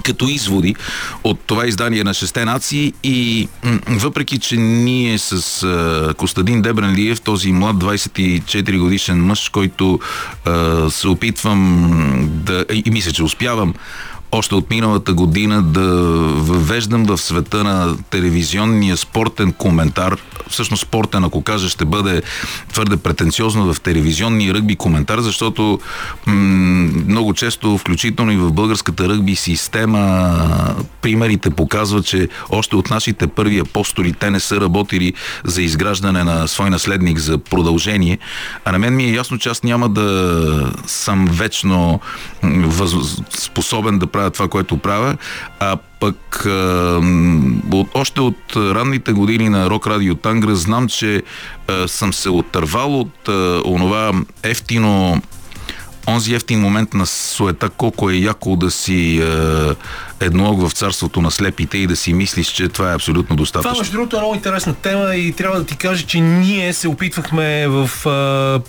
като 0.03 0.25
изводи 0.25 0.75
от 1.23 1.39
това 1.39 1.65
издание 1.65 2.03
на 2.03 2.13
шесте 2.13 2.45
нации 2.45 2.93
и 3.03 3.47
въпреки, 3.87 4.39
че 4.39 4.57
ние 4.57 5.17
с 5.17 5.63
а, 5.63 6.13
Костадин 6.17 6.61
Дебренлиев, 6.61 7.21
този 7.21 7.51
млад 7.51 7.75
24 7.75 8.79
годишен 8.79 9.25
мъж, 9.25 9.49
който 9.49 9.99
а, 10.45 10.89
се 10.89 11.07
опитвам 11.07 12.29
да 12.31 12.65
и 12.85 12.91
мисля, 12.91 13.11
че 13.11 13.23
успявам 13.23 13.73
още 14.31 14.55
от 14.55 14.69
миналата 14.69 15.13
година 15.13 15.61
да 15.61 15.87
въвеждам 16.33 17.03
в 17.03 17.17
света 17.17 17.63
на 17.63 17.97
телевизионния 18.09 18.97
спортен 18.97 19.53
коментар. 19.53 20.17
Всъщност 20.49 20.81
спортен, 20.81 21.23
ако 21.23 21.41
кажа, 21.41 21.69
ще 21.69 21.85
бъде 21.85 22.21
твърде 22.73 22.97
претенциозно 22.97 23.73
в 23.73 23.81
телевизионния 23.81 24.53
ръгби 24.53 24.75
коментар, 24.75 25.19
защото 25.19 25.79
м- 26.25 26.33
много 27.07 27.33
често, 27.33 27.77
включително 27.77 28.31
и 28.31 28.37
в 28.37 28.51
българската 28.51 29.09
ръгби 29.09 29.35
система, 29.35 30.35
примерите 31.01 31.49
показват, 31.49 32.05
че 32.05 32.29
още 32.49 32.75
от 32.75 32.89
нашите 32.89 33.27
първи 33.27 33.59
апостоли 33.59 34.13
те 34.13 34.31
не 34.31 34.39
са 34.39 34.61
работили 34.61 35.13
за 35.43 35.61
изграждане 35.61 36.23
на 36.23 36.47
свой 36.47 36.69
наследник 36.69 37.19
за 37.19 37.37
продължение. 37.37 38.17
А 38.65 38.71
на 38.71 38.79
мен 38.79 38.95
ми 38.95 39.03
е 39.03 39.13
ясно, 39.13 39.37
че 39.37 39.49
аз 39.49 39.63
няма 39.63 39.89
да 39.89 40.71
съм 40.85 41.27
вечно 41.31 41.99
въз... 42.43 42.91
способен 43.29 43.99
да 43.99 44.07
правя 44.17 44.31
това, 44.31 44.47
което 44.47 44.77
правя, 44.77 45.17
а 45.59 45.77
пък 45.99 46.45
м, 46.45 47.61
от, 47.71 47.87
още 47.93 48.21
от 48.21 48.55
ранните 48.55 49.11
години 49.11 49.49
на 49.49 49.69
Рок 49.69 49.87
Радио 49.87 50.15
Тангра 50.15 50.55
знам, 50.55 50.87
че 50.87 51.23
а, 51.67 51.87
съм 51.87 52.13
се 52.13 52.29
отървал 52.29 52.99
от 52.99 53.29
а, 53.29 53.61
онова 53.65 54.11
ефтино 54.43 55.21
онзи 56.07 56.35
ефтин 56.35 56.59
момент 56.59 56.93
на 56.93 57.05
суета, 57.05 57.69
колко 57.69 58.09
е 58.09 58.15
яко 58.15 58.55
да 58.55 58.71
си 58.71 59.19
е, 59.21 59.25
едноог 60.19 60.67
в 60.67 60.73
царството 60.73 61.21
на 61.21 61.31
слепите 61.31 61.77
и 61.77 61.87
да 61.87 61.95
си 61.95 62.13
мислиш, 62.13 62.47
че 62.47 62.67
това 62.69 62.91
е 62.91 62.95
абсолютно 62.95 63.27
Това, 63.27 63.35
достатъчно. 63.35 63.77
между 63.79 63.91
другото, 63.91 64.15
е 64.15 64.19
много 64.19 64.35
интересна 64.35 64.75
тема 64.75 65.15
и 65.15 65.31
трябва 65.31 65.57
да 65.59 65.65
ти 65.65 65.77
кажа, 65.77 66.05
че 66.05 66.19
ние 66.19 66.73
се 66.73 66.87
опитвахме 66.87 67.67
в, 67.67 67.89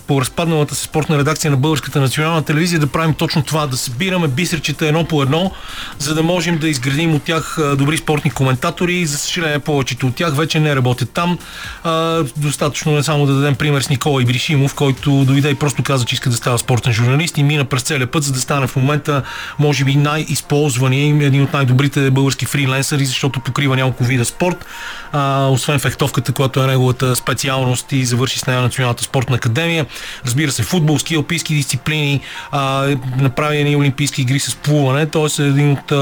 по 0.07 0.21
разпадналата 0.21 0.75
се 0.75 0.83
спортна 0.83 1.17
редакция 1.17 1.51
на 1.51 1.57
Българската 1.57 2.01
национална 2.01 2.43
телевизия 2.43 2.79
да 2.79 2.87
правим 2.87 3.13
точно 3.13 3.43
това, 3.43 3.67
да 3.67 3.77
събираме 3.77 4.27
бисерчета 4.27 4.87
едно 4.87 5.05
по 5.05 5.23
едно, 5.23 5.51
за 5.99 6.15
да 6.15 6.23
можем 6.23 6.57
да 6.57 6.69
изградим 6.69 7.15
от 7.15 7.23
тях 7.23 7.57
добри 7.77 7.97
спортни 7.97 8.31
коментатори. 8.31 9.05
За 9.05 9.17
съжаление, 9.17 9.59
повечето 9.59 10.07
от 10.07 10.15
тях 10.15 10.35
вече 10.35 10.59
не 10.59 10.75
работят 10.75 11.11
там. 11.11 11.37
А, 11.83 12.23
достатъчно 12.37 12.97
е 12.97 13.03
само 13.03 13.25
да 13.25 13.33
дадем 13.33 13.55
пример 13.55 13.81
с 13.81 13.89
Никола 13.89 14.21
Ибришимов, 14.21 14.75
който 14.75 15.25
дойде 15.25 15.49
и 15.49 15.55
просто 15.55 15.83
каза, 15.83 16.05
че 16.05 16.15
иска 16.15 16.29
да 16.29 16.35
става 16.35 16.59
спортен 16.59 16.93
журналист 16.93 17.37
и 17.37 17.43
мина 17.43 17.65
през 17.65 17.81
целия 17.81 18.11
път, 18.11 18.23
за 18.23 18.33
да 18.33 18.39
стане 18.39 18.67
в 18.67 18.75
момента, 18.75 19.21
може 19.59 19.85
би, 19.85 19.95
най-използвания 19.95 21.25
един 21.25 21.38
един 21.39 21.47
от 21.47 21.53
най-добрите 21.53 22.11
български 22.11 22.45
фриленсъри, 22.45 23.05
защото 23.05 23.39
покрива 23.39 23.75
няколко 23.75 24.03
вида 24.03 24.25
спорт. 24.25 24.65
А, 25.11 25.47
освен 25.47 25.79
фехтовката, 25.79 26.31
която 26.33 26.63
е 26.63 26.67
неговата 26.67 27.15
специалност 27.15 27.91
и 27.91 28.05
завърши 28.05 28.39
с 28.39 28.47
нея 28.47 28.61
Националната 28.61 29.03
спортна 29.03 29.35
академия. 29.35 29.85
Разбира 30.25 30.51
се, 30.51 30.63
футбол, 30.63 30.99
ски, 30.99 31.15
алпийски 31.15 31.53
дисциплини, 31.53 32.21
а, 32.51 32.95
направи 33.17 33.57
едни 33.57 33.75
олимпийски 33.75 34.21
игри 34.21 34.39
с 34.39 34.55
плуване. 34.55 35.05
Той 35.05 35.29
е 35.39 35.43
един 35.43 35.71
от 35.71 35.91
а, 35.91 35.95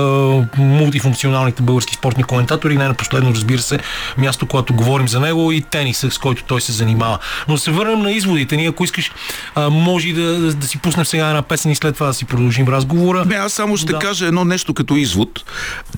мултифункционалните 0.58 1.64
български 1.64 1.96
спортни 1.96 2.24
коментатори. 2.24 2.78
Не 2.78 2.88
на 2.88 2.94
последно, 2.94 3.32
разбира 3.32 3.62
се, 3.62 3.80
място, 4.18 4.46
когато 4.48 4.74
говорим 4.74 5.08
за 5.08 5.20
него 5.20 5.52
и 5.52 5.62
тениса, 5.62 6.12
с 6.12 6.18
който 6.18 6.44
той 6.44 6.62
се 6.62 6.72
занимава. 6.72 7.20
Но 7.48 7.54
да 7.54 7.60
се 7.60 7.72
върнем 7.72 8.00
на 8.00 8.12
изводите. 8.12 8.58
Ние, 8.58 8.70
ако 8.70 8.84
искаш, 8.84 9.12
а, 9.56 9.70
може 9.70 10.14
да, 10.14 10.40
да, 10.40 10.54
да 10.54 10.68
си 10.68 10.78
пуснем 10.78 11.06
сега 11.06 11.28
една 11.28 11.42
песен 11.42 11.72
и 11.72 11.76
след 11.76 11.94
това 11.94 12.08
да 12.08 12.14
си 12.14 12.26
продължим 12.26 12.68
разговора. 12.68 13.26
Не, 13.26 13.36
аз 13.36 13.54
само 13.54 13.78
ще 13.78 13.92
Да. 13.92 14.00
кажа 14.00 14.26
едно 14.26 14.46
нещо 14.46 14.74
като 14.74 14.96
извод, 14.96 15.27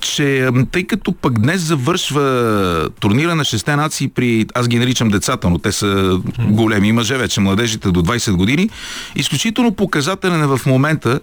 че 0.02 0.50
м, 0.54 0.66
тъй 0.72 0.84
като 0.84 1.12
пък 1.12 1.40
днес 1.40 1.62
завършва 1.62 2.90
турнира 3.00 3.36
на 3.36 3.44
шесте 3.44 3.76
нации 3.76 4.08
при, 4.08 4.46
аз 4.56 4.68
ги 4.68 4.80
наричам 4.80 5.10
децата, 5.10 5.50
но 5.50 5.58
те 5.58 5.72
са 5.72 6.20
големи 6.40 6.92
мъже 6.92 7.18
вече, 7.18 7.42
младежите 7.42 7.92
до 7.92 8.02
20 8.02 8.32
години, 8.32 8.70
изключително 9.16 9.72
показателен 9.72 10.44
е 10.44 10.48
в 10.48 10.60
момента, 10.66 11.20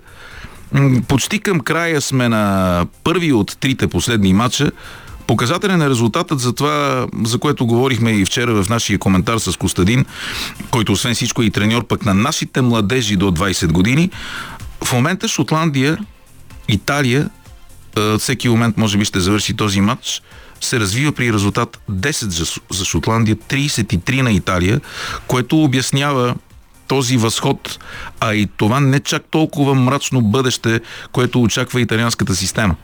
почти 1.08 1.38
към 1.38 1.60
края 1.60 2.00
сме 2.00 2.28
на 2.28 2.86
първи 3.04 3.32
от 3.32 3.56
трите 3.60 3.88
последни 3.88 4.32
матча, 4.32 4.70
Показателен 5.26 5.82
е 5.82 5.90
резултатът 5.90 6.40
за 6.40 6.52
това, 6.52 7.06
за 7.24 7.38
което 7.38 7.66
говорихме 7.66 8.10
и 8.10 8.24
вчера 8.24 8.62
в 8.62 8.68
нашия 8.68 8.98
коментар 8.98 9.38
с 9.38 9.56
Костадин, 9.56 10.04
който 10.70 10.92
освен 10.92 11.14
всичко 11.14 11.42
е 11.42 11.44
и 11.44 11.50
треньор 11.50 11.86
пък 11.86 12.04
на 12.04 12.14
нашите 12.14 12.60
младежи 12.60 13.16
до 13.16 13.30
20 13.30 13.72
години. 13.72 14.10
В 14.84 14.92
момента 14.92 15.28
Шотландия, 15.28 15.98
Италия, 16.68 17.30
всеки 18.18 18.48
момент 18.48 18.76
може 18.76 18.98
би 18.98 19.04
ще 19.04 19.20
завърши 19.20 19.54
този 19.54 19.80
матч, 19.80 20.22
се 20.60 20.80
развива 20.80 21.12
при 21.12 21.32
резултат 21.32 21.80
10 21.90 22.28
за, 22.28 22.44
Ш- 22.44 22.60
за 22.70 22.84
Шотландия, 22.84 23.36
33 23.36 24.22
на 24.22 24.32
Италия, 24.32 24.80
което 25.26 25.62
обяснява 25.62 26.34
този 26.88 27.16
възход, 27.16 27.78
а 28.20 28.34
и 28.34 28.48
това 28.56 28.80
не 28.80 29.00
чак 29.00 29.22
толкова 29.30 29.74
мрачно 29.74 30.22
бъдеще, 30.22 30.80
което 31.12 31.42
очаква 31.42 31.80
италианската 31.80 32.36
система. 32.36 32.76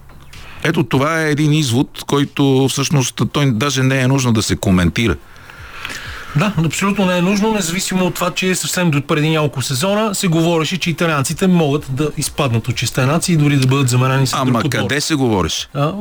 Ето 0.65 0.85
това 0.85 1.23
е 1.23 1.31
един 1.31 1.53
извод, 1.53 2.05
който 2.07 2.67
всъщност 2.71 3.23
той 3.33 3.53
даже 3.53 3.83
не 3.83 4.01
е 4.01 4.09
нужно 4.09 4.33
да 4.33 4.43
се 4.43 4.57
коментира. 4.57 5.17
Да, 6.37 6.53
абсолютно 6.65 7.07
не 7.07 7.19
е 7.19 7.23
нужно, 7.23 7.53
независимо 7.53 8.07
от 8.07 8.15
това, 8.15 8.31
че 8.31 8.55
съвсем 8.55 8.91
до 8.91 9.03
преди 9.03 9.31
няколко 9.31 9.63
сезона 9.63 10.15
се 10.15 10.29
говореше, 10.29 10.79
че 10.79 10.91
италианците 10.91 11.47
могат 11.47 11.87
да 11.91 12.11
изпаднат 12.17 12.69
от 12.69 12.77
честа 12.77 13.07
нации 13.07 13.33
и 13.33 13.37
дори 13.37 13.57
да 13.57 13.67
бъдат 13.67 13.89
заменени 13.89 14.27
с 14.27 14.33
Ама 14.35 14.61
друг 14.61 14.73
къде 14.73 15.01
се 15.01 15.15
говориш? 15.15 15.69
А, 15.75 15.93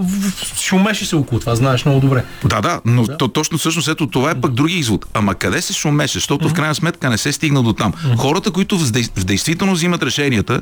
шумеше 0.62 1.06
се 1.06 1.16
около 1.16 1.40
това, 1.40 1.56
знаеш 1.56 1.86
много 1.86 2.00
добре. 2.00 2.24
Да, 2.46 2.62
да, 2.62 2.82
но 2.86 3.04
да. 3.04 3.18
То, 3.18 3.28
точно 3.28 3.58
всъщност 3.58 3.88
ето 3.88 4.08
това 4.08 4.32
е 4.32 4.42
пък 4.42 4.54
други 4.54 4.74
извод. 4.74 5.06
Ама 5.14 5.36
къде 5.36 5.62
се 5.62 5.74
шумеше? 5.74 6.14
Защото 6.14 6.50
в 6.50 6.54
крайна 6.54 6.76
сметка 6.76 7.10
не 7.10 7.18
се 7.18 7.32
стигна 7.32 7.64
до 7.64 7.74
там. 7.74 7.94
Хората, 8.18 8.52
които 8.52 8.78
в, 8.78 8.84
дей- 8.84 9.20
в 9.20 9.24
действително 9.24 9.74
взимат 9.74 10.04
решенията, 10.04 10.62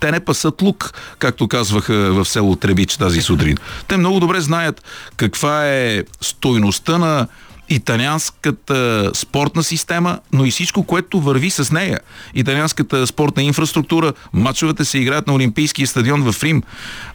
те 0.00 0.10
не 0.10 0.20
пасат 0.20 0.62
лук, 0.62 0.92
както 1.18 1.48
казваха 1.48 1.94
в 1.94 2.24
село 2.24 2.56
Требич 2.56 2.96
тази 2.96 3.22
сутрин. 3.22 3.56
Те 3.88 3.96
много 3.96 4.20
добре 4.20 4.40
знаят 4.40 4.82
каква 5.16 5.68
е 5.68 6.04
стойността 6.20 6.98
на 6.98 7.26
италианската 7.70 9.10
спортна 9.14 9.62
система, 9.62 10.18
но 10.32 10.44
и 10.44 10.50
всичко, 10.50 10.82
което 10.82 11.20
върви 11.20 11.50
с 11.50 11.72
нея. 11.72 12.00
Италианската 12.34 13.06
спортна 13.06 13.42
инфраструктура, 13.42 14.12
матчовете 14.32 14.84
се 14.84 14.98
играят 14.98 15.26
на 15.26 15.34
Олимпийския 15.34 15.86
стадион 15.86 16.32
в 16.32 16.42
Рим, 16.42 16.62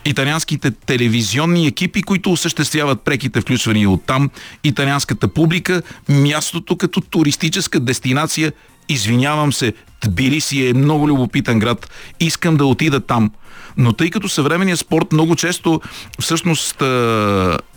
италианските 0.05 0.71
телевизионни 0.71 1.67
екипи, 1.67 2.01
които 2.01 2.31
осъществяват 2.31 3.01
преките 3.01 3.41
включвания 3.41 3.89
от 3.89 4.03
там, 4.05 4.29
италианската 4.63 5.27
публика, 5.27 5.81
мястото 6.09 6.77
като 6.77 7.01
туристическа 7.01 7.79
дестинация 7.79 8.51
Извинявам 8.89 9.53
се, 9.53 9.73
Тбилиси 10.05 10.67
е 10.67 10.73
много 10.73 11.07
любопитен 11.07 11.59
град. 11.59 11.89
Искам 12.19 12.57
да 12.57 12.65
отида 12.65 12.99
там. 12.99 13.31
Но 13.77 13.93
тъй 13.93 14.09
като 14.09 14.29
съвременният 14.29 14.79
спорт 14.79 15.11
много 15.11 15.35
често 15.35 15.81
всъщност 16.19 16.81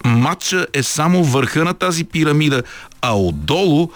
матча 0.05 0.67
е 0.75 0.83
само 0.83 1.25
върха 1.25 1.65
на 1.65 1.75
тази 1.75 2.05
пирамида, 2.05 2.63
а 3.03 3.19
отдолу 3.19 3.89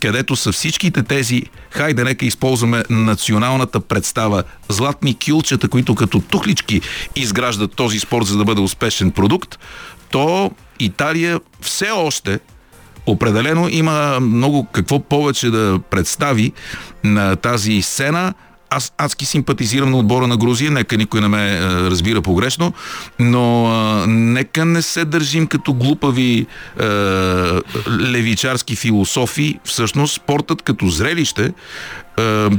където 0.00 0.36
са 0.36 0.52
всичките 0.52 1.02
тези, 1.02 1.42
хайде 1.70 2.04
нека 2.04 2.26
използваме 2.26 2.84
националната 2.90 3.80
представа, 3.80 4.42
златни 4.68 5.16
кюлчета, 5.26 5.68
които 5.68 5.94
като 5.94 6.20
тухлички 6.20 6.80
изграждат 7.16 7.74
този 7.74 7.98
спорт, 7.98 8.26
за 8.26 8.38
да 8.38 8.44
бъде 8.44 8.60
успешен 8.60 9.10
продукт, 9.10 9.58
то 10.10 10.50
Италия 10.78 11.40
все 11.60 11.90
още 11.90 12.40
определено 13.06 13.68
има 13.68 14.20
много 14.20 14.64
какво 14.72 15.00
повече 15.00 15.50
да 15.50 15.80
представи 15.90 16.52
на 17.04 17.36
тази 17.36 17.82
сцена. 17.82 18.34
Аз 18.70 18.92
адски 18.98 19.26
симпатизирам 19.26 19.90
на 19.90 19.98
отбора 19.98 20.26
на 20.26 20.36
Грузия, 20.36 20.70
нека 20.70 20.96
никой 20.96 21.20
не 21.20 21.28
ме 21.28 21.52
е, 21.52 21.60
разбира 21.62 22.22
погрешно, 22.22 22.72
но 23.18 23.72
е, 23.72 24.06
нека 24.06 24.64
не 24.64 24.82
се 24.82 25.04
държим 25.04 25.46
като 25.46 25.74
глупави 25.74 26.46
е, 26.80 26.84
левичарски 28.00 28.76
философи. 28.76 29.58
Всъщност 29.64 30.14
спортът 30.14 30.62
като 30.62 30.88
зрелище 30.88 31.44
е, 31.44 31.52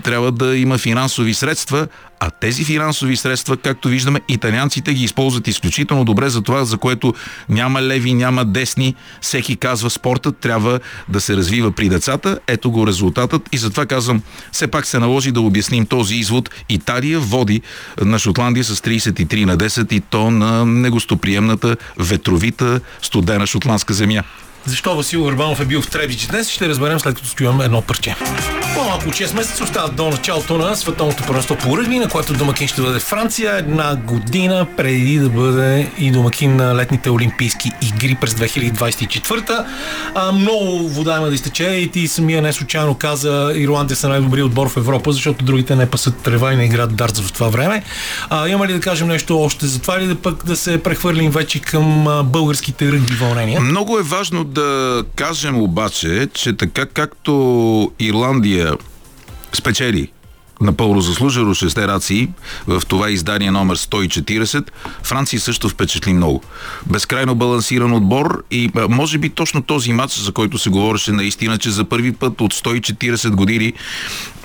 трябва 0.03 0.31
да 0.31 0.57
има 0.57 0.77
финансови 0.77 1.33
средства, 1.33 1.87
а 2.23 2.29
тези 2.29 2.63
финансови 2.63 3.17
средства, 3.17 3.57
както 3.57 3.87
виждаме, 3.87 4.21
италианците 4.27 4.93
ги 4.93 5.03
използват 5.03 5.47
изключително 5.47 6.05
добре 6.05 6.29
за 6.29 6.41
това, 6.41 6.65
за 6.65 6.77
което 6.77 7.13
няма 7.49 7.81
леви, 7.81 8.13
няма 8.13 8.45
десни. 8.45 8.95
Всеки 9.21 9.55
казва, 9.55 9.89
спортът 9.89 10.37
трябва 10.37 10.79
да 11.09 11.21
се 11.21 11.35
развива 11.35 11.71
при 11.71 11.89
децата. 11.89 12.39
Ето 12.47 12.71
го 12.71 12.87
резултатът 12.87 13.49
и 13.51 13.57
затова 13.57 13.85
казвам, 13.85 14.21
все 14.51 14.67
пак 14.67 14.85
се 14.85 14.99
наложи 14.99 15.31
да 15.31 15.41
обясним 15.41 15.85
този 15.85 16.15
извод. 16.15 16.49
Италия 16.69 17.19
води 17.19 17.61
на 18.01 18.19
Шотландия 18.19 18.63
с 18.63 18.75
33 18.75 19.45
на 19.45 19.57
10 19.57 19.93
и 19.93 19.99
то 19.99 20.31
на 20.31 20.65
негостоприемната 20.65 21.77
ветровита 21.99 22.79
студена 23.01 23.47
шотландска 23.47 23.93
земя. 23.93 24.23
Защо 24.65 24.95
Васил 24.95 25.25
Урбанов 25.25 25.59
е 25.59 25.65
бил 25.65 25.81
в 25.81 25.89
Требич 25.89 26.25
днес, 26.27 26.49
ще 26.49 26.69
разберем 26.69 26.99
след 26.99 27.15
като 27.15 27.27
стоим 27.27 27.61
едно 27.61 27.81
парче. 27.81 28.15
По-малко 28.75 29.09
от 29.09 29.15
6 29.15 29.35
месеца 29.35 29.63
остават 29.63 29.95
до 29.95 30.09
началото 30.09 30.57
на 30.57 30.75
световното 30.75 31.23
първенство 31.27 31.55
по 31.55 31.77
ръгби, 31.77 31.99
на 31.99 32.09
което 32.09 32.33
домакин 32.33 32.67
ще 32.67 32.81
бъде 32.81 32.99
Франция 32.99 33.57
една 33.57 33.95
година 33.95 34.67
преди 34.77 35.19
да 35.19 35.29
бъде 35.29 35.91
и 35.97 36.11
домакин 36.11 36.55
на 36.55 36.75
летните 36.75 37.09
олимпийски 37.09 37.71
игри 37.81 38.17
през 38.21 38.33
2024. 38.33 39.65
А, 40.15 40.31
много 40.31 40.89
вода 40.89 41.17
има 41.17 41.27
да 41.27 41.35
изтече 41.35 41.63
и 41.63 41.91
ти 41.91 42.07
самия 42.07 42.41
не 42.41 42.53
случайно 42.53 42.95
каза 42.95 43.53
Ирландия 43.55 43.97
са 43.97 44.09
най-добрият 44.09 44.47
отбор 44.47 44.69
в 44.69 44.77
Европа, 44.77 45.11
защото 45.11 45.45
другите 45.45 45.75
не 45.75 45.89
пасат 45.89 46.17
трева 46.17 46.53
и 46.53 46.55
не 46.55 46.65
играят 46.65 46.95
дартс 46.95 47.21
в 47.21 47.33
това 47.33 47.49
време. 47.49 47.83
А, 48.29 48.47
има 48.47 48.67
ли 48.67 48.73
да 48.73 48.79
кажем 48.79 49.07
нещо 49.07 49.41
още 49.41 49.67
за 49.67 49.81
това 49.81 49.97
или 49.97 50.07
да 50.07 50.15
пък 50.15 50.45
да 50.45 50.55
се 50.55 50.83
прехвърлим 50.83 51.31
вече 51.31 51.59
към 51.59 52.07
българските 52.25 52.91
ръгби 52.91 53.13
вълнения? 53.13 53.61
Много 53.61 53.99
е 53.99 54.03
важно 54.03 54.43
да 54.51 55.03
кажем 55.15 55.61
обаче, 55.61 56.29
че 56.33 56.53
така 56.53 56.85
както 56.85 57.91
Ирландия 57.99 58.73
спечели 59.53 60.11
напълно 60.61 61.01
заслужено 61.01 61.53
шесте 61.53 61.87
рации 61.87 62.29
в 62.67 62.81
това 62.87 63.09
издание 63.09 63.51
номер 63.51 63.77
140, 63.77 64.67
Франция 65.03 65.39
също 65.39 65.69
впечатли 65.69 66.13
много. 66.13 66.43
Безкрайно 66.85 67.35
балансиран 67.35 67.93
отбор 67.93 68.43
и 68.51 68.71
може 68.89 69.17
би 69.17 69.29
точно 69.29 69.61
този 69.61 69.93
матч, 69.93 70.19
за 70.19 70.31
който 70.31 70.57
се 70.57 70.69
говореше 70.69 71.11
наистина, 71.11 71.57
че 71.57 71.69
за 71.69 71.85
първи 71.85 72.13
път 72.13 72.41
от 72.41 72.53
140 72.53 73.29
години 73.29 73.73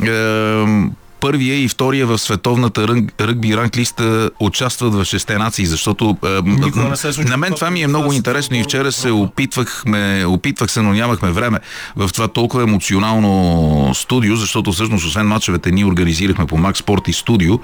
е, 0.02 0.88
първия 1.26 1.64
и 1.64 1.68
втория 1.68 2.06
в 2.06 2.18
световната 2.18 2.88
ръг, 2.88 3.20
ръгби 3.20 3.56
ранглиста 3.56 4.30
участват 4.40 4.94
в 4.94 5.04
шесте 5.04 5.38
нации, 5.38 5.66
защото 5.66 6.16
Никога 6.44 6.84
не 6.84 6.96
се 6.96 7.12
случило 7.12 7.30
на 7.30 7.36
мен 7.36 7.52
това 7.52 7.70
ми 7.70 7.82
е 7.82 7.86
много 7.86 8.12
интересно 8.12 8.56
и 8.56 8.62
вчера 8.62 8.92
се 8.92 9.10
опитвахме, 9.10 10.24
опитвах 10.26 10.70
се, 10.70 10.82
но 10.82 10.92
нямахме 10.92 11.30
време 11.30 11.58
в 11.96 12.10
това 12.12 12.28
толкова 12.28 12.62
емоционално 12.62 13.94
студио, 13.94 14.36
защото 14.36 14.72
всъщност 14.72 15.06
освен 15.06 15.26
мачовете 15.26 15.70
ние 15.70 15.84
организирахме 15.84 16.46
по 16.46 16.56
Макс 16.56 16.78
Спорт 16.78 17.08
и 17.08 17.12
студио, 17.12 17.54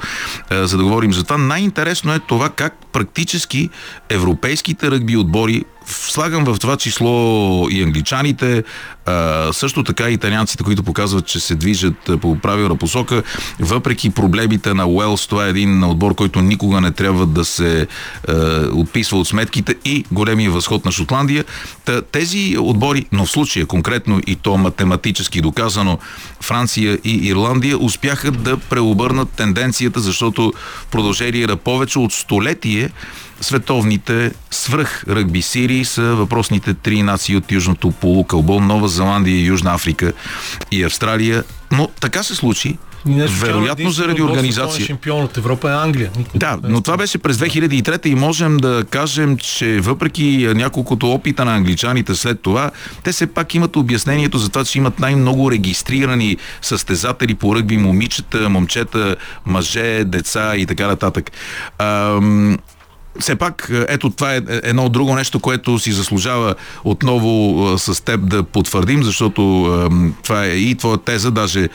е, 0.50 0.66
за 0.66 0.76
да 0.76 0.84
говорим 0.84 1.12
за 1.12 1.24
това. 1.24 1.38
Най-интересно 1.38 2.14
е 2.14 2.18
това 2.18 2.48
как 2.48 2.74
практически 2.92 3.70
европейските 4.08 4.90
ръгби 4.90 5.16
отбори 5.16 5.64
слагам 5.86 6.44
в 6.44 6.58
това 6.58 6.76
число 6.76 7.66
и 7.70 7.82
англичаните, 7.82 8.64
а, 9.06 9.52
също 9.52 9.84
така 9.84 10.10
и 10.10 10.14
италианците, 10.14 10.64
които 10.64 10.82
показват, 10.82 11.26
че 11.26 11.40
се 11.40 11.54
движат 11.54 12.10
по 12.20 12.38
правилна 12.38 12.76
посока, 12.76 13.22
въпреки 13.60 14.10
проблемите 14.10 14.74
на 14.74 14.86
Уелс, 14.86 15.26
това 15.26 15.46
е 15.46 15.50
един 15.50 15.84
отбор, 15.84 16.14
който 16.14 16.40
никога 16.40 16.80
не 16.80 16.90
трябва 16.90 17.26
да 17.26 17.44
се 17.44 17.86
а, 18.28 18.32
отписва 18.72 19.18
от 19.18 19.28
сметките 19.28 19.74
и 19.84 20.04
големия 20.12 20.50
възход 20.50 20.84
на 20.84 20.92
Шотландия. 20.92 21.44
Та, 21.84 22.02
тези 22.02 22.56
отбори, 22.58 23.06
но 23.12 23.26
в 23.26 23.30
случая 23.30 23.66
конкретно 23.66 24.20
и 24.26 24.36
то 24.36 24.56
математически 24.56 25.40
доказано, 25.40 25.98
Франция 26.40 26.98
и 27.04 27.28
Ирландия 27.28 27.78
успяха 27.78 28.30
да 28.30 28.56
преобърнат 28.56 29.28
тенденцията, 29.30 30.00
защото 30.00 30.52
в 30.56 30.86
продължение 30.86 31.46
на 31.46 31.56
повече 31.56 31.98
от 31.98 32.12
столетие 32.12 32.90
световните 33.42 34.32
свръх 34.50 35.04
ръгби 35.08 35.42
сирии 35.42 35.84
са 35.84 36.02
въпросните 36.02 36.74
три 36.74 37.02
нации 37.02 37.36
от 37.36 37.52
Южното 37.52 37.90
полукълбо, 37.90 38.60
Нова 38.60 38.88
Зеландия, 38.88 39.46
Южна 39.46 39.74
Африка 39.74 40.12
и 40.70 40.84
Австралия. 40.84 41.44
Но 41.70 41.88
така 42.00 42.22
се 42.22 42.34
случи, 42.34 42.78
вероятно 43.06 43.90
заради 43.90 44.22
организация. 44.22 44.86
Шампион 44.86 45.24
от 45.24 45.36
Европа 45.36 45.70
е 45.70 45.74
Англия. 45.74 46.10
Никой 46.18 46.38
Да, 46.38 46.58
не 46.62 46.68
е 46.68 46.72
но 46.72 46.80
това 46.80 46.96
беше 46.96 47.18
през 47.18 47.36
2003 47.36 48.06
и 48.06 48.14
можем 48.14 48.56
да 48.56 48.84
кажем, 48.90 49.36
че 49.36 49.80
въпреки 49.80 50.48
няколкото 50.54 51.12
опита 51.12 51.44
на 51.44 51.56
англичаните 51.56 52.14
след 52.14 52.40
това, 52.40 52.70
те 53.02 53.12
все 53.12 53.26
пак 53.26 53.54
имат 53.54 53.76
обяснението 53.76 54.38
за 54.38 54.48
това, 54.48 54.64
че 54.64 54.78
имат 54.78 54.98
най-много 54.98 55.50
регистрирани 55.50 56.36
състезатели 56.62 57.34
по 57.34 57.56
ръгби 57.56 57.76
момичета, 57.76 58.48
момчета, 58.48 59.16
мъже, 59.46 60.04
деца 60.04 60.56
и 60.56 60.66
така 60.66 60.86
нататък. 60.86 61.30
Ам, 61.78 62.58
все 63.20 63.36
пак, 63.36 63.70
ето 63.88 64.10
това 64.10 64.34
е 64.34 64.40
едно 64.48 64.88
друго 64.88 65.14
нещо, 65.14 65.40
което 65.40 65.78
си 65.78 65.92
заслужава 65.92 66.54
отново 66.84 67.64
а, 67.66 67.78
с 67.78 68.04
теб 68.04 68.28
да 68.28 68.42
потвърдим, 68.42 69.02
защото 69.02 69.42
това 70.22 70.44
е 70.44 70.48
и 70.48 70.74
твоя 70.74 70.98
теза, 70.98 71.30
даже 71.30 71.68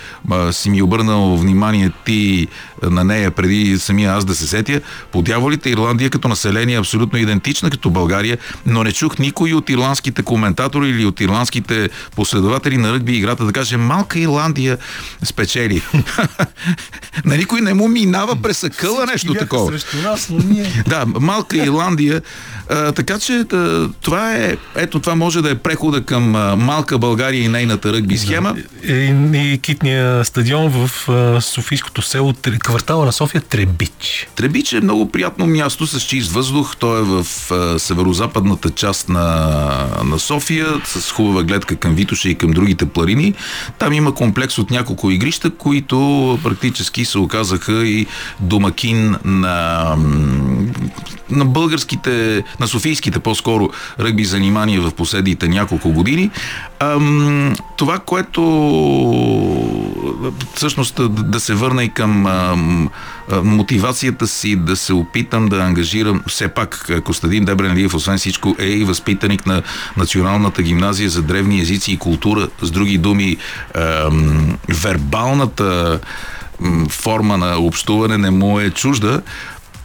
си 0.51 0.69
ми 0.69 0.81
обърнал 0.81 1.37
внимание 1.37 1.91
ти 2.05 2.47
на 2.83 3.03
нея 3.03 3.31
преди 3.31 3.79
самия 3.79 4.13
аз 4.13 4.25
да 4.25 4.35
се 4.35 4.47
сетя. 4.47 4.81
По 5.11 5.21
дяволите 5.21 5.69
Ирландия 5.69 6.09
като 6.09 6.27
население 6.27 6.75
е 6.75 6.79
абсолютно 6.79 7.19
идентична 7.19 7.69
като 7.69 7.89
България, 7.89 8.37
но 8.65 8.83
не 8.83 8.91
чух 8.91 9.17
никой 9.19 9.53
от 9.53 9.69
ирландските 9.69 10.23
коментатори 10.23 10.89
или 10.89 11.05
от 11.05 11.21
ирландските 11.21 11.89
последователи 12.15 12.77
на 12.77 12.93
ръгби 12.93 13.17
играта 13.17 13.45
да 13.45 13.53
каже 13.53 13.77
малка 13.77 14.19
Ирландия 14.19 14.77
спечели. 15.23 15.81
на 17.25 17.37
никой 17.37 17.61
не 17.61 17.73
му 17.73 17.87
минава 17.87 18.35
през 18.35 18.63
акъла 18.63 19.05
нещо 19.05 19.33
такова. 19.33 19.71
Срещу 19.71 19.97
нас, 19.97 20.29
но 20.29 20.37
ние... 20.37 20.83
Да, 20.87 21.05
малка 21.27 21.57
Ирландия. 21.57 22.21
А, 22.69 22.91
така 22.91 23.19
че 23.19 23.33
а, 23.33 23.89
това 24.01 24.35
е, 24.35 24.57
ето 24.75 24.99
това 24.99 25.15
може 25.15 25.41
да 25.41 25.51
е 25.51 25.55
прехода 25.55 26.01
към 26.01 26.35
а, 26.35 26.55
малка 26.55 26.97
България 26.97 27.43
и 27.43 27.47
нейната 27.47 27.93
ръгби 27.93 28.17
схема. 28.17 28.55
И, 28.83 29.13
и 29.33 29.59
китния 29.61 30.25
стадион 30.25 30.69
в 30.69 31.09
а, 31.09 31.41
Софийското 31.41 32.01
село, 32.01 32.33
квартала 32.59 33.05
на 33.05 33.11
София 33.11 33.41
Требич. 33.41 34.27
Требич 34.35 34.73
е 34.73 34.81
много 34.81 35.11
приятно 35.11 35.47
място 35.47 35.87
с 35.87 36.01
чист 36.01 36.31
въздух. 36.31 36.75
То 36.79 36.97
е 36.97 37.01
в 37.01 37.25
а, 37.51 37.79
северо-западната 37.79 38.69
част 38.69 39.09
на, 39.09 39.27
на 40.05 40.19
София, 40.19 40.67
с 40.85 41.11
хубава 41.11 41.43
гледка 41.43 41.75
към 41.75 41.95
Витоша 41.95 42.29
и 42.29 42.35
към 42.35 42.51
другите 42.51 42.85
пларини. 42.85 43.33
Там 43.79 43.93
има 43.93 44.13
комплекс 44.13 44.57
от 44.57 44.71
няколко 44.71 45.11
игрища, 45.11 45.49
които 45.49 46.39
практически 46.43 47.05
се 47.05 47.17
оказаха 47.17 47.87
и 47.87 48.07
домакин 48.39 49.15
на, 49.25 49.95
на 51.29 51.45
българските, 51.45 52.43
на 52.59 52.67
софийските 52.67 53.19
по-скоро 53.19 53.69
ръгби 53.99 54.25
занимания 54.25 54.81
в 54.81 54.91
последните 54.91 55.47
няколко 55.47 55.91
години. 55.91 56.31
Ам, 56.79 57.55
това, 57.77 57.99
което 57.99 58.41
всъщност 60.55 60.95
да, 60.95 61.09
да 61.09 61.39
се 61.39 61.53
върна 61.53 61.83
и 61.83 61.89
към 61.89 62.25
ам, 62.25 62.89
мотивацията 63.43 64.27
си 64.27 64.55
да 64.55 64.75
се 64.75 64.93
опитам 64.93 65.47
да 65.47 65.57
ангажирам 65.57 66.23
все 66.27 66.47
пак 66.47 66.91
Костадин 67.03 67.45
Дебренлиев, 67.45 67.93
освен 67.93 68.17
всичко, 68.17 68.55
е 68.59 68.67
и 68.67 68.83
възпитаник 68.83 69.45
на 69.45 69.61
Националната 69.97 70.61
гимназия 70.63 71.09
за 71.09 71.21
древни 71.21 71.61
езици 71.61 71.91
и 71.91 71.97
култура. 71.97 72.47
С 72.61 72.71
други 72.71 72.97
думи, 72.97 73.37
ам, 73.75 74.57
вербалната 74.69 75.99
форма 76.89 77.37
на 77.37 77.57
общуване 77.59 78.17
не 78.17 78.31
му 78.31 78.59
е 78.59 78.69
чужда. 78.69 79.21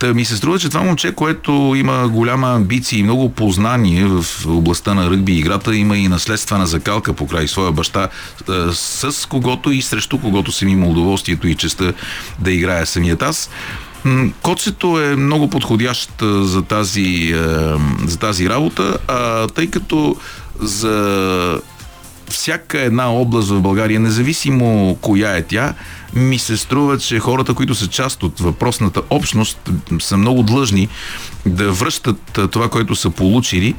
Та 0.03 0.15
ми 0.15 0.25
се 0.25 0.37
струва, 0.37 0.59
че 0.59 0.69
това 0.69 0.83
момче, 0.83 1.13
което 1.13 1.75
има 1.77 2.09
голяма 2.09 2.49
амбиция 2.49 2.99
и 2.99 3.03
много 3.03 3.33
познание 3.33 4.05
в 4.05 4.25
областта 4.47 4.95
на 4.95 5.11
ръгби 5.11 5.33
играта, 5.33 5.77
има 5.77 5.99
и 5.99 6.09
наследствена 6.09 6.67
закалка 6.67 7.13
покрай 7.13 7.49
своя 7.49 7.73
баща, 7.73 8.09
с 8.73 9.29
когото 9.29 9.71
и 9.71 9.83
срещу 9.83 10.19
когото 10.19 10.53
съм 10.53 10.69
имал 10.69 10.91
удоволствието 10.91 11.49
и 11.49 11.55
честа 11.55 11.93
да 12.39 12.53
играя 12.53 12.87
самият 12.87 13.23
аз. 13.23 13.51
Коцето 14.43 15.01
е 15.01 15.17
много 15.17 15.51
подходящ 15.51 16.11
за 16.21 16.63
тази, 16.63 17.35
за 18.07 18.19
тази 18.19 18.49
работа, 18.49 18.99
а, 19.09 19.49
тъй 19.49 19.67
като 19.67 20.17
за 20.61 21.61
всяка 22.33 22.81
една 22.81 23.13
област 23.13 23.49
в 23.49 23.61
България, 23.61 24.01
независимо 24.01 24.99
коя 25.01 25.37
е 25.37 25.43
тя, 25.43 25.75
ми 26.15 26.39
се 26.39 26.57
струва, 26.57 26.99
че 26.99 27.19
хората, 27.19 27.55
които 27.55 27.75
са 27.75 27.89
част 27.89 28.23
от 28.23 28.41
въпросната 28.41 29.03
общност, 29.11 29.71
са 30.01 30.17
много 30.17 30.43
длъжни 30.43 30.89
да 31.47 31.73
връщат 31.73 32.41
това, 32.51 32.69
което 32.69 32.95
са 32.95 33.11
получили 33.11 33.75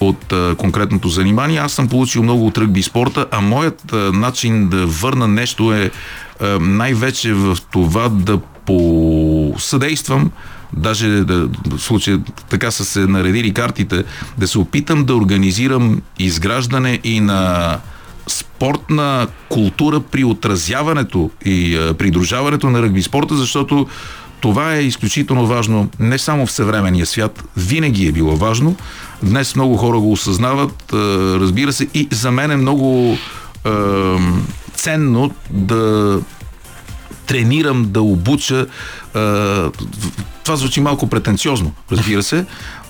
от 0.00 0.34
конкретното 0.56 1.08
занимание. 1.08 1.58
Аз 1.58 1.72
съм 1.72 1.88
получил 1.88 2.22
много 2.22 2.46
от 2.46 2.58
ръгби 2.58 2.82
спорта, 2.82 3.26
а 3.30 3.40
моят 3.40 3.92
начин 4.12 4.68
да 4.68 4.86
върна 4.86 5.28
нещо 5.28 5.72
е 5.72 5.90
най-вече 6.60 7.32
в 7.32 7.58
това 7.72 8.08
да 8.08 8.38
посъдействам 8.66 10.30
даже 10.76 11.08
да, 11.08 11.48
в 11.70 11.78
случая 11.78 12.20
така 12.48 12.70
са 12.70 12.84
се 12.84 13.00
наредили 13.00 13.54
картите, 13.54 14.04
да 14.38 14.48
се 14.48 14.58
опитам 14.58 15.04
да 15.04 15.16
организирам 15.16 16.02
изграждане 16.18 17.00
и 17.04 17.20
на 17.20 17.78
спортна 18.26 19.26
култура 19.48 20.00
при 20.00 20.24
отразяването 20.24 21.30
и 21.44 21.92
придружаването 21.98 22.70
на 22.70 22.82
ръгби 22.82 23.02
спорта, 23.02 23.36
защото 23.36 23.86
това 24.40 24.74
е 24.74 24.82
изключително 24.82 25.46
важно 25.46 25.90
не 25.98 26.18
само 26.18 26.46
в 26.46 26.52
съвременния 26.52 27.06
свят, 27.06 27.44
винаги 27.56 28.06
е 28.06 28.12
било 28.12 28.36
важно. 28.36 28.76
Днес 29.22 29.56
много 29.56 29.76
хора 29.76 29.98
го 29.98 30.12
осъзнават, 30.12 30.92
разбира 30.92 31.72
се, 31.72 31.88
и 31.94 32.08
за 32.12 32.30
мен 32.30 32.50
е 32.50 32.56
много 32.56 33.18
а, 33.64 34.16
ценно 34.74 35.30
да 35.50 36.20
тренирам, 37.28 37.84
да 37.88 38.02
обуча. 38.02 38.66
Това 40.44 40.56
звучи 40.56 40.80
малко 40.80 41.06
претенциозно, 41.06 41.72
разбира 41.92 42.22
се, 42.22 42.44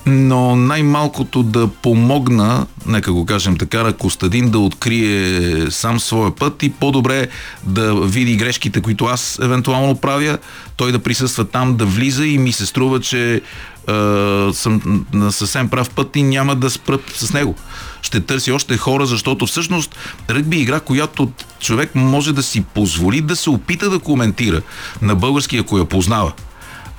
но 0.05 0.55
най-малкото 0.55 1.43
да 1.43 1.67
помогна, 1.67 2.65
нека 2.85 3.13
го 3.13 3.25
кажем 3.25 3.57
така, 3.57 3.83
на 3.83 3.93
Костадин 3.93 4.49
да 4.49 4.59
открие 4.59 5.71
сам 5.71 5.99
своя 5.99 6.35
път 6.35 6.63
и 6.63 6.69
по-добре 6.69 7.27
да 7.63 7.95
види 7.95 8.35
грешките, 8.35 8.81
които 8.81 9.05
аз 9.05 9.39
евентуално 9.41 9.95
правя, 9.95 10.37
той 10.77 10.91
да 10.91 10.99
присъства 10.99 11.45
там, 11.45 11.77
да 11.77 11.85
влиза 11.85 12.25
и 12.25 12.37
ми 12.37 12.51
се 12.51 12.65
струва, 12.65 12.99
че 12.99 13.41
Uh, 13.87 14.51
съм 14.51 15.05
на 15.13 15.31
съвсем 15.31 15.69
прав 15.69 15.89
път 15.89 16.15
и 16.15 16.23
няма 16.23 16.55
да 16.55 16.69
спрат 16.69 17.01
с 17.15 17.33
него. 17.33 17.55
Ще 18.01 18.19
търси 18.19 18.51
още 18.51 18.77
хора, 18.77 19.05
защото 19.05 19.45
всъщност 19.45 19.95
ръгби 20.29 20.57
е 20.57 20.59
игра, 20.59 20.79
която 20.79 21.31
човек 21.59 21.95
може 21.95 22.33
да 22.33 22.43
си 22.43 22.61
позволи 22.61 23.21
да 23.21 23.35
се 23.35 23.49
опита 23.49 23.89
да 23.89 23.99
коментира 23.99 24.61
на 25.01 25.15
български, 25.15 25.57
ако 25.57 25.77
я 25.77 25.85
познава. 25.85 26.31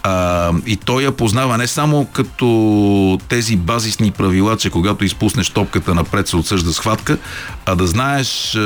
А, 0.02 0.52
и 0.66 0.76
той 0.76 1.02
я 1.02 1.12
познава 1.12 1.58
не 1.58 1.66
само 1.66 2.04
като 2.04 3.18
тези 3.28 3.56
базисни 3.56 4.10
правила, 4.10 4.56
че 4.56 4.70
когато 4.70 5.04
изпуснеш 5.04 5.50
топката 5.50 5.94
напред 5.94 6.28
се 6.28 6.36
отсъжда 6.36 6.72
схватка, 6.72 7.18
а 7.66 7.74
да 7.74 7.86
знаеш 7.86 8.58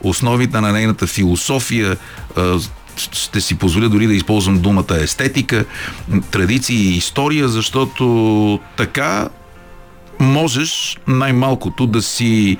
основите 0.00 0.60
на 0.60 0.72
нейната 0.72 1.06
философия, 1.06 1.96
ще 2.96 3.40
си 3.40 3.54
позволя 3.54 3.88
дори 3.88 4.06
да 4.06 4.14
използвам 4.14 4.60
думата 4.60 4.96
естетика, 5.00 5.64
традиции 6.30 6.76
и 6.76 6.96
история, 6.96 7.48
защото 7.48 8.60
така 8.76 9.28
можеш 10.20 10.96
най-малкото 11.06 11.86
да 11.86 12.02
си 12.02 12.58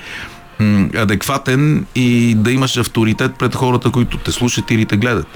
адекватен 0.96 1.86
и 1.94 2.34
да 2.34 2.52
имаш 2.52 2.76
авторитет 2.76 3.34
пред 3.38 3.54
хората, 3.54 3.90
които 3.90 4.18
те 4.18 4.32
слушат 4.32 4.70
или 4.70 4.86
те 4.86 4.96
гледат. 4.96 5.26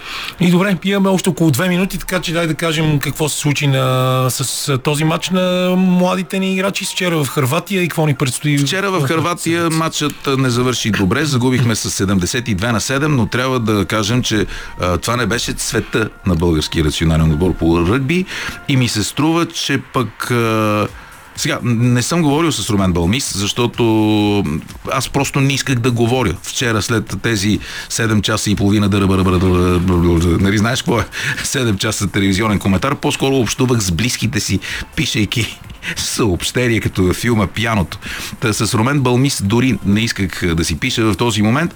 И 0.40 0.51
добре, 0.51 0.78
имаме 0.85 1.09
още 1.09 1.28
около 1.28 1.51
две 1.51 1.69
минути, 1.69 1.99
така 1.99 2.20
че 2.20 2.32
дай 2.32 2.47
да 2.47 2.55
кажем 2.55 2.99
какво 2.99 3.28
се 3.28 3.39
случи 3.39 3.66
на, 3.66 4.27
с, 4.31 4.78
този 4.78 5.05
матч 5.05 5.31
на 5.31 5.74
младите 5.77 6.39
ни 6.39 6.53
играчи 6.53 6.85
вчера 6.85 7.24
в 7.24 7.28
Харватия 7.28 7.82
и 7.82 7.89
какво 7.89 8.07
ни 8.07 8.15
предстои. 8.15 8.59
Вчера 8.59 8.90
в 8.90 9.03
Харватия 9.03 9.70
матчът 9.70 10.28
не 10.39 10.51
завърши 10.51 10.90
добре, 10.90 11.24
загубихме 11.24 11.74
с 11.74 12.07
72 12.07 12.73
на 12.73 12.81
7, 12.81 13.07
но 13.07 13.27
трябва 13.27 13.61
да 13.61 13.85
кажем, 13.85 14.23
че 14.23 14.47
а, 14.81 14.99
това 14.99 15.16
не 15.16 15.27
беше 15.27 15.53
цвета 15.53 16.09
на 16.27 16.35
български 16.35 16.85
рационален 16.85 17.32
отбор 17.32 17.55
по 17.55 17.86
ръгби 17.89 18.24
и 18.69 18.77
ми 18.77 18.89
се 18.89 19.03
струва, 19.03 19.47
че 19.47 19.78
пък 19.93 20.31
а, 20.31 20.89
Сега, 21.37 21.59
не 21.63 22.03
съм 22.03 22.23
говорил 22.23 22.53
с 22.53 22.71
Румен 22.71 22.93
Балмис, 22.93 23.33
защото 23.37 24.45
аз 24.93 25.09
просто 25.09 25.41
не 25.41 25.53
исках 25.53 25.75
да 25.75 25.91
говоря. 25.91 26.35
Вчера 26.43 26.83
след 26.83 27.17
тези 27.23 27.59
7 27.91 28.23
часа 28.23 28.51
и 28.51 28.55
половина 28.55 28.89
да 28.89 29.01
нали 30.41 30.59
знаеш 30.59 30.83
какво 30.83 31.01
е 31.01 31.05
7 31.45 31.77
часа 31.77 32.09
телевизионен 32.09 32.59
коментар, 32.59 32.95
по-скоро 32.95 33.37
общувах 33.37 33.81
с 33.81 33.91
близките 33.91 34.41
си, 34.41 34.61
пишейки 34.97 35.59
съобщение 35.97 36.81
като 36.81 37.03
във 37.03 37.17
филма 37.17 37.47
Пяното. 37.47 37.99
Та 38.41 38.53
с 38.53 38.75
Румен 38.75 39.01
Балмис 39.01 39.43
дори 39.43 39.79
не 39.87 40.01
исках 40.01 40.55
да 40.55 40.65
си 40.65 40.79
пиша 40.79 41.13
в 41.13 41.17
този 41.17 41.43
момент, 41.43 41.75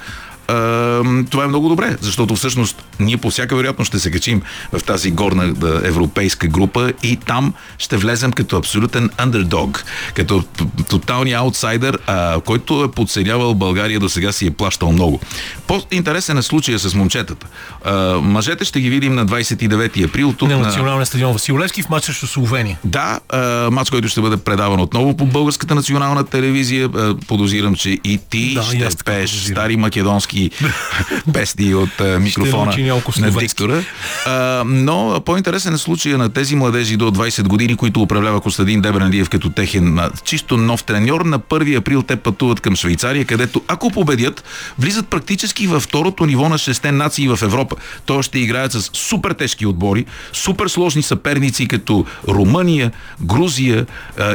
това 1.30 1.44
е 1.44 1.46
много 1.46 1.68
добре, 1.68 1.96
защото 2.00 2.36
всъщност 2.36 2.84
ние 3.00 3.16
по 3.16 3.30
всяка 3.30 3.56
вероятност 3.56 3.88
ще 3.88 3.98
се 3.98 4.10
качим 4.10 4.42
в 4.72 4.82
тази 4.82 5.10
горна 5.10 5.54
европейска 5.84 6.46
група 6.46 6.92
и 7.02 7.16
там 7.16 7.54
ще 7.78 7.96
влезем 7.96 8.32
като 8.32 8.56
абсолютен 8.56 9.08
underdog, 9.08 9.84
като 10.14 10.44
тоталния 10.88 11.38
аутсайдер, 11.38 11.98
а, 12.06 12.40
който 12.40 12.84
е 12.84 12.90
подценявал 12.90 13.54
България 13.54 14.00
до 14.00 14.08
сега 14.08 14.32
си 14.32 14.46
е 14.46 14.50
плащал 14.50 14.92
много. 14.92 15.20
По-интересен 15.66 16.38
е 16.38 16.42
случая 16.42 16.78
с 16.78 16.94
момчетата. 16.94 17.46
А, 17.84 17.94
мъжете 18.20 18.64
ще 18.64 18.80
ги 18.80 18.90
видим 18.90 19.14
на 19.14 19.26
29 19.26 20.04
април 20.04 20.32
тук 20.32 20.48
на 20.48 20.58
националния 20.58 21.06
стадион 21.06 21.32
Василевски 21.32 21.82
в 21.82 21.88
матч 21.88 22.06
срещу 22.06 22.26
Словения. 22.26 22.78
Да, 22.84 23.20
а, 23.28 23.70
матч, 23.70 23.90
който 23.90 24.08
ще 24.08 24.20
бъде 24.20 24.36
предаван 24.36 24.80
отново 24.80 25.16
по 25.16 25.26
българската 25.26 25.74
национална 25.74 26.24
телевизия. 26.24 26.88
Подозирам, 27.26 27.74
че 27.74 27.90
и 27.90 28.20
ти 28.30 28.54
да, 28.54 28.62
ще 28.62 29.04
пееш 29.04 29.30
стари 29.30 29.76
македонски 29.76 30.35
всички 30.36 30.50
песни 31.32 31.74
от 31.74 32.00
а, 32.00 32.18
микрофона 32.18 32.76
на 33.18 33.30
диктора. 33.30 33.82
А, 34.26 34.62
но 34.66 35.22
по-интересен 35.24 35.74
е 35.74 35.78
случая 35.78 36.18
на 36.18 36.28
тези 36.28 36.56
младежи 36.56 36.96
до 36.96 37.10
20 37.10 37.42
години, 37.42 37.76
които 37.76 38.02
управлява 38.02 38.40
Костадин 38.40 38.80
Дебрандиев 38.80 39.28
като 39.28 39.50
техен 39.50 40.00
чисто 40.24 40.56
нов 40.56 40.84
треньор. 40.84 41.20
На 41.20 41.38
1 41.38 41.76
април 41.78 42.02
те 42.02 42.16
пътуват 42.16 42.60
към 42.60 42.76
Швейцария, 42.76 43.24
където 43.24 43.62
ако 43.68 43.90
победят, 43.90 44.44
влизат 44.78 45.08
практически 45.08 45.66
във 45.66 45.82
второто 45.82 46.26
ниво 46.26 46.48
на 46.48 46.58
шесте 46.58 46.92
нации 46.92 47.28
в 47.28 47.38
Европа. 47.42 47.76
То 48.06 48.22
ще 48.22 48.38
играят 48.38 48.72
с 48.72 48.90
супер 48.92 49.32
тежки 49.32 49.66
отбори, 49.66 50.04
супер 50.32 50.68
сложни 50.68 51.02
съперници 51.02 51.68
като 51.68 52.04
Румъния, 52.28 52.92
Грузия, 53.20 53.86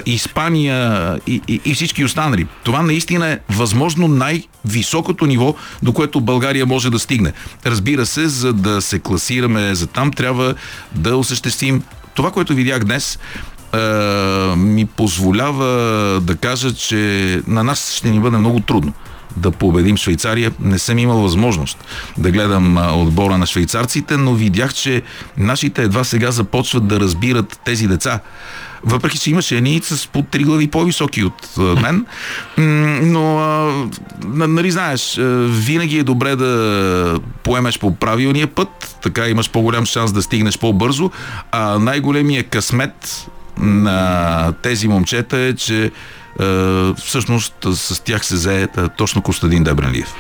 Испания 0.05 1.19
и, 1.27 1.41
и, 1.47 1.61
и 1.65 1.73
всички 1.73 2.05
останали. 2.05 2.47
Това 2.63 2.81
наистина 2.81 3.27
е 3.27 3.39
възможно 3.49 4.07
най-високото 4.07 5.25
ниво, 5.25 5.55
до 5.83 5.90
до 5.91 5.95
което 5.95 6.21
България 6.21 6.65
може 6.65 6.89
да 6.89 6.99
стигне. 6.99 7.33
Разбира 7.65 8.05
се, 8.05 8.27
за 8.27 8.53
да 8.53 8.81
се 8.81 8.99
класираме 8.99 9.75
за 9.75 9.87
там, 9.87 10.11
трябва 10.11 10.55
да 10.95 11.17
осъществим 11.17 11.83
това, 12.15 12.31
което 12.31 12.53
видях 12.53 12.83
днес, 12.83 13.19
ми 14.57 14.85
позволява 14.85 15.67
да 16.21 16.35
кажа, 16.35 16.73
че 16.73 17.41
на 17.47 17.63
нас 17.63 17.93
ще 17.93 18.09
ни 18.09 18.19
бъде 18.19 18.37
много 18.37 18.59
трудно 18.59 18.93
да 19.37 19.51
победим 19.51 19.97
Швейцария. 19.97 20.51
Не 20.59 20.79
съм 20.79 20.97
имал 20.97 21.17
възможност 21.17 21.77
да 22.17 22.31
гледам 22.31 22.77
отбора 23.01 23.37
на 23.37 23.45
швейцарците, 23.45 24.17
но 24.17 24.33
видях, 24.33 24.73
че 24.73 25.01
нашите 25.37 25.83
едва 25.83 26.03
сега 26.03 26.31
започват 26.31 26.87
да 26.87 26.99
разбират 26.99 27.59
тези 27.65 27.87
деца. 27.87 28.19
Въпреки, 28.83 29.19
че 29.19 29.31
имаше 29.31 29.57
едни 29.57 29.81
с 29.83 30.07
по 30.07 30.21
три 30.21 30.43
глави 30.43 30.67
по-високи 30.67 31.23
от 31.23 31.57
мен. 31.57 32.05
Но, 33.01 33.39
нали 34.27 34.71
знаеш, 34.71 35.15
винаги 35.65 35.97
е 35.97 36.03
добре 36.03 36.35
да 36.35 37.19
поемеш 37.43 37.79
по 37.79 37.95
правилния 37.95 38.47
път, 38.47 38.97
така 39.03 39.27
имаш 39.27 39.49
по-голям 39.49 39.85
шанс 39.85 40.11
да 40.11 40.21
стигнеш 40.21 40.57
по-бързо. 40.57 41.11
А 41.51 41.79
най-големия 41.79 42.43
късмет 42.43 43.27
на 43.57 44.53
тези 44.61 44.87
момчета 44.87 45.37
е, 45.37 45.55
че 45.55 45.91
всъщност 47.05 47.53
с 47.73 48.03
тях 48.03 48.25
се 48.25 48.35
зае 48.35 48.61
е, 48.61 48.67
точно 48.97 49.21
Костадин 49.21 49.63
Дебренлиев. 49.63 50.13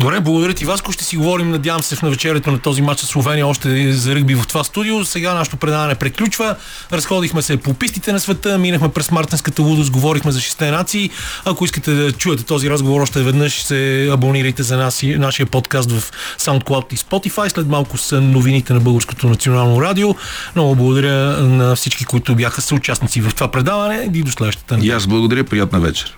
Добре, 0.00 0.20
благодаря 0.20 0.54
ти, 0.54 0.64
Васко. 0.64 0.92
Ще 0.92 1.04
си 1.04 1.16
говорим, 1.16 1.50
надявам 1.50 1.82
се, 1.82 1.96
в 1.96 2.02
навечерието 2.02 2.50
на 2.50 2.58
този 2.58 2.82
матч 2.82 3.00
с 3.00 3.06
Словения 3.06 3.46
още 3.46 3.92
за 3.92 4.14
ръгби 4.14 4.34
в 4.34 4.46
това 4.46 4.64
студио. 4.64 5.04
Сега 5.04 5.34
нашето 5.34 5.56
предаване 5.56 5.94
приключва. 5.94 6.56
Разходихме 6.92 7.42
се 7.42 7.56
по 7.56 7.74
пистите 7.74 8.12
на 8.12 8.20
света, 8.20 8.58
минахме 8.58 8.88
през 8.88 9.10
Мартинската 9.10 9.62
лудост, 9.62 9.90
говорихме 9.90 10.32
за 10.32 10.40
шесте 10.40 10.70
нации. 10.70 11.10
Ако 11.44 11.64
искате 11.64 11.90
да 11.90 12.12
чуете 12.12 12.42
този 12.42 12.70
разговор 12.70 13.00
още 13.00 13.22
веднъж, 13.22 13.62
се 13.62 14.08
абонирайте 14.12 14.62
за 14.62 14.76
нас, 14.76 15.02
нашия 15.02 15.46
подкаст 15.46 15.92
в 15.92 16.12
SoundCloud 16.38 16.94
и 16.94 16.96
Spotify. 16.96 17.48
След 17.48 17.66
малко 17.66 17.98
са 17.98 18.20
новините 18.20 18.72
на 18.72 18.80
Българското 18.80 19.28
национално 19.28 19.82
радио. 19.82 20.14
Много 20.54 20.76
благодаря 20.76 21.16
на 21.42 21.76
всички, 21.76 22.04
които 22.04 22.34
бяха 22.34 22.60
съучастници 22.60 23.20
в 23.20 23.34
това 23.34 23.50
предаване 23.50 24.10
и 24.14 24.22
до 24.22 24.30
следващата. 24.30 24.78
И 24.82 24.90
аз 24.90 25.06
благодаря 25.06 25.44
приятна 25.48 25.78
вечер. 25.78 26.12